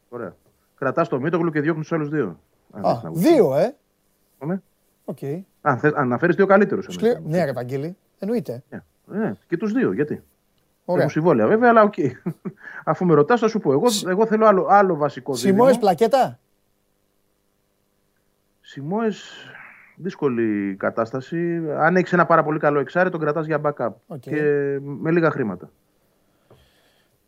[0.08, 0.36] Ωραία.
[0.74, 2.38] Κρατάς το Μίτογλου και διώχνεις τους άλλους δύο.
[2.70, 3.76] Α, δύο, ε.
[4.46, 4.60] Ναι.
[5.04, 5.40] Okay.
[5.60, 6.98] Αν αναφέρεις δύο καλύτερους.
[7.24, 7.96] Ναι, ρε Βαγγέλη.
[8.18, 8.62] Εννοείται.
[8.70, 8.78] Yeah.
[9.04, 9.92] Ναι, και τους δύο.
[9.92, 10.22] Γιατί.
[10.84, 11.02] Ωραία.
[11.02, 11.94] Έχουν συμβόλαια βέβαια, αλλά OK.
[11.96, 12.10] Okay.
[12.84, 13.72] Αφού με ρωτάς, θα σου πω.
[13.72, 16.38] Εγώ, εγώ θέλω άλλο, άλλο βασικό Σιμόε πλακέτα;
[18.72, 19.08] Σιμόε,
[19.96, 21.62] δύσκολη κατάσταση.
[21.78, 23.86] Αν έχεις ένα πάρα πολύ καλό εξάρι, τον κρατάς για backup.
[23.86, 24.18] Okay.
[24.20, 24.42] Και
[24.80, 25.70] με λίγα χρήματα.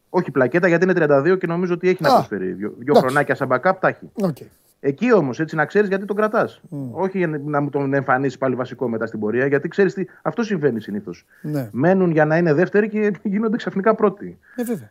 [0.09, 2.53] Όχι πλακέτα γιατί είναι 32 και νομίζω ότι έχει να προσφέρει.
[2.53, 4.11] Δύο, δύο χρονάκια σαν backup τα έχει.
[4.21, 4.47] Okay.
[4.81, 6.61] Εκεί όμως έτσι να ξέρεις γιατί τον κρατάς.
[6.71, 6.77] Mm.
[6.91, 10.05] Όχι για να μου τον εμφανίσεις πάλι βασικό μετά στην πορεία, γιατί ξέρεις τι.
[10.23, 11.27] Αυτό συμβαίνει συνήθως.
[11.43, 11.69] Ναι.
[11.73, 14.39] Μένουν για να είναι δεύτεροι και γίνονται ξαφνικά πρώτοι.
[14.57, 14.91] Ε, βέβαια.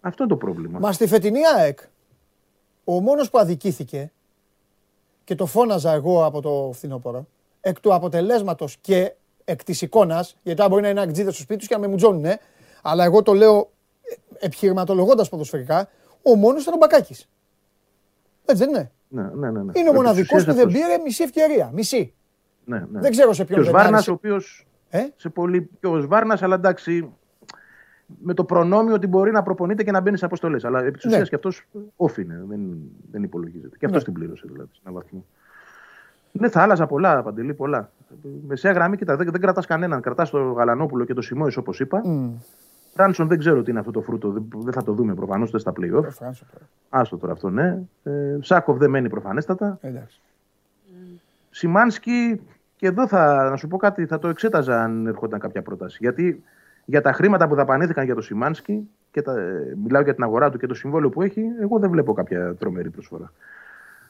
[0.00, 0.78] Αυτό είναι το πρόβλημα.
[0.78, 1.78] Μα στη φετινή ΑΕΚ,
[2.84, 4.12] ο μόνος που αδικήθηκε
[5.24, 7.26] και το φώναζα εγώ από το φθινόπωρο,
[7.60, 9.12] εκ του αποτελέσματος και
[9.44, 11.86] εκ της εικόνας, γιατί αν μπορεί να είναι αγτζίδε στο σπίτι τους και να με
[11.86, 12.24] μουτζώνουν,
[12.82, 13.70] αλλά εγώ το λέω
[14.38, 15.88] επιχειρηματολογώντας ποδοσφαιρικά,
[16.22, 17.28] ο μόνος ήταν ο Μπακάκης.
[18.44, 19.72] Έτσι δεν είναι; Ναι, ναι, ναι, ναι.
[19.74, 21.70] Είναι ο μοναδικός που δεν πήρε μισή ευκαιρία.
[21.74, 22.14] Μισή.
[22.64, 23.00] Ναι, ναι.
[23.00, 24.66] Δεν ξέρω σε ποιον Και ο Βάρνα, ο οποίος.
[24.88, 25.70] Ε; Σε πολύ...
[25.80, 27.12] Και ο Βάρνα, αλλά εντάξει.
[28.22, 30.64] Με το προνόμιο ότι μπορεί να προπονείται και να μπαίνει σε αποστολές.
[30.64, 31.28] Αλλά επί της ουσίας ναι.
[31.28, 31.66] και αυτός
[31.96, 32.44] όφη είναι.
[32.48, 32.60] Δεν,
[33.10, 33.76] δεν υπολογίζεται.
[33.76, 34.04] Και αυτό ναι.
[34.04, 35.24] την πλήρωσε δηλαδή σε έναν βαθμό.
[36.32, 37.90] Ναι, θα άλλαζα πολλά, Παντελή, πολλά.
[38.46, 40.00] Μεσαία γραμμή, κοίτα, δεν, δεν κρατάς κανέναν.
[40.00, 42.02] Κρατάς το Γαλανόπουλο και το Σιμόη, όπως είπα.
[42.04, 42.30] Mm.
[42.94, 44.30] Ράνσον δεν ξέρω τι είναι αυτό το φρούτο.
[44.30, 46.04] Δεν, δεν θα το δούμε προφανώς στα playoff.
[46.04, 46.30] Ε,
[46.88, 47.82] Άστο τώρα αυτό, ναι.
[48.02, 49.78] Ε, Σάκοβ δεν μένει προφανέστατα.
[49.80, 50.20] Εντάξει.
[51.50, 52.40] Σιμάνσκι,
[52.76, 55.98] και εδώ θα να σου πω κάτι, θα το εξέταζα αν έρχονταν κάποια πρόταση.
[56.00, 56.42] Γιατί
[56.84, 60.50] για τα χρήματα που δαπανήθηκαν για το Σιμάνσκι, και τα, ε, μιλάω για την αγορά
[60.50, 63.32] του και το συμβόλαιο που έχει, εγώ δεν βλέπω κάποια τρομερή προσφορά.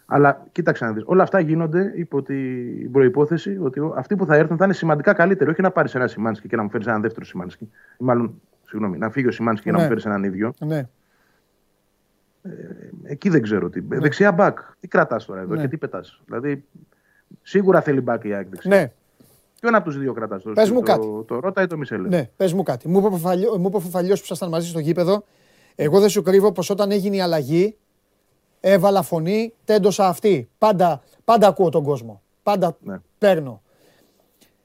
[0.06, 1.02] Αλλά κοίταξε να δεις.
[1.06, 5.50] Όλα αυτά γίνονται υπό την προπόθεση ότι αυτοί που θα έρθουν θα είναι σημαντικά καλύτεροι.
[5.50, 7.70] Όχι να πάρεις ένα Σιμάνσκι και να μου φέρεις ένα δεύτερο Σιμάνσκι.
[7.98, 9.88] Μάλλον, συγγνώμη, να φύγει ο Σιμάνσκι και να μου ναι.
[9.88, 10.54] φέρεις έναν ίδιο.
[10.58, 10.88] Ναι.
[12.42, 12.50] Ε,
[13.02, 13.80] εκεί δεν ξέρω τι.
[13.80, 13.98] Ναι.
[13.98, 14.58] Δεξιά μπακ.
[14.80, 15.60] Τι κρατάς τώρα εδώ ναι.
[15.60, 16.22] και τι πετάς.
[16.26, 16.64] Δηλαδή,
[17.42, 18.92] σίγουρα θέλει μπακ η Άκη Ναι.
[19.64, 21.06] Ποιον από τους δύο κρατάς το, πες μου το, κάτι.
[21.06, 22.88] το, το, Ρώτα ή το Μισελ; Ναι, πες μου κάτι.
[22.88, 25.24] Μου είπε ο Φαλιό που ήσασταν μαζί στο γήπεδο.
[25.74, 27.76] Εγώ δεν σου κρύβω πως όταν έγινε η αλλαγή
[28.60, 30.48] έβαλα φωνή, τέντωσα αυτή.
[30.58, 32.22] Πάντα, πάντα ακούω τον κόσμο.
[32.42, 33.00] Πάντα ναι.
[33.18, 33.62] παίρνω.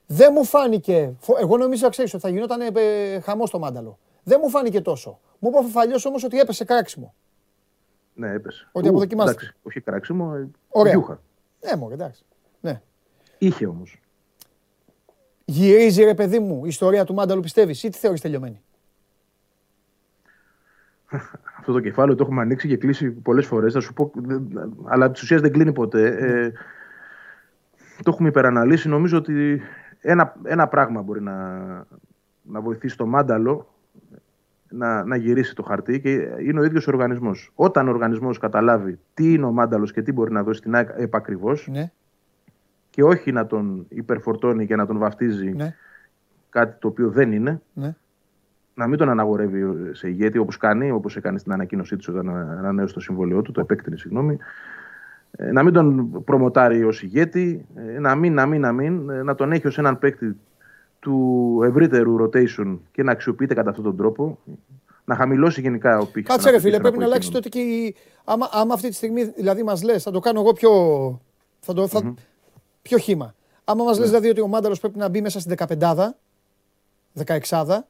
[0.06, 1.14] Δεν μου φάνηκε.
[1.40, 3.98] Εγώ νομίζω ξέρεις ότι θα γινόταν ε, χαμό στο μάνταλο.
[4.24, 5.20] Δεν μου φάνηκε τόσο.
[5.40, 7.14] Μου είπε ο Φαλιό όμως ότι έπεσε κράξιμο.
[8.14, 8.70] Ναι, έπεσε.
[8.72, 9.56] Ότι αποδοκιμάστηκε.
[9.64, 10.94] όχι κράξιμο, ε, Ωραία.
[10.94, 11.22] Γιούχα.
[11.66, 12.26] Ναι, μου εντάξει.
[12.62, 12.82] Ναι.
[13.38, 14.00] Είχε όμως.
[15.50, 18.62] Γυρίζει ρε παιδί μου η ιστορία του Μάνταλου πιστεύεις ή τη θεωρείς τελειωμένη;
[21.58, 23.74] Αυτό το κεφάλαιο το έχουμε ανοίξει και κλείσει πολλές φορές.
[23.74, 24.12] Θα σου πω,
[24.86, 26.08] αλλά της ουσίας δεν κλείνει ποτέ.
[26.08, 26.52] Ε,
[28.04, 28.90] το έχουμε υπεραναλύσει.
[28.90, 29.62] Νομίζω ότι
[30.00, 31.58] ένα, ένα πράγμα μπορεί να,
[32.42, 33.74] να βοηθήσει το Μάνταλο
[34.70, 36.10] να, να γυρίσει το χαρτί και
[36.40, 37.52] είναι ο ίδιος ο οργανισμός.
[37.56, 40.90] Όταν ο οργανισμός καταλάβει τι είναι ο Μάνταλος και τι μπορεί να δώσει την ΑΕΚ
[40.98, 41.92] επακριβώς, ναι
[42.90, 45.76] και όχι να τον υπερφορτώνει και να τον βαφτίζει ναι.
[46.50, 47.62] κάτι το οποίο δεν είναι.
[47.74, 47.96] Ναι.
[48.74, 52.94] Να μην τον αναγορεύει σε ηγέτη όπως κάνει, όπως έκανε στην ανακοίνωσή του όταν ανανέωσε
[52.94, 54.38] το συμβόλαιό του, το επέκτηνε, συγγνώμη.
[55.32, 59.24] Ε, να μην τον προμοτάρει ως ηγέτη, ε, να μην, να μην, να μην, ε,
[59.24, 60.38] να τον έχει ως έναν παίκτη
[61.00, 64.40] του ευρύτερου rotation και να αξιοποιείται κατά αυτόν τον τρόπο.
[65.06, 66.30] Να χαμηλώσει γενικά ο πύχης.
[66.30, 67.94] Κάτσε, ρε φίλε, πρέπει να αλλάξει τότε και.
[68.24, 70.72] Άμα, άμα αυτή τη στιγμή δηλαδή μας λες, θα το κάνω εγώ πιο.
[71.60, 72.14] Θα το, θα,
[72.82, 73.36] Ποιο χήμα.
[73.64, 74.06] Άμα μας λες ναι.
[74.06, 76.10] δηλαδή ότι ο Μάνταλος πρέπει να μπει μέσα στην 15
[77.26, 77.82] 16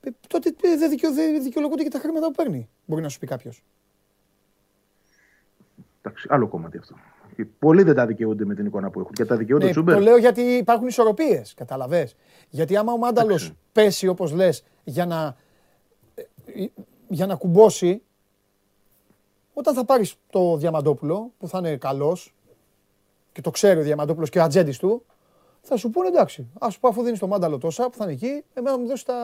[0.00, 2.68] ε, τότε ε, δεν δικαιω, δε δικαιολογούνται και τα χρήματα που παίρνει.
[2.84, 3.62] Μπορεί να σου πει κάποιος.
[6.02, 6.94] Εντάξει, άλλο κομμάτι αυτό.
[7.58, 9.12] Πολλοί δεν τα δικαιούνται με την εικόνα που έχουν.
[9.12, 9.94] Και τα δικαιούνται ναι, Τσούμπερ.
[9.94, 11.54] Το λέω γιατί υπάρχουν ισορροπίες.
[11.54, 12.10] Καταλαβέ.
[12.48, 15.36] Γιατί άμα ο Μάνταλος πέσει όπως λες για να,
[16.44, 16.66] ε,
[17.08, 18.02] για να κουμπώσει,
[19.52, 22.34] όταν θα πάρεις το Διαμαντόπουλο που θα είναι καλός,
[23.32, 25.04] και το ξέρει ο Διαμαντόπουλος και ο ατζέντης του,
[25.62, 26.46] θα σου πούνε εντάξει.
[26.58, 29.04] Α σου πω αφού δίνεις το μάνταλο τόσα που θα είναι εκεί, εμένα μου δώσεις
[29.04, 29.14] τα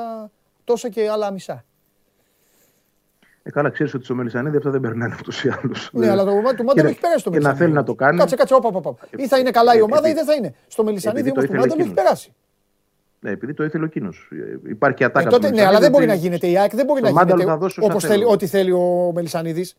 [0.64, 1.64] τόσα και άλλα μισά.
[3.42, 5.74] Ε, καλά, ξέρεις ότι στο Μελισανίδη αυτά δεν περνάνε ούτω ή άλλω.
[5.92, 7.38] Ναι, αλλά το, το μάνταλο έχει περάσει το Μελισανίδη.
[7.40, 8.18] Και να θέλει να το κάνει.
[8.18, 8.94] Κάτσε, κάτσε, όπα, όπα.
[9.16, 10.54] Ή θα είναι καλά η ομάδα ή δεν θα είναι.
[10.66, 12.34] Στο Μελισανίδη όμως το μάνταλο έχει περάσει.
[13.20, 14.30] Ναι, επειδή το ήθελε ο εκείνος.
[14.68, 15.28] Υπάρχει και ατάκα.
[15.28, 18.04] Ε, τότε, ναι, αλλά δεν μπορεί να γίνεται η ΑΕΚ, δεν μπορεί να γίνεται όπως
[18.04, 19.76] θέλει, ό,τι θέλει ο Μελισανίδης.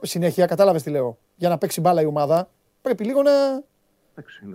[0.00, 1.18] Συνέχεια, κατάλαβες τι λέω.
[1.34, 2.48] Για να παίξει μπάλα η ομάδα,
[2.84, 3.32] Πρέπει λίγο να.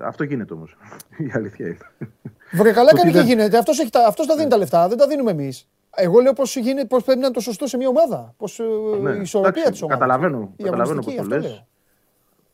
[0.08, 0.78] Αυτό γίνεται όμως.
[1.28, 2.12] Η αλήθεια είναι.
[2.52, 3.58] Βρε καλά κάνει και γίνεται.
[3.58, 5.68] Αυτός αυτός τα δίνει τα λεφτά, δεν τα δίνουμε εμείς.
[5.96, 6.58] Εγώ λέω πώς
[6.88, 8.34] πώς πρέπει να είναι το σωστό σε μια ομάδα.
[8.38, 8.64] Πώς ε,
[9.02, 10.00] ναι, η ισορροπία της ομάδας.
[10.00, 11.64] Καταλαβαίνω, καταλαβαίνω πώ το λες.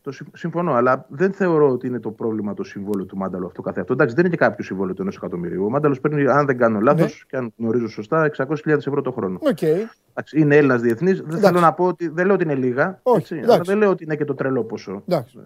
[0.01, 3.93] Το συμφωνώ, αλλά δεν θεωρώ ότι είναι το πρόβλημα το συμβόλαιο του Μάνταλου αυτό καθεαυτό.
[3.93, 5.65] Εντάξει, δεν είναι και κάποιο συμβόλαιο του ενός εκατομμυρίου.
[5.65, 7.29] Ο Μάνταλος παίρνει, αν δεν κάνω λάθος ναι.
[7.29, 9.39] και αν γνωρίζω σωστά, 600.000 ευρώ το χρόνο.
[9.41, 9.77] Okay.
[10.09, 11.21] Εντάξει, είναι Έλληνας διεθνής.
[11.25, 12.07] Δεν θέλω να πω ότι.
[12.07, 12.99] Δεν λέω ότι είναι λίγα.
[13.03, 15.03] Όχι, έτσι, αλλά δεν λέω ότι είναι και το τρελό ποσό.
[15.07, 15.39] Εντάξει.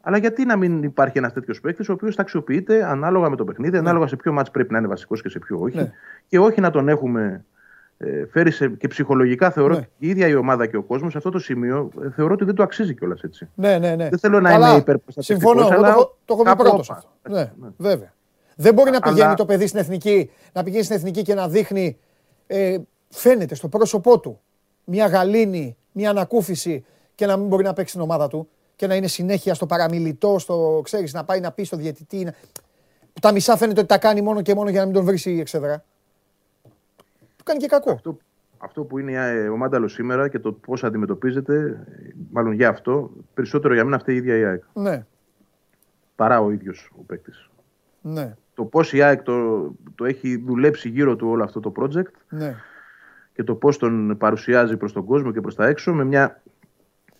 [0.00, 3.44] Αλλά γιατί να μην υπάρχει ένας τέτοιος παίκτης, ο οποίος θα αξιοποιείται ανάλογα με το
[3.44, 3.78] παιχνίδι, ναι.
[3.78, 5.76] ανάλογα σε ποιο μάτς πρέπει να είναι βασικός και σε ποιο όχι.
[5.76, 5.92] Ναι.
[6.28, 7.44] Και όχι να τον έχουμε
[7.98, 9.88] ε, φέρει σε, και ψυχολογικά θεωρώ ναι.
[9.98, 12.54] η ίδια η ομάδα και ο κόσμος σε αυτό το σημείο ε, θεωρώ ότι δεν
[12.54, 13.48] το αξίζει κιόλας έτσι.
[13.54, 14.08] Ναι, ναι, ναι.
[14.08, 15.52] Δεν θέλω να είμαι υπερπροστατευτικός.
[15.52, 17.08] Συμφωνώ, αλλά το, το έχω πει πρώτος.
[17.28, 18.12] Ναι, ναι, βέβαια.
[18.56, 21.98] Δεν μπορεί να πηγαίνει το παιδί στην εθνική, να πηγαίνει στην εθνική και να δείχνει.
[22.46, 22.78] Ε,
[23.08, 24.40] φαίνεται στο πρόσωπό του
[24.84, 28.48] μια γαλήνη, μια ανακούφιση και να μην μπορεί να παίξει την ομάδα του
[28.80, 32.24] και να είναι συνέχεια στο παραμιλητό, στο ξέρεις, να πάει να πει στο διαιτητή.
[32.24, 32.34] Να...
[33.20, 35.40] Τα μισά φαίνεται ότι τα κάνει μόνο και μόνο για να μην τον βρει η
[35.40, 35.84] εξέδρα.
[37.36, 37.90] Του κάνει και κακό.
[37.90, 38.16] Αυτό,
[38.58, 41.84] αυτό που είναι ε, ο Μάνταλος σήμερα και το πώς αντιμετωπίζεται,
[42.30, 44.62] μάλλον για αυτό, περισσότερο για μένα αυτή η ίδια η ΑΕΚ.
[44.72, 45.06] Ναι.
[46.16, 47.50] Παρά ο ίδιος ο παίκτης.
[48.00, 48.36] Ναι.
[48.54, 49.62] Το πώς η ΑΕΚ το,
[49.94, 52.12] το έχει δουλέψει γύρω του όλο αυτό το project.
[52.28, 52.54] Ναι.
[53.34, 56.42] Και το πώς τον παρουσιάζει προς τον κόσμο και προς τα έξω με μια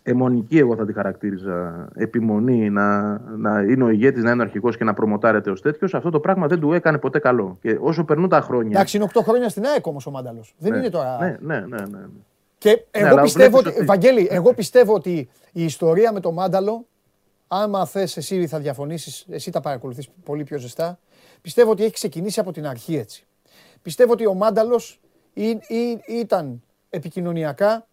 [0.02, 4.76] αιμονική εγώ θα τη χαρακτήριζα επιμονή να, να είναι ο ηγέτης, να είναι ο αρχικός
[4.76, 7.58] και να προμοτάρεται ως τέτοιος, αυτό το πράγμα δεν του έκανε ποτέ καλό.
[7.60, 8.70] Και όσο περνούν τα χρόνια...
[8.70, 10.54] Εντάξει, είναι 8 χρόνια στην ΑΕΚ όμως ο Μάνταλος.
[10.58, 11.18] Δεν ναι, είναι τώρα...
[11.20, 11.84] Ναι, ναι, ναι.
[11.84, 11.98] ναι.
[12.58, 16.86] Και ναι, εγώ πιστεύω ότι, Βαγγέλη, εγώ πιστεύω ότι η ιστορία με τον Μάνταλο
[17.48, 20.98] άμα θες, εσύ θα διαφωνήσεις, εσύ τα παρακολουθείς πολύ πιο ζεστά.
[21.42, 23.26] Πιστεύω ότι έχει ξεκινήσει από την αρχή έτσι.
[23.82, 25.00] Πιστεύω ότι ο Μάνταλος
[26.06, 27.86] ήταν επικοινωνιακά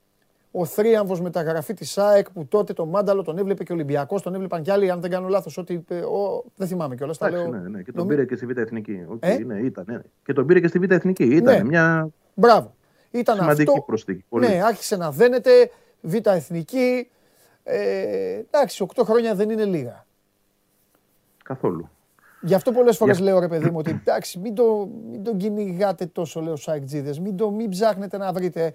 [0.51, 4.35] ο θρίαμβος μεταγραφή της ΣΑΕΚ που τότε το Μάνταλο τον έβλεπε και ο Ολυμπιακός, τον
[4.35, 4.91] έβλεπαν κι άλλοι.
[4.91, 5.85] Αν δεν κάνω λάθος, ότι.
[5.89, 7.17] Ο, δεν θυμάμαι κιόλας.
[7.17, 7.47] Τα λέω...
[7.47, 7.81] ναι, ναι.
[7.81, 9.05] Και τον πήρε και στη Β' Εθνική.
[9.09, 9.99] Okay, ε; ναι, ήταν, ναι.
[10.25, 11.23] Και τον πήρε και στη Β' Εθνική.
[11.23, 11.63] Ήταν ναι.
[11.63, 12.09] μια.
[12.33, 12.75] Μπράβο.
[13.11, 13.81] Ήταν σημαντική αυτό...
[13.81, 14.25] προσθήκη.
[14.29, 15.71] Ναι, άρχισε να δένεται.
[16.01, 17.09] Β' Εθνική.
[17.63, 20.05] Ε, εντάξει, 8 χρόνια δεν είναι λίγα.
[21.43, 21.89] Καθόλου.
[22.41, 23.25] Γι' αυτό πολλές φορές Για...
[23.25, 27.15] λέω ρε παιδί μου ότι εντάξει, μην, το, μην τον κυνηγάτε τόσο, λέω Σάικτζίδε.
[27.21, 28.73] Μην, το, μην ψάχνετε να βρείτε.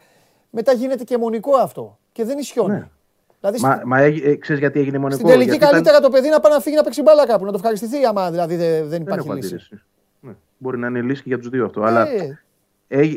[0.54, 1.98] Μετά γίνεται και μονικό αυτό.
[2.12, 2.72] Και δεν ισιώνει.
[2.74, 2.88] Ναι.
[3.40, 6.02] Δηλαδή, μα, μα ε, ξέρεις γιατί έγινε μονικό; Στην τελική καλύτερα ήταν...
[6.02, 8.56] το παιδί να πάει να φύγει να παίξει μπάλα κάπου, να το ευχαριστηθεί άμα δηλαδή
[8.56, 9.56] δεν, δεν υπάρχει δεν λύση.
[10.20, 10.32] Ναι.
[10.58, 11.82] Μπορεί να είναι λύση και για τους δύο αυτό.
[11.82, 12.38] Αλλά ε.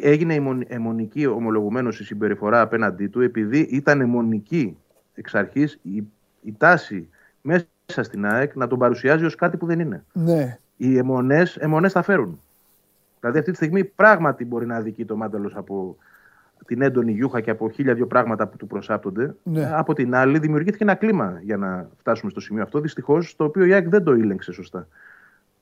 [0.01, 0.33] έγινε
[0.67, 4.77] αιμονική ομολογουμένως η συμπεριφορά απέναντί του επειδή ήταν αιμονική
[5.13, 6.03] εξ αρχής η,
[6.41, 7.09] η τάση
[7.41, 10.05] μέσα στην ΑΕΚ να τον παρουσιάζει ως κάτι που δεν είναι.
[10.13, 10.57] Ναι.
[10.77, 12.41] Οι αιμονές θα φέρουν.
[13.19, 15.97] Δηλαδή αυτή τη στιγμή πράγματι μπορεί να αδικεί το μάνταλος από
[16.65, 19.35] την έντονη γιούχα και από χίλια δύο πράγματα που του προσάπτονται.
[19.43, 19.71] Ναι.
[19.73, 22.79] Από την άλλη, δημιουργήθηκε ένα κλίμα για να φτάσουμε στο σημείο αυτό.
[22.79, 24.87] Δυστυχώς, το οποίο η ΑΕΚ δεν το ήλεγξε σωστά.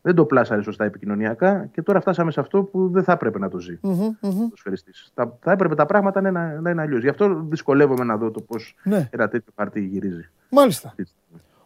[0.02, 3.50] Δεν το πλάσαρε σωστά επικοινωνιακά και τώρα φτάσαμε σε αυτό που δεν θα έπρεπε να
[3.50, 4.74] το ζει mm-hmm, mm-hmm.
[5.14, 7.02] Θα, θα έπρεπε τα πράγματα να είναι, να είναι αλλιώς.
[7.02, 9.10] Γι' αυτό δυσκολεύομαι να δω το πώς ναι.
[9.12, 10.30] ένα τέτοιο χαρτί γυρίζει.
[10.50, 10.96] Μάλιστα.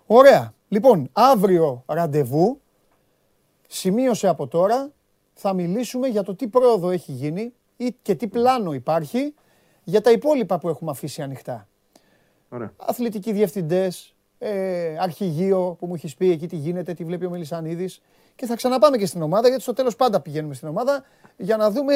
[0.06, 0.54] Ωραία.
[0.68, 2.62] Λοιπόν, αύριο ραντεβού.
[3.68, 4.92] Σημείωσε από τώρα.
[5.34, 7.54] Θα μιλήσουμε για το τι πρόοδο έχει γίνει ή
[8.02, 9.34] και τι πλάνο υπάρχει
[9.84, 11.68] για τα υπόλοιπα που έχουμε αφήσει ανοιχτά.
[12.50, 12.74] Ωραία.
[12.78, 18.02] Αθλητικοί διευθυντές, ε, αρχηγείο που μου έχεις πει εκεί τι γίνεται, τι βλέπει ο Μελισανίδης.
[18.36, 21.04] Και θα ξαναπάμε και στην ομάδα, γιατί στο τέλος πάντα πηγαίνουμε στην ομάδα
[21.38, 21.96] για να δούμε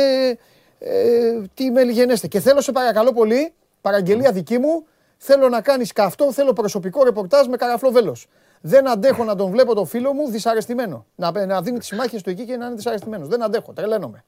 [0.79, 2.27] ε, τι μελιγενέστε.
[2.27, 4.85] Και θέλω σε παρακαλώ πολύ, παραγγελία δική μου,
[5.17, 8.27] θέλω να κάνεις καυτό, θέλω προσωπικό ρεπορτάζ με καραφλό βέλος.
[8.61, 11.05] Δεν αντέχω να τον βλέπω το φίλο μου δυσαρεστημένο.
[11.15, 13.27] Να, να δίνει τις μάχες του εκεί και να είναι δυσαρεστημένος.
[13.27, 14.23] Δεν αντέχω, τρελαίνομαι.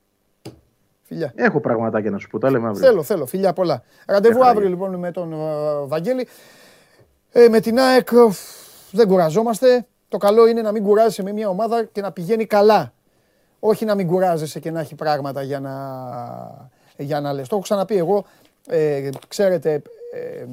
[1.03, 1.31] Φιλιά.
[1.35, 2.88] Έχω πραγματάκια να σου πω, τα λέμε αύριο.
[2.88, 3.84] Θέλω, θέλω, φιλιά πολλά.
[4.07, 6.27] Ραντεβού αύριο λοιπόν με τον uh, Βαγγέλη.
[7.31, 8.07] Ε, με την ΑΕΚ
[8.91, 9.85] δεν κουραζόμαστε.
[10.07, 12.93] Το καλό είναι να μην κουράζεσαι με μια ομάδα και να πηγαίνει καλά.
[13.59, 15.73] Όχι να μην κουράζεσαι και να έχει πράγματα για να,
[16.97, 17.47] για να λες.
[17.47, 18.25] Το έχω ξαναπεί εγώ.
[18.67, 19.81] Ε, ξέρετε,
[20.13, 20.45] ε,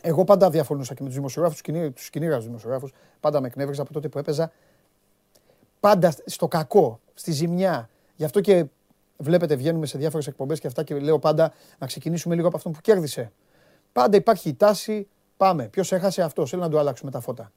[0.00, 1.60] εγώ πάντα διαφωνούσα και με τους δημοσιογράφους,
[1.94, 2.92] τους κυνήγας δημοσιογράφους.
[3.20, 4.52] Πάντα με εκνεύριζα από τότε που έπαιζα.
[5.80, 7.88] Πάντα στο κακό, στη ζημιά.
[8.16, 8.64] Γι' αυτό και
[9.16, 12.70] Βλέπετε, βγαίνουμε σε διάφορες εκπομπές και αυτά και λέω πάντα να ξεκινήσουμε λίγο από αυτό
[12.70, 13.32] που κέρδισε.
[13.92, 15.68] Πάντα υπάρχει η τάση, πάμε.
[15.68, 17.52] Ποιος έχασε αυτός, θέλει να του αλλάξουμε τα φώτα.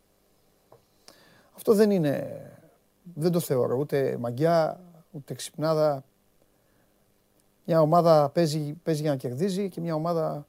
[1.56, 2.42] Αυτό δεν είναι.
[3.14, 4.80] Δεν το θεωρώ ούτε μαγιά,
[5.12, 6.04] ούτε ξυπνάδα.
[7.66, 10.48] Μια ομάδα παίζει, παίζει για να κερδίζει και μια ομάδα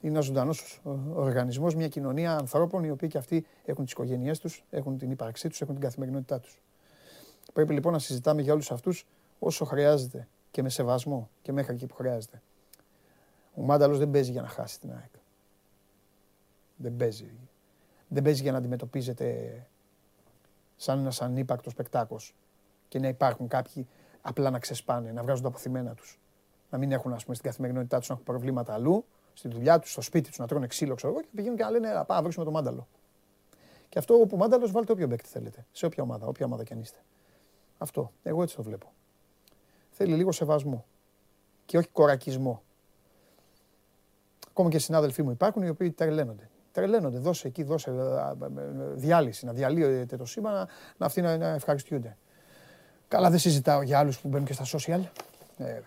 [0.00, 0.80] είναι ένας ζωντανός
[1.14, 5.48] οργανισμός, μια κοινωνία ανθρώπων οι οποίοι και αυτοί έχουν τις οικογένειές τους, έχουν την ύπαρξή
[5.48, 6.62] τους, έχουν την καθημερινότητά τους.
[7.52, 9.06] Πρέπει λοιπόν να συζητάμε για όλους αυτούς
[9.38, 12.42] όσο χρειάζεται και με σεβασμό και μέχρι εκεί που χρειάζεται.
[13.54, 15.10] Ο Μάνταλος δεν παίζει για να χάσει την ΑΕΚ.
[16.76, 17.30] Δεν παίζει.
[18.08, 19.66] Δεν παίζει για να αντιμετωπίζεται
[20.76, 22.34] σαν ένας ανύπαρκτος παικτάκος
[22.88, 23.86] και να υπάρχουν κάποιοι
[24.20, 26.20] απλά να ξεσπάνε, να βγάζουν τα αποθυμένα τους.
[26.70, 29.04] Να μην έχουν, ας πούμε, στην καθημερινότητά τους να έχουν προβλήματα αλλού,
[29.34, 31.70] στη δουλειά τους, στο σπίτι τους, να τρώνε ξύλο, ξέρω εγώ, και πηγαίνουν και να
[31.70, 32.88] λένε, πάμε να βρίσκουμε το Μάνταλο.
[33.88, 36.80] Και αυτό όπου Μάνταλος βάλτε όποιο παίκτη θέλετε, σε όποια ομάδα, όποια ομάδα κι αν
[36.80, 36.98] είστε.
[37.78, 38.12] Αυτό.
[38.22, 38.92] Εγώ έτσι το βλέπω
[39.96, 40.84] θέλει λίγο σεβασμό
[41.64, 42.62] και όχι κορακισμό.
[44.48, 46.50] Ακόμα και συνάδελφοί μου υπάρχουν οι οποίοι τρελαίνονται.
[46.72, 47.92] Τρελαίνονται, δώσε εκεί, δώσε
[48.94, 52.16] διάλυση, να διαλύεται το σήμα, να, να αυτοί να, ευχαριστούνται.
[53.08, 55.00] Καλά δεν συζητάω για άλλους που μπαίνουν και στα social.
[55.58, 55.80] Ε,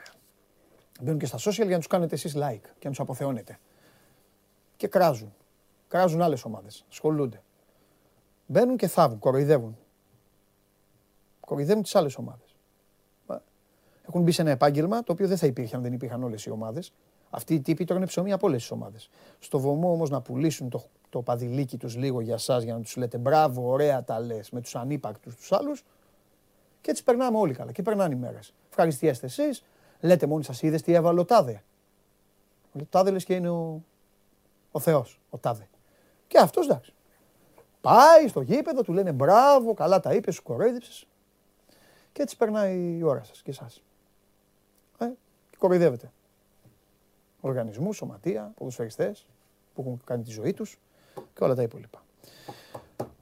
[1.02, 3.60] μπαίνουν και στα social για να τους κάνετε εσείς like και να τους αποθεώνετε.
[4.77, 5.34] Και κράζουν.
[5.88, 6.86] Κράζουν άλλες ομάδες.
[6.90, 7.41] Ασχολούνται.
[8.45, 9.77] Μπαίνουν και θάβουν, κοροϊδεύουν.
[11.40, 12.48] Κοροϊδεύουν τις άλλες ομάδες
[14.10, 16.49] έχουν μπει σε ένα επάγγελμα το οποίο δεν θα υπήρχε αν δεν υπήρχαν όλες οι
[16.49, 16.94] ομάδες.
[17.30, 19.10] Αυτοί οι τύποι τρώνε ψωμί από όλες τις ομάδες.
[19.40, 22.95] Στο βωμό όμως να πουλήσουν το, το παδιλίκι τους λίγο για εσά για να τους
[22.95, 25.86] λέτε μπράβο, ωραία τα λες με τους ανύπαρκτους τους άλλους.
[26.81, 28.53] Και έτσι περνάμε όλοι καλά και περνάνε οι μέρες.
[28.69, 29.64] Ευχαριστιέστε εσείς,
[29.99, 31.64] λέτε μόνοι σας είδες τι έβαλε ο Τάδε.
[32.73, 33.84] Ο Τάδε λες και είναι ο,
[34.72, 35.68] ο Θεός, ο Τάδε.
[36.27, 36.94] Και αυτός εντάξει.
[37.81, 41.06] Πάει στο γήπεδο, του λένε μπράβο, καλά τα είπες, σου κοροϊδεύσε.
[42.11, 43.81] Και έτσι περνάει η ώρα σας και εσάς
[45.60, 46.11] κοροϊδεύεται.
[47.41, 49.26] Οργανισμού, σωματεία, ποδοσφαιριστές
[49.73, 50.80] που έχουν κάνει τη ζωή τους
[51.14, 52.03] και όλα τα υπόλοιπα.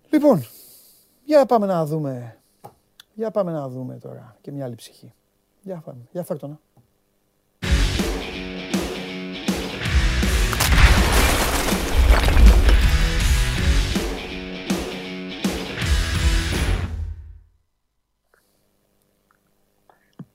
[0.10, 0.44] Λοιπόν,
[1.26, 2.38] για πάμε να δούμε.
[3.14, 5.14] Για πάμε να δούμε τώρα και μια άλλη ψυχή.
[5.62, 6.08] Για πάμε.
[6.12, 6.60] Για φέρτονα.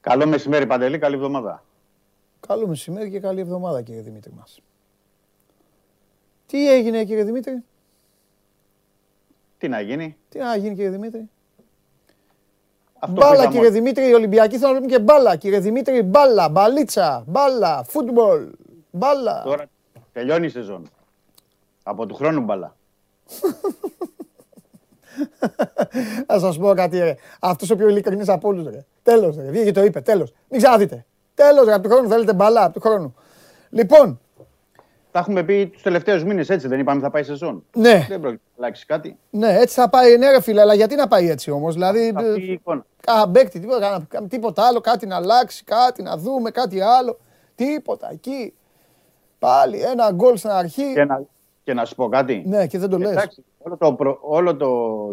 [0.01, 0.99] Καλό μεσημέρι, Παντελή.
[0.99, 1.63] Καλή εβδομάδα.
[2.53, 4.61] Καλό μεσημέρι και καλή εβδομάδα κύριε Δημήτρη μας.
[6.47, 7.65] Τι έγινε κύριε Δημήτρη;
[9.59, 11.31] Τι να γίνει; Τι να γίνει κύριε Δημήτρη;
[12.99, 15.37] Αυτό μπάλα κύριε Δημήτρη, οι Ολυμπιακοί θέλουν να βλέπουν και μπάλα.
[15.37, 18.51] Κύριε Δημήτρη, μπάλα, μπαλίτσα, μπάλα, φούτμπολ,
[18.91, 19.43] μπάλα.
[19.43, 19.67] Τώρα
[20.13, 20.91] τελειώνει η σεζόν.
[21.83, 22.77] Από του χρόνου μπάλα.
[26.27, 27.17] Θα σας πω κάτι, ρε.
[27.41, 28.85] Αυτός ο πιο ειλικρινής από όλους, ρε.
[29.03, 29.51] Τέλος, ρε.
[29.51, 30.33] Βγήκε το είπε, τέλος.
[30.49, 31.07] Μην ξαναδείτε.
[31.43, 31.73] Τέλος, ρε.
[31.73, 33.15] Από του χρόνου θέλετε μπαλά, από του χρόνου.
[33.71, 34.21] Λοιπόν.
[35.11, 37.65] Τα έχουμε πει τους τελευταίους μήνες έτσι, δεν είπαμε θα πάει σεζόν.
[37.77, 38.07] Ναι.
[38.09, 39.19] Δεν πρόκειται να αλλάξει κάτι.
[39.31, 41.75] Ναι, έτσι θα πάει, ναι, ρε φίλε, αλλά γιατί να πάει έτσι όμως.
[41.75, 42.15] Δηλαδή.
[43.01, 47.19] Καμπέκτη, τίποτα, τίποτα άλλο, κάτι να αλλάξει, κάτι να δούμε, κάτι άλλο.
[47.55, 48.55] Τίποτα εκεί.
[49.39, 50.93] Πάλι ένα γκολ στην αρχή.
[50.93, 51.23] Και να,
[51.65, 52.43] και να σου πω κάτι.
[52.47, 53.41] Ναι, και δεν το λες.
[53.59, 54.71] Όλο το, προ, όλο το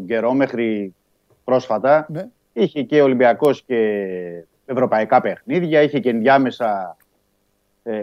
[0.08, 0.96] καιρό μέχρι
[1.44, 2.28] πρόσφατα ναι.
[2.54, 3.76] είχε και Ολυμπιακός και
[4.70, 6.98] ευρωπαϊκά παιχνίδια, είχε και ενδιάμεσα
[7.84, 7.94] ε,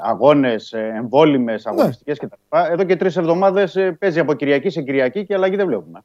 [0.00, 1.70] αγώνες, ε, εμβόλυμες, ναι.
[1.70, 2.56] αγωνιστικές κτλ.
[2.70, 6.00] Εδώ και τρεις εβδομάδες ε, παίζει από Κυριακή σε Κυριακή και αλλαγή δεν βλέπουμε.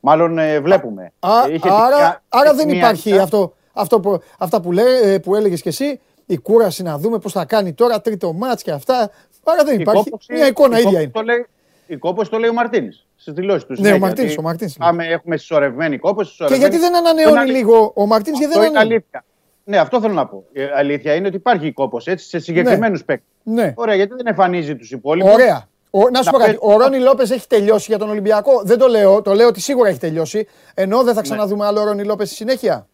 [0.00, 1.12] Μάλλον ε, βλέπουμε.
[1.18, 5.62] Α, είχε άρα, άρα δεν υπάρχει αυτό, αυτό που, αυτά που, λέ, ε, που έλεγες
[5.62, 9.10] και εσύ, η κούραση να δούμε πώς θα κάνει τώρα, τρίτο μάτς και αυτά.
[9.44, 10.12] Άρα δεν υπάρχει.
[10.28, 11.10] Μια εικόνα ίδια είναι.
[11.10, 11.46] Το λέει,
[11.86, 13.74] η κόπο το λέει ο Μαρτίνης στις δηλώσεις του.
[13.78, 14.38] Ναι, ο Μαρτίνης.
[14.38, 14.76] Ο Μαρτίνης.
[14.76, 16.22] Πάμε, έχουμε συσσωρευμένη κόπο.
[16.22, 19.24] Και γιατί δεν ανανεώνει λίγο ο Μαρτίνης, γιατί δεν ανανεώνει; Αλήθεια.
[19.64, 20.44] Ναι, αυτό θέλω να πω.
[20.52, 23.04] Η αλήθεια είναι ότι υπάρχει κόπο έτσι σε συγκεκριμένους ναι.
[23.04, 23.28] παίκτες.
[23.42, 23.72] Ναι.
[23.76, 25.68] Ωραία, γιατί δεν εμφανίζει τους υπόλοιπους; Ωραία.
[25.90, 26.56] Ο, να σου πω κάτι.
[26.60, 28.62] Ο Ρόνι Λόπες έχει τελειώσει για τον Ολυμπιακό.
[28.64, 29.22] Δεν το λέω.
[29.22, 30.46] Το λέω ότι σίγουρα έχει τελειώσει.
[30.74, 31.22] Ενώ δεν θα ναι.
[31.22, 31.66] ξαναδούμε ναι.
[31.66, 32.88] άλλο Ρόνι Λόπες στη συνέχεια.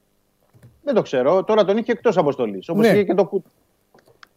[0.82, 1.44] Δεν το ξέρω.
[1.44, 2.68] Τώρα τον είχε εκτός αποστολής.
[2.68, 2.92] Όπως ναι.
[2.92, 3.44] είχε και το Κούτ.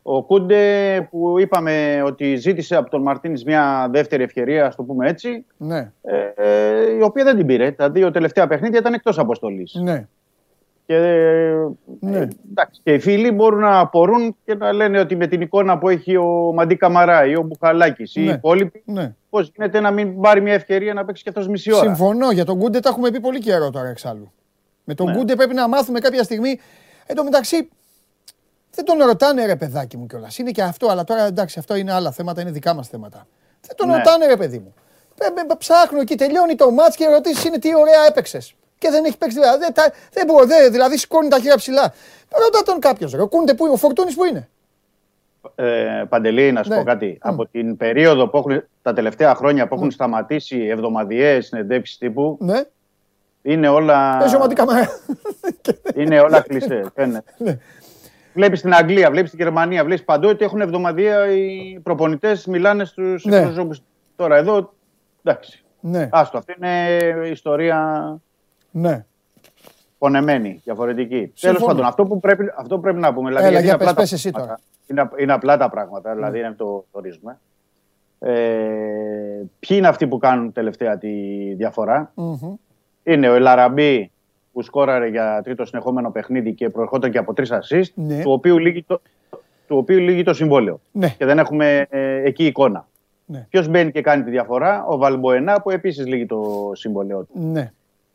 [0.04, 5.10] Ο Κούντε που είπαμε ότι ζήτησε από τον Μαρτίνη μια δεύτερη ευκαιρία, ας το πούμε
[5.10, 5.46] έτσι.
[5.58, 5.92] Ναι.
[6.02, 7.72] Ε, ε, η οποία δεν την πήρε.
[7.72, 9.74] Τα δύο τελευταία παιχνίδια ήταν εκτός αποστολής.
[9.84, 10.08] Ναι.
[10.86, 10.98] Και,
[12.00, 12.18] ναι.
[12.18, 15.78] Ε, εντάξει, και οι φίλοι μπορούν να απορούν και να λένε ότι με την εικόνα
[15.78, 18.32] που έχει ο Μαντί Καμαρά ή ο Μπουχαλάκης ή ναι.
[18.32, 19.16] οι υπόλοιποι, ναι.
[19.30, 22.32] πώς γίνεται να μην πάρει μια ευκαιρία να παίξει και αυτός μισή ώρα; Συμφωνώ.
[22.32, 24.32] Για τον Κούντε τα έχουμε πει πολύ καιρό τώρα εξάλλου.
[24.84, 25.16] Με τον ναι.
[25.16, 26.60] Κούντε πρέπει να μάθουμε κάποια στιγμή.
[27.06, 27.70] Εν τω μεταξύ,
[28.76, 30.38] δεν τον ρωτάνε ρε παιδάκι μου κιόλας.
[30.38, 33.28] Είναι και αυτό, αλλά τώρα εντάξει, αυτό είναι άλλα θέματα, είναι δικά μας θέματα.
[33.68, 33.96] Δεν τον ναι.
[33.96, 34.74] ρωτάνε ρε παιδί μου.
[35.58, 38.56] Ψάχνω εκεί, τελειώνει το μάτς και ερωτήσει είναι τι ωραία έπαιξες.
[38.78, 39.60] Και δεν έχει παίξει δηλαδή.
[39.60, 39.74] Δεν,
[40.12, 41.94] δεν μπορεί, δεν, δηλαδή σηκώνει τα χέρια ψηλά.
[42.30, 43.14] Ρωτά τον κάποιος.
[43.14, 44.50] Ρε, κούντε που είναι, ο Φορτούνης που είναι.
[45.56, 46.78] Ε, Παντελή, να σου ναι.
[46.78, 47.18] πω κάτι.
[47.18, 47.30] Mm.
[47.30, 49.94] Από την περίοδο που έχουν, τα τελευταία χρόνια που έχουν mm.
[49.94, 52.38] σταματήσει εβδομαδιαίες συνεντεύξεις τύπου.
[52.40, 52.64] Ναι.
[53.42, 54.18] Είναι όλα.
[55.96, 56.88] είναι όλα κλειστές.
[57.38, 57.58] ναι.
[58.34, 63.26] Βλέπεις στην Αγγλία, βλέπεις στην Γερμανία, βλέπεις παντού ότι έχουν εβδομαδία οι προπονητές μιλάνε στους
[63.26, 63.38] ναι.
[63.38, 63.82] εκπροσώπους.
[64.16, 64.74] Τώρα εδώ.
[65.24, 65.64] Εντάξει.
[65.80, 66.10] Ναι.
[66.12, 68.20] Άστο, αυτή είναι ιστορία.
[68.72, 69.06] Ναι.
[69.98, 71.34] Πονεμένη, διαφορετική.
[71.40, 73.30] Τέλος πάντων, αυτό που, πρέπει, αυτό που πρέπει να πούμε.
[73.30, 74.60] Δηλαδή, Έλα, για πες, πες εσύ τώρα.
[74.88, 76.46] Είναι, είναι απλά τα πράγματα, δηλαδή ναι.
[76.46, 77.40] είναι το ορίζουμε.
[78.20, 78.34] Ε,
[79.60, 81.10] ποιοι είναι αυτοί που κάνουν τελευταία τη
[81.54, 82.54] διαφορά; Mm-hmm.
[83.04, 84.12] Είναι ο Ελαραμπή
[84.54, 88.22] που σκόραρε για τρίτο συνεχόμενο παιχνίδι και προερχόταν και από τρεις assist, ναι.
[88.22, 89.02] του, οποίου λύγει το,
[89.68, 90.80] του οποίου λύγει το συμβόλαιο.
[90.92, 91.16] Ναι.
[91.18, 92.88] Και δεν έχουμε ε, εκεί εικόνα.
[93.26, 93.48] Ναι.
[93.50, 97.40] Ποιος μπαίνει και κάνει τη διαφορά, ο Βαλμποενά που επίσης λύγει το συμβόλαιό του.
[97.52, 97.72] Ναι.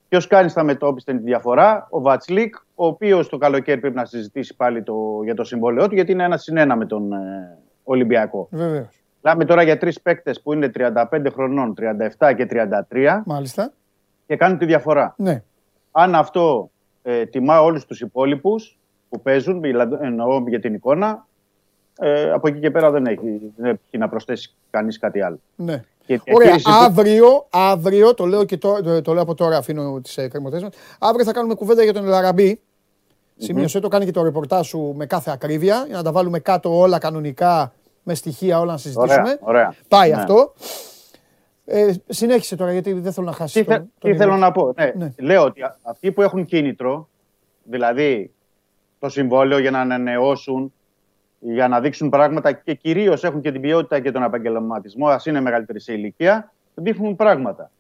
[0.09, 4.57] Ποιος κάνει στα μετώπιστε τη διαφορά, ο Βατσλίκ, ο οποίος το καλοκαίρι πρέπει να συζητήσει
[4.57, 8.49] πάλι το, για το συμβόλαιό του, γιατί είναι ένα συνένα με τον ε, Ολυμπιακό.
[8.51, 9.03] Βεβαίως.
[9.23, 10.93] Μιλάμε τώρα για τρεις παίκτες που είναι 35
[11.33, 11.75] χρονών,
[12.19, 12.47] 37 και
[12.91, 13.23] 33.
[13.25, 13.73] Μάλιστα.
[14.27, 15.15] Και κάνουν τη διαφορά.
[15.17, 15.43] Ναι.
[16.01, 16.71] Αν αυτό
[17.03, 19.65] ε, τιμά όλους τους υπόλοιπους που παίζουν,
[20.01, 21.27] εννοώ για την εικόνα,
[21.99, 25.41] ε, από εκεί και πέρα δεν έχει, δεν έχει να προσθέσει κανείς κάτι άλλο.
[25.57, 25.85] Ναι.
[26.35, 30.31] Ωραία, αύριο, αύριο, το λέω, και το, το, λέω από τώρα, αφήνω τις ε,
[30.99, 32.61] αύριο θα κάνουμε κουβέντα για τον Λαραμπή.
[32.61, 33.35] Mm-hmm.
[33.37, 36.79] Σημείωσε το, κάνει και το ρεπορτάζ σου με κάθε ακρίβεια, για να τα βάλουμε κάτω
[36.79, 37.73] όλα κανονικά,
[38.03, 39.21] με στοιχεία όλα να συζητήσουμε.
[39.21, 39.75] Ωραία, ωραία.
[39.89, 40.17] Πάει ναι.
[40.17, 40.53] αυτό.
[41.71, 43.65] Ε, συνέχισε τώρα γιατί δεν θέλω να χάσει.
[43.65, 44.73] Τι, τι θέλω να πω.
[44.77, 44.93] Ναι.
[44.97, 45.13] ναι.
[45.19, 47.09] Λέω ότι αυτοί που έχουν κίνητρο,
[47.63, 48.31] δηλαδή
[48.99, 50.73] το συμβόλαιο για να ανανεώσουν,
[51.39, 55.41] για να δείξουν πράγματα και κυρίως έχουν και την ποιότητα και τον επαγγελματισμό, ας είναι
[55.41, 57.71] μεγαλύτερη σε ηλικία, δείχνουν πράγματα.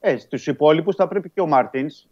[0.00, 2.06] Ε, Στους υπόλοιπους θα πρέπει και ο Μάρτινς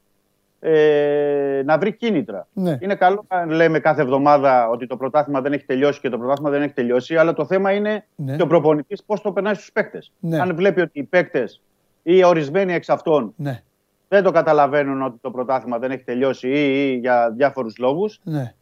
[0.69, 2.47] ε, να βρει κίνητρα.
[2.53, 2.79] Ναι.
[2.81, 6.51] Είναι καλό να λέμε κάθε εβδομάδα ότι το πρωτάθλημα δεν έχει τελειώσει και το πρωτάθλημα
[6.51, 8.37] δεν έχει τελειώσει, αλλά το θέμα είναι ναι.
[8.37, 10.13] και ο προπονητής πώς το περνάει στους παίκτες.
[10.21, 10.41] Ναι.
[10.41, 11.63] Αν βλέπει ότι οι παίκτες
[12.03, 13.63] ή ορισμένοι εξ αυτών ναι.
[14.09, 18.55] δεν το καταλαβαίνουν ότι το πρωτάθλημα δεν έχει τελειώσει ή, ή για διάφορους λόγους, ναι.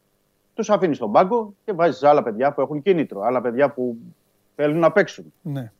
[0.55, 3.97] τους αφήνεις στον πάγκο και βάζεις άλλα παιδιά που έχουν κίνητρο, άλλα παιδιά που
[4.56, 5.32] θέλουν να παίξουν.
[5.43, 5.72] Ναι.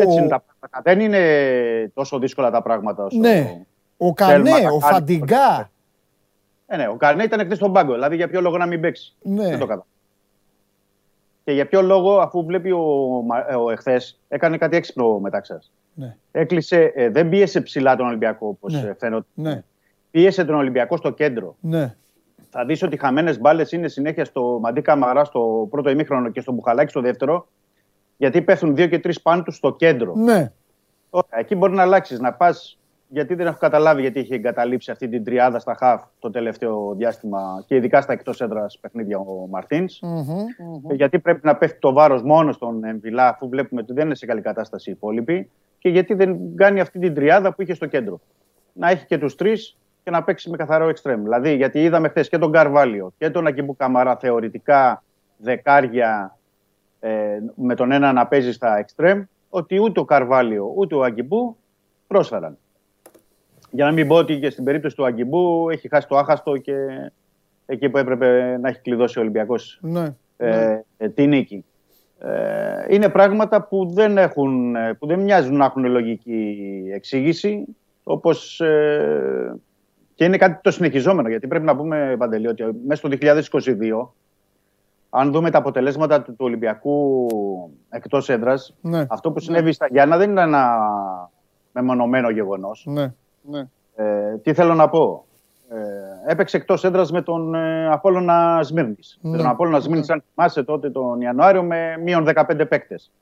[0.00, 0.80] Έτσι είναι τα πράγματα.
[0.82, 3.18] Δεν είναι τόσο δύσκολα τα πράγματα όσο.
[3.18, 3.66] Ναι.
[3.96, 5.70] Ο Κανέ, ο Φαντιγκά.
[6.66, 7.92] Ε, ναι, ο Καρνέ ήταν εκτός στον πάγκο.
[7.92, 9.14] Δηλαδή για ποιο λόγο να μην παίξει.
[9.22, 9.42] Ναι.
[9.42, 9.86] Δεν το κατάλαβα.
[11.44, 13.24] Και για ποιο λόγο, αφού βλέπει ο,
[13.64, 15.54] ο εχθές, έκανε κάτι έξυπνο μεταξύ
[15.94, 16.16] Ναι.
[16.32, 18.94] Έκλεισε, ε, δεν πίεσε ψηλά τον Ολυμπιακό όπως Ναι.
[18.98, 19.26] φαίνεται.
[19.34, 19.62] Ναι.
[20.10, 21.56] Πίεσε τον Ολυμπιακό στο κέντρο.
[21.60, 21.94] Ναι.
[22.50, 26.40] Θα δεις ότι οι χαμένες μπάλες είναι συνέχεια στο Μαντί Καμαρά στο πρώτο ημίχρονο και
[26.40, 27.48] στο Μπουχαλάκι στο δεύτερο.
[28.16, 30.14] Γιατί πέφτουν δύο και τρεις πάνω τους στο κέντρο.
[30.14, 30.52] Ναι.
[31.10, 32.78] Ωραία, εκεί μπορεί να αλλάξεις, να πας.
[33.08, 37.64] Γιατί δεν έχω καταλάβει γιατί έχει εγκαταλείψει αυτή την τριάδα στα χαφ το τελευταίο διάστημα
[37.66, 40.94] και ειδικά στα εκτός έδρας παιχνίδια ο μαρτιν Μμμ.
[40.94, 44.26] Γιατί πρέπει να πέφτει το βάρος μόνο στον Εμβιλά, αφού βλέπουμε ότι δεν είναι σε
[44.26, 45.50] καλή κατάσταση οι υπόλοιποι.
[45.78, 48.20] Και γιατί δεν κάνει αυτή την τριάδα που είχε στο κέντρο.
[48.72, 51.22] Να έχει και τους τρεις και να παίξει με καθαρό εξτρέμ.
[51.22, 55.02] Δηλαδή, γιατί είδαμε χθες και τον Καρβάλιο και τον Ακιμπού Καμαρά θεωρητικά
[55.36, 56.38] δεκάρια
[57.00, 61.56] ε, με τον ένα να παίζει στα εξτρέμ, ότι ούτε ο Καρβάλιο ούτε ο Αγκιμπού
[62.06, 62.58] πρόσφεραν.
[63.76, 66.72] Για να μην πω ότι και στην περίπτωση του Αγκιμπού έχει χάσει το άχαστο και
[67.66, 70.14] εκεί που έπρεπε να έχει κλειδώσει ο Ολυμπιακός Ναι.
[70.36, 71.64] ε, ε, τη νίκη.
[72.18, 76.56] Ε, είναι πράγματα που δεν, έχουν, ε, που δεν μοιάζουν να έχουν λογική
[76.94, 77.64] εξήγηση,
[78.02, 79.54] όπως ε,
[80.14, 84.08] και είναι κάτι το συνεχιζόμενο, γιατί πρέπει να πούμε, Παντελή, ότι μέσα στο 2022,
[85.10, 87.26] αν δούμε τα αποτελέσματα του, του Ολυμπιακού
[87.88, 89.06] εκτός έδρας, Ναι.
[89.08, 90.78] αυτό που συνέβη στα Γιάννα δεν είναι ένα
[91.72, 92.84] μεμονωμένο γεγονός.
[92.88, 93.12] Ναι.
[93.94, 95.24] Ε, τι θέλω να πω.
[95.68, 99.18] Ε, έπαιξε εκτός έδρας με τον ε, Απόλλωνα Σμύρνης.
[99.20, 99.30] Ναι.
[99.30, 103.12] Με τον Απόλλωνα Σμύρνης, αν θυμάσαι τότε τον Ιανουάριο, με μείον 15 παίκτες.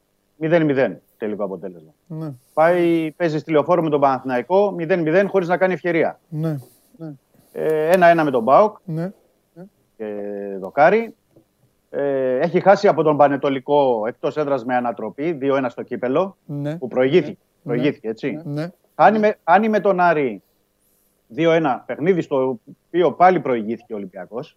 [0.41, 1.93] 0-0 τελικό αποτέλεσμα.
[2.07, 2.33] Ναι.
[2.55, 6.21] Πάει, παίζει στη λεωφόρο με τον Παναθηναϊκό 0-0 χωρίς να κάνει ευκαιρία.
[6.29, 6.57] Ναι.
[7.53, 9.13] Ε, 1-1 με τον Μπάουκ Ναι.
[9.97, 10.05] και
[10.61, 11.15] δοκάρι.
[11.91, 16.77] Ε, έχει χάσει από τον Πανετολικό εκτός έδρας με ανατροπή 2-1 στο κύπελο Ναι.
[16.77, 17.39] που προηγήθηκε.
[17.65, 18.41] Προηγήθηκε έτσι.
[18.45, 18.69] Ναι.
[18.97, 20.43] Χάνει με, χάνει με τον Άρη
[21.37, 24.57] 2-1 παιχνίδι στο οποίο πάλι προηγήθηκε ο Ολυμπιακός.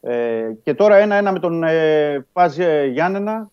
[0.00, 3.50] Ε, και τώρα 1-1 με τον ε, Πάζ ε, Γιάννενα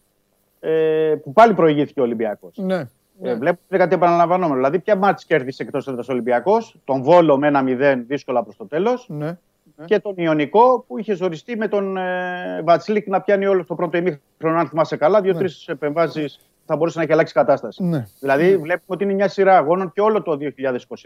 [0.59, 2.57] ε, που πάλι προηγήθηκε ο Ολυμπιακός.
[2.57, 2.87] Ναι.
[3.21, 4.55] Ε, βλέπουμε είναι κάτι επαναλαμβανόμενο.
[4.55, 8.55] Δηλαδή, ποια μάτς κέρδισε εκτός έδρας ο Ολυμπιακός, τον Βόλο με ένα 0 δύσκολα προς
[8.55, 9.37] το τέλος Ναι.
[9.85, 13.97] και τον Ιωνικό που είχε ζοριστεί με τον ε, Βάτσλικ να πιάνει όλο στο πρώτο
[13.97, 16.39] ημίχρονο, αν θυμάσαι καλά, δύο-τρεις επεμβάσεις
[16.71, 17.83] θα μπορούσε να έχει αλλάξει κατάσταση.
[17.83, 18.05] Ναι.
[18.19, 20.37] Δηλαδή, βλέπουμε ότι είναι μια σειρά αγώνων και όλο το 2022.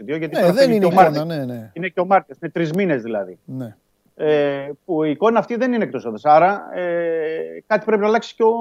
[0.04, 1.26] Γιατί Ναι, τώρα δεν φεύγει είναι και ο εικόνα, Μαρτίνς.
[1.26, 1.70] ναι, ναι.
[1.72, 3.38] Είναι και ο Μαρτίνς, είναι τρεις μήνες δηλαδή.
[3.44, 3.76] ναι.
[4.16, 6.34] Ε, που η εικόνα αυτή δεν είναι εκτός έδρας.
[6.34, 8.52] Άρα ε, κάτι πρέπει να αλλάξει και ο,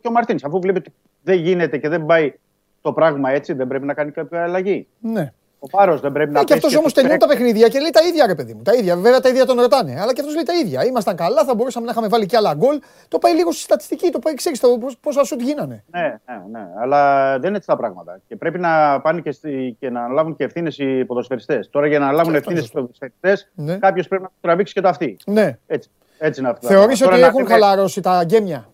[0.00, 0.38] και ο Μαρτίνς.
[0.42, 0.92] Αφού βλέπει ότι
[1.22, 2.32] δεν γίνεται και δεν πάει
[2.80, 4.86] το πράγμα έτσι, δεν πρέπει να κάνει κάποια αλλαγή.
[5.00, 5.32] ναι.
[5.64, 7.44] Ο Πάρο δεν πρέπει να Ε, και πέσει αυτό όμω στους τελειώνει τα παίκτες.
[7.44, 8.62] παιχνίδια και λέει τα ίδια, ρε παιδί μου.
[8.62, 8.96] Τα ίδια.
[8.96, 10.00] Βέβαια τα ίδια τον ρωτάνε.
[10.00, 10.84] Αλλά και αυτός λέει τα ίδια.
[10.84, 12.80] Ήμασταν καλά, θα μπορούσαμε να είχαμε βάλει και άλλα γκολ.
[13.08, 14.60] Το πάει λίγο στη στατιστική, το πάει, ξέρεις
[15.00, 15.84] πόσα σουτ γίνανε.
[15.90, 16.66] Ναι, ναι, ναι.
[16.80, 18.20] Αλλά δεν είναι έτσι τα πράγματα.
[18.28, 21.70] Και πρέπει να πάνε και, στη, και να λάβουν και ευθύνες οι ποδοσφαιριστές.
[21.70, 23.76] Τώρα για να λάβουν Και αυτό ευθύνες είναι οι ποδοσφαιριστές, Ναι.
[23.78, 25.16] κάποιος πρέπει να τους τραβήξει και τα αυτή.
[25.26, 25.58] Ναι.
[25.66, 26.66] Έτσι, έτσι είναι αυτό.
[26.66, 28.66] Θεωρείς Τώρα ότι να έχουν λέμε- χαλαρώσει τα γκέμια.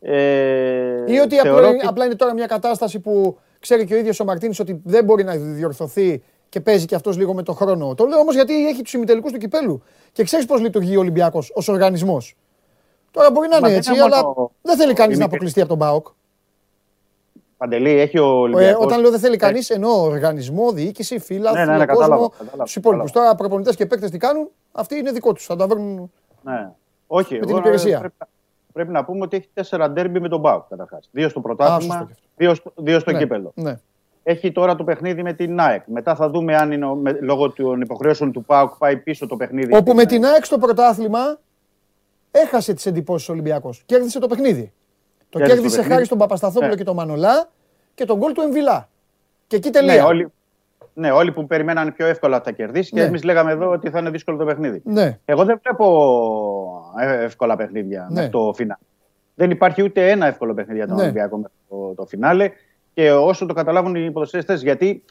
[0.00, 4.20] Ε, Ή ότι θεωρώ απλά, απλά είναι τώρα μια κατάσταση που ξέρει και ο ίδιος
[4.20, 7.94] ο Μαρτίνης ότι δεν μπορεί να διορθωθεί και παίζει και αυτός λίγο με το χρόνο.
[7.94, 9.82] Το λέω όμως γιατί έχει τους ημιτελικούς του κυπέλου
[10.12, 12.36] και ξέρεις πώς λειτουργεί ο Ολυμπιακός ως οργανισμός.
[13.10, 15.24] Τώρα μπορεί να Μα είναι δεν έτσι, είναι αλλά μόνο δεν θέλει κανείς να ημιτελικός.
[15.26, 16.06] αποκλειστεί από τον Μπάοκ.
[17.56, 18.84] Παντελή, έχει ο Ε, Ολυμπιακός.
[18.84, 22.64] όταν λέω δεν θέλει κανείς, εννοώ οργανισμό, διοίκηση, φύλλα, Ναι, ναι, ναι, κόσμο, κατάλαβα, κατάλαβα,
[22.64, 23.06] τους υπόλοιπους.
[23.06, 23.34] κατάλαβα.
[23.34, 25.44] Τώρα προπονητές και παίκτες τι κάνουν, αυτοί είναι δικό τους.
[25.44, 26.12] Θα τα βρουν.
[26.42, 26.70] Ναι.
[27.06, 27.98] Όχι, Με την εγώ, υπηρεσία.
[27.98, 28.14] Πρέπει,
[28.72, 31.08] πρέπει να πούμε ότι έχει τέσσερα ντέρμπι με τον Μπάουκ καταρχάς.
[31.12, 32.14] Δύο στο Α, σωστό πρωτάθλημα, και αυτό.
[32.36, 33.52] δύο, στο- δύο στο Ναι, κύπελο.
[33.54, 33.78] Ναι.
[34.22, 35.82] Έχει τώρα το παιχνίδι με την ΑΕΚ.
[35.86, 39.36] Μετά θα δούμε αν είναι, ο- με, λόγω των υποχρεώσεων του ΠΑΟΚ πάει πίσω το
[39.36, 39.74] παιχνίδι.
[39.76, 41.38] Όπου με στην- την ΑΕΚ στο πρωτάθλημα
[42.30, 43.82] έχασε τις εντυπώσεις ο Ολυμπιακός.
[43.86, 44.72] Κέρδισε το παιχνίδι.
[45.28, 45.92] Το Κέρδισε το κέρδισε παιχνίδι.
[45.92, 46.74] χάρη στον Παπασταθόπουλο Ναι.
[46.76, 47.48] και τον Μανολά
[47.94, 48.88] και τον γκολ του Εμβιλά.
[49.46, 50.04] Και εκεί Ναι, τελεία.
[50.04, 50.32] όλοι,
[50.94, 53.00] ναι, όλοι που περιμέναν πιο εύκολα θα κερδίσει Ναι.
[53.00, 54.82] και εμείς λέγαμε εδώ ότι θα είναι δύσκολο το παιχνίδι.
[54.84, 55.18] Ναι.
[55.24, 58.14] Εγώ δεν βλέπω ε, εύκολα παιχνίδια Ναι.
[58.14, 58.78] μέχρι το φινάλε.
[59.34, 61.02] Δεν υπάρχει ούτε ένα εύκολο παιχνίδι για τον Ναι.
[61.02, 62.50] Ολυμπιακό μέχρι το, το φινάλε.
[62.94, 65.02] Και όσο το καταλάβουν οι ποδοσφαιριστές, γιατί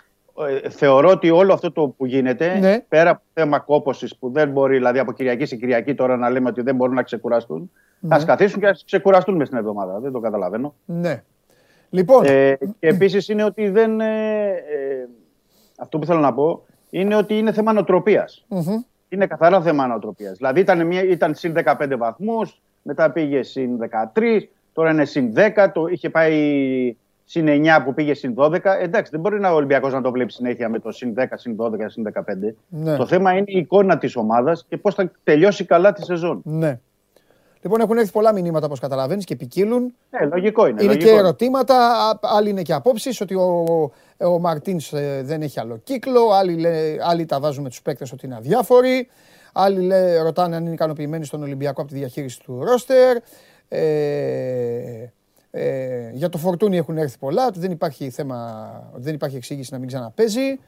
[0.64, 2.80] ε, θεωρώ ότι όλο αυτό το που γίνεται, Ναι.
[2.80, 6.30] πέρα από το θέμα κόποση που δεν μπορεί, δηλαδή από Κυριακή σε Κυριακή τώρα να
[6.30, 8.16] λέμε ότι δεν μπορούν να ξεκουραστούν, Ναι.
[8.16, 10.00] α καθίσουν και ας ξεκουραστούν μες στην εβδομάδα.
[10.00, 10.76] Δεν το καταλαβαίνω.
[10.86, 11.24] ναι.
[11.92, 14.00] Λοιπόν, Ε, και επίσης είναι ότι δεν.
[14.02, 15.08] Ε, ε,
[15.80, 18.46] αυτό που θέλω να πω είναι ότι είναι θέμα νοοτροπίας.
[18.48, 18.82] μμμ.
[19.10, 20.38] Είναι καθαρά θέμα νοοτροπίας.
[20.38, 23.78] Δηλαδή ήταν, μια, ήταν συν 15 βαθμούς, μετά πήγε συν
[24.14, 24.22] 13,
[24.74, 26.96] τώρα είναι συν 10, το είχε πάει
[27.26, 28.60] συν 9 που πήγε συν 12.
[28.82, 31.56] Εντάξει, δεν μπορεί να ο Ολυμπιακός να το βλέπει συνέχεια με το συν 10, συν
[31.60, 32.56] 12, συν 15.
[32.68, 32.96] Ναι.
[32.96, 36.42] Το θέμα είναι η εικόνα της ομάδας και πώς θα τελειώσει καλά τη σεζόν.
[36.44, 36.80] ναι.
[37.62, 39.94] Λοιπόν, έχουν έρθει πολλά μηνύματα όπως καταλαβαίνεις και ποικίλουν.
[40.10, 40.84] Ναι, λογικό είναι.
[40.84, 41.12] Είναι λογικό.
[41.12, 41.76] και ερωτήματα,
[42.22, 46.68] άλλοι είναι και απόψεις ότι ο, ο Μαρτίνς ε, δεν έχει άλλο κύκλο, άλλοι,
[47.02, 49.08] άλλοι τα βάζουν με τους παίκτες ότι είναι αδιάφοροι.
[49.54, 53.18] Άλλοι λέ, ρωτάνε αν είναι ικανοποιημένοι στον Ολυμπιακό από τη διαχείριση του ρόστερ.
[53.68, 55.12] Ε,
[55.52, 59.80] ε, για το Φορτούνι έχουν έρθει πολλά, ότι δεν υπάρχει θέμα, δεν υπάρχει εξήγηση να
[59.80, 60.60] μην ξαναπέζει.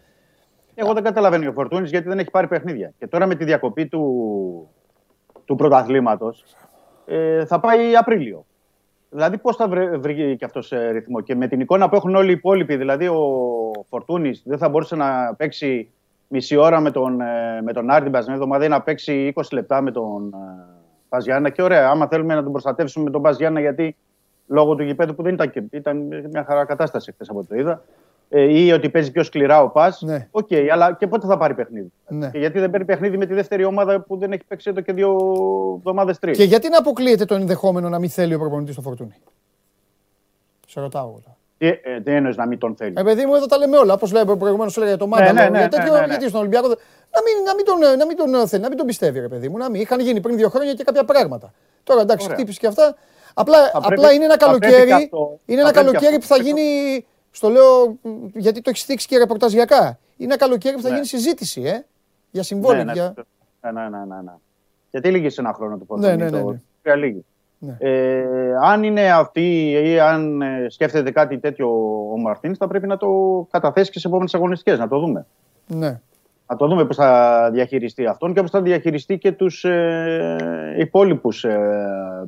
[0.75, 2.93] Εγώ δεν καταλαβαίνω ο Φορτούνη γιατί δεν έχει πάρει παιχνίδια.
[2.99, 4.69] Και τώρα με τη διακοπή του,
[5.45, 6.45] του πρωταθλήματος
[7.05, 8.45] ε, θα πάει Απρίλιο.
[9.09, 12.15] Δηλαδή, πώς θα βρει, βρει και αυτός σε ρυθμό; Και με την εικόνα που έχουν
[12.15, 15.91] όλοι οι υπόλοιποι, δηλαδή ο Φορτούνης δεν θα μπορούσε να παίξει
[16.27, 19.81] μισή ώρα με τον, ε, με τον Άρντιν μια εβδομάδα ή να παίξει 20 λεπτά
[19.81, 20.33] με τον
[21.09, 21.49] ΠΑΣ Γιάννενα.
[21.49, 23.95] Και ωραία, άμα θέλουμε να τον προστατεύσουμε με τον ΠΑΣ Γιάννενα, γιατί
[24.47, 25.97] λόγω του γηπέδου που δεν ήταν, ήταν
[26.31, 27.83] μια χαρά κατάσταση χθες από το είδα.
[28.33, 30.01] Ε, ή ότι παίζει πιο σκληρά ο ΠΑΣ.
[30.01, 30.27] Ναι.
[30.31, 31.91] OK, okay, αλλά και πότε θα πάρει παιχνίδι.
[32.07, 32.29] Ναι.
[32.29, 34.93] Και γιατί δεν παίρνει παιχνίδι με τη δεύτερη ομάδα που δεν έχει παίξει εδώ και
[34.93, 35.17] δύο
[35.77, 39.15] εβδομάδες τρεις; Και γιατί να αποκλείεται το ενδεχόμενο να μην θέλει ο προπονητής τον Φορτούνη;
[40.67, 41.21] Σε ρωτάω εγώ.
[41.57, 43.93] Τι, ε, τι εννοείς να μην τον θέλει; Ε, παιδί μου, εδώ τα λέμε όλα.
[43.93, 45.33] Όπως λέει προηγουμένως, έλεγε το Μάνταλο.
[45.33, 46.11] Ναι, ναι, ναι, για τέτοιο, ναι, ναι, ναι.
[46.11, 46.67] Γιατί στον Ολυμπιακό.
[46.67, 49.49] Να μην, να, μην τον, να μην τον θέλει, να μην τον πιστεύει, ρε παιδί
[49.49, 49.57] μου.
[49.57, 49.81] Να μην.
[49.81, 51.53] Είχαν γίνει πριν δύο χρόνια και κάποια πράγματα.
[51.83, 52.95] Τώρα εντάξει, χτύπησε και αυτά.
[53.33, 57.05] Απλά, πρέπει, απλά είναι ένα καλοκαίρι, αυτό, είναι ένα καλοκαίρι που θα γίνει.
[57.31, 57.97] Στο λέω
[58.33, 59.99] γιατί το έχεις θίξει και ρεπορταζιακά.
[60.17, 60.93] Είναι ένα καλοκαίρι που θα Ναι.
[60.95, 61.85] γίνει συζήτηση, ε,
[62.31, 62.83] για συμβόλαια.
[62.83, 63.13] Ναι, ναι, για...
[63.61, 64.31] ναι, ναι, ναι, ναι, ναι.
[64.91, 66.15] Γιατί λύγει σε ένα χρόνο το Ναι, ποδόσφαιρο.
[66.17, 66.59] ναι, ναι, ναι.
[66.83, 66.95] Το...
[66.95, 67.25] Λίγη.
[67.57, 67.75] Ναι.
[67.79, 71.67] Ε, αν είναι αυτή ή αν ε, σκέφτεται κάτι τέτοιο
[72.13, 73.07] ο Μαρτίνς, θα πρέπει να το
[73.51, 75.25] καταθέσει και σε επόμενες αγωνιστικές, να το δούμε.
[75.67, 75.99] Ναι.
[76.47, 81.43] Να το δούμε πώς θα διαχειριστεί αυτόν και πώς θα διαχειριστεί και τους ε, υπόλοιπους
[81.43, 81.59] ε,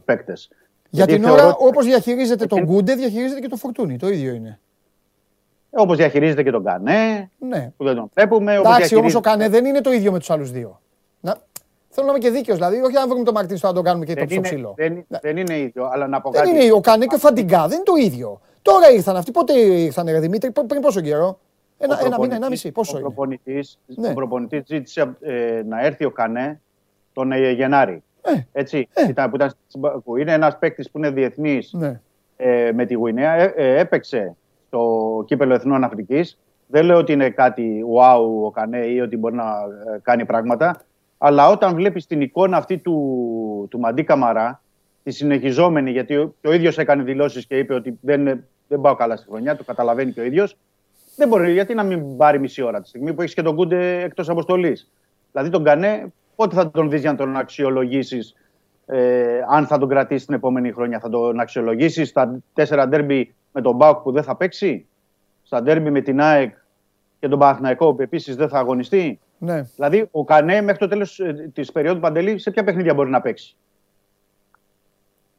[0.05, 0.49] παίκτες.
[0.89, 3.97] Για Γιατί την θεωρώ ώρα, ότι- όπως διαχειρίζεται τον Εκείνη- Γκούντε, διαχειρίζεται και το Φορτούνι.
[3.97, 4.59] Το ίδιο είναι.
[5.75, 7.71] Όπως διαχειρίζεται και τον Κανέ, Ναι.
[7.77, 8.57] που δεν τον βλέπουμε.
[8.57, 10.81] όπως Εντάξει, όμω ο διαχειρίζεται- Κανέ δεν είναι το ίδιο με τους άλλους δύο.
[11.19, 11.35] Να...
[11.89, 12.57] Θέλω να είμαι και δίκαιος.
[12.57, 14.47] Δηλαδή, όχι να βρούμε τον Μαρτίν στο να τον κάνουμε και το δεν στο είναι,
[14.47, 14.73] ψηλό.
[14.77, 15.17] δεν, Ναι.
[15.21, 16.63] δεν είναι ίδιο, αλλά να πω Δεν κάτι.
[16.63, 18.41] είναι ο Κανέ και ο Φαντιγκά, δεν είναι το ίδιο.
[18.61, 19.31] Τώρα ήρθαν αυτοί.
[19.31, 21.39] Πότε ήρθαν, ρε Δημήτρη, π- πριν πόσο καιρό;
[21.77, 22.71] Ένα, Ο ένα μήνα, ένα προπονητής- μισή.
[22.71, 24.07] Πόσο ο είναι; προπονητής, Ναι.
[24.09, 26.61] Ο προπονητής ζήτησε ε, να έρθει ο Κανέ
[27.13, 28.03] τον ε, Γενάρη.
[28.21, 29.07] Ε, Έτσι, Ε.
[29.09, 30.15] ήταν, που, ήταν, στην Μπακού.
[30.17, 31.99] είναι ένας παίκτης που είναι διεθνής ναι.
[32.37, 33.33] ε, με τη Γουινέα.
[33.33, 34.35] Ε, ε, έπαιξε
[34.73, 36.39] στο κύπελο Εθνών Αφρικής.
[36.67, 40.81] Δεν λέω ότι είναι κάτι wow ο Κανέ ή ότι μπορεί να ε, κάνει πράγματα.
[41.17, 44.61] Αλλά όταν βλέπεις την εικόνα αυτή του, του Μαντί Καμαρά,
[45.03, 48.23] τη συνεχιζόμενη, γιατί ο, και ο ίδιος έκανε δηλώσεις και είπε ότι δεν,
[48.67, 50.57] δεν πάω καλά στη χρονιά, το καταλαβαίνει και ο ίδιος,
[51.15, 54.01] δεν μπορεί, γιατί να μην πάρει μισή ώρα τη στιγμή που έχεις και τον Κούντε
[54.03, 54.91] εκτός αποστολής.
[55.31, 58.35] Δηλαδή τον Κανέ, πότε θα τον δεις για να τον αξιολογήσεις,
[58.85, 63.61] ε, αν θα τον κρατήσει την επόμενη χρονιά, θα τον αξιολογήσεις στα τέσσερα ντέρμπι με
[63.61, 64.87] τον Μπάουκ που δεν θα παίξει,
[65.43, 66.55] στα ντέρμπι με την ΑΕΚ
[67.19, 69.19] και τον Παναθηναϊκό που επίσης δεν θα αγωνιστεί.
[69.37, 69.61] ναι.
[69.75, 71.21] Δηλαδή ο Κανέ μέχρι το τέλος
[71.53, 73.55] της περίοδου Παντελή σε ποια παιχνίδια μπορεί να παίξει;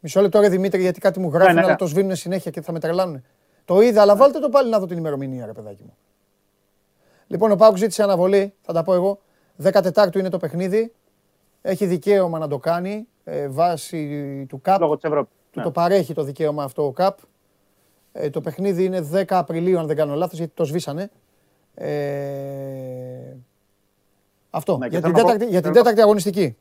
[0.00, 1.66] Μισό λεπτό, ρε Δημήτρη, γιατί κάτι μου γράφουν, ναι, ναι.
[1.66, 3.24] αλλά το σβήνουν συνέχεια και θα με τρελάνουν.
[3.64, 5.96] Το είδα, αλλά βάλτε το πάλι να δω την ημερομηνία, ρε παιδάκι μου.
[7.26, 9.20] Λοιπόν, ο Πάουκ ζήτησε αναβολή, θα τα πω εγώ.
[9.62, 10.92] 14 είναι το παιχνίδι.
[11.62, 14.80] Έχει δικαίωμα να το κάνει ε, βάσει του ΚΑΠ.
[14.80, 15.32] Λόγω της Ευρώπης.
[15.50, 17.18] Του το παρέχει το δικαίωμα αυτό ο ΚΑΠ.
[18.16, 21.10] Ε, το παιχνίδι είναι 10 Απριλίου, αν δεν κάνω λάθος, γιατί το σβήσανε.
[21.74, 23.36] Ε,
[24.50, 26.56] αυτό, Ναι, και για, θέλω την να πω- τέταρτη, για την θέλω να- τέταρτη αγωνιστική.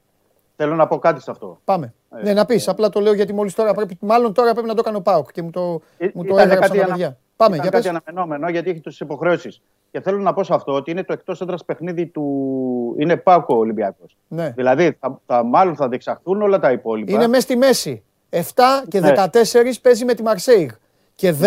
[0.55, 1.59] Θέλω να πω κάτι σε αυτό.
[1.65, 1.93] Πάμε.
[2.17, 2.67] Ε, ναι, να πεις.
[2.67, 3.97] Απλά το λέω γιατί μόλις τώρα πρέπει.
[4.01, 6.59] Μάλλον τώρα πρέπει να το κάνω Πάοκ και μου το, Ε, μου το ήταν έγραψαν
[6.61, 7.17] κάτι τα ανα- παιδιά.
[7.35, 8.01] Πάμε, ήταν για κάτι πες.
[8.05, 9.61] αναμενόμενο γιατί έχει τι υποχρεώσεις.
[9.91, 12.95] Και θέλω να πω σε αυτό ότι είναι το εκτός έδρας παιχνίδι του.
[12.99, 14.17] Είναι Πάκο Ολυμπιακός.
[14.27, 14.49] Ναι.
[14.55, 17.11] Δηλαδή, θα, θα, μάλλον θα διεξαχθούν όλα τα υπόλοιπα.
[17.11, 18.03] Είναι μέσα στη μέση.
[18.29, 18.39] 7
[18.87, 19.07] και Ναι.
[19.07, 20.69] 14 παίζει με τη Μαρσέιγ.
[21.15, 21.45] Και 10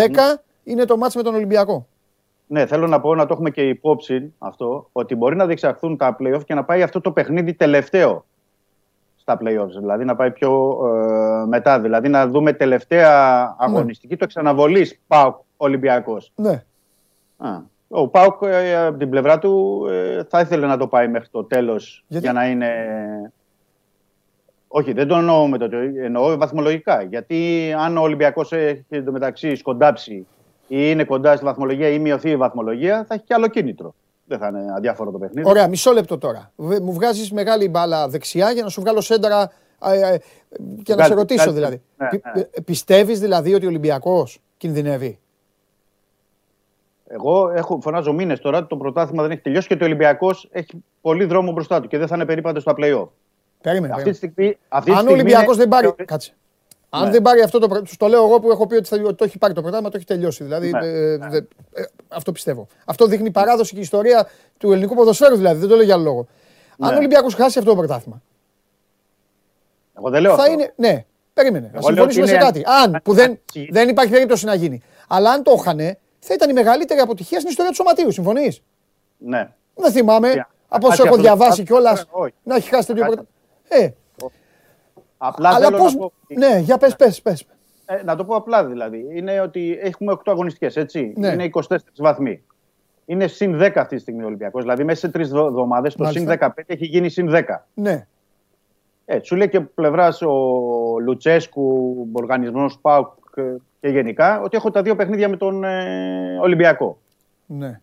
[0.63, 1.87] είναι το μάτς με τον Ολυμπιακό.
[2.47, 6.15] Ναι, θέλω να πω να το έχουμε και υπόψη αυτό, ότι μπορεί να διεξαχθούν τα
[6.19, 8.25] playoff και να πάει αυτό το παιχνίδι τελευταίο
[9.15, 9.79] στα playoffs.
[9.79, 11.79] Δηλαδή να πάει πιο ε, μετά.
[11.79, 16.31] Δηλαδή να δούμε τελευταία αγωνιστική του εξαναβολής ΠΑΟΚ Ολυμπιακός.
[16.35, 16.63] Ναι.
[17.87, 21.43] Ο ΠΑΟΚ ε, από την πλευρά του ε, θα ήθελε να το πάει μέχρι το
[21.43, 22.71] τέλος Γιατί; για να είναι.
[24.77, 25.69] Όχι, δεν το εννοώ με το.
[26.03, 27.01] Εννοώ βαθμολογικά.
[27.01, 30.25] Γιατί αν ο Ολυμπιακός έχει εντωμεταξύ σκοντάψει ή
[30.67, 33.93] είναι κοντά στη βαθμολογία ή μειωθεί η βαθμολογία, θα έχει και άλλο κίνητρο.
[34.25, 35.49] Δεν θα είναι αδιάφορο το παιχνίδι.
[35.49, 36.51] Ωραία, μισό λεπτό τώρα.
[36.55, 39.51] Βε- Μου βγάζεις μεγάλη μπάλα δεξιά για να σου βγάλω σέντρα
[39.83, 40.17] ε, ε,
[40.83, 41.59] και να Βγάλτε, σε ρωτήσω βγάλτε.
[41.59, 41.81] δηλαδή.
[41.97, 42.41] Ναι, Πι- ναι.
[42.51, 45.19] ε, Πιστεύεις δηλαδή ότι ο Ολυμπιακός κινδυνεύει;
[47.07, 50.47] Εγώ έχω, φωνάζω μήνες τώρα ότι το πρωτάθλημα δεν έχει τελειώσει και ότι ο Ολυμπιακός
[50.51, 53.07] έχει πολύ δρόμο μπροστά του και δεν θα είναι περίπατο στα playoff.
[53.69, 53.93] Περίμενε.
[53.93, 54.11] Αυτή περίμενε.
[54.11, 54.57] τη στιγμή.
[54.67, 56.05] Αυτή τη Αν ο στιγμή Ολυμπιακός είναι- δεν πάρει.
[56.05, 56.33] Κάτσε.
[56.89, 57.09] Αν Ναι.
[57.11, 57.67] δεν πάρει αυτό το.
[57.67, 59.97] πρω- Στο λέω εγώ που έχω πει ότι θα- το έχει πάρει το πρωτάθλημα, το
[59.97, 60.43] έχει τελειώσει.
[60.43, 60.71] Δηλαδή.
[60.71, 61.37] Ναι, ε, δε-
[61.73, 62.67] ε, αυτό πιστεύω.
[62.85, 64.27] Αυτό δείχνει παράδοση και ιστορία
[64.57, 65.59] του ελληνικού ποδοσφαίρου δηλαδή.
[65.59, 66.27] Δεν το λέω για άλλο λόγο.
[66.79, 66.95] Αν Ναι.
[66.95, 68.21] ο Ολυμπιακός χάσει αυτό το πρωτάθλημα.
[69.97, 70.53] Εγώ δεν λέω θα αυτό.
[70.53, 70.73] είναι.
[70.75, 71.71] Ναι, περίμενε.
[71.73, 72.63] Να συμφωνήσουμε σε κάτι.
[72.83, 73.39] Αν, που δεν,
[73.69, 74.81] δεν υπάρχει περίπτωση να γίνει.
[75.07, 78.11] Αλλά αν το είχανε, θα ήταν η μεγαλύτερη αποτυχία στην ιστορία του σωματείου.
[78.11, 78.61] Συμφωνείς;
[79.17, 79.49] Ναι.
[79.75, 80.47] Δεν θυμάμαι.
[80.67, 82.05] Από όσο έχω διαβάσει κιόλας
[82.43, 83.29] να έχει χάσει τέτοιο πρωτάθλημα.
[83.67, 83.89] Ε.
[85.17, 85.93] Απλά Αλλά θέλω πώς...
[85.93, 86.11] να πω...
[86.27, 87.45] Ναι, για πες, πες, πες.
[87.85, 89.05] Ε, να το πω απλά δηλαδή.
[89.11, 91.13] Είναι ότι έχουμε 8 αγωνιστικές, έτσι.
[91.15, 91.27] Ναι.
[91.27, 92.43] Είναι 24 βαθμοί.
[93.05, 94.61] Είναι συν 10 αυτή τη στιγμή ο Ολυμπιακός.
[94.61, 97.43] Δηλαδή μέσα σε τρεις εβδομάδες το συν 15 έχει γίνει συν 10.
[97.73, 98.07] Ναι.
[99.05, 100.33] Ε, σου λέει και πλευράς ο
[100.99, 103.13] Λουτσέσκου, ο οργανισμός ΠΑΟΚ
[103.79, 106.99] και γενικά, ότι έχω τα δύο παιχνίδια με τον ε, Ολυμπιακό.
[107.45, 107.81] Ναι.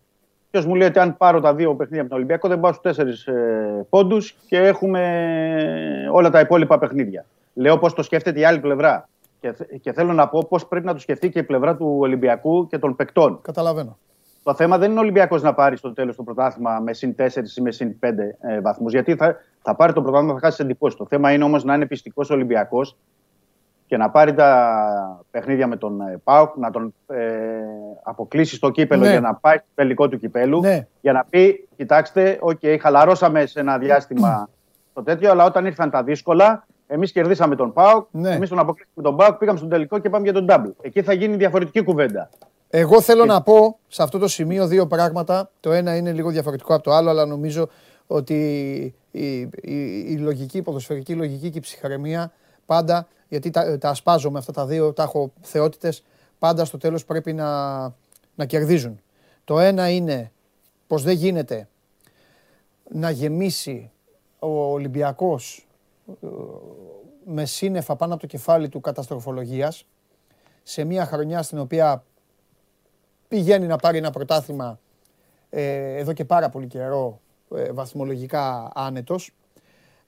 [0.55, 2.83] Ποιος μου λέει ότι αν πάρω τα δύο παιχνίδια με τον Ολυμπιακό δεν πάω στους
[2.83, 5.01] τέσσερις ε, πόντους και έχουμε
[6.11, 7.25] όλα τα υπόλοιπα παιχνίδια.
[7.53, 9.09] Λέω πώς το σκέφτεται η άλλη πλευρά.
[9.39, 12.67] Και, και θέλω να πω πώς πρέπει να το σκεφτεί και η πλευρά του Ολυμπιακού
[12.67, 13.39] και των παικτών.
[13.41, 13.97] Καταλαβαίνω.
[14.43, 17.27] Το θέμα δεν είναι ο Ολυμπιακός να πάρει στο τέλος το πρωτάθλημα με συν 4
[17.57, 18.09] ή με συν 5
[18.39, 18.91] ε, βαθμούς.
[18.91, 20.97] Γιατί θα, θα πάρει το πρωτάθλημα, θα χάσει εντυπώσεις.
[20.97, 22.97] Το θέμα είναι όμως να είναι πιστικός Ολυμπιακός
[23.87, 27.25] και να πάρει τα παιχνίδια με τον ε, ΠΑΟΚ, να τον ε,
[28.03, 29.11] αποκλείσει στο κύπελο ναι.
[29.11, 30.59] για να πάει στο τελικό του κυπέλου.
[30.59, 30.87] Ναι.
[31.01, 34.49] Για να πει, κοιτάξτε, okay, χαλαρώσαμε σε ένα διάστημα
[34.93, 38.29] το τέτοιο, αλλά όταν ήρθαν τα δύσκολα, εμείς κερδίσαμε τον ΠΑΟΚ, ναι.
[38.29, 40.73] εμείς τον αποκλείσαμε τον ΠΑΟΚ, πήγαμε στο τελικό και πάμε για τον Double.
[40.81, 42.29] Εκεί θα γίνει διαφορετική κουβέντα.
[42.69, 45.49] Εγώ θέλω να πω σε αυτό το σημείο δύο πράγματα.
[45.59, 47.67] Το ένα είναι λίγο διαφορετικό από το άλλο, αλλά νομίζω
[48.07, 48.35] ότι
[49.11, 52.31] η, η, η λογική, η ποδοσφαιρική λογική και η ψυχραιμία
[52.65, 56.03] πάντα, γιατί τα, τα ασπάζω με αυτά τα δύο, τα έχω θεότητες,
[56.39, 57.81] πάντα στο τέλος πρέπει να,
[58.35, 58.99] να κερδίζουν.
[59.43, 60.31] Το ένα είναι
[60.87, 61.67] πως δεν γίνεται
[62.89, 63.91] να γεμίσει
[64.39, 65.67] ο Ολυμπιακός
[66.07, 66.27] ε,
[67.25, 69.85] με σύννεφα πάνω από το κεφάλι του καταστροφολογίας
[70.63, 72.03] σε μια χρονιά στην οποία
[73.27, 74.79] πηγαίνει να πάρει ένα πρωτάθλημα
[75.49, 77.19] ε, εδώ και πάρα πολύ καιρό
[77.55, 79.31] ε, βαθμολογικά άνετος.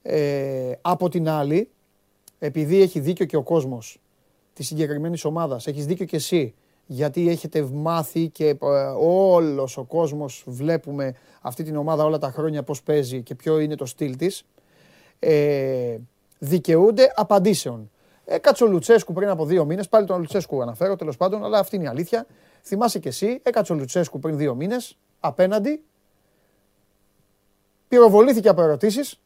[0.02, 1.70] Ε, από την άλλη,
[2.40, 4.00] επειδή έχει δίκιο και ο κόσμος
[4.54, 6.54] της συγκεκριμένης ομάδας, έχεις δίκιο και εσύ,
[6.86, 8.56] γιατί έχετε μάθει και ε,
[9.00, 13.76] όλος ο κόσμος βλέπουμε αυτή την ομάδα όλα τα χρόνια πώς παίζει και ποιο είναι
[13.76, 14.46] το στυλ της,
[15.20, 15.98] ε,
[16.40, 17.92] δικαιούνται απαντήσεων.
[18.26, 21.76] Έκατσε ο Λουτσέσκου πριν από δύο μήνες, πάλι τον Λουτσέσκου αναφέρω τέλος πάντων, αλλά αυτή
[21.76, 22.26] είναι η αλήθεια.
[22.62, 25.84] Θυμάσαι κι εσύ, έκατσε ο Λουτσέσκου πριν δύο μήνες, απέναντι,
[27.88, 29.20] πυροβολήθηκε από ερωτήσεις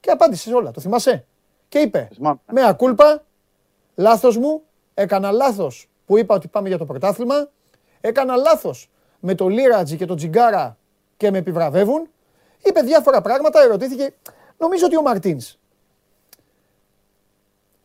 [0.00, 0.70] και απάντησες όλα.
[0.70, 1.26] Το θυμάσαι;
[1.74, 2.08] Και είπε,
[2.50, 3.24] με ακούλπα,
[3.94, 4.62] λάθος μου,
[4.94, 7.50] έκανα λάθος που είπα ότι πάμε για το πρωτάθλημα,
[8.00, 8.90] έκανα λάθος
[9.20, 10.76] με το Λίρατζι και το Τζιγκάρα
[11.16, 12.08] και με επιβραβεύουν.
[12.62, 14.14] Είπε διάφορα πράγματα, ερωτήθηκε.
[14.56, 15.40] Νομίζω ότι ο Μαρτίν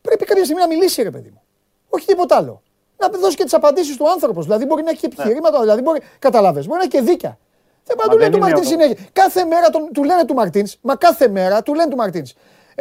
[0.01, 1.41] πρέπει κάποια στιγμή να μιλήσει, ρε παιδί μου.
[1.89, 2.61] Όχι τίποτα άλλο.
[2.97, 4.45] Να δώσει και τις απαντήσεις του άνθρωπος.
[4.45, 5.13] Δηλαδή μπορεί να έχει και ναι.
[5.13, 6.01] επιχειρήματα, δηλαδή μπορεί.
[6.19, 7.39] Καταλαβες, μπορεί να έχει και δίκια.
[7.85, 8.97] Δεν πάει να του λένε του Μαρτίν συνέχεια.
[9.13, 12.25] Κάθε μέρα τον, του λένε του Μαρτίν, μα κάθε μέρα του λένε του Μαρτίν.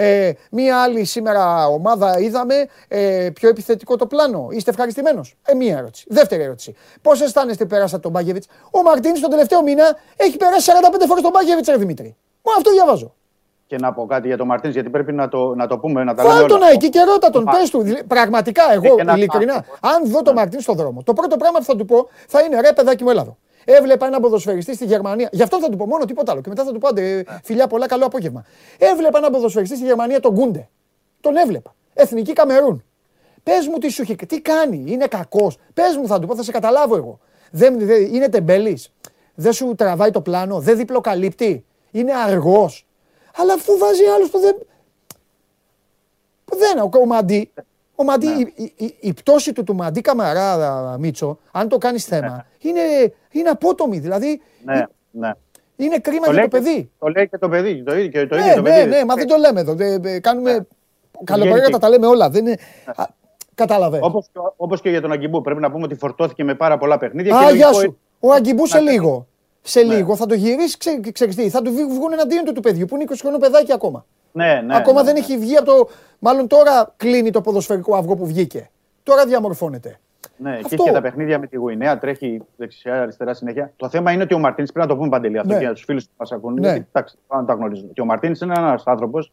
[0.01, 2.55] Ε, μία άλλη σήμερα ομάδα είδαμε
[2.89, 4.49] ε, πιο επιθετικό το πλάνο.
[4.51, 6.07] Είστε ευχαριστημένος; Ε, μία ερώτηση.
[6.09, 6.75] Δεύτερη ερώτηση.
[7.03, 11.31] Πώς αισθάνεστε πέρασα τον Μπάγκεβιτς; Ο Μαρτίν τον τελευταίο μήνα έχει περάσει 45 φορές τον
[11.31, 12.17] Μπάγκεβιτς, ρε Δημήτρη.
[12.43, 13.15] Μόνο αυτό διαβάζω.
[13.67, 16.05] Και να πω κάτι για τον Μαρτίν, γιατί πρέπει να το, να το πούμε.
[16.05, 17.45] Να τα Βάλ τον εκεί και ρώτα τον.
[17.45, 17.85] Πες του.
[18.07, 21.85] Πραγματικά, εγώ ειλικρινά, αν δω τον Μαρτίν στον δρόμο, το πρώτο πράγμα που θα του
[21.85, 23.37] πω θα είναι ρε παιδάκι μου, Ελλάδο.
[23.71, 25.29] Έβλεπα ένα ποδοσφαιριστή στη Γερμανία.
[25.33, 26.41] Γι' αυτό θα του πω μόνο τίποτα άλλο.
[26.41, 28.45] Και μετά θα του πω άντε, φιλιά, πολλά, καλό απόγευμα.
[28.79, 30.69] Έβλεπα ένα ποδοσφαιριστή στη Γερμανία, τον Γκούντε.
[31.21, 31.75] Τον έβλεπα.
[31.95, 32.85] Εθνική Καμερούν.
[33.43, 35.59] Πες μου τι σου έχει, τι κάνει, είναι κακός.
[35.75, 37.19] Πες μου, θα του πω, θα σε καταλάβω εγώ.
[37.51, 38.93] Δεν, δεν, είναι τεμπέλης.
[39.35, 41.65] Δεν σου τραβάει το πλάνο, δεν διπλοκαλύπτει.
[41.91, 42.87] Είναι αργός.
[43.37, 44.57] Αλλά αφού βάζει άλλο που δεν.
[46.45, 47.53] Δεν, ο, ο Μαντί,
[47.95, 48.51] ο Μαντί, ναι.
[48.55, 52.71] η, η, η, πτώση του του Μαντί Καμαρά, Μίτσο, αν το κάνεις θέμα, ναι.
[52.71, 53.99] είναι, είναι απότομη.
[53.99, 54.41] Δηλαδή.
[54.65, 55.31] Ναι, ναι.
[55.77, 56.91] Είναι κρίμα το για το παιδί.
[56.99, 57.83] Το λέει και το παιδί.
[57.83, 58.91] Το ίδιο, το ναι, ίδιο το ναι, παιδί.
[58.91, 59.77] Ναι, μα δεν το λέμε εδώ.
[60.21, 60.53] Κάνουμε.
[60.53, 60.59] Ναι.
[61.25, 62.31] Καλοπαρέγρατα τα λέμε όλα.
[62.31, 62.57] Δεν είναι...
[62.99, 63.05] Ναι.
[63.55, 64.01] Κατάλαβε.
[64.57, 65.41] Όπως και για τον Αγκιμπού.
[65.43, 67.37] Πρέπει να πούμε ότι φορτώθηκε με πάρα πολλά παιχνίδια.
[67.37, 67.99] Α, γεια σου.
[68.21, 69.27] Ο Αγκιμπού σε λίγο.
[69.63, 70.77] Σε λίγο θα το γυρίσει,
[71.13, 74.05] ξέρεις τι, θα του βγουν εναντίον του του παιδιού που είναι 20 χρονών παιδάκι ακόμα.
[74.33, 75.89] Ναι, ναι, ακόμα ναι, δεν έχει βγει από το.
[76.19, 78.71] Μάλλον τώρα κλείνει το ποδοσφαιρικό αυγό που βγήκε.
[79.03, 80.01] Τώρα διαμορφώνεται.
[80.39, 80.69] Ναι, Αυτό...
[80.69, 83.73] και έχει και τα παιχνίδια με τη Γουινέα, τρέχει δεξιά-αριστερά συνέχεια.
[83.77, 85.59] Το θέμα είναι ότι ο Μαρτίνη πρέπει να το πούμε παντελή αυτό ναι.
[85.59, 86.61] για τους φίλους που μας ακούνε.
[86.61, 86.67] Ναι.
[86.69, 87.93] Γιατί, εντάξει, να τα γνωρίζουν.
[87.93, 89.33] Και ο Μαρτίνη είναι ένας άνθρωπος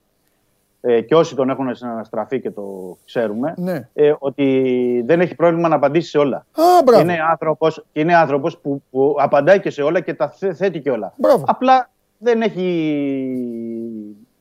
[0.82, 3.88] ε, και όσοι τον έχουν συναναστραφεί και το ξέρουμε, ναι.
[3.94, 6.38] ε, ότι δεν έχει πρόβλημα να απαντήσει σε όλα.
[6.38, 10.92] Α, είναι άνθρωπος, είναι άνθρωπος που, που απαντάει και σε όλα και τα θέτει και
[10.92, 11.14] όλα.
[11.18, 11.44] Μπράβο.
[11.48, 12.66] Απλά δεν έχει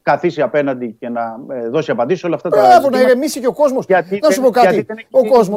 [0.05, 3.53] καθίσει απέναντι και να ε, δώσει απαντήσεις όλα αυτά τα Μπράβο, να ηρεμήσει και ο
[3.53, 3.87] κόσμος.
[4.21, 4.87] Να σου πω κάτι.
[5.11, 5.57] Ο κόσμο.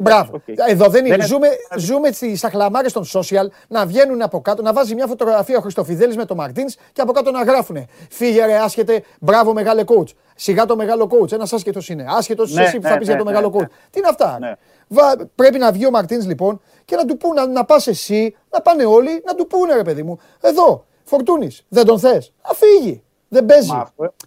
[0.00, 0.42] Μπράβο.
[0.68, 1.24] Εδώ δεν είναι.
[1.26, 5.60] Ζούμε, ζούμε στα χλαμάρε των social να βγαίνουν από κάτω, να βάζει μια φωτογραφία ο
[5.60, 7.88] Χριστοφιδέλης με τον Μαρτίνς και από κάτω να γράφουν.
[8.10, 10.08] Φύγε ρε, άσχετε, μπράβο μεγάλε coach.
[10.34, 11.32] Σιγά το μεγάλο coach.
[11.32, 12.04] Ένας άσχετος είναι.
[12.08, 13.68] Άσχετος ναι, εσύ που θα ναι, πεις για το ναι, μεγάλο coach.
[13.90, 14.38] Τι είναι αυτά;
[15.34, 18.84] Πρέπει να βγει ο Μαρτίνς λοιπόν και να του πούνε να πας εσύ, να πάνε
[18.84, 20.18] όλοι, να του πούνε ρε παιδί μου.
[20.40, 22.32] Εδώ, Φορτούνης, δεν τον θες.
[22.40, 23.02] Αφήγει.
[23.28, 23.70] Δεν παίζει.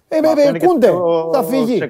[0.07, 0.91] Ε, ε, ε, κούντε,
[1.31, 1.89] θα φύγει.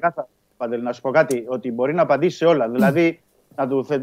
[0.58, 2.70] Παντελή, να σου πω κάτι, ότι μπορεί να απαντήσει σε όλα.
[2.70, 3.22] Δηλαδή,
[3.56, 4.00] να του θε,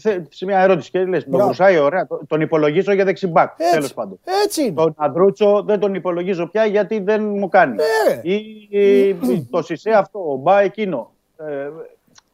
[0.00, 3.56] θε, σε μια ερώτηση και λες: Τον Μπουσάη, ωραία, τον υπολογίζω για δεξιμπάκ.
[3.72, 4.18] Τέλος πάντων.
[4.44, 4.74] Έτσι είναι.
[4.74, 7.74] Τον Αντρούτσο δεν τον υπολογίζω πια γιατί δεν μου κάνει.
[7.74, 8.32] Ναι.
[8.32, 9.16] Ή,
[9.50, 11.10] το Σισε αυτό, ο Μπα εκείνο.
[11.36, 11.68] Ε,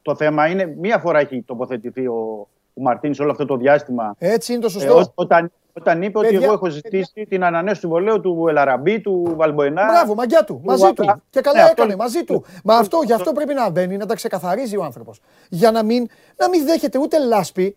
[0.02, 4.14] το θέμα είναι, μία φορά έχει τοποθετηθεί ο, ο Μαρτίν όλο αυτό το διάστημα.
[4.18, 4.98] Έτσι είναι το σωστό.
[4.98, 9.32] Ε, όταν, όταν είπε ότι εγώ έχω ζητήσει την ανανέωση του βολέου του Ελαραμπή, του
[9.36, 9.84] Βαλμποενά.
[9.84, 11.22] Μπράβο, μαγιά του, μαζί του.
[11.30, 12.44] Και καλά ναι, έκανε, μαζί του.
[12.64, 15.20] Μα αυτό, γι' αυτό πρέπει να μπαίνει, να τα ξεκαθαρίζει ο άνθρωπος.
[15.48, 17.76] Για να μην, να μην δέχεται ούτε λάσπη,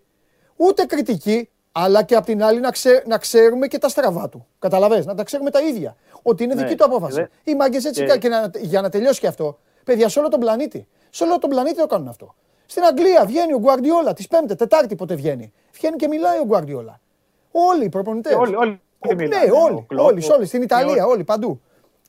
[0.56, 2.72] ούτε κριτική, αλλά και απ' την άλλη να,
[3.06, 4.48] να ξέρουμε και τα στραβά του.
[4.60, 5.96] Καταλαβες, να τα ξέρουμε τα ίδια.
[6.22, 7.28] Ότι είναι ναι, δική του απόφαση.
[7.44, 8.18] Οι μάγκες έτσι και...
[8.18, 9.60] και να, για να τελειώσει και αυτό.
[9.84, 10.88] Παιδιά, σε όλο τον πλανήτη.
[11.10, 12.36] Σε όλο τον πλανήτη το κάνουν αυτό.
[12.66, 15.54] Στην Αγγλία βγαίνει ο Γκουαρδιόλα της Πέμπτη, Τετάρτη πότε βγαίνει.
[15.74, 17.00] Βγαίνει και μιλάει ο Γκουαρδιόλα.
[17.56, 18.36] Όλοι οι προπονητές.
[18.36, 18.82] Όλοι, όλοι.
[19.16, 21.62] Ναι, όλοι, όλοι, όλοι, στην Ιταλία, όλοι, παντού.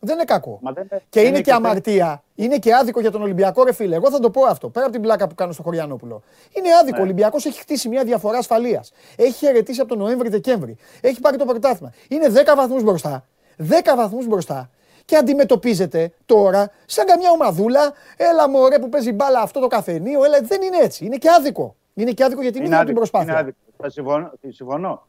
[0.05, 0.61] Δεν είναι κακό.
[1.09, 2.23] και είναι και αμαρτία.
[2.35, 3.95] Είναι και άδικο για τον Ολυμπιακό, ρε φίλε.
[3.95, 4.69] Εγώ θα το πω αυτό.
[4.69, 6.23] Πέρα από την πλάκα που κάνω στο Χωριανόπουλο.
[6.53, 6.97] Είναι άδικο.
[6.97, 7.05] Ο ναι.
[7.05, 8.93] Ολυμπιακός έχει χτίσει μια διαφορά ασφαλείας.
[9.17, 10.77] Έχει χαιρετήσει από τον Νοέμβρη-Δεκέμβρη.
[11.01, 11.93] Έχει πάρει το πρωτάθλημα.
[12.09, 13.25] Είναι 10 βαθμούς μπροστά.
[13.59, 14.71] 10 βαθμούς μπροστά.
[15.05, 17.93] Και αντιμετωπίζεται τώρα σαν καμιά ομαδούλα.
[18.17, 20.25] Έλα μωρέ που παίζει μπάλα αυτό το καφενείο.
[20.25, 21.05] Έλα, δεν είναι έτσι.
[21.05, 21.77] Είναι και άδικο.
[21.95, 23.33] Είναι και άδικο γιατί είναι την προσπάθεια.
[23.33, 23.59] Είναι άδικο.
[23.77, 23.91] Θα
[24.51, 25.07] συμφωνώ.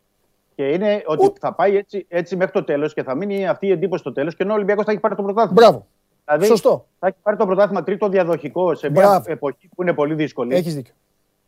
[0.56, 0.78] Συμφωνώ.
[0.78, 3.72] Και είναι ότι θα πάει έτσι, έτσι μέχρι το τέλος και θα μείνει αυτή η
[3.72, 5.62] εντύπωση στο τέλος και ενώ ο Ολυμπιακός θα έχει πάρει το πρωτάθλημα.
[5.62, 5.86] Μπράβο.
[6.26, 6.86] Δηλαδή, Σωστό.
[7.00, 9.32] Θα έχει πάρει το πρωτάθλημα τρίτο διαδοχικό σε μια Μπράβο.
[9.32, 10.56] εποχή που είναι πολύ δύσκολη.
[10.56, 10.94] Έχεις δίκιο.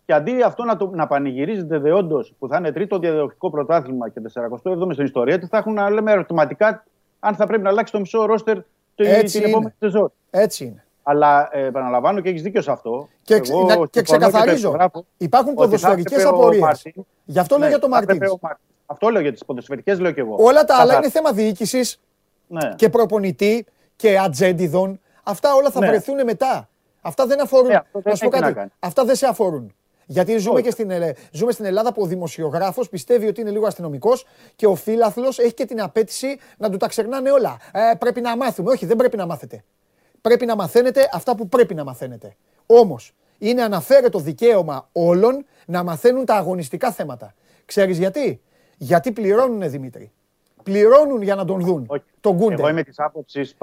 [0.06, 4.22] Και αντί αυτό να, το, να πανηγυρίζεται δεόντως που θα είναι τρίτο διαδοχικό πρωτάθλημα και
[4.34, 6.84] 47ο στην ιστορία του, θα έχουν να λέμε ερωτηματικά
[7.20, 8.58] αν θα πρέπει να αλλάξει το μισό ρόστερ
[8.96, 10.12] την επόμενη σεζόν.
[10.30, 10.86] Έτσι είναι.
[11.04, 13.08] Αλλά ε, επαναλαμβάνω και έχεις δίκιο σε αυτό.
[13.24, 14.76] Και, Εγώ, να, και ξεκαθαρίζω.
[15.18, 16.92] υπάρχουν ποδοσφαιρικές απορίες.
[17.26, 18.20] Γι' αυτό ναι, λέω για το Μαρτίν.
[18.90, 20.36] Αυτό λέω για τις ποδοσφαιρικές, λέω και εγώ.
[20.40, 22.00] Όλα τα άλλα είναι θέμα διοίκησης
[22.48, 22.74] ναι.
[22.76, 23.66] και προπονητή
[23.96, 25.00] και ατζέντιδων.
[25.24, 25.88] Αυτά όλα θα ναι.
[25.88, 26.70] βρεθούν μετά.
[27.02, 27.72] Αυτά δεν αφορούν.
[27.72, 28.72] Ε, δεν κάτι.
[28.80, 29.76] Αυτά δεν σε αφορούν.
[30.10, 30.92] Γιατί ζούμε, και στην,
[31.32, 35.54] ζούμε στην Ελλάδα που ο δημοσιογράφος πιστεύει ότι είναι λίγο αστυνομικός και ο φίλαθλος έχει
[35.54, 37.58] και την απέτηση να του τα ξερνάνε όλα.
[37.72, 38.72] Ε, πρέπει να μάθουμε.
[38.72, 39.64] Όχι, δεν πρέπει να μάθετε.
[40.22, 42.36] Πρέπει να μαθαίνετε αυτά που πρέπει να μαθαίνετε.
[42.66, 47.34] Όμως, είναι αναφέρετο δικαίωμα όλων να μαθαίνουν τα αγωνιστικά θέματα.
[47.66, 48.42] Ξέρεις γιατί;
[48.78, 50.12] Γιατί πληρώνουν, Δημήτρη;
[50.64, 51.86] Πληρώνουν για να τον δουν.
[51.88, 52.04] Όχι.
[52.20, 52.54] Τον Γκούντε.
[52.54, 53.56] Εγώ είμαι της άποψης,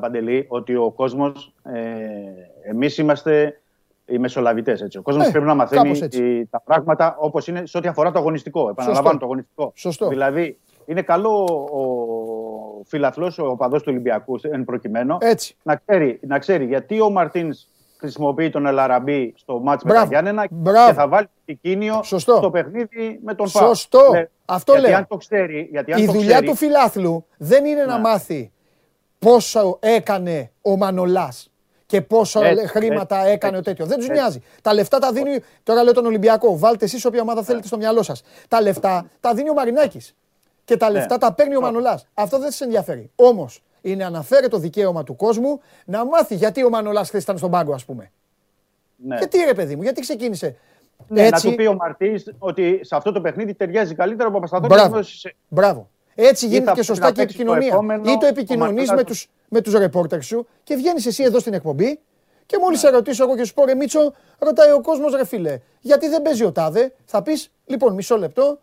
[0.00, 1.54] Παντελή, ότι ο κόσμος.
[1.62, 3.60] Ε, Εμείς είμαστε
[4.06, 4.96] οι μεσολαβητές.
[4.98, 8.68] Ο κόσμος ε, πρέπει να μαθαίνει τα πράγματα όπως είναι σε ό,τι αφορά το αγωνιστικό.
[8.68, 9.72] Επαναλαμβάνω το αγωνιστικό.
[9.74, 10.08] Σωστό.
[10.08, 15.56] Δηλαδή, είναι καλό ο φιλαθλός, ο παδό του Ολυμπιακού, εν προκειμένου, Έτσι.
[15.62, 17.66] Να, ξέρει, να ξέρει γιατί ο Μαρτίνς
[17.98, 23.34] χρησιμοποιεί τον Ελαραμπή στο μάτς με τα Γιάννενα και θα βάλει πικίνιο στο παιχνίδι με
[23.34, 23.66] τον Πάο.
[23.66, 24.10] Σωστό.
[24.12, 24.28] Ναι.
[24.44, 24.96] Αυτό γιατί λέω.
[24.98, 26.46] Αν το ξέρει, γιατί αν Η το δουλειά ξέρει...
[26.46, 28.00] του φιλάθλου δεν είναι να ναι.
[28.00, 28.52] μάθει
[29.18, 31.50] πόσο έκανε ο Μανολάς
[31.86, 33.86] και πόσα χρήματα έκανε ο τέτοιο.
[33.86, 34.42] Δεν τους νοιάζει.
[34.62, 35.42] Τα λεφτά τα δίνει.
[35.62, 36.58] Τώρα λέω τον Ολυμπιακό.
[36.58, 38.22] Βάλτε εσείς όποια ομάδα θέλετε στο μυαλό σας.
[38.48, 40.14] Τα λεφτά τα δίνει ο Μαρινάκης.
[40.64, 41.20] Και τα λεφτά ναι.
[41.20, 42.06] τα παίρνει ο Μανολάς.
[42.14, 43.10] Αυτό δεν σας ενδιαφέρει.
[43.14, 47.74] Όμως είναι αναφέρετο δικαίωμα του κόσμου να μάθει γιατί ο Μανολάς χθες ήταν στον πάγκο,
[47.74, 48.10] ας πούμε.
[48.96, 49.16] Ναι.
[49.16, 50.56] Γιατί ρε παιδί μου, γιατί ξεκίνησε.
[51.08, 51.46] Ναι, Έτσι...
[51.46, 54.88] Να του πει ο Μαρτής ότι σε αυτό το παιχνίδι ταιριάζει καλύτερα από ο Παπασταθόπουλο.
[54.88, 55.06] Μπράβο.
[55.48, 55.88] Μπράβο.
[56.14, 57.80] Έτσι γίνεται και σωστά και η επικοινωνία.
[58.04, 59.14] Ή το επικοινωνείς με του
[59.48, 62.00] με τους ρεπόρτερς σου και βγαίνεις εσύ εδώ στην εκπομπή
[62.46, 62.88] και μόλις ναι.
[62.88, 66.22] σε ρωτήσω εγώ και σου πω ρε Μίτσο, ρωτάει ο κόσμος ρε φίλε, γιατί δεν
[66.22, 68.58] παίζει ο Τάδε, θα πεις λοιπόν μισό λεπτό,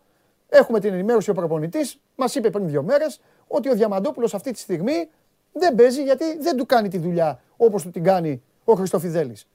[0.48, 4.58] έχουμε την ενημέρωση ο προπονητής, μας είπε πριν δύο μέρες ότι ο Διαμαντόπουλος αυτή τη
[4.58, 5.08] στιγμή
[5.52, 9.46] δεν παίζει γιατί δεν του κάνει τη δουλειά όπως του την κάνει ο Χριστοφιδέλης.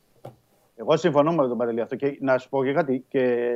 [0.75, 3.05] Εγώ συμφωνώ με τον Παντελή αυτό και να σου πω και κάτι.
[3.07, 3.47] Και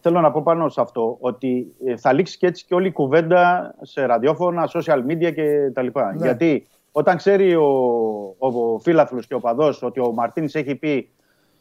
[0.00, 2.92] θέλω να πω πάνω σε αυτό ότι ε, θα λήξει και έτσι και όλη η
[2.92, 5.86] κουβέντα σε ραδιόφωνα, social media κτλ.
[6.00, 6.24] Ναι.
[6.24, 7.64] Γιατί όταν ξέρει ο,
[8.38, 11.10] ο, ο φίλαθλο και ο παδός ότι ο Μαρτίνης έχει πει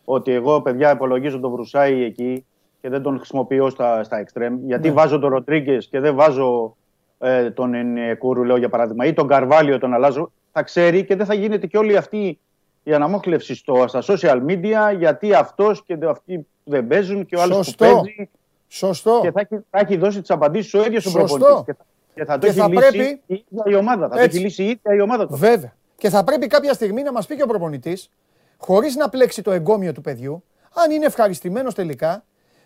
[0.06, 2.46] ότι εγώ παιδιά υπολογίζω τον Βρουσάη εκεί
[2.84, 4.94] και δεν τον χρησιμοποιώ στα, στα extreme, γιατί ναι.
[4.94, 6.76] βάζω τον Ροτρίγκε και δεν βάζω
[7.20, 11.26] ε, τον Ενεκούρου, λέω για παράδειγμα, ή τον Καρβάλιο τον αλλάζω, θα ξέρει και δεν
[11.26, 12.40] θα γίνεται και όλη αυτή
[12.84, 17.70] η αναμόχλευση στο, στα social media γιατί αυτός και αυτοί δεν παίζουν και ο άλλος
[17.70, 18.30] που παίζει.
[18.68, 19.20] Σωστό.
[19.22, 21.76] Και θα έχει, θα έχει δώσει τις απαντήσεις ο ίδιος ο προπονητής.
[22.14, 23.22] Και θα το έχει λύσει πρέπει...
[23.26, 24.10] η ίδια η ομάδα.
[24.10, 25.36] Θα το έχει λύσει η ίδια η ομάδα του.
[25.36, 25.74] Βέβαια.
[25.98, 28.10] Και θα πρέπει κάποια στιγμή να μας πει και ο προπονητής,
[28.58, 30.44] χωρίς να πλέξει το εγκόμιο του παιδιού,
[30.74, 32.24] αν είναι ευχαριστημένος τελικά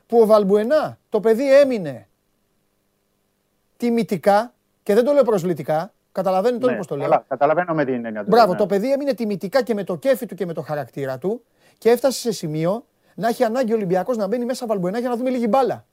[0.07, 2.07] που ο Βαλμπουενά το παιδί έμεινε
[3.77, 4.53] τιμητικά
[4.83, 5.91] και δεν το λέω προσβλητικά.
[6.11, 7.23] Καταλαβαίνετε ναι, πώς το λέω.
[7.27, 8.29] καταλαβαίνω με την έννοια του.
[8.29, 8.57] Μπράβο, ναι.
[8.57, 11.43] το παιδί έμεινε τιμητικά και με το κέφι του και με το χαρακτήρα του
[11.77, 12.85] και έφτασε σε σημείο
[13.15, 15.85] να έχει ανάγκη ο Ολυμπιακός να μπαίνει μέσα Βαλμπουενά για να δούμε λίγη μπάλα.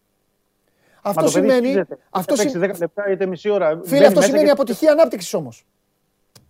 [1.02, 1.82] Αυτό σημαίνει.
[2.10, 2.72] Αυτό σημαίνει.
[2.74, 3.80] 10 λεπτά είτε μισή ώρα.
[3.84, 5.66] Φίλε, αυτό σημαίνει αποτυχία ανάπτυξης όμως.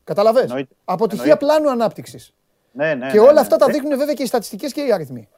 [0.05, 0.67] Καταλαβέ.
[0.85, 2.35] Αποτυχία πλάνου ανάπτυξης.
[2.73, 5.29] Ναι, ναι, και όλα αυτά τα δείχνουν βέβαια και οι στατιστικές και οι αριθμοί.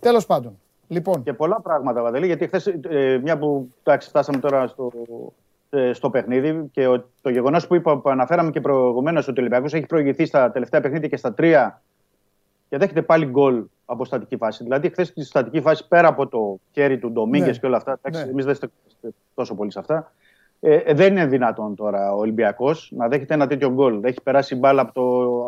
[0.00, 0.60] Τέλος πάντων.
[0.88, 1.22] Λοιπόν.
[1.22, 4.92] Και πολλά πράγματα, Βαδελή, γιατί χθες, ε, μια που εντάξει, φτάσαμε τώρα στο,
[5.70, 9.86] ε, στο παιχνίδι και το γεγονός που, που αναφέραμε και προηγουμένως ότι ο Ολυμπιακός έχει
[9.86, 11.82] προηγηθεί στα τελευταία παιχνίδια και στα τρία
[12.68, 14.62] και δέχεται πάλι γκολ από στατική φάση.
[14.62, 17.52] Δηλαδή, χθες στη στατική φάση πέρα από το χέρι του Ντομίγκε ναι.
[17.52, 18.20] και όλα αυτά, ναι.
[18.20, 18.68] εμείς δεν είστε
[19.34, 20.12] τόσο πολύ σε αυτά.
[20.60, 24.04] Ε, ε, δεν είναι δυνατόν τώρα ο Ολυμπιακός να δέχεται ένα τέτοιο γκολ.
[24.04, 25.02] Έχει περάσει μπάλα από το,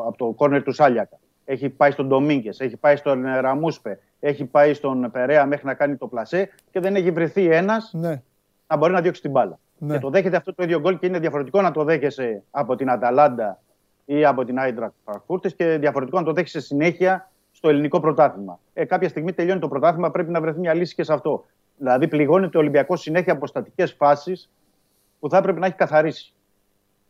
[0.06, 1.18] από το κόρνερ του Σάλιακα.
[1.50, 5.96] Έχει πάει στον Ντομίγκε, έχει πάει στον Ραμούσπε, έχει πάει στον Περέα μέχρι να κάνει
[5.96, 8.22] το πλασέ και δεν έχει βρεθεί ένας ναι.
[8.66, 9.58] να μπορεί να διώξει την μπάλα.
[9.78, 9.94] Ναι.
[9.94, 12.90] Και το δέχεται αυτό το ίδιο γκολ και είναι διαφορετικό να το δέχεσαι από την
[12.90, 13.60] Αταλάντα
[14.04, 18.58] ή από την Άιντρακ Φαρκούρτη και διαφορετικό να το δέχεσαι συνέχεια στο ελληνικό πρωτάθλημα.
[18.74, 21.44] Ε, κάποια στιγμή τελειώνει το πρωτάθλημα, πρέπει να βρεθεί μια λύση και σε αυτό.
[21.76, 24.50] Δηλαδή, πληγώνεται ο Ολυμπιακός συνέχεια από στατικές φάσεις
[25.20, 26.32] που θα έπρεπε να έχει καθαρίσει.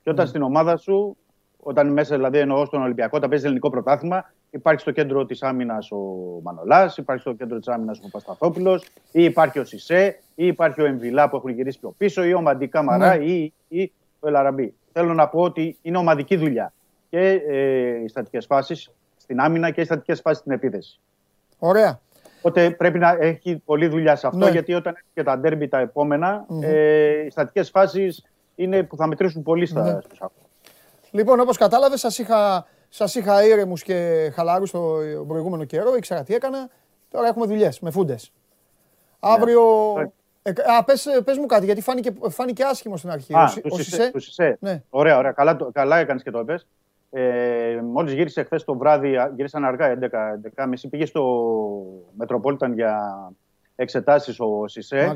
[0.03, 0.29] Και όταν mm.
[0.29, 1.17] στην ομάδα σου,
[1.63, 5.91] όταν μέσα δηλαδή εννοώ στον Ολυμπιακό, όταν παίζει ελληνικό πρωτάθλημα, υπάρχει στο κέντρο της άμυνας
[5.91, 5.97] ο
[6.43, 10.87] Μανολάς, υπάρχει στο κέντρο της άμυνας ο Πασταθόπουλος, ή υπάρχει ο Σισε, ή υπάρχει ο
[10.87, 13.23] Εμβιλά που έχουν γυρίσει πιο πίσω, ή ο Μαντικά Μαρά, mm.
[13.23, 14.75] ή, ή ο Ελαραμπή.
[14.93, 16.73] Θέλω να πω ότι είναι ομαδική δουλειά.
[17.11, 21.01] Και ε, οι στατικές φάσεις στην άμυνα και οι στατικές φάσεις στην επίθεση.
[21.59, 22.01] Ωραία.
[22.39, 24.51] Οπότε πρέπει να έχει πολλή δουλειά σε αυτό, ναι.
[24.51, 26.63] γιατί όταν έχει και τα ντέρμπι τα επόμενα, mm-hmm.
[26.63, 28.25] ε, οι στατικές φάσεις
[28.55, 30.01] είναι που θα μετρήσουν πολύ στα ναι.
[30.01, 30.21] στους
[31.11, 35.95] Λοιπόν, όπως κατάλαβες, σας είχα, σας είχα ήρεμους και χαλαρού στο προηγούμενο καιρό.
[35.97, 36.69] Ήξερα τι έκανα.
[37.11, 38.33] Τώρα έχουμε δουλειές με φούντες.
[39.21, 39.33] Ναι.
[39.33, 39.63] Αύριο.
[40.43, 43.35] Ε, α, πες, πες μου κάτι, γιατί φάνηκε, φάνηκε άσχημο στην αρχή.
[43.35, 43.75] Α, ο,
[44.15, 44.57] ο Σισε.
[44.61, 44.83] Ναι.
[44.91, 45.33] Ωραία, ωραία.
[45.33, 46.67] Καλά, καλά έκανες και το έπες.
[47.11, 49.99] Ε, Μόλις γύρισε χθες το βράδυ, γύρισαν αργά
[50.57, 51.23] 11-11.30, πήγε στο
[52.17, 53.13] Μετροπόλιταν για
[53.77, 55.15] εξετάσεις ο Σισε.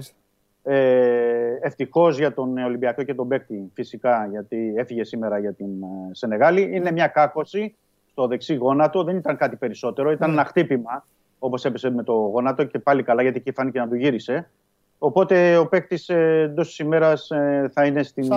[0.63, 5.87] Ε, Ευτυχώς για τον Ολυμπιακό και τον παίκτη, φυσικά, γιατί έφυγε σήμερα για την ε,
[6.11, 6.77] Σενεγάλη.
[6.77, 7.75] Είναι μια κάκωση
[8.11, 10.11] στο δεξί γόνατο, δεν ήταν κάτι περισσότερο.
[10.11, 10.35] Ήταν ναι.
[10.35, 11.07] ένα χτύπημα,
[11.39, 14.51] όπως έπεσε με το γόνατο και πάλι καλά, γιατί εκεί φάνηκε να του γύρισε.
[14.99, 18.29] Οπότε ο παίκτης ε, εντός της ημέρας ε, θα είναι στην,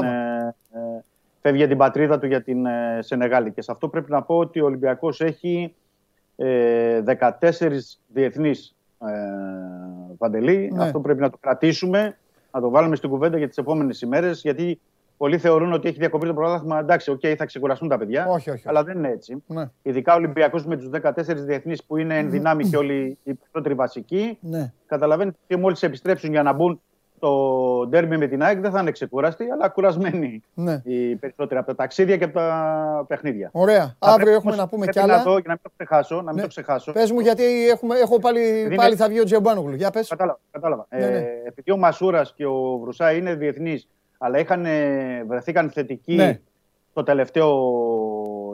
[1.41, 3.51] φεύγει για την πατρίδα του για την ε, Σενεγάλη.
[3.51, 5.75] Και σε αυτό πρέπει να πω ότι ο Ολυμπιακός έχει
[6.35, 7.01] ε,
[7.39, 10.71] 14 διεθνείς ε, Παντελή.
[10.73, 10.83] Ναι.
[10.83, 12.17] Αυτό πρέπει να το κρατήσουμε,
[12.51, 14.79] να το βάλουμε στην κουβέντα για τις επόμενες ημέρες, γιατί
[15.17, 16.79] πολλοί θεωρούν ότι έχει διακοπεί το πρωτάθλημα.
[16.79, 18.27] Εντάξει, οκ, θα ξεκουραστούν τα παιδιά.
[18.27, 19.43] Όχι, όχι, Αλλά δεν είναι έτσι.
[19.47, 19.69] Ναι.
[19.81, 21.11] Ειδικά ο Ολυμπιακός με τους 14
[21.45, 24.37] διεθνείς που είναι εν δυνάμει και όλοι οι περισσότεροι βασικοί.
[24.41, 24.73] Ναι.
[24.85, 26.81] Καταλαβαίνετε ότι μόλις επιστρέψουν για να μπουν
[27.19, 27.31] το
[27.87, 30.81] ντέρμπι με την ΑΕΚ δεν θα είναι ξεκούραστη, αλλά κουρασμένη ναι.
[30.83, 33.49] οι περισσότεροι από τα ταξίδια και από τα παιχνίδια.
[33.53, 33.95] Ωραία.
[33.99, 35.17] Θα Αύριο έχουμε να πούμε κι άλλα.
[35.17, 36.15] Να το, για να μην το ξεχάσω.
[36.15, 36.41] Να μην ναι.
[36.41, 36.91] το ξεχάσω.
[36.91, 39.75] Πες μου, γιατί έχουμε, έχω πάλι, πάλι θα βγει ο Τζεμπάνογλου.
[39.75, 40.07] Για πες.
[40.07, 40.39] Κατάλαβα.
[40.51, 40.87] κατάλαβα.
[40.89, 41.17] Ναι, ναι.
[41.17, 43.87] Ε, επειδή ο Μασούρας και ο Βρουσά είναι διεθνείς,
[44.17, 44.65] αλλά είχαν,
[45.27, 46.39] βρεθήκαν θετικοί ναι.
[46.93, 47.55] το τελευταίο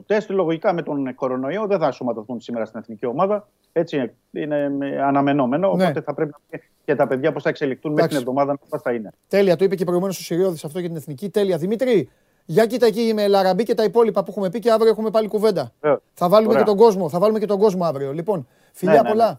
[0.05, 3.47] τεστ, λογικά με τον κορονοϊό δεν θα σωματωθούν σήμερα στην εθνική ομάδα.
[3.71, 4.71] Έτσι είναι
[5.01, 5.75] αναμενόμενο.
[5.75, 5.83] Ναι.
[5.83, 8.93] Οπότε θα πρέπει να και τα παιδιά πώς θα εξελιχθούν μέχρι την εβδομάδα πώς θα
[8.93, 9.11] είναι.
[9.27, 11.29] Τέλεια, το είπε και προηγουμένως ο Σιριώδης αυτό για την εθνική.
[11.29, 11.57] Τέλεια.
[11.57, 12.09] Δημήτρη,
[12.45, 15.27] για κοίτα εκεί με Λαραμπή και τα υπόλοιπα που έχουμε πει και αύριο έχουμε πάλι
[15.27, 15.71] κουβέντα.
[15.79, 17.09] Ε, θα βάλουμε και τον κόσμο.
[17.09, 18.13] Θα βάλουμε και τον κόσμο αύριο.
[18.13, 19.29] Λοιπόν, φιλιά ναι, ναι, πολλά.
[19.29, 19.37] Ναι.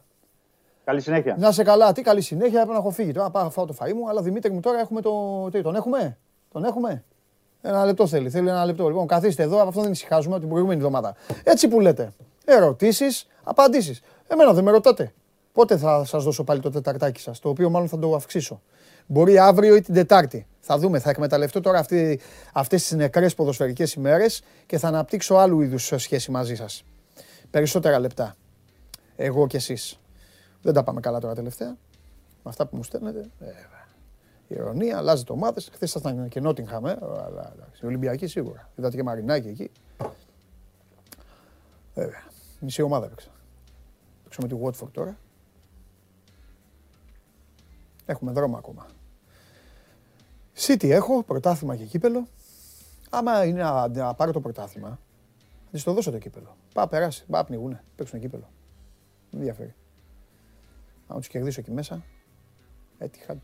[0.85, 1.37] Καλή συνέχεια.
[1.39, 1.93] Να σε καλά.
[1.93, 2.61] Τι καλή συνέχεια.
[2.61, 3.13] Έπρεπε να έχω φύγει.
[3.13, 4.09] Τώρα πάω φάω το φαΐ μου.
[4.09, 5.49] Αλλά Δημήτρη μου τώρα έχουμε το.
[5.51, 6.19] Τι, τον έχουμε;
[6.53, 7.05] Τον έχουμε;
[7.63, 8.31] Ένα λεπτό θέλει.
[8.31, 8.89] Θέλει ένα λεπτό.
[8.89, 9.59] Λοιπόν, καθίστε εδώ.
[9.59, 11.15] Από αυτό δεν ησυχάζουμε από την προηγούμενη εβδομάδα.
[11.45, 12.13] Έτσι που λέτε.
[12.45, 14.01] Ερωτήσεις, απαντήσεις.
[14.27, 15.13] Εμένα δεν με ρωτάτε.
[15.53, 18.63] Πότε θα σας δώσω πάλι το τεταρτάκι σας, το οποίο μάλλον θα το αυξήσω.
[19.07, 20.47] Μπορεί αύριο ή την Τετάρτη.
[20.61, 20.99] Θα δούμε.
[20.99, 21.85] Θα εκμεταλλευτώ τώρα
[22.53, 26.85] αυτές τις νεκρές ποδοσφαιρικές ημέρες και θα αναπτύξω άλλου είδους σχέση μαζί σας.
[27.51, 28.37] Περισσότερα λεπτά.
[29.17, 30.01] Εγώ και εσείς.
[30.63, 31.69] Δεν τα πάμε καλά τώρα τελευταία.
[31.69, 33.31] Με αυτά που μου στέλνετε.
[34.53, 35.69] Ε, η ηρωνία, αλλάζει το ομάδες.
[35.73, 38.71] Χθες ήσασταν και Νότιγχαμ, ε, αλλά η Ολυμπιακή σίγουρα.
[38.77, 39.71] Είδατε και Μαρινάκη εκεί.
[41.95, 42.23] Βέβαια.
[42.61, 43.31] Μισή ομάδα έπαιξα.
[44.23, 45.19] Παίξω με τη Watford τώρα.
[48.07, 48.87] Έχουμε δρόμο ακόμα.
[50.57, 52.27] City έχω, πρωτάθλημα και κύπελο.
[53.11, 54.99] Άμα είναι να, να πάρω το πρωτάθλημα,
[55.73, 56.57] θα το δώσω το κύπελο.
[56.75, 57.25] Πά, περάσει.
[57.31, 57.85] Πά, πνιγούνε.
[57.97, 58.49] Παίξουν κύπελο.
[59.31, 59.75] Δεν ενδιαφέρει.
[61.07, 62.05] Αν τους κερδίσω εκεί μέσα,
[62.99, 63.37] Etihad,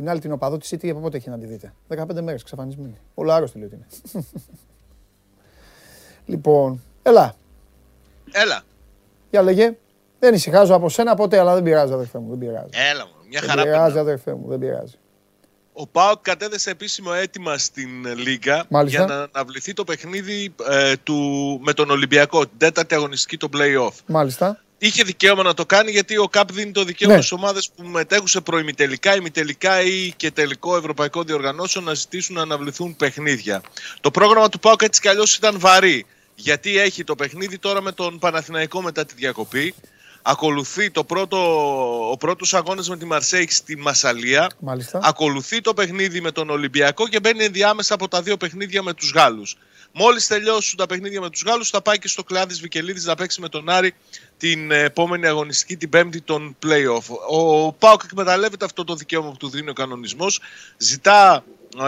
[0.00, 2.98] Την άλλη την οπαδό της City από πότε έχει να τη δείτε; 15 μέρες ξαφανισμένη.
[3.14, 3.86] Όλο άρρωστη λέει ότι είναι.
[6.32, 7.34] λοιπόν, έλα.
[8.32, 8.62] Έλα.
[9.30, 9.76] Για λέγε.
[10.18, 12.28] Δεν ησυχάζω από σένα ποτέ, αλλά δεν πειράζει, αδερφέ μου.
[12.28, 12.68] Δεν πειράζει.
[12.90, 13.54] Έλα μου, μια χαρά.
[13.54, 14.94] Δεν πειράζει, αδερφέ μου, δεν πειράζει.
[15.72, 21.16] Ο Πάοκ κατέδεσε επίσημο αίτημα στην Λίγκα για να αναβληθεί το παιχνίδι ε, του,
[21.64, 23.94] με τον Ολυμπιακό, την τέταρτη αγωνιστική, το play-off.
[24.06, 24.60] Μάλιστα.
[24.82, 27.20] Είχε δικαίωμα να το κάνει γιατί ο ΚΑΠ δίνει το δικαίωμα ναι.
[27.20, 32.42] στις ομάδες που μετέχουν σε προημιτελικά, ημιτελικά ή και τελικό ευρωπαϊκό διοργανώσεων να ζητήσουν να
[32.42, 33.62] αναβληθούν παιχνίδια.
[34.00, 36.06] Το πρόγραμμα του ΠΑΟΚ έτσι κι αλλιώς ήταν βαρύ.
[36.34, 39.74] Γιατί έχει το παιχνίδι τώρα με τον Παναθηναϊκό μετά τη διακοπή.
[40.22, 41.38] Ακολουθεί το πρώτο,
[42.10, 44.50] ο πρώτος αγώνας με τη Μαρσέη στη Μασαλία.
[44.58, 45.00] Μάλιστα.
[45.02, 49.12] Ακολουθεί το παιχνίδι με τον Ολυμπιακό και μπαίνει ενδιάμεσα από τα δύο παιχνίδια με τους
[49.12, 49.56] Γάλλους.
[49.92, 53.40] Μόλις τελειώσουν τα παιχνίδια με τους Γάλλους, θα πάει και στο κλάδι Βικελίδης να παίξει
[53.40, 53.94] με τον Άρη
[54.36, 57.16] την επόμενη αγωνιστική, την πέμπτη των playoff.
[57.28, 60.40] Ο Πάοκ εκμεταλλεύεται αυτό το δικαίωμα που του δίνει ο κανονισμός.
[60.76, 61.44] Ζητά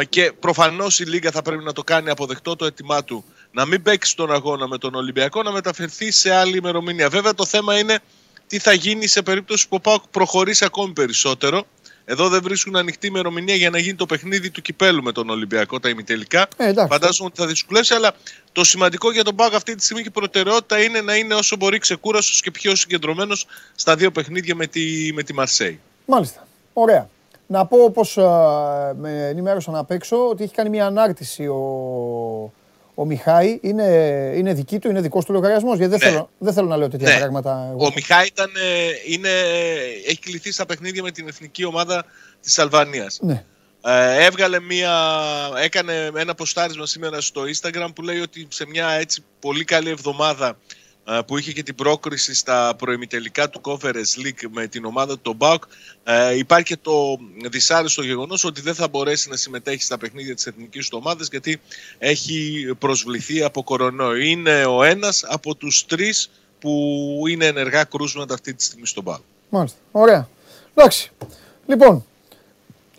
[0.09, 3.83] και προφανώς η Λίγκα θα πρέπει να το κάνει αποδεκτό το αίτημά του να μην
[3.83, 7.09] παίξει τον αγώνα με τον Ολυμπιακό, να μεταφερθεί σε άλλη ημερομηνία.
[7.09, 7.99] Βέβαια το θέμα είναι
[8.47, 11.67] τι θα γίνει σε περίπτωση που ο Πάοκ προχωρήσει ακόμη περισσότερο.
[12.05, 15.81] Εδώ δεν βρίσκουν ανοιχτή ημερομηνία για να γίνει το παιχνίδι του κυπέλου με τον Ολυμπιακό,
[15.81, 16.49] τα ημιτελικά.
[16.57, 18.13] Ε, Φαντάζομαι ότι θα δυσκολεύσει, αλλά
[18.53, 21.57] το σημαντικό για τον Πάοκ αυτή τη στιγμή και η προτεραιότητα είναι να είναι όσο
[21.57, 25.81] μπορεί ξεκούραστος και πιο συγκεντρωμένος στα δύο παιχνίδια με τη, με τη Μαρσέη.
[26.07, 26.47] Μάλιστα.
[26.73, 27.09] Ωραία.
[27.47, 28.17] Να πω όπως
[28.97, 32.53] με ενημέρωσαν απ' έξω ότι έχει κάνει μια ανάρτηση ο,
[32.95, 33.85] ο Μιχάη είναι,
[34.37, 35.79] είναι δική του, είναι δικός του λογαριασμός.
[35.79, 36.15] Γιατί δεν, ναι.
[36.15, 37.19] θέλω, δεν θέλω να λέω τέτοια ναι.
[37.19, 37.69] πράγματα.
[37.71, 37.87] Εγώ.
[37.87, 39.29] Ο Μιχάη ήταν, ε, είναι,
[40.07, 42.05] έχει κληθεί στα παιχνίδια με την εθνική ομάδα
[42.41, 43.19] της Αλβανίας.
[43.23, 43.45] Ναι.
[43.85, 44.93] Ε, έβγαλε μία,
[45.62, 50.49] έκανε ένα ποστάρισμα σήμερα στο Instagram που λέει ότι σε μια έτσι πολύ καλή εβδομάδα
[50.49, 50.55] ε,
[51.27, 55.63] που είχε και την πρόκριση στα προημιτελικά του Conference League με την ομάδα του Μπάουκ
[56.05, 57.19] ε, υπάρχει και το
[57.51, 61.61] δυσάρεστο γεγονός ότι δεν θα μπορέσει να συμμετέχει στα παιχνίδια της εθνικής του ομάδας γιατί
[61.99, 64.15] έχει προσβληθεί από κορονοϊό.
[64.15, 69.23] Είναι ο ένας από τους τρεις που είναι ενεργά κρούσματα αυτή τη στιγμή στον Μπάουκ.
[69.49, 69.79] Μάλιστα.
[69.93, 70.29] Ωραία.
[70.75, 71.11] Εντάξει.
[71.67, 72.05] Λοιπόν,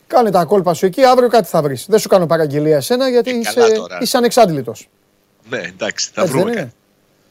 [0.08, 1.86] κάνε τα κόλπα σου εκεί, αύριο κάτι θα βρεις.
[1.90, 3.62] Δεν σου κάνω παραγγελία εσένα γιατί ε, είσαι,
[4.02, 4.90] είσαι ανεξάντλητος.
[5.50, 6.74] Ναι, εντάξει, θα βρούμε κάτι.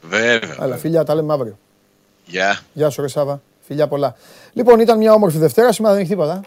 [0.09, 0.55] Βέβαια.
[0.59, 1.57] Αλλά φιλιά, τα λέμε αύριο.
[2.25, 2.59] Γεια.
[2.73, 3.41] Γεια σου, ρε Σάβα.
[3.61, 4.15] Φιλιά πολλά.
[4.53, 5.71] Λοιπόν, ήταν μια όμορφη Δευτέρα.
[5.71, 6.41] Σήμερα δεν έχει τίποτα.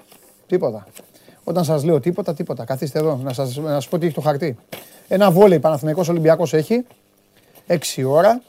[0.47, 0.86] Τίποτα.
[1.44, 2.65] Όταν σας λέω τίποτα, τίποτα.
[2.65, 4.57] Καθίστε εδώ να σας να σας πω τι έχει το χαρτί.
[5.09, 6.85] Ένα βόλεϊ Παναθηναϊκός Ολυμπιακός έχει.
[7.67, 8.41] 6 ώρα.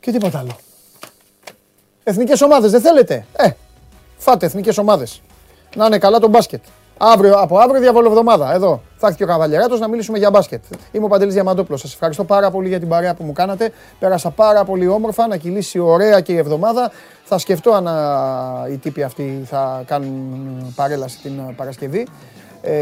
[0.00, 0.56] Και τίποτα άλλο.
[2.04, 3.50] Εθνικές ομάδες δεν θέλετε; Ε,
[4.18, 5.22] φάτε εθνικές ομάδες.
[5.76, 6.62] Να είναι καλά το μπάσκετ.
[6.98, 8.54] Αύριο, από αύριο διαβολοβδομάδα.
[8.54, 10.62] Εδώ θα έρθει και ο Καβαλιαράτο να μιλήσουμε για μπάσκετ.
[10.92, 11.80] Είμαι ο Παντελής Διαμαντόπουλος.
[11.80, 13.72] Σας ευχαριστώ πάρα πολύ για την παρέα που μου κάνατε.
[13.98, 16.90] Πέρασα πάρα πολύ όμορφα να κυλήσει ωραία και η εβδομάδα.
[17.24, 17.88] Θα σκεφτώ αν
[18.72, 22.06] οι τύποι αυτοί θα κάνουν παρέλαση την Παρασκευή.
[22.62, 22.74] Ε,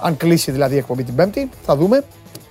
[0.00, 2.04] αν κλείσει δηλαδή η εκπομπή την Πέμπτη, θα δούμε.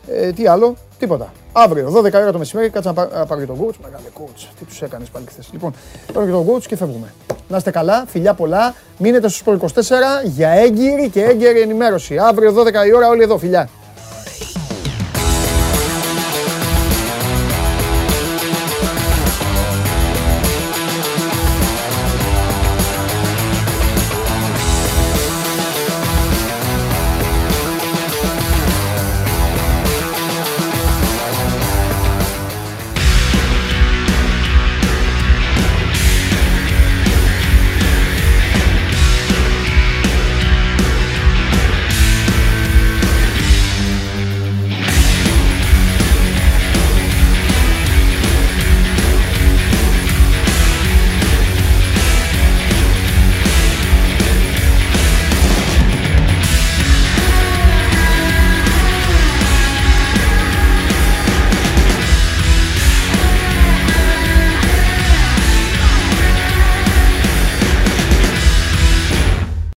[0.07, 1.31] Ε, τι άλλο, τίποτα.
[1.53, 3.75] Αύριο, 12 ώρα το μεσημέρι, κάτσα να πάρω και τον coach.
[3.83, 4.47] Μεγάλε coach.
[4.59, 5.49] Τι τους έκανες πάλι χθες.
[5.51, 5.73] Λοιπόν,
[6.13, 7.13] πάρω και τον coach και φεύγουμε.
[7.47, 8.75] Να είστε καλά, φιλιά πολλά.
[8.97, 9.67] Μείνετε στου 24
[10.23, 12.17] για έγκυρη και έγκαιρη ενημέρωση.
[12.17, 13.69] Αύριο, 12 η ώρα, όλοι εδώ, φιλιά.